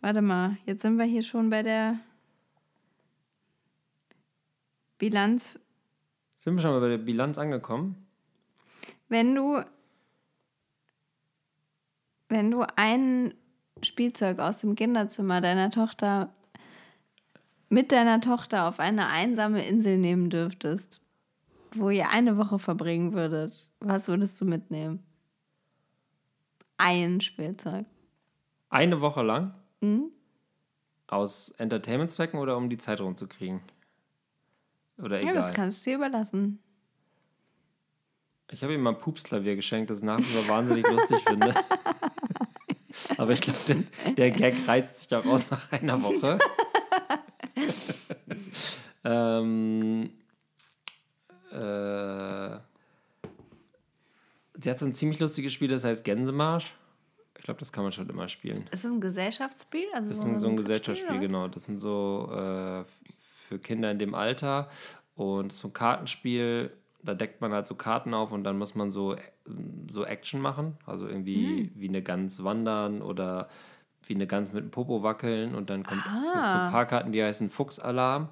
warte 0.00 0.22
mal, 0.22 0.56
jetzt 0.66 0.82
sind 0.82 0.96
wir 0.98 1.04
hier 1.04 1.22
schon 1.22 1.50
bei 1.50 1.62
der 1.62 2.00
Bilanz. 4.98 5.58
Sind 6.38 6.54
wir 6.54 6.60
schon 6.60 6.72
mal 6.72 6.80
bei 6.80 6.88
der 6.88 6.98
Bilanz 6.98 7.38
angekommen? 7.38 8.06
Wenn 9.08 9.34
du, 9.34 9.62
wenn 12.28 12.50
du 12.50 12.64
ein 12.76 13.34
Spielzeug 13.82 14.38
aus 14.40 14.60
dem 14.60 14.74
Kinderzimmer 14.74 15.40
deiner 15.40 15.70
Tochter 15.70 16.32
mit 17.68 17.92
deiner 17.92 18.20
Tochter 18.20 18.68
auf 18.68 18.78
eine 18.80 19.06
einsame 19.08 19.66
Insel 19.66 19.98
nehmen 19.98 20.30
dürftest, 20.30 21.00
wo 21.74 21.90
ihr 21.90 22.10
eine 22.10 22.36
Woche 22.38 22.58
verbringen 22.58 23.12
würdet, 23.12 23.70
was 23.80 24.08
würdest 24.08 24.40
du 24.40 24.44
mitnehmen? 24.44 25.02
Ein 26.78 27.20
Spielzeug. 27.20 27.86
Eine 28.68 29.00
Woche 29.00 29.22
lang? 29.22 29.54
Mhm. 29.80 30.10
Aus 31.06 31.50
Entertainment-Zwecken 31.50 32.38
oder 32.38 32.56
um 32.56 32.68
die 32.68 32.78
Zeit 32.78 33.00
rumzukriegen? 33.00 33.60
Oder 34.98 35.16
Ja, 35.22 35.30
egal. 35.30 35.34
das 35.34 35.52
kannst 35.52 35.84
du 35.86 35.90
dir 35.90 35.96
überlassen. 35.96 36.58
ich 38.50 38.62
habe 38.62 38.74
ihm 38.74 38.82
mal 38.82 38.90
ein 38.94 38.98
Pupsklavier 39.00 39.56
geschenkt, 39.56 39.90
das 39.90 39.98
ich 39.98 40.04
nach 40.04 40.18
wie 40.18 40.22
vor 40.22 40.48
wahnsinnig 40.54 40.86
lustig 40.88 41.18
finde. 41.26 41.54
Aber 43.18 43.32
ich 43.32 43.40
glaube, 43.40 43.58
der, 43.68 44.12
der 44.14 44.30
Gag 44.30 44.66
reizt 44.66 45.00
sich 45.00 45.14
auch 45.16 45.26
aus 45.26 45.50
nach 45.50 45.70
einer 45.72 46.02
Woche. 46.02 46.38
ähm, 49.04 50.10
äh, 51.52 52.58
sie 54.58 54.70
hat 54.70 54.78
so 54.78 54.86
ein 54.86 54.94
ziemlich 54.94 55.20
lustiges 55.20 55.52
Spiel, 55.52 55.68
das 55.68 55.84
heißt 55.84 56.04
Gänsemarsch. 56.04 56.74
Ich 57.38 57.44
glaube, 57.44 57.60
das 57.60 57.72
kann 57.72 57.84
man 57.84 57.92
schon 57.92 58.08
immer 58.08 58.28
spielen. 58.28 58.62
Ist 58.72 58.84
das 58.84 58.90
ein 58.90 59.00
Gesellschaftsspiel? 59.00 59.86
Also 59.94 60.08
Das 60.08 60.18
ist 60.18 60.24
ein, 60.24 60.38
so 60.38 60.48
ein 60.48 60.56
Gesellschaftsspiel, 60.56 61.10
oder? 61.10 61.20
genau. 61.20 61.48
Das 61.48 61.64
sind 61.64 61.78
so 61.78 62.28
äh, 62.32 62.84
für 63.48 63.58
Kinder 63.60 63.90
in 63.90 63.98
dem 63.98 64.14
Alter 64.14 64.68
und 65.14 65.52
so 65.52 65.68
ein 65.68 65.72
Kartenspiel. 65.72 66.72
Da 67.02 67.14
deckt 67.14 67.40
man 67.40 67.52
halt 67.52 67.68
so 67.68 67.76
Karten 67.76 68.14
auf 68.14 68.32
und 68.32 68.42
dann 68.42 68.58
muss 68.58 68.74
man 68.74 68.90
so, 68.90 69.14
äh, 69.14 69.20
so 69.88 70.04
Action 70.04 70.40
machen. 70.40 70.76
Also 70.86 71.06
irgendwie 71.06 71.70
wie 71.76 71.88
eine 71.88 72.02
Gans 72.02 72.42
wandern 72.42 73.00
oder 73.00 73.48
wie 74.06 74.14
eine 74.14 74.26
Gans 74.26 74.52
mit 74.52 74.64
dem 74.64 74.70
Popo 74.70 75.02
wackeln 75.02 75.54
und 75.54 75.68
dann 75.70 75.84
kommt 75.84 76.02
Ah. 76.06 76.52
so 76.52 76.58
ein 76.58 76.70
paar 76.72 76.86
Karten, 76.86 77.12
die 77.12 77.22
heißen 77.22 77.50
Fuchsalarm. 77.50 78.28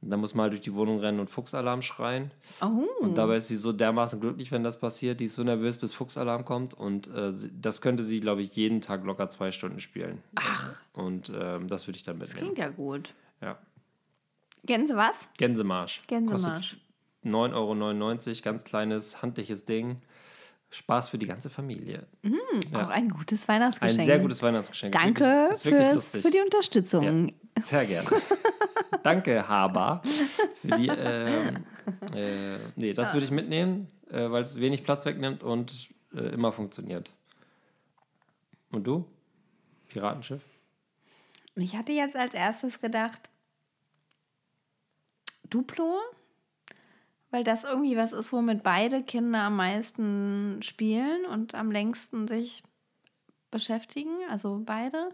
Und 0.00 0.10
dann 0.10 0.18
muss 0.18 0.34
man 0.34 0.42
halt 0.44 0.52
durch 0.54 0.62
die 0.62 0.74
Wohnung 0.74 0.98
rennen 0.98 1.20
und 1.20 1.30
Fuchsalarm 1.30 1.80
schreien. 1.80 2.32
Oh. 2.60 2.82
Und 3.04 3.16
dabei 3.16 3.36
ist 3.36 3.46
sie 3.46 3.54
so 3.54 3.72
dermaßen 3.72 4.20
glücklich, 4.20 4.50
wenn 4.50 4.64
das 4.64 4.80
passiert. 4.80 5.20
Die 5.20 5.26
ist 5.26 5.34
so 5.34 5.44
nervös, 5.44 5.78
bis 5.78 5.94
Fuchsalarm 5.94 6.44
kommt. 6.44 6.74
Und 6.74 7.06
äh, 7.14 7.32
das 7.60 7.80
könnte 7.80 8.02
sie, 8.02 8.18
glaube 8.20 8.42
ich, 8.42 8.54
jeden 8.56 8.80
Tag 8.80 9.04
locker 9.04 9.28
zwei 9.30 9.52
Stunden 9.52 9.78
spielen. 9.78 10.20
Ach. 10.34 10.80
Und 10.92 11.30
ähm, 11.32 11.68
das 11.68 11.86
würde 11.86 11.98
ich 11.98 12.02
dann 12.02 12.18
das 12.18 12.30
mitnehmen. 12.30 12.54
klingt 12.54 12.58
ja 12.58 12.74
gut. 12.74 13.14
Ja. 13.40 13.58
Gänsemarsch. 14.64 15.18
was? 15.20 15.28
Gänsemarsch. 15.38 16.02
Gänsemarsch. 16.08 16.70
Kostet 16.70 16.78
9,99 17.24 18.28
Euro, 18.28 18.42
ganz 18.42 18.64
kleines, 18.64 19.22
handliches 19.22 19.64
Ding. 19.66 19.98
Spaß 20.72 21.10
für 21.10 21.18
die 21.18 21.26
ganze 21.26 21.50
Familie. 21.50 22.06
Ja. 22.22 22.86
Auch 22.86 22.88
ein 22.90 23.10
gutes 23.10 23.46
Weihnachtsgeschenk. 23.46 24.00
Ein 24.00 24.04
sehr 24.06 24.18
gutes 24.18 24.42
Weihnachtsgeschenk. 24.42 24.94
Ist 24.94 25.00
Danke 25.04 25.20
wirklich- 25.24 25.52
ist 25.52 25.64
wirklich 25.66 25.82
fürs, 25.84 25.94
lustig. 25.94 26.22
für 26.22 26.30
die 26.30 26.40
Unterstützung. 26.40 27.34
Sehr 27.62 27.84
gerne. 27.84 28.08
Danke, 29.02 29.46
Haber. 29.48 30.02
Für 30.60 30.68
die, 30.68 30.88
ähm, 30.88 31.64
äh, 32.14 32.58
nee, 32.76 32.94
das 32.94 33.12
würde 33.12 33.26
ich 33.26 33.30
mitnehmen, 33.30 33.88
äh, 34.10 34.30
weil 34.30 34.42
es 34.42 34.58
wenig 34.60 34.82
Platz 34.84 35.04
wegnimmt 35.04 35.42
und 35.42 35.90
äh, 36.14 36.20
immer 36.28 36.52
funktioniert. 36.52 37.10
Und 38.70 38.86
du? 38.86 39.06
Piratenschiff? 39.88 40.40
Ich 41.56 41.76
hatte 41.76 41.92
jetzt 41.92 42.16
als 42.16 42.32
erstes 42.32 42.80
gedacht, 42.80 43.28
Duplo, 45.50 45.98
weil 47.32 47.42
das 47.42 47.64
irgendwie 47.64 47.96
was 47.96 48.12
ist, 48.12 48.32
womit 48.32 48.62
beide 48.62 49.02
Kinder 49.02 49.40
am 49.40 49.56
meisten 49.56 50.60
spielen 50.62 51.24
und 51.26 51.54
am 51.56 51.72
längsten 51.72 52.28
sich 52.28 52.62
beschäftigen, 53.50 54.10
also 54.30 54.62
beide. 54.64 55.10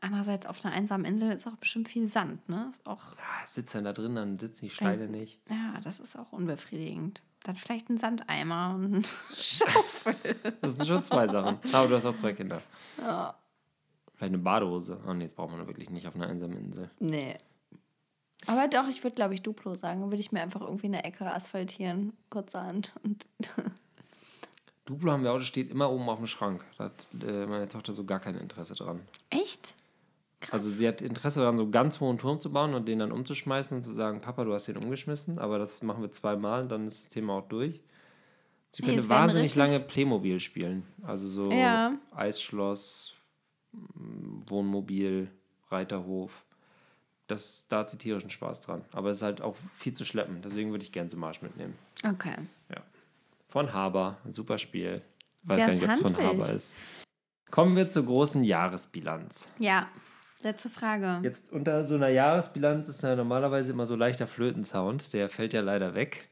Andererseits 0.00 0.46
auf 0.46 0.64
einer 0.64 0.72
einsamen 0.74 1.04
Insel 1.04 1.32
ist 1.32 1.46
auch 1.48 1.56
bestimmt 1.56 1.88
viel 1.88 2.06
Sand, 2.06 2.48
ne? 2.48 2.68
Ist 2.70 2.86
auch, 2.86 3.16
Ja, 3.16 3.46
sitzt 3.46 3.74
dann 3.74 3.82
da 3.84 3.92
drin, 3.92 4.14
dann 4.14 4.38
sitzen 4.38 4.66
die 4.66 4.70
Steine 4.70 5.08
nicht. 5.08 5.40
ja, 5.50 5.80
das 5.82 5.98
ist 5.98 6.16
auch 6.16 6.30
unbefriedigend. 6.32 7.20
Dann 7.42 7.56
vielleicht 7.56 7.88
ein 7.90 7.98
Sandeimer 7.98 8.74
und 8.76 8.84
eine 8.94 9.02
Schaufel. 9.36 10.14
Das 10.60 10.76
sind 10.76 10.86
schon 10.86 11.02
zwei 11.02 11.26
Sachen. 11.26 11.58
Aber 11.72 11.88
du 11.88 11.94
hast 11.96 12.04
auch 12.06 12.14
zwei 12.14 12.32
Kinder. 12.32 12.60
Ja. 13.00 13.34
Vielleicht 14.14 14.34
eine 14.34 14.42
Badehose. 14.42 15.00
Oh 15.06 15.12
nee, 15.14 15.24
das 15.24 15.32
braucht 15.32 15.50
man 15.56 15.66
wirklich 15.66 15.90
nicht 15.90 16.06
auf 16.06 16.14
einer 16.14 16.26
einsamen 16.28 16.56
Insel. 16.58 16.90
Nee. 17.00 17.36
Aber 18.46 18.68
doch, 18.68 18.88
ich 18.88 19.02
würde, 19.02 19.14
glaube 19.14 19.34
ich, 19.34 19.42
Duplo 19.42 19.74
sagen. 19.74 20.02
Würde 20.02 20.16
ich 20.20 20.32
mir 20.32 20.40
einfach 20.42 20.60
irgendwie 20.60 20.86
eine 20.86 21.04
Ecke 21.04 21.26
asphaltieren, 21.26 22.12
kurzerhand. 22.30 22.92
Und 23.02 23.26
Duplo 24.86 25.12
haben 25.12 25.22
wir 25.22 25.32
auch, 25.32 25.38
das 25.38 25.46
steht 25.46 25.70
immer 25.70 25.90
oben 25.90 26.08
auf 26.08 26.18
dem 26.18 26.26
Schrank. 26.26 26.64
Da 26.78 26.84
hat 26.84 27.08
äh, 27.22 27.46
meine 27.46 27.68
Tochter 27.68 27.92
so 27.92 28.04
gar 28.04 28.20
kein 28.20 28.36
Interesse 28.36 28.74
dran. 28.74 29.00
Echt? 29.30 29.74
Also 30.50 30.70
sie 30.70 30.86
hat 30.86 31.02
Interesse 31.02 31.40
daran, 31.40 31.56
so 31.56 31.64
einen 31.64 31.72
ganz 31.72 32.00
hohen 32.00 32.16
Turm 32.16 32.40
zu 32.40 32.52
bauen 32.52 32.72
und 32.74 32.86
den 32.86 33.00
dann 33.00 33.10
umzuschmeißen 33.10 33.76
und 33.76 33.82
zu 33.82 33.92
sagen, 33.92 34.20
Papa, 34.20 34.44
du 34.44 34.54
hast 34.54 34.68
den 34.68 34.76
umgeschmissen, 34.76 35.38
aber 35.40 35.58
das 35.58 35.82
machen 35.82 36.00
wir 36.00 36.12
zweimal 36.12 36.62
und 36.62 36.68
dann 36.70 36.86
ist 36.86 37.02
das 37.04 37.08
Thema 37.08 37.34
auch 37.34 37.48
durch. 37.48 37.80
Sie 38.70 38.84
Nee, 38.84 38.94
könnte 38.94 39.08
wahnsinnig 39.08 39.56
lange 39.56 39.80
Playmobil 39.80 40.38
spielen. 40.38 40.86
Also 41.02 41.26
so 41.28 41.50
Ja. 41.50 41.94
Eisschloss, 42.14 43.14
Wohnmobil, 43.72 45.30
Reiterhof. 45.70 46.44
Das, 47.28 47.66
da 47.68 47.80
hat 47.80 47.90
sie 47.90 47.98
tierischen 47.98 48.30
Spaß 48.30 48.62
dran. 48.62 48.82
Aber 48.92 49.10
es 49.10 49.18
ist 49.18 49.22
halt 49.22 49.42
auch 49.42 49.54
viel 49.74 49.92
zu 49.92 50.04
schleppen. 50.04 50.40
Deswegen 50.42 50.70
würde 50.70 50.82
ich 50.82 50.92
Gänsemarsch 50.92 51.42
mitnehmen. 51.42 51.76
Okay. 52.04 52.34
Ja. 52.70 52.82
Von 53.48 53.72
Haber, 53.72 54.16
ein 54.24 54.32
super 54.32 54.58
Spiel. 54.58 55.02
Ich 55.42 55.48
weiß 55.48 55.58
Der 55.58 55.66
gar 55.66 55.74
nicht, 55.74 55.84
ob 55.84 55.90
es 55.90 56.00
von. 56.00 56.16
Haber 56.16 56.50
ist. 56.50 56.74
Kommen 57.50 57.76
wir 57.76 57.90
zur 57.90 58.06
großen 58.06 58.44
Jahresbilanz. 58.44 59.50
Ja. 59.58 59.88
Letzte 60.42 60.70
Frage. 60.70 61.20
Jetzt 61.22 61.52
unter 61.52 61.82
so 61.82 61.96
einer 61.96 62.08
Jahresbilanz 62.08 62.88
ist 62.88 63.02
ja 63.02 63.16
normalerweise 63.16 63.72
immer 63.72 63.86
so 63.86 63.96
leichter 63.96 64.26
Flötensound. 64.26 65.12
Der 65.12 65.28
fällt 65.28 65.52
ja 65.52 65.60
leider 65.60 65.94
weg. 65.94 66.28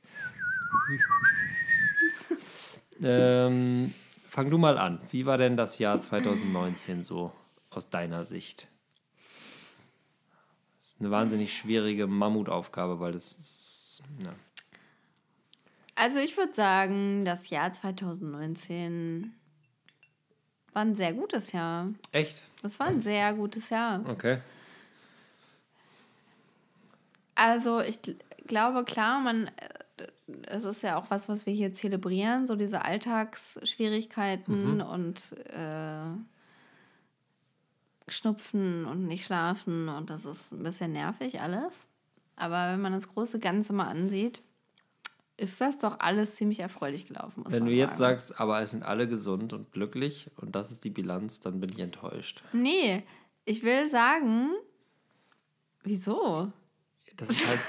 ähm, 3.03 3.93
fang 4.31 4.49
du 4.49 4.59
mal 4.59 4.79
an. 4.79 5.01
Wie 5.11 5.27
war 5.27 5.39
denn 5.39 5.57
das 5.57 5.79
Jahr 5.79 6.01
2019 6.01 7.03
so 7.03 7.33
aus 7.69 7.91
deiner 7.91 8.25
Sicht? 8.25 8.69
Eine 10.99 11.11
wahnsinnig 11.11 11.53
schwierige 11.57 12.07
Mammutaufgabe, 12.07 13.01
weil 13.01 13.13
das 13.13 13.33
ist. 13.33 14.03
Ja. 14.25 14.33
Also 15.95 16.19
ich 16.21 16.37
würde 16.37 16.55
sagen, 16.55 17.25
das 17.25 17.49
Jahr 17.51 17.73
2019 17.73 19.33
war 20.73 20.83
ein 20.83 20.95
sehr 20.95 21.13
gutes 21.15 21.53
Jahr. 21.53 21.89
Echt? 22.13 22.43
Das 22.63 22.79
war 22.79 22.87
ein 22.89 23.01
sehr 23.01 23.33
gutes 23.35 23.71
Jahr. 23.71 24.05
Okay. 24.09 24.39
Also 27.35 27.81
ich 27.81 27.97
gl- 27.97 28.17
glaube, 28.47 28.85
klar, 28.85 29.21
man, 29.21 29.47
äh, 29.47 30.07
es 30.47 30.65
ist 30.65 30.83
ja 30.83 30.97
auch 30.99 31.11
was, 31.11 31.29
was 31.29 31.47
wir 31.47 31.53
hier 31.53 31.73
zelebrieren, 31.75 32.47
so 32.47 32.57
diese 32.57 32.83
Alltagsschwierigkeiten 32.85 34.81
und 34.83 35.33
äh, 35.49 36.36
Schnupfen 38.09 38.85
und 38.85 39.07
nicht 39.07 39.25
schlafen 39.25 39.89
und 39.89 40.11
das 40.11 40.25
ist 40.25 40.53
ein 40.53 40.63
bisschen 40.63 40.93
nervig 40.93 41.41
alles. 41.41 41.89
Aber 42.37 42.73
wenn 42.73 42.81
man 42.81 42.93
das 42.93 43.09
große 43.09 43.41
Ganze 43.41 43.73
mal 43.73 43.89
ansieht, 43.89 44.43
ist 45.39 45.61
das 45.61 45.79
doch 45.79 45.99
alles 46.01 46.37
ziemlich 46.37 46.61
erfreulich 46.61 47.07
gelaufen. 47.07 47.45
Wenn 47.47 47.67
du 47.67 47.73
jetzt 47.73 47.99
sagen. 47.99 48.19
sagst, 48.19 48.41
aber 48.41 48.61
es 48.61 48.71
sind 48.71 48.85
alle 48.85 49.09
gesund 49.09 49.53
und 49.53 49.73
glücklich 49.73 50.31
und 50.37 50.55
das 50.55 50.71
ist 50.71 50.85
die 50.85 50.91
Bilanz, 50.91 51.41
dann 51.41 51.61
bin 51.61 51.71
ich 51.71 51.81
enttäuscht. 51.81 52.43
Nee, 52.53 53.05
ich 53.45 53.63
will 53.63 53.89
sagen, 53.89 54.51
wieso? 55.83 56.53
Das 57.17 57.31
ist 57.31 57.49
halt, 57.49 57.61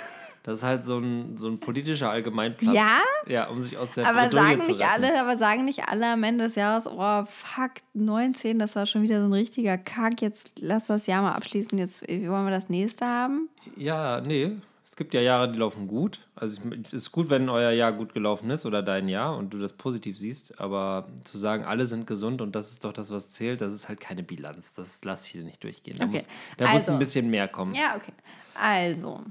das 0.48 0.60
ist 0.60 0.64
halt 0.64 0.86
so, 0.86 0.98
ein, 0.98 1.36
so 1.38 1.48
ein 1.50 1.60
politischer 1.60 2.10
Allgemeinplatz. 2.10 2.74
Ja? 2.74 3.00
Ja, 3.28 3.50
um 3.50 3.60
sich 3.60 3.78
aus 3.78 3.92
der 3.92 4.08
Aber 4.08 4.22
Bredouille 4.30 4.32
sagen 4.48 4.62
zu 4.62 4.68
nicht 4.70 4.80
retten. 4.82 5.04
alle, 5.04 5.20
aber 5.20 5.36
sagen 5.38 5.66
nicht 5.66 5.90
alle 5.90 6.14
am 6.14 6.24
Ende 6.24 6.46
des 6.46 6.56
Jahres, 6.56 6.88
oh 6.88 7.26
fuck, 7.26 7.72
19, 7.96 8.58
das 8.58 8.78
war 8.78 8.86
schon 8.86 9.02
wieder 9.02 9.20
so 9.20 9.28
ein 9.28 9.34
richtiger 9.34 9.78
Kack, 9.78 10.22
jetzt 10.22 10.52
lass 10.62 10.86
das 10.86 11.06
Jahr 11.06 11.22
mal 11.22 11.34
abschließen, 11.34 11.78
jetzt 11.78 12.02
wollen 12.08 12.46
wir 12.46 12.52
das 12.52 12.70
nächste 12.70 13.06
haben. 13.06 13.50
Ja, 13.76 14.22
nee. 14.22 14.52
Es 14.86 14.96
gibt 14.96 15.14
ja 15.14 15.20
Jahre, 15.20 15.52
die 15.52 15.60
laufen 15.60 15.88
gut. 15.90 16.22
Also 16.34 16.60
es 16.86 16.94
ist 16.94 17.12
gut, 17.12 17.30
wenn 17.30 17.50
euer 17.50 17.72
Jahr 17.72 17.92
gut 17.92 18.14
gelaufen 18.14 18.50
ist 18.50 18.66
oder 18.66 18.82
dein 18.82 19.10
Jahr 19.10 19.36
und 19.38 19.54
du 19.54 19.60
das 19.60 19.74
positiv 19.74 20.18
siehst. 20.18 20.60
Aber 20.62 21.08
zu 21.26 21.38
sagen, 21.38 21.66
alle 21.66 21.86
sind 21.86 22.08
gesund 22.08 22.42
und 22.42 22.56
das 22.56 22.72
ist 22.72 22.86
doch 22.86 22.94
das, 22.94 23.12
was 23.12 23.30
zählt, 23.30 23.60
das 23.60 23.74
ist 23.76 23.90
halt 23.90 24.00
keine 24.00 24.24
Bilanz. 24.24 24.74
Das 24.76 25.04
lasse 25.04 25.26
ich 25.28 25.34
dir 25.34 25.44
nicht 25.44 25.62
durchgehen. 25.62 25.98
Da, 26.00 26.06
Okay. 26.06 26.14
muss, 26.14 26.28
da 26.56 26.66
muss 26.68 26.74
Also. 26.76 26.92
ein 26.94 27.00
bisschen 27.00 27.30
mehr 27.30 27.50
kommen. 27.50 27.76
Ja, 27.76 27.96
okay. 27.98 28.14
Also. 28.56 29.22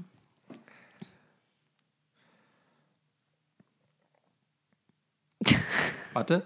Warte. 6.13 6.45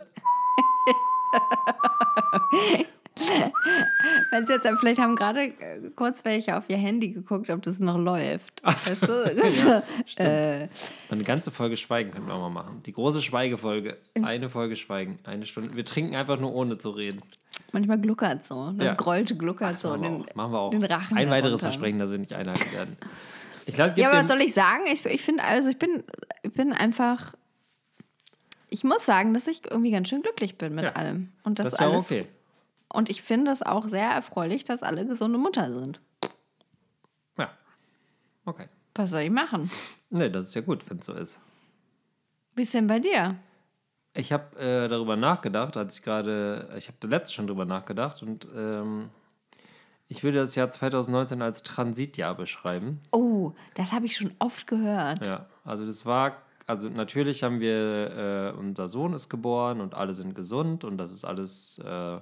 Du 4.45 4.53
jetzt, 4.53 4.67
vielleicht 4.79 4.99
haben 4.99 5.15
gerade 5.15 5.43
äh, 5.43 5.89
kurz 5.95 6.25
welche 6.25 6.57
auf 6.57 6.63
ihr 6.69 6.77
Handy 6.77 7.09
geguckt, 7.09 7.49
ob 7.49 7.61
das 7.61 7.79
noch 7.79 7.97
läuft. 7.97 8.61
Ach 8.63 8.77
so. 8.77 8.91
Weißt 8.91 9.63
du? 9.63 9.83
so, 10.05 10.23
äh, 10.23 10.67
Eine 11.09 11.23
ganze 11.23 11.51
Folge 11.51 11.77
Schweigen 11.77 12.11
können 12.11 12.27
wir 12.27 12.33
auch 12.33 12.41
mal 12.41 12.49
machen. 12.49 12.81
Die 12.85 12.93
große 12.93 13.21
Schweigefolge. 13.21 13.97
Eine 14.21 14.49
Folge 14.49 14.75
Schweigen. 14.75 15.19
Eine 15.25 15.45
Stunde. 15.45 15.75
Wir 15.75 15.85
trinken 15.85 16.15
einfach 16.15 16.39
nur 16.39 16.53
ohne 16.53 16.77
zu 16.77 16.91
reden. 16.91 17.21
manchmal 17.71 17.99
gluckert 17.99 18.43
so. 18.43 18.73
Das 18.77 18.87
Ja. 18.87 18.93
Grollte 18.93 19.35
gluckert 19.35 19.77
so. 19.79 19.89
machen, 19.89 20.01
wir 20.01 20.09
den, 20.09 20.21
auch. 20.21 20.35
machen 20.35 20.51
wir 20.53 20.59
auch. 20.59 20.71
Den 20.71 20.83
Rachen 20.83 21.17
Ein 21.17 21.29
weiteres 21.29 21.61
herunter. 21.61 21.65
Versprechen, 21.65 21.99
das 21.99 22.11
wir 22.11 22.17
nicht 22.17 22.33
einhalten 22.33 22.71
werden. 22.73 22.97
Ich 23.67 23.75
gibt 23.75 23.99
Ja, 23.99 24.09
aber 24.09 24.17
was 24.23 24.27
soll 24.27 24.41
ich 24.41 24.55
sagen? 24.55 24.81
Ich, 24.91 25.05
ich 25.05 25.21
finde, 25.21 25.43
also 25.43 25.69
ich 25.69 25.77
bin, 25.77 26.03
ich 26.41 26.51
bin 26.51 26.73
einfach. 26.73 27.35
Ich 28.73 28.83
muss 28.83 29.05
sagen, 29.05 29.33
dass 29.35 29.47
ich 29.47 29.69
irgendwie 29.69 29.91
ganz 29.91 30.07
schön 30.09 30.21
glücklich 30.23 30.57
bin 30.57 30.73
mit 30.73 30.85
Ja. 30.85 30.91
allem. 30.93 31.31
Und 31.43 31.59
das, 31.59 31.71
das 31.71 31.73
ist 31.73 31.79
alles. 31.85 32.05
okay. 32.05 32.27
Und 32.91 33.09
ich 33.09 33.21
finde 33.21 33.51
es 33.51 33.61
auch 33.61 33.87
sehr 33.87 34.09
erfreulich, 34.09 34.63
dass 34.63 34.81
alle 34.81 35.05
gesunde 35.05 35.37
Mutter 35.37 35.71
sind. 35.73 35.99
Ja. 37.37 37.51
Okay. 38.45 38.67
Was 38.95 39.11
soll 39.11 39.21
ich 39.21 39.29
machen? 39.29 39.69
Nee, 40.09 40.29
das 40.29 40.47
ist 40.47 40.55
ja 40.55 40.61
gut, 40.61 40.89
wenn 40.89 40.97
es 40.99 41.05
so 41.05 41.13
ist. 41.13 41.37
Wie 42.55 42.63
ist 42.63 42.73
denn 42.73 42.87
bei 42.87 42.99
dir? 42.99 43.35
Ich 44.13 44.33
habe 44.33 44.57
äh, 44.59 44.89
darüber 44.89 45.15
nachgedacht, 45.15 45.77
als 45.77 45.97
ich 45.97 46.03
gerade, 46.03 46.73
ich 46.77 46.89
habe 46.89 47.07
letztes 47.07 47.33
schon 47.33 47.47
darüber 47.47 47.63
nachgedacht 47.63 48.21
und 48.23 48.45
ähm, 48.53 49.09
ich 50.09 50.21
würde 50.23 50.39
das 50.39 50.55
Jahr 50.55 50.69
2019 50.69 51.41
als 51.41 51.63
Transitjahr 51.63 52.35
beschreiben. 52.35 52.99
Oh, 53.11 53.53
das 53.75 53.93
habe 53.93 54.05
ich 54.05 54.17
schon 54.17 54.33
oft 54.39 54.67
gehört. 54.67 55.25
Ja, 55.25 55.45
also 55.63 55.85
das 55.85 56.05
war, 56.05 56.41
also 56.71 56.89
natürlich 56.89 57.43
haben 57.43 57.59
wir, 57.59 58.53
äh, 58.55 58.57
unser 58.57 58.87
Sohn 58.87 59.13
ist 59.13 59.27
geboren 59.27 59.81
und 59.81 59.93
alle 59.93 60.13
sind 60.13 60.35
gesund 60.35 60.85
und 60.85 60.97
das 60.97 61.11
ist 61.11 61.25
alles, 61.25 61.79
äh, 61.79 62.19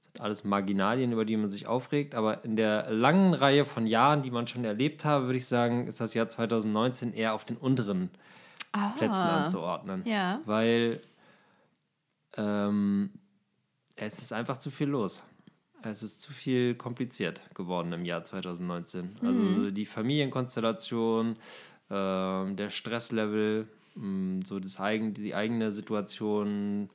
sind 0.00 0.20
alles 0.20 0.44
Marginalien, 0.44 1.10
über 1.10 1.24
die 1.24 1.38
man 1.38 1.48
sich 1.48 1.66
aufregt, 1.66 2.14
aber 2.14 2.44
in 2.44 2.56
der 2.56 2.90
langen 2.90 3.32
Reihe 3.32 3.64
von 3.64 3.86
Jahren, 3.86 4.20
die 4.20 4.30
man 4.30 4.46
schon 4.46 4.64
erlebt 4.64 5.06
habe, 5.06 5.24
würde 5.24 5.38
ich 5.38 5.46
sagen, 5.46 5.86
ist 5.86 6.00
das 6.00 6.12
Jahr 6.12 6.28
2019 6.28 7.14
eher 7.14 7.32
auf 7.32 7.46
den 7.46 7.56
unteren 7.56 8.10
Ah, 8.72 8.90
Plätzen 8.90 9.22
anzuordnen. 9.22 10.02
Ja. 10.04 10.42
Weil 10.44 11.00
ähm, 12.36 13.10
es 13.96 14.18
ist 14.18 14.32
einfach 14.32 14.58
zu 14.58 14.70
viel 14.70 14.88
los. 14.88 15.22
Es 15.82 16.02
ist 16.02 16.20
zu 16.20 16.32
viel 16.32 16.74
kompliziert 16.74 17.40
geworden 17.54 17.92
im 17.92 18.04
Jahr 18.04 18.24
2019. 18.24 19.16
Also 19.22 19.70
die 19.70 19.86
Familienkonstellation, 19.86 21.36
ähm, 21.90 22.56
der 22.56 22.70
Stresslevel, 22.70 23.68
so 24.44 24.60
das 24.60 24.78
eigen, 24.80 25.14
die 25.14 25.34
eigene 25.34 25.70
Situation 25.70 26.90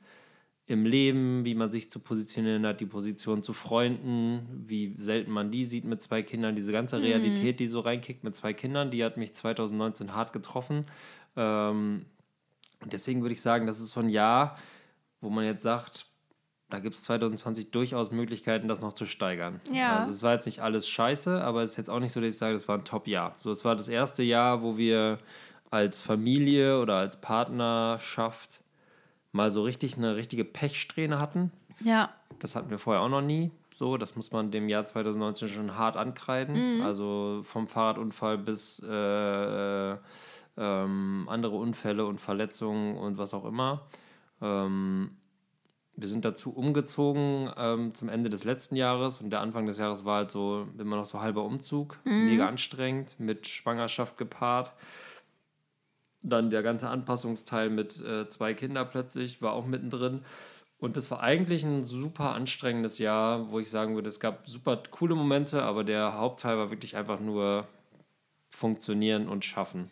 im 0.66 0.86
Leben, 0.86 1.44
wie 1.44 1.54
man 1.54 1.70
sich 1.70 1.90
zu 1.90 2.00
positionieren 2.00 2.66
hat, 2.66 2.80
die 2.80 2.86
Position 2.86 3.42
zu 3.42 3.52
Freunden, 3.52 4.64
wie 4.66 4.96
selten 4.98 5.30
man 5.30 5.50
die 5.50 5.64
sieht 5.64 5.84
mit 5.84 6.00
zwei 6.00 6.22
Kindern, 6.22 6.56
diese 6.56 6.72
ganze 6.72 7.02
Realität, 7.02 7.60
die 7.60 7.66
so 7.66 7.80
reinkickt 7.80 8.24
mit 8.24 8.34
zwei 8.34 8.54
Kindern, 8.54 8.90
die 8.90 9.04
hat 9.04 9.18
mich 9.18 9.34
2019 9.34 10.14
hart 10.14 10.32
getroffen. 10.32 10.86
Ähm, 11.36 12.06
und 12.80 12.92
deswegen 12.92 13.20
würde 13.22 13.34
ich 13.34 13.42
sagen, 13.42 13.66
das 13.66 13.78
ist 13.78 13.90
so 13.90 14.00
ein 14.00 14.08
Jahr, 14.08 14.56
wo 15.20 15.28
man 15.28 15.44
jetzt 15.44 15.62
sagt, 15.62 16.06
da 16.70 16.78
gibt 16.78 16.96
es 16.96 17.02
2020 17.04 17.70
durchaus 17.70 18.10
Möglichkeiten, 18.10 18.66
das 18.66 18.80
noch 18.80 18.94
zu 18.94 19.04
steigern. 19.04 19.60
Ja. 19.70 20.00
Also 20.00 20.10
es 20.10 20.22
war 20.22 20.32
jetzt 20.32 20.46
nicht 20.46 20.60
alles 20.60 20.88
scheiße, 20.88 21.42
aber 21.42 21.62
es 21.62 21.72
ist 21.72 21.76
jetzt 21.76 21.90
auch 21.90 22.00
nicht 22.00 22.12
so, 22.12 22.20
dass 22.20 22.32
ich 22.32 22.38
sage, 22.38 22.54
das 22.54 22.68
war 22.68 22.78
ein 22.78 22.84
Top-Jahr. 22.84 23.34
So, 23.36 23.50
es 23.50 23.64
war 23.64 23.76
das 23.76 23.88
erste 23.88 24.22
Jahr, 24.22 24.62
wo 24.62 24.78
wir 24.78 25.18
als 25.74 25.98
Familie 26.00 26.80
oder 26.80 26.94
als 26.96 27.20
Partnerschaft 27.20 28.60
mal 29.32 29.50
so 29.50 29.64
richtig 29.64 29.96
eine 29.96 30.14
richtige 30.14 30.44
Pechsträhne 30.44 31.18
hatten. 31.18 31.50
Ja. 31.82 32.10
Das 32.38 32.54
hatten 32.54 32.70
wir 32.70 32.78
vorher 32.78 33.02
auch 33.02 33.08
noch 33.08 33.20
nie. 33.22 33.50
So, 33.74 33.96
das 33.96 34.14
muss 34.14 34.30
man 34.30 34.52
dem 34.52 34.68
Jahr 34.68 34.84
2019 34.84 35.48
schon 35.48 35.76
hart 35.76 35.96
ankreiden. 35.96 36.76
Mhm. 36.76 36.82
Also 36.82 37.40
vom 37.42 37.66
Fahrradunfall 37.66 38.38
bis 38.38 38.80
äh, 38.88 39.92
äh, 39.92 39.96
ähm, 40.56 41.26
andere 41.28 41.56
Unfälle 41.56 42.06
und 42.06 42.20
Verletzungen 42.20 42.96
und 42.96 43.18
was 43.18 43.34
auch 43.34 43.44
immer. 43.44 43.82
Ähm, 44.40 45.10
wir 45.96 46.06
sind 46.06 46.24
dazu 46.24 46.52
umgezogen 46.54 47.50
ähm, 47.56 47.94
zum 47.94 48.08
Ende 48.08 48.30
des 48.30 48.44
letzten 48.44 48.76
Jahres 48.76 49.20
und 49.20 49.30
der 49.30 49.40
Anfang 49.40 49.66
des 49.66 49.78
Jahres 49.78 50.04
war 50.04 50.18
halt 50.18 50.30
so 50.30 50.68
immer 50.78 50.94
noch 50.96 51.06
so 51.06 51.20
halber 51.20 51.42
Umzug, 51.42 51.98
Mhm. 52.04 52.26
mega 52.26 52.46
anstrengend, 52.46 53.16
mit 53.18 53.48
Schwangerschaft 53.48 54.16
gepaart. 54.16 54.72
Dann 56.26 56.48
der 56.50 56.62
ganze 56.62 56.88
Anpassungsteil 56.88 57.68
mit 57.70 58.00
äh, 58.00 58.28
zwei 58.28 58.54
Kindern 58.54 58.88
plötzlich 58.90 59.40
war 59.42 59.52
auch 59.52 59.66
mittendrin. 59.66 60.24
Und 60.78 60.96
das 60.96 61.10
war 61.10 61.20
eigentlich 61.22 61.64
ein 61.64 61.84
super 61.84 62.34
anstrengendes 62.34 62.98
Jahr, 62.98 63.50
wo 63.50 63.58
ich 63.60 63.70
sagen 63.70 63.94
würde, 63.94 64.08
es 64.08 64.20
gab 64.20 64.48
super 64.48 64.82
coole 64.90 65.14
Momente, 65.14 65.62
aber 65.62 65.84
der 65.84 66.18
Hauptteil 66.18 66.56
war 66.58 66.70
wirklich 66.70 66.96
einfach 66.96 67.20
nur 67.20 67.66
funktionieren 68.50 69.28
und 69.28 69.44
schaffen. 69.44 69.90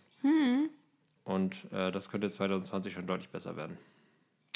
Und 1.25 1.57
äh, 1.73 1.93
das 1.93 2.11
könnte 2.11 2.29
2020 2.29 2.93
schon 2.93 3.07
deutlich 3.07 3.29
besser 3.29 3.57
werden. 3.57 3.77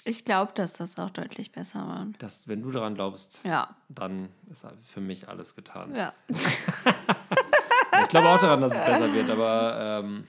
Ich 0.05 0.25
glaube, 0.25 0.53
dass 0.55 0.73
das 0.73 0.99
auch 0.99 1.11
deutlich 1.11 1.53
besser 1.53 1.81
war. 1.81 2.07
Das, 2.19 2.49
wenn 2.49 2.63
du 2.63 2.71
daran 2.71 2.95
glaubst, 2.95 3.41
Ja. 3.45 3.77
dann 3.89 4.29
ist 4.51 4.67
für 4.85 5.01
mich 5.01 5.29
alles 5.29 5.55
getan. 5.57 5.95
Ja. 5.97 6.13
Ich 8.03 8.09
glaube 8.09 8.29
auch 8.29 8.41
daran, 8.41 8.61
dass 8.61 8.73
es 8.73 8.85
besser 8.85 9.13
wird, 9.13 9.31
aber 9.31 10.03
ähm, 10.05 10.25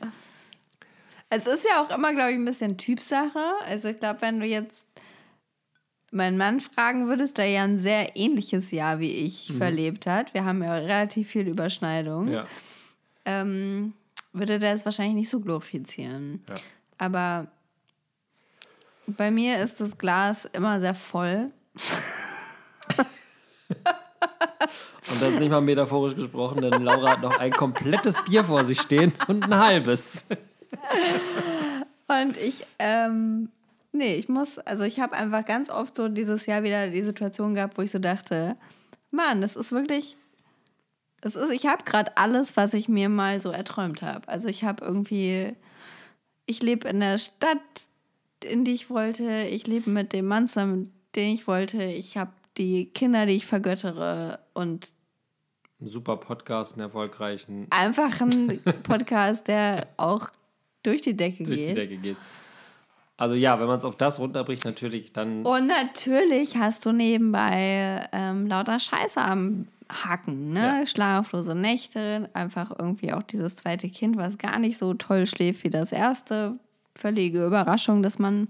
Es 1.29 1.45
ist 1.45 1.65
ja 1.65 1.83
auch 1.83 1.95
immer, 1.95 2.13
glaube 2.13 2.31
ich, 2.31 2.37
ein 2.37 2.45
bisschen 2.45 2.77
Typsache. 2.77 3.53
Also 3.67 3.89
ich 3.89 3.99
glaube, 3.99 4.21
wenn 4.21 4.39
du 4.39 4.45
jetzt 4.45 4.85
meinen 6.11 6.37
Mann 6.37 6.59
fragen 6.61 7.07
würdest, 7.07 7.37
der 7.37 7.47
ja 7.47 7.63
ein 7.63 7.77
sehr 7.77 8.15
ähnliches 8.15 8.71
Jahr 8.71 8.99
wie 8.99 9.11
ich 9.11 9.53
verlebt 9.57 10.05
hat, 10.05 10.33
wir 10.33 10.45
haben 10.45 10.63
ja 10.63 10.73
relativ 10.73 11.29
viel 11.29 11.47
Überschneidung, 11.47 12.29
ja. 12.29 12.47
ähm, 13.25 13.93
würde 14.31 14.59
der 14.59 14.73
es 14.73 14.85
wahrscheinlich 14.85 15.15
nicht 15.15 15.29
so 15.29 15.41
glorifizieren. 15.41 16.43
Ja. 16.47 16.55
Aber 16.97 17.47
bei 19.05 19.31
mir 19.31 19.61
ist 19.61 19.81
das 19.81 19.97
Glas 19.97 20.45
immer 20.45 20.79
sehr 20.79 20.95
voll. 20.95 21.51
Und 22.97 23.05
Und 25.09 25.21
das 25.21 25.29
ist 25.29 25.39
nicht 25.39 25.49
mal 25.49 25.61
metaphorisch 25.61 26.15
gesprochen, 26.15 26.61
denn 26.61 26.83
Laura 26.83 27.11
hat 27.11 27.21
noch 27.21 27.39
ein 27.39 27.51
komplettes 27.51 28.15
Bier 28.25 28.43
vor 28.43 28.65
sich 28.65 28.81
stehen 28.81 29.13
und 29.27 29.45
ein 29.45 29.55
halbes. 29.55 30.25
Und 32.07 32.37
ich, 32.37 32.65
ähm, 32.79 33.49
nee, 33.91 34.15
ich 34.15 34.29
muss, 34.29 34.59
also 34.59 34.83
ich 34.83 34.99
habe 34.99 35.15
einfach 35.15 35.45
ganz 35.45 35.69
oft 35.69 35.95
so 35.95 36.07
dieses 36.07 36.45
Jahr 36.45 36.63
wieder 36.63 36.89
die 36.89 37.03
Situation 37.03 37.53
gehabt, 37.53 37.77
wo 37.77 37.81
ich 37.81 37.91
so 37.91 37.99
dachte, 37.99 38.55
Mann, 39.11 39.41
das 39.41 39.55
ist 39.55 39.71
wirklich, 39.71 40.15
das 41.21 41.35
ist, 41.35 41.51
ich 41.51 41.65
habe 41.65 41.83
gerade 41.83 42.15
alles, 42.15 42.55
was 42.55 42.73
ich 42.73 42.87
mir 42.87 43.09
mal 43.09 43.41
so 43.41 43.51
erträumt 43.51 44.01
habe. 44.01 44.27
Also 44.27 44.47
ich 44.47 44.63
habe 44.63 44.85
irgendwie, 44.85 45.53
ich 46.45 46.61
lebe 46.61 46.87
in 46.87 46.99
der 46.99 47.17
Stadt, 47.17 47.57
in 48.43 48.63
die 48.63 48.73
ich 48.73 48.89
wollte, 48.89 49.43
ich 49.43 49.67
lebe 49.67 49.89
mit 49.89 50.13
dem 50.13 50.27
Mann 50.27 50.47
zusammen, 50.47 50.93
den 51.15 51.33
ich 51.33 51.47
wollte, 51.47 51.83
ich 51.83 52.17
habe 52.17 52.31
die 52.57 52.85
Kinder, 52.85 53.25
die 53.25 53.33
ich 53.33 53.45
vergöttere 53.45 54.39
und 54.53 54.91
Ein 55.79 55.87
super 55.87 56.17
Podcast, 56.17 56.73
einen 56.73 56.83
erfolgreichen 56.83 57.67
einfach 57.69 58.21
ein 58.21 58.61
Podcast, 58.83 59.47
der 59.47 59.87
auch 59.97 60.29
durch 60.83 61.01
die 61.01 61.15
Decke 61.15 61.43
durch 61.43 61.59
die 61.59 61.65
geht. 61.67 61.77
Decke 61.77 61.97
geht. 61.97 62.17
Also 63.17 63.33
ja, 63.33 63.59
wenn 63.59 63.67
man 63.67 63.79
es 63.79 63.85
auf 63.85 63.97
das 63.97 64.19
runterbricht, 64.19 64.63
natürlich 64.63 65.11
dann. 65.11 65.43
Und 65.43 65.67
natürlich 65.67 66.55
hast 66.55 66.85
du 66.85 66.91
nebenbei 66.91 68.07
ähm, 68.11 68.45
lauter 68.45 68.79
Scheiße 68.79 69.19
am 69.19 69.67
Hacken, 69.89 70.53
ne? 70.53 70.79
Ja. 70.79 70.85
Schlaflose 70.85 71.55
Nächte, 71.55 72.29
einfach 72.33 72.71
irgendwie 72.77 73.13
auch 73.13 73.23
dieses 73.23 73.55
zweite 73.55 73.89
Kind, 73.89 74.17
was 74.17 74.37
gar 74.37 74.59
nicht 74.59 74.77
so 74.77 74.93
toll 74.93 75.25
schläft 75.25 75.63
wie 75.63 75.71
das 75.71 75.91
erste. 75.91 76.59
Völlige 76.95 77.45
Überraschung, 77.45 78.03
dass 78.03 78.19
man 78.19 78.49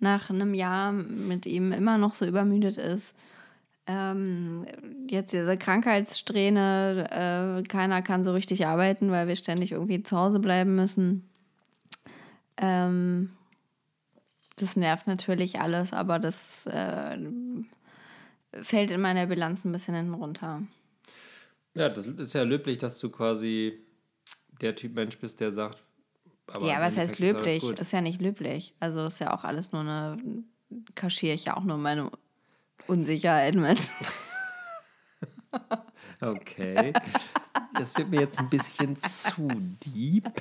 nach 0.00 0.30
einem 0.30 0.54
Jahr 0.54 0.92
mit 0.92 1.46
ihm 1.46 1.72
immer 1.72 1.98
noch 1.98 2.12
so 2.12 2.26
übermüdet 2.26 2.78
ist. 2.78 3.14
Ähm, 3.86 4.66
jetzt 5.08 5.32
diese 5.32 5.56
Krankheitssträhne, 5.56 7.60
äh, 7.60 7.62
keiner 7.64 8.02
kann 8.02 8.24
so 8.24 8.32
richtig 8.32 8.66
arbeiten, 8.66 9.10
weil 9.10 9.28
wir 9.28 9.36
ständig 9.36 9.72
irgendwie 9.72 10.02
zu 10.02 10.16
Hause 10.16 10.40
bleiben 10.40 10.74
müssen. 10.74 11.29
Ähm, 12.60 13.30
das 14.56 14.76
nervt 14.76 15.06
natürlich 15.06 15.58
alles, 15.60 15.92
aber 15.92 16.18
das 16.18 16.66
äh, 16.66 17.18
fällt 18.62 18.90
in 18.90 19.00
meiner 19.00 19.26
Bilanz 19.26 19.64
ein 19.64 19.72
bisschen 19.72 19.94
hinten 19.94 20.14
runter. 20.14 20.62
Ja, 21.74 21.88
das 21.88 22.06
ist 22.06 22.34
ja 22.34 22.42
löblich, 22.42 22.78
dass 22.78 22.98
du 22.98 23.08
quasi 23.10 23.80
der 24.60 24.74
Typ 24.74 24.94
Mensch 24.94 25.18
bist, 25.18 25.40
der 25.40 25.52
sagt. 25.52 25.82
aber 26.46 26.66
ja, 26.66 26.80
was 26.80 26.98
heißt 26.98 27.14
ist 27.14 27.18
löblich? 27.18 27.62
gut. 27.62 27.78
Ist 27.78 27.92
ja 27.92 28.02
nicht 28.02 28.20
löblich. 28.20 28.74
Also 28.80 28.98
das 28.98 29.14
ist 29.14 29.20
ja 29.20 29.32
auch 29.32 29.44
alles 29.44 29.72
nur 29.72 29.80
eine, 29.80 30.18
kaschiere 30.94 31.34
ich 31.34 31.46
ja 31.46 31.56
auch 31.56 31.64
nur 31.64 31.78
meine 31.78 32.10
Unsicherheit 32.86 33.54
mit. 33.54 33.92
Okay. 36.22 36.92
Das 37.74 37.96
wird 37.96 38.10
mir 38.10 38.20
jetzt 38.20 38.38
ein 38.38 38.48
bisschen 38.50 38.96
zu 39.02 39.48
deep. 39.84 40.30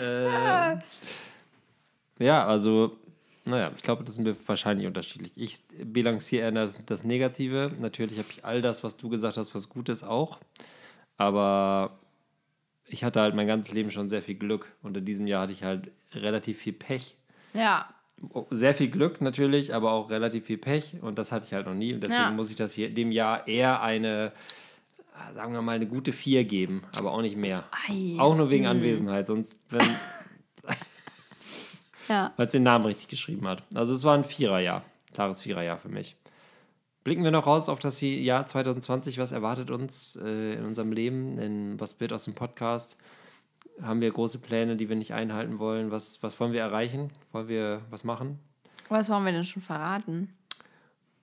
Äh, 0.00 0.78
ja, 2.18 2.46
also, 2.46 2.96
naja, 3.44 3.70
ich 3.76 3.82
glaube, 3.82 4.04
das 4.04 4.14
sind 4.14 4.24
wir 4.24 4.36
wahrscheinlich 4.46 4.86
unterschiedlich. 4.86 5.32
Ich 5.36 5.60
bilanziere 5.84 6.42
eher 6.44 6.52
das, 6.52 6.84
das 6.86 7.04
Negative. 7.04 7.72
Natürlich 7.80 8.18
habe 8.18 8.28
ich 8.30 8.44
all 8.44 8.62
das, 8.62 8.84
was 8.84 8.96
du 8.96 9.08
gesagt 9.08 9.36
hast, 9.36 9.54
was 9.54 9.68
Gutes 9.68 10.04
auch. 10.04 10.38
Aber 11.16 11.98
ich 12.86 13.04
hatte 13.04 13.20
halt 13.20 13.34
mein 13.34 13.46
ganzes 13.46 13.72
Leben 13.74 13.90
schon 13.90 14.08
sehr 14.08 14.22
viel 14.22 14.34
Glück. 14.36 14.66
Und 14.82 14.96
in 14.96 15.04
diesem 15.04 15.26
Jahr 15.26 15.42
hatte 15.42 15.52
ich 15.52 15.62
halt 15.64 15.90
relativ 16.14 16.58
viel 16.58 16.72
Pech. 16.72 17.16
Ja, 17.54 17.88
Sehr 18.50 18.74
viel 18.74 18.88
Glück 18.88 19.20
natürlich, 19.20 19.74
aber 19.74 19.90
auch 19.92 20.08
relativ 20.10 20.44
viel 20.46 20.58
Pech. 20.58 20.94
Und 21.02 21.18
das 21.18 21.32
hatte 21.32 21.44
ich 21.46 21.52
halt 21.54 21.66
noch 21.66 21.74
nie. 21.74 21.92
Und 21.94 22.02
deswegen 22.02 22.20
Ja. 22.20 22.30
muss 22.30 22.50
ich 22.50 22.56
das 22.56 22.72
hier 22.72 22.88
dem 22.94 23.10
Jahr 23.10 23.48
eher 23.48 23.82
eine, 23.82 24.30
sagen 25.34 25.52
wir 25.54 25.60
mal, 25.62 25.72
eine 25.74 25.86
gute 25.88 26.12
4 26.12 26.44
geben, 26.44 26.84
aber 26.96 27.10
auch 27.12 27.20
nicht 27.22 27.36
mehr. 27.36 27.64
Ei. 27.88 28.14
Auch 28.20 28.36
nur 28.36 28.48
wegen 28.48 28.66
Anwesenheit, 28.66 29.26
sonst, 29.26 29.58
wenn, 29.70 29.82
ja. 32.08 32.32
weil 32.36 32.46
es 32.46 32.52
den 32.52 32.62
Namen 32.62 32.84
richtig 32.86 33.08
geschrieben 33.08 33.46
hat. 33.48 33.62
Also 33.74 33.94
es 33.94 34.04
war 34.04 34.14
ein 34.14 34.24
Viererjahr, 34.24 34.82
klares 35.12 35.42
Viererjahr 35.42 35.78
für 35.78 35.88
mich. 35.88 36.16
Blicken 37.04 37.24
wir 37.24 37.30
noch 37.32 37.46
raus 37.46 37.68
auf 37.68 37.80
das 37.80 38.00
Jahr 38.00 38.46
2020. 38.46 39.18
Was 39.18 39.32
erwartet 39.32 39.70
uns 39.70 40.16
äh, 40.22 40.54
in 40.54 40.64
unserem 40.64 40.92
Leben? 40.92 41.38
In, 41.38 41.80
was 41.80 41.98
wird 41.98 42.12
aus 42.12 42.24
dem 42.24 42.34
Podcast? 42.34 42.96
Haben 43.82 44.00
wir 44.00 44.10
große 44.12 44.38
Pläne, 44.38 44.76
die 44.76 44.88
wir 44.88 44.94
nicht 44.96 45.12
einhalten 45.12 45.58
wollen? 45.58 45.90
Was, 45.90 46.22
was 46.22 46.38
wollen 46.38 46.52
wir 46.52 46.60
erreichen? 46.60 47.10
Wollen 47.32 47.48
wir 47.48 47.80
was 47.90 48.04
machen? 48.04 48.38
Was 48.88 49.10
wollen 49.10 49.24
wir 49.24 49.32
denn 49.32 49.44
schon 49.44 49.62
verraten? 49.62 50.32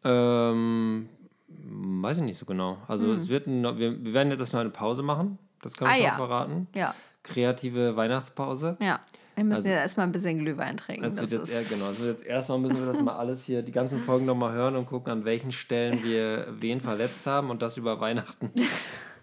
Ähm, 0.04 1.10
weiß 1.48 2.18
ich 2.18 2.24
nicht 2.24 2.38
so 2.38 2.46
genau. 2.46 2.78
Also 2.88 3.12
es 3.14 3.30
wird 3.30 3.48
ein, 3.48 3.64
wir, 3.78 4.04
wir 4.04 4.14
werden 4.14 4.30
jetzt 4.32 4.40
erstmal 4.40 4.62
eine 4.62 4.72
Pause 4.72 5.04
machen. 5.04 5.38
Das 5.62 5.74
kann 5.74 5.88
ich 5.90 5.94
Ah, 5.94 5.96
schon 5.98 6.04
ja. 6.06 6.16
verraten. 6.16 6.68
Ja, 6.74 6.96
Kreative 7.24 7.96
Weihnachtspause. 7.96 8.78
ja. 8.82 9.00
Wir 9.40 9.46
müssen 9.46 9.58
Also- 9.60 9.70
ja 9.70 9.76
erstmal 9.78 10.06
ein 10.06 10.12
bisschen 10.12 10.40
Glühwein 10.40 10.76
trinken. 10.76 11.04
Wird 11.04 11.18
Das 11.18 11.32
jetzt 11.32 11.50
eher, 11.72 11.78
genau, 11.78 11.98
wird 11.98 12.20
jetzt 12.20 12.28
erstmal 12.28 12.60
müssen 12.60 12.78
wir 12.78 12.86
das 12.86 13.02
mal 13.02 13.16
alles 13.16 13.44
hier, 13.46 13.62
die 13.62 13.72
ganzen 13.72 14.02
Folgen 14.02 14.26
nochmal 14.26 14.52
hören 14.54 14.76
und 14.76 14.86
gucken, 14.86 15.12
an 15.14 15.24
welchen 15.24 15.52
Stellen 15.54 16.04
wir 16.04 16.48
wen 16.60 16.82
verletzt 16.82 17.26
haben 17.26 17.50
und 17.50 17.62
das 17.62 17.78
über 17.78 18.00
Weihnachten. 18.00 18.52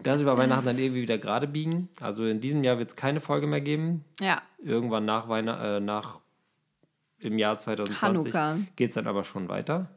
Das 0.03 0.21
über 0.21 0.37
Weihnachten 0.37 0.67
dann 0.67 0.79
irgendwie 0.79 1.01
wieder 1.01 1.17
gerade 1.17 1.47
biegen. 1.49 1.89
Also 2.01 2.27
in 2.27 2.39
diesem 2.41 2.63
Jahr 2.63 2.79
wird 2.79 2.91
es 2.91 2.97
keine 2.97 3.19
Folge 3.19 3.47
mehr 3.47 3.63
geben. 3.63 4.05
ja, 4.21 4.43
Irgendwann 4.63 5.07
nach 5.07 5.29
Weihnachten, 5.29 5.65
äh, 5.65 5.81
nach 5.81 6.19
im 7.19 7.39
Jahr 7.39 7.57
2020 7.57 8.33
Hanukkah. 8.35 8.59
geht 8.77 8.91
es 8.91 8.95
dann 8.95 9.07
aber 9.07 9.25
schon 9.25 9.49
weiter. 9.49 9.89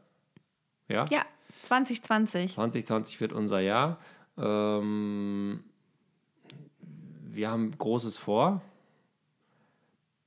Ja? 0.88 1.04
ja, 1.10 1.20
2020. 1.64 2.52
2020 2.54 3.20
wird 3.20 3.32
unser 3.34 3.60
Jahr. 3.60 3.98
Ähm, 4.38 5.62
wir 7.32 7.50
haben 7.50 7.70
Großes 7.76 8.16
vor. 8.16 8.62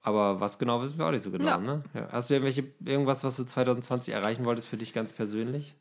Aber 0.04 0.42
was 0.42 0.60
genau 0.60 0.82
wissen 0.82 0.98
wir 0.98 1.06
auch 1.06 1.12
nicht 1.12 1.24
so 1.24 1.32
genau. 1.32 1.46
Ja. 1.46 1.58
Ne? 1.58 1.84
Ja. 1.94 2.10
Hast 2.12 2.30
du 2.30 2.34
irgendwelche, 2.34 2.66
irgendwas, 2.86 3.24
was 3.24 3.38
du 3.38 3.46
2020 3.46 4.14
erreichen 4.14 4.44
wolltest 4.46 4.68
für 4.68 4.76
dich 4.78 4.94
ganz 4.94 5.14
persönlich? 5.14 5.74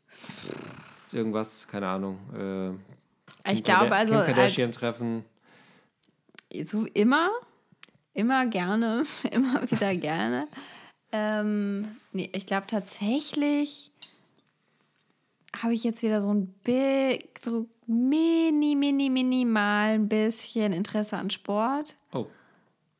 Ist 1.05 1.13
irgendwas, 1.13 1.67
keine 1.69 1.89
Ahnung. 1.89 2.19
Äh, 2.33 2.71
Ich 3.53 3.65
Kim 3.65 3.75
glaube 3.75 3.95
also, 3.95 4.15
Kim 4.15 4.25
Kardashian 4.27 4.71
treffen. 4.71 5.25
so 6.63 6.87
immer, 6.95 7.31
immer 8.15 8.47
gerne, 8.47 9.03
immer 9.33 9.69
wieder 9.69 9.95
gerne. 9.97 10.47
Ähm, 11.11 11.97
nee, 12.13 12.31
ich 12.33 12.47
glaube 12.47 12.69
tatsächlich 12.69 13.91
habe 15.61 15.75
ich 15.75 15.85
jetzt 15.85 16.03
wieder 16.03 16.21
so 16.21 16.33
ein 16.33 16.47
big, 16.65 17.39
so 17.41 17.67
mini, 17.87 18.75
mini, 18.77 19.11
minimal 19.11 19.95
ein 19.95 20.09
bisschen 20.09 20.73
Interesse 20.73 21.17
an 21.17 21.29
Sport. 21.29 21.95
Oh. 22.13 22.27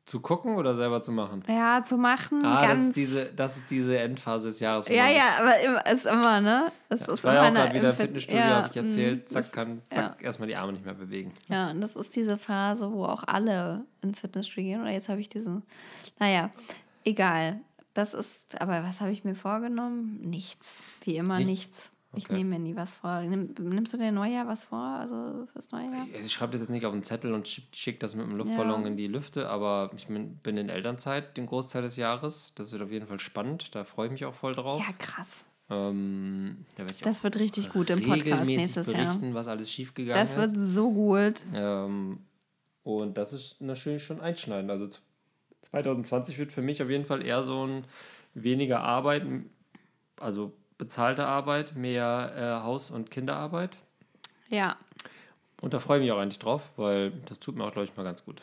Zu 0.05 0.19
gucken 0.19 0.55
oder 0.57 0.75
selber 0.75 1.01
zu 1.01 1.13
machen? 1.13 1.43
Ja, 1.47 1.81
zu 1.85 1.95
machen, 1.97 2.43
Ah, 2.45 2.59
das 2.61 2.67
ganz. 2.67 2.83
ist, 2.87 2.95
diese, 2.97 3.25
das 3.33 3.55
ist 3.57 3.71
diese 3.71 3.97
Endphase 3.97 4.49
des 4.49 4.59
Jahres. 4.59 4.87
ja, 4.89 5.07
ja, 5.09 5.23
aber 5.39 5.57
immer, 5.61 5.85
ist 5.85 6.05
immer, 6.05 6.41
ne? 6.41 6.71
Es 6.89 7.01
Ich 7.01 7.07
ist 7.07 7.23
war 7.23 7.33
ja 7.35 7.41
auch 7.43 7.47
immer 7.47 7.59
gerade 7.61 7.73
wieder 7.73 7.83
im 7.85 7.89
im 7.91 7.95
Fit- 7.95 8.05
Fitnessstudio, 8.07 8.39
ja, 8.41 8.55
habe 8.63 8.67
ich 8.69 8.75
erzählt. 8.75 9.23
mm, 9.23 9.27
Zack, 9.27 9.43
das- 9.43 9.51
kann 9.53 9.81
zack, 9.89 10.21
erstmal 10.21 10.49
die 10.49 10.57
Arme 10.57 10.73
nicht 10.73 10.83
mehr 10.83 10.93
bewegen. 10.93 11.31
Ja, 11.47 11.71
und 11.71 11.79
das 11.79 11.95
ist 11.95 12.15
diese 12.17 12.37
Phase, 12.37 12.91
wo 12.91 13.05
auch 13.05 13.23
alle 13.25 13.85
ins 14.01 14.19
Fitnessstudio 14.19 14.71
gehen. 14.71 14.81
Oder 14.81 14.91
jetzt 14.91 15.07
habe 15.07 15.21
ich 15.21 15.29
diesen. 15.29 15.63
Naja, 16.19 16.49
egal. 17.05 17.61
Das 17.93 18.13
ist, 18.13 18.59
aber 18.59 18.83
was 18.83 18.99
habe 18.99 19.11
ich 19.11 19.23
mir 19.23 19.35
vorgenommen? 19.35 20.19
Nichts. 20.21 20.81
Wie 21.03 21.15
immer 21.15 21.37
Nichts? 21.37 21.49
nichts. 21.49 21.91
Ich 22.15 22.29
nehme 22.29 22.51
mir 22.51 22.59
nie 22.59 22.75
was 22.75 22.95
vor. 22.95 23.21
Nimm, 23.21 23.53
nimmst 23.59 23.91
du 23.93 23.97
dir 23.97 24.11
Neujahr 24.11 24.47
was 24.47 24.65
vor? 24.65 24.79
Also 24.79 25.47
fürs 25.51 25.71
neue 25.71 25.85
Jahr? 25.85 26.05
Ich 26.23 26.31
schreibe 26.31 26.51
das 26.51 26.61
jetzt 26.61 26.69
nicht 26.69 26.85
auf 26.85 26.93
einen 26.93 27.03
Zettel 27.03 27.33
und 27.33 27.47
schicke 27.47 27.67
schick 27.75 27.99
das 27.99 28.15
mit 28.15 28.25
einem 28.25 28.35
Luftballon 28.37 28.81
Ja. 28.81 28.87
in 28.87 28.97
die 28.97 29.07
Lüfte, 29.07 29.49
aber 29.49 29.89
ich 29.95 30.07
bin, 30.07 30.39
in 30.43 30.69
Elternzeit 30.69 31.35
den 31.37 31.45
Großteil 31.47 31.81
des 31.81 31.95
Jahres. 31.95 32.53
Das 32.55 32.71
wird 32.71 32.81
auf 32.83 32.91
jeden 32.91 33.07
Fall 33.07 33.19
spannend. 33.19 33.73
Da 33.75 33.83
freue 33.83 34.07
ich 34.07 34.11
mich 34.11 34.25
auch 34.25 34.35
voll 34.35 34.53
drauf. 34.53 34.79
Ja, 34.85 34.93
krass. 34.97 35.45
Ähm, 35.69 36.65
da 36.75 36.79
werde 36.83 36.93
ich 36.93 37.01
Das 37.01 37.23
wird 37.23 37.37
richtig 37.37 37.69
gut 37.71 37.89
im 37.89 38.03
Podcast 38.03 38.45
nächstes 38.47 38.91
Jahr. 38.91 39.05
berichten, 39.05 39.33
was 39.33 39.47
alles 39.47 39.71
schiefgegangen 39.71 40.19
Das 40.19 40.35
wird 40.35 40.55
ist. 40.55 40.75
so 40.75 40.91
gut. 40.91 41.43
Ähm, 41.53 42.19
und 42.83 43.17
das 43.17 43.33
ist 43.33 43.61
natürlich 43.61 44.03
schon 44.03 44.19
einschneidend. 44.21 44.69
Also 44.69 44.87
z- 44.87 45.01
2020 45.63 46.37
wird 46.37 46.51
für 46.51 46.61
mich 46.61 46.83
auf 46.83 46.89
jeden 46.89 47.05
Fall 47.05 47.25
eher 47.25 47.43
so 47.43 47.65
ein 47.65 47.85
weniger 48.35 48.81
Arbeit, 48.81 49.23
also 50.19 50.51
bezahlte 50.77 51.25
Arbeit, 51.25 51.75
mehr 51.75 52.33
äh, 52.35 52.63
Haus- 52.63 52.91
und 52.91 53.11
Kinderarbeit. 53.11 53.77
Ja. 54.49 54.77
Und 55.61 55.73
da 55.73 55.79
freue 55.79 55.99
ich 55.99 56.03
mich 56.03 56.11
auch 56.11 56.19
eigentlich 56.19 56.39
drauf, 56.39 56.61
weil 56.75 57.11
das 57.25 57.39
tut 57.39 57.55
mir 57.55 57.63
auch, 57.63 57.71
glaube 57.71 57.85
ich, 57.85 57.95
mal 57.95 58.03
ganz 58.03 58.25
gut. 58.25 58.41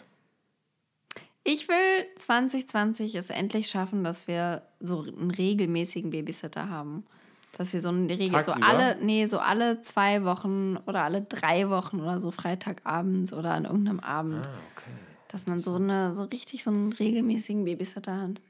Ich 1.45 1.69
will 1.69 2.07
2020 2.17 3.15
es 3.15 3.31
endlich 3.31 3.69
schaffen, 3.69 4.05
dass 4.05 4.29
wir 4.29 4.63
so 4.79 5.03
einen 5.03 5.31
regelmäßigen 5.31 6.11
Babysitter 6.11 6.69
haben. 6.69 7.05
Dass 7.57 7.73
wir 7.73 7.81
so 7.81 7.89
eine 7.89 8.09
Regel, 8.09 8.45
so 8.45 8.53
Tagsüber? 8.53 8.67
alle, 8.67 8.97
nee, 9.03 9.27
so 9.27 9.39
alle 9.39 9.83
zwei 9.83 10.25
Wochen 10.25 10.77
oder 10.87 11.03
alle 11.03 11.23
drei 11.23 11.69
Wochen 11.69 12.01
oder 12.01 12.21
so 12.21 12.31
Freitagabends 12.31 13.33
oder 13.33 13.53
an 13.53 13.65
irgendeinem 13.65 14.01
Abend. 14.01 14.47
Ah, 14.47 14.59
okay. 14.77 14.91
Dass 15.29 15.47
man 15.47 15.59
so 15.59 15.75
eine, 15.75 16.15
so 16.15 16.25
richtig 16.25 16.63
so 16.63 16.71
einen 16.71 16.93
regelmäßigen 16.93 17.65
Babysitter 17.65 18.21
hat. 18.21 18.41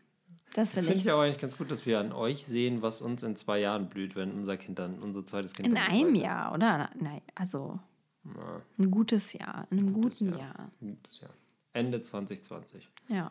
Das 0.55 0.75
finde 0.75 0.93
ich. 0.93 1.11
auch 1.13 1.21
eigentlich 1.21 1.39
ganz 1.39 1.57
gut, 1.57 1.71
dass 1.71 1.87
wir 1.87 2.01
an 2.01 2.13
euch 2.13 2.45
sehen, 2.45 2.83
was 2.83 3.01
uns 3.03 3.23
in 3.23 3.37
zwei 3.37 3.61
Jahren 3.61 3.89
blüht, 3.89 4.17
wenn 4.17 4.33
unser 4.33 4.57
Kind 4.57 4.79
dann, 4.81 4.99
unser 5.01 5.25
zweites 5.27 5.53
Kind 5.55 5.69
In 5.69 5.75
dann 5.77 5.85
einem 5.87 6.15
ist. 6.15 6.23
Jahr, 6.23 6.53
oder? 6.55 6.91
Nein, 6.99 7.23
also 7.37 7.79
Na, 8.25 8.61
Ein 8.79 8.91
gutes 8.91 9.33
Jahr. 9.33 9.67
In 9.71 9.79
einem 9.79 9.93
gutes 9.93 10.19
guten 10.19 10.31
Jahr. 10.33 10.39
Jahr. 10.41 10.71
ein 10.83 10.97
gutes 11.03 11.21
Jahr. 11.21 11.31
Ende 11.73 12.03
2020. 12.03 12.89
Ja. 13.09 13.31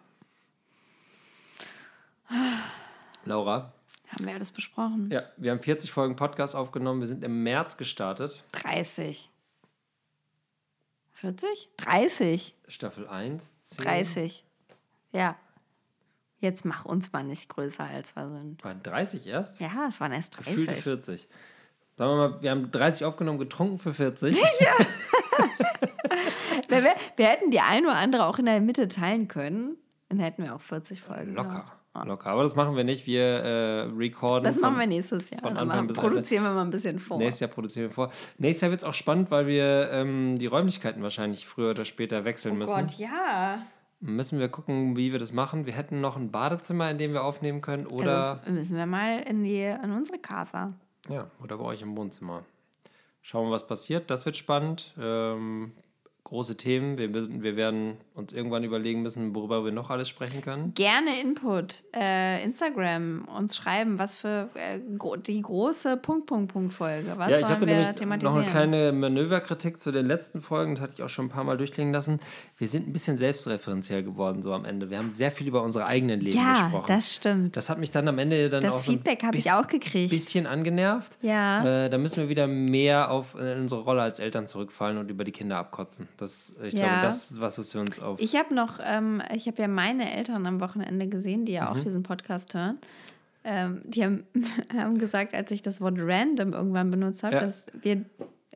Laura, 3.26 3.74
Haben 4.10 4.26
wir 4.26 4.34
alles 4.34 4.52
besprochen? 4.52 5.10
ja, 5.12 5.24
wir 5.38 5.52
haben 5.52 5.60
40 5.60 5.92
Folgen 5.92 6.16
Podcast 6.16 6.56
aufgenommen. 6.56 7.00
Wir 7.02 7.08
sind 7.08 7.24
im 7.24 7.44
März 7.44 7.76
gestartet. 7.78 8.44
30. 8.54 9.30
40? 11.14 11.70
30. 11.78 12.56
Staffel 12.68 13.08
1, 13.08 13.62
10. 13.62 13.84
30. 13.86 14.46
Ja. 15.12 15.38
Jetzt 16.40 16.64
mach 16.66 16.86
uns 16.86 17.12
mal 17.12 17.24
nicht 17.24 17.50
größer, 17.50 17.84
als 17.84 18.16
wir 18.16 18.30
sind. 18.30 18.64
Waren 18.64 18.82
30 18.84 19.28
erst? 19.28 19.60
Ja, 19.60 19.88
es 19.90 20.00
waren 20.00 20.12
erst 20.14 20.38
Gefühlte 20.38 20.66
30. 20.68 20.84
40. 20.84 21.28
Sagen 21.98 22.12
wir 22.12 22.16
mal, 22.30 22.42
wir 22.42 22.52
haben 22.52 22.72
30 22.72 23.06
aufgenommen, 23.06 23.40
getrunken 23.40 23.78
für 23.78 23.94
40. 23.94 24.38
Wir, 26.68 26.84
wir, 26.84 26.94
wir 27.18 27.26
hätten 27.28 27.52
die 27.52 27.60
ein 27.60 27.86
oder 27.86 27.96
andere 27.98 28.26
auch 28.26 28.40
in 28.40 28.46
der 28.46 28.62
Mitte 28.62 28.88
teilen 28.88 29.28
können. 29.28 29.78
Dann 30.10 30.20
hätten 30.20 30.44
wir 30.44 30.56
auch 30.56 30.62
40 30.62 31.02
Folgen. 31.02 31.34
Locker. 31.34 31.66
Ja. 31.96 32.04
Locker. 32.04 32.30
Aber 32.30 32.44
das 32.44 32.56
machen 32.56 32.76
wir 32.76 32.84
nicht. 32.84 33.06
Wir 33.06 33.22
äh, 33.24 33.82
recorden. 33.98 34.44
Das 34.44 34.58
machen 34.60 34.74
von- 34.74 34.80
wir 34.82 34.88
nächstes 34.88 35.30
Jahr. 35.30 35.42
von 35.42 35.50
Anfang 35.52 35.68
machen, 35.68 35.88
bis 35.88 35.98
produzieren 35.98 36.44
wir 36.44 36.52
mal 36.52 36.62
ein 36.62 36.70
bisschen 36.70 37.00
vor. 37.00 37.18
Nächstes 37.18 37.42
Jahr 37.42 37.50
produzieren 37.50 37.90
wir 37.90 37.94
vor. 37.94 38.12
Nächstes 38.38 38.62
Jahr 38.62 38.72
wird 38.72 38.82
es 38.82 38.88
auch 38.88 38.94
spannend, 38.94 39.32
weil 39.32 39.48
wir 39.48 39.90
ähm, 39.92 40.38
die 40.38 40.46
Räumlichkeiten 40.46 41.02
wahrscheinlich 41.04 41.48
früher 41.48 41.72
oder 41.72 41.86
später 41.86 42.24
wechseln 42.26 42.58
müssen. 42.58 42.72
Oh 42.74 42.78
Gott, 42.82 42.94
ja. 42.98 43.62
Müssen 44.02 44.40
wir 44.40 44.48
gucken, 44.48 44.96
wie 44.96 45.12
wir 45.12 45.20
das 45.20 45.34
machen. 45.34 45.66
Wir 45.66 45.74
hätten 45.74 46.00
noch 46.00 46.16
ein 46.16 46.32
Badezimmer, 46.32 46.90
in 46.90 46.98
dem 46.98 47.12
wir 47.14 47.24
aufnehmen 47.24 47.60
können. 47.60 47.86
Oder, 47.86 48.24
sonst 48.24 48.50
müssen 48.50 48.78
wir 48.78 48.86
mal 48.86 49.20
in, 49.20 49.44
die, 49.44 49.62
in 49.62 49.92
unsere 49.92 50.20
Casa. 50.20 50.74
ja, 51.10 51.30
oder 51.44 51.58
bei 51.58 51.66
euch 51.66 51.82
im 51.82 51.98
Wohnzimmer. 51.98 52.44
Schauen 53.22 53.48
wir, 53.48 53.52
was 53.52 53.68
passiert. 53.68 54.10
Das 54.10 54.26
wird 54.26 54.38
spannend. 54.38 54.94
Ähm, 54.98 55.74
große 56.24 56.56
Themen. 56.56 56.98
Wir, 56.98 57.14
wir 57.14 57.56
werden 57.58 57.98
uns 58.20 58.34
irgendwann 58.34 58.64
überlegen 58.64 59.02
müssen, 59.02 59.34
worüber 59.34 59.66
wir 59.66 59.72
noch 59.72 59.90
alles 59.90 60.08
sprechen 60.10 60.42
können. 60.42 60.74
Gerne 60.76 61.20
Input. 61.22 61.84
Äh, 61.96 62.44
Instagram 62.44 63.28
uns 63.36 63.56
schreiben, 63.56 63.98
was 63.98 64.16
für 64.16 64.50
äh, 64.54 64.80
gro 64.98 65.16
die 65.16 65.42
große 65.42 65.98
Punkt, 65.98 66.28
Punkt, 66.28 66.54
Punkt 66.54 66.74
Folge. 66.74 67.14
Was 67.18 67.30
ja, 67.30 67.36
ich 67.36 67.42
sollen 67.42 67.52
hatte 67.54 67.62
wir 67.62 67.74
nämlich 67.74 67.88
noch 67.88 67.96
thematisieren? 67.96 68.38
eine 68.42 68.46
kleine 68.52 68.92
Manöverkritik 68.92 69.80
zu 69.80 69.92
den 69.92 70.06
letzten 70.06 70.42
Folgen, 70.42 70.76
das 70.76 70.82
hatte 70.84 70.94
ich 70.94 71.04
auch 71.04 71.10
schon 71.10 71.26
ein 71.26 71.30
paar 71.30 71.44
Mal 71.44 71.58
durchklingen 71.58 71.94
lassen. 71.94 72.20
Wir 72.58 72.68
sind 72.68 72.88
ein 72.88 72.94
bisschen 72.94 73.18
selbstreferenziell 73.18 74.04
geworden 74.04 74.42
so 74.42 74.54
am 74.54 74.66
Ende. 74.66 74.90
Wir 74.90 74.98
haben 74.98 75.14
sehr 75.14 75.32
viel 75.32 75.48
über 75.48 75.64
unsere 75.64 75.86
eigenen 75.88 76.20
Leben 76.20 76.38
ja, 76.38 76.52
gesprochen. 76.54 76.86
das 76.88 77.16
stimmt. 77.16 77.56
Das 77.58 77.70
hat 77.70 77.80
mich 77.80 77.92
dann 77.92 78.08
am 78.08 78.20
Ende 78.20 78.50
dann 78.50 78.62
Das 78.62 78.74
auch 78.76 78.80
ein 78.80 78.84
Feedback 78.84 79.24
habe 79.24 79.38
ich 79.38 79.52
auch 79.52 79.68
gekriegt. 79.68 80.10
bisschen 80.12 80.46
angenervt. 80.46 81.18
Ja. 81.22 81.86
Äh, 81.86 81.90
da 81.90 81.98
müssen 81.98 82.18
wir 82.22 82.30
wieder 82.30 82.48
mehr 82.48 83.10
auf 83.12 83.36
äh, 83.36 83.56
unsere 83.56 83.82
Rolle 83.82 84.02
als 84.02 84.20
Eltern 84.20 84.48
zurückfallen 84.48 84.98
und 84.98 85.10
über 85.10 85.24
die 85.24 85.32
Kinder 85.32 85.58
abkotzen. 85.58 86.08
Das, 86.18 86.56
ich 86.64 86.74
Ja. 86.74 86.86
glaube, 86.88 87.02
das 87.04 87.32
ist 87.32 87.42
was, 87.42 87.58
was 87.60 87.74
wir 87.74 87.82
uns 87.82 88.02
auf. 88.10 88.20
Ich 88.20 88.36
habe 88.36 88.54
noch, 88.54 88.80
ähm, 88.84 89.22
ich 89.34 89.48
habe 89.48 89.62
ja 89.62 89.68
meine 89.68 90.14
Eltern 90.16 90.46
am 90.46 90.60
Wochenende 90.62 91.08
gesehen, 91.08 91.46
die 91.46 91.54
ja 91.54 91.64
Mhm. 91.64 91.68
auch 91.68 91.80
diesen 91.80 92.04
Podcast 92.04 92.54
hören. 92.54 92.78
Ähm, 93.44 93.82
die 93.86 94.04
haben, 94.04 94.24
haben 94.76 94.98
gesagt, 95.00 95.34
als 95.34 95.50
ich 95.52 95.62
das 95.62 95.80
Wort 95.82 95.96
random 95.98 96.54
irgendwann 96.54 96.92
benutzt 96.92 97.24
habe, 97.24 97.36
Ja. 97.36 97.42
dass 97.42 97.68
wir 97.82 98.04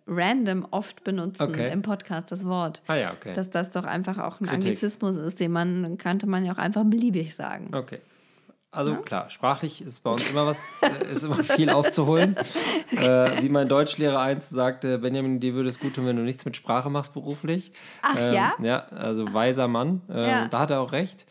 random 0.06 0.68
oft 0.72 1.04
benutzen 1.06 1.44
Okay. 1.44 1.72
im 1.72 1.82
Podcast 1.82 2.30
das 2.32 2.46
Wort. 2.46 2.82
ah 2.88 2.96
ja, 2.96 3.14
okay. 3.14 3.32
Dass 3.34 3.50
das 3.50 3.70
doch 3.70 3.86
einfach 3.86 4.18
auch 4.18 4.42
ein 4.42 4.48
Kritik. 4.48 4.54
Anglizismus 4.54 5.16
ist, 5.16 5.40
den 5.40 5.52
man 5.54 5.98
könnte 5.98 6.28
man 6.28 6.44
ja 6.44 6.52
auch 6.54 6.58
einfach 6.58 6.84
beliebig 6.84 7.34
sagen. 7.36 7.70
Okay. 7.74 8.00
Also 8.74 8.96
klar, 8.96 9.30
sprachlich 9.30 9.82
ist 9.82 10.04
bei 10.04 10.10
uns 10.12 10.24
immer 10.30 10.46
was, 10.46 10.82
äh, 10.82 11.12
ist 11.12 11.24
immer 11.24 11.44
viel 11.44 11.70
aufzuholen. 11.70 12.36
äh, 12.92 13.42
wie 13.42 13.50
mein 13.50 13.70
Deutschlehrer 13.70 14.20
einst 14.20 14.50
sagte, 14.50 14.98
Benjamin, 14.98 15.40
dir 15.40 15.54
würde 15.54 15.70
es 15.70 15.80
gut 15.80 15.96
tun, 15.96 16.06
wenn 16.06 16.16
du 16.16 16.24
nichts 16.24 16.44
mit 16.46 16.56
Sprache 16.56 16.90
machst 16.90 17.14
beruflich. 17.14 17.72
Ach, 18.02 18.16
ähm, 18.20 18.34
ja? 18.34 18.54
Ja, 18.62 18.80
also 18.90 19.32
weiser 19.34 19.68
Mann. 19.68 20.02
Ähm, 20.10 20.30
Ja. 20.30 20.48
Da 20.48 20.60
hat 20.60 20.72
er 20.72 20.82
auch 20.82 20.92
recht. 20.92 21.26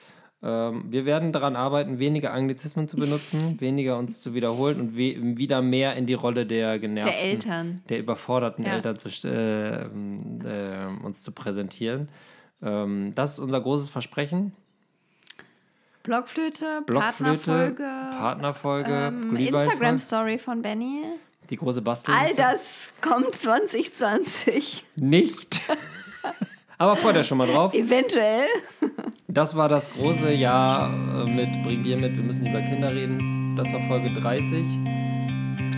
Ähm, 0.45 0.85
wir 0.91 1.05
werden 1.05 1.31
daran 1.33 1.55
arbeiten, 1.55 1.99
weniger 2.01 2.33
Anglizismen 2.33 2.89
zu 2.89 2.97
benutzen, 2.97 3.57
weniger 3.61 3.97
uns 3.99 4.21
zu 4.23 4.35
wiederholen 4.35 4.81
und 4.81 4.97
we 4.97 5.17
wieder 5.37 5.63
mehr 5.63 5.95
in 5.97 6.07
die 6.07 6.15
Rolle 6.15 6.47
der 6.47 6.79
genervten, 6.81 7.13
Der 7.13 7.23
Eltern. 7.23 7.83
der 7.89 7.99
überforderten 8.01 8.65
Ja. 8.65 8.73
Eltern 8.75 8.97
zu, 8.97 9.09
äh, 9.29 9.83
äh, 9.83 10.87
uns 11.05 11.23
zu 11.23 11.33
präsentieren. 11.33 12.09
Ähm, 12.63 13.13
das 13.15 13.35
ist 13.35 13.39
unser 13.39 13.61
großes 13.61 13.89
Versprechen. 13.89 14.53
Blockflöte, 16.03 16.83
Blockflöte, 16.87 17.39
Partnerfolge, 17.47 17.83
Partnerfolge, 18.19 18.91
ähm, 18.91 19.37
Instagram-Story 19.37 20.39
von 20.39 20.61
Benny. 20.63 21.05
die 21.49 21.57
große 21.57 21.81
Bastel. 21.83 22.15
All 22.15 22.35
das 22.37 22.93
kommt 23.01 23.35
2020. 23.35 24.85
Nicht. 24.97 25.63
Aber 26.79 26.97
freut 26.97 27.17
euch 27.17 27.27
schon 27.27 27.39
mal 27.39 27.47
drauf. 27.47 27.73
Eventuell. 27.75 28.47
Das 29.29 29.55
war 29.57 29.69
das 29.69 29.91
große 29.93 30.33
Jahr 30.33 30.93
äh, 30.93 31.31
mit 31.31 31.63
Bring 31.63 31.83
Bier 31.83 31.97
mit, 31.97 32.17
wir 32.17 32.25
müssen 32.25 32.45
über 32.45 32.61
Kinder 32.61 32.93
reden. 32.93 33.55
Das 33.57 33.73
war 33.73 33.81
Folge 33.87 34.13
30. 34.13 35.02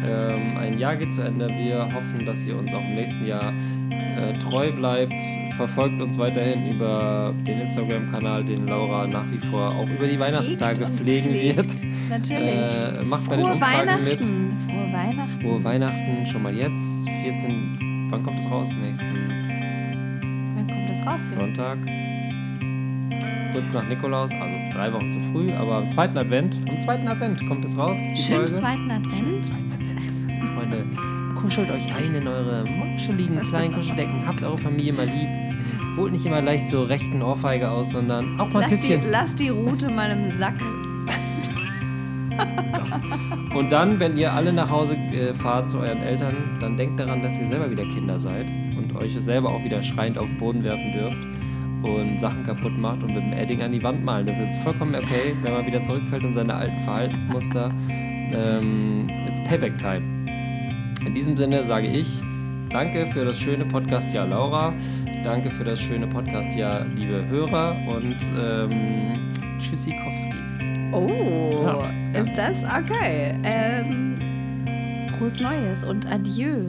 Ähm, 0.04 0.56
ein 0.58 0.78
Jahr 0.78 0.96
geht 0.96 1.12
zu 1.12 1.22
Ende. 1.22 1.48
Wir 1.48 1.92
hoffen, 1.92 2.24
dass 2.26 2.46
ihr 2.46 2.56
uns 2.56 2.72
auch 2.74 2.80
im 2.80 2.94
nächsten 2.94 3.26
Jahr 3.26 3.52
äh, 3.90 4.38
treu 4.38 4.72
bleibt. 4.72 5.20
Verfolgt 5.56 6.00
uns 6.00 6.18
weiterhin 6.18 6.74
über 6.74 7.34
den 7.46 7.60
Instagram-Kanal, 7.60 8.44
den 8.44 8.66
Laura 8.66 9.06
nach 9.06 9.30
wie 9.30 9.38
vor 9.38 9.74
auch 9.74 9.88
über 9.88 10.06
die 10.06 10.18
Weihnachtstage 10.18 10.86
pflegen 10.86 11.30
pflegt. 11.30 11.56
wird. 11.56 11.76
Natürlich. 12.10 12.54
Äh, 12.54 13.04
macht 13.04 13.28
bei 13.28 13.36
den 13.36 13.44
Frohe 13.44 13.52
Umfragen 13.54 14.04
mit. 14.04 14.20
Weihnachten. 14.20 14.58
Frohe 14.68 14.92
Weihnachten. 14.92 15.40
Frohe 15.40 15.64
Weihnachten 15.64 16.26
schon 16.26 16.42
mal 16.42 16.54
jetzt. 16.54 17.08
14. 17.22 18.08
Wann 18.10 18.22
kommt 18.22 18.38
es 18.38 18.50
raus? 18.50 18.74
Nächsten 18.80 19.04
Wann 20.56 20.66
kommt 20.68 20.90
das 20.90 21.06
raus? 21.06 21.20
Sonntag. 21.32 21.78
Kurz 23.52 23.72
nach 23.72 23.88
Nikolaus, 23.88 24.32
also 24.32 24.56
drei 24.72 24.92
Wochen 24.92 25.12
zu 25.12 25.20
früh, 25.32 25.52
aber 25.52 25.76
am 25.76 25.88
zweiten 25.88 26.18
Advent, 26.18 26.58
am 26.68 26.80
zweiten 26.80 27.06
Advent 27.06 27.46
kommt 27.46 27.64
es 27.64 27.78
raus. 27.78 27.96
Schönen 28.16 28.48
zweiten 28.48 28.90
Advent. 28.90 29.16
Schönen 29.16 29.42
zweiten 29.44 29.62
Advent. 29.62 29.73
Freunde, 30.46 30.84
kuschelt 31.40 31.70
euch 31.70 31.92
ein 31.92 32.14
in 32.14 32.28
eure 32.28 32.64
moscheligen 32.64 33.40
kleinen 33.48 33.74
Kuscheldecken, 33.74 34.26
habt 34.26 34.42
eure 34.42 34.58
Familie 34.58 34.92
mal 34.92 35.06
lieb. 35.06 35.28
Holt 35.96 36.12
nicht 36.12 36.26
immer 36.26 36.42
leicht 36.42 36.66
zur 36.66 36.88
rechten 36.88 37.22
Ohrfeige 37.22 37.70
aus, 37.70 37.90
sondern 37.90 38.40
auch 38.40 38.48
mal 38.48 38.64
ein 38.64 38.70
Lass 38.70 38.80
die, 38.80 38.88
Küsschen. 38.88 39.10
lass 39.10 39.34
die 39.34 39.48
Route 39.50 39.88
mal 39.88 40.10
im 40.10 40.38
Sack. 40.38 40.54
Und 43.54 43.70
dann, 43.70 44.00
wenn 44.00 44.16
ihr 44.16 44.32
alle 44.32 44.52
nach 44.52 44.68
Hause 44.68 44.96
äh, 44.96 45.32
fahrt 45.34 45.70
zu 45.70 45.78
euren 45.78 46.02
Eltern, 46.02 46.58
dann 46.60 46.76
denkt 46.76 46.98
daran, 46.98 47.22
dass 47.22 47.38
ihr 47.38 47.46
selber 47.46 47.70
wieder 47.70 47.84
Kinder 47.84 48.18
seid 48.18 48.50
und 48.76 48.96
euch 48.96 49.14
selber 49.20 49.50
auch 49.50 49.62
wieder 49.62 49.82
schreiend 49.82 50.18
auf 50.18 50.26
den 50.26 50.38
Boden 50.38 50.64
werfen 50.64 50.92
dürft 50.92 51.18
und 51.84 52.18
Sachen 52.18 52.42
kaputt 52.44 52.76
macht 52.76 53.02
und 53.02 53.14
mit 53.14 53.22
dem 53.22 53.32
Edding 53.32 53.62
an 53.62 53.72
die 53.72 53.82
Wand 53.82 54.04
malen 54.04 54.26
dürft. 54.26 54.40
Das 54.40 54.50
ist 54.50 54.62
vollkommen 54.62 54.94
okay, 54.96 55.36
wenn 55.42 55.52
man 55.52 55.66
wieder 55.66 55.82
zurückfällt 55.82 56.24
in 56.24 56.34
seine 56.34 56.54
alten 56.54 56.78
Verhaltensmuster. 56.80 57.70
Ähm, 57.88 59.08
it's 59.28 59.42
Payback 59.44 59.78
Time. 59.78 60.13
In 61.00 61.14
diesem 61.14 61.36
Sinne 61.36 61.64
sage 61.64 61.86
ich 61.86 62.22
Danke 62.74 63.06
für 63.12 63.24
das 63.24 63.38
schöne 63.38 63.64
Podcast-Jahr, 63.64 64.26
Laura. 64.26 64.74
Danke 65.22 65.48
für 65.52 65.62
das 65.62 65.80
schöne 65.80 66.08
Podcast-Jahr, 66.08 66.84
liebe 66.96 67.24
Hörer. 67.28 67.76
Und 67.86 68.16
ähm, 68.36 69.30
Tschüssikowski. 69.60 70.34
Oh, 70.92 71.62
Ja, 71.62 72.20
ist 72.20 72.36
das? 72.36 72.64
Okay. 72.64 73.32
Ähm, 73.44 75.06
frohes 75.16 75.38
Neues 75.38 75.84
und 75.84 76.04
Adieu. 76.10 76.64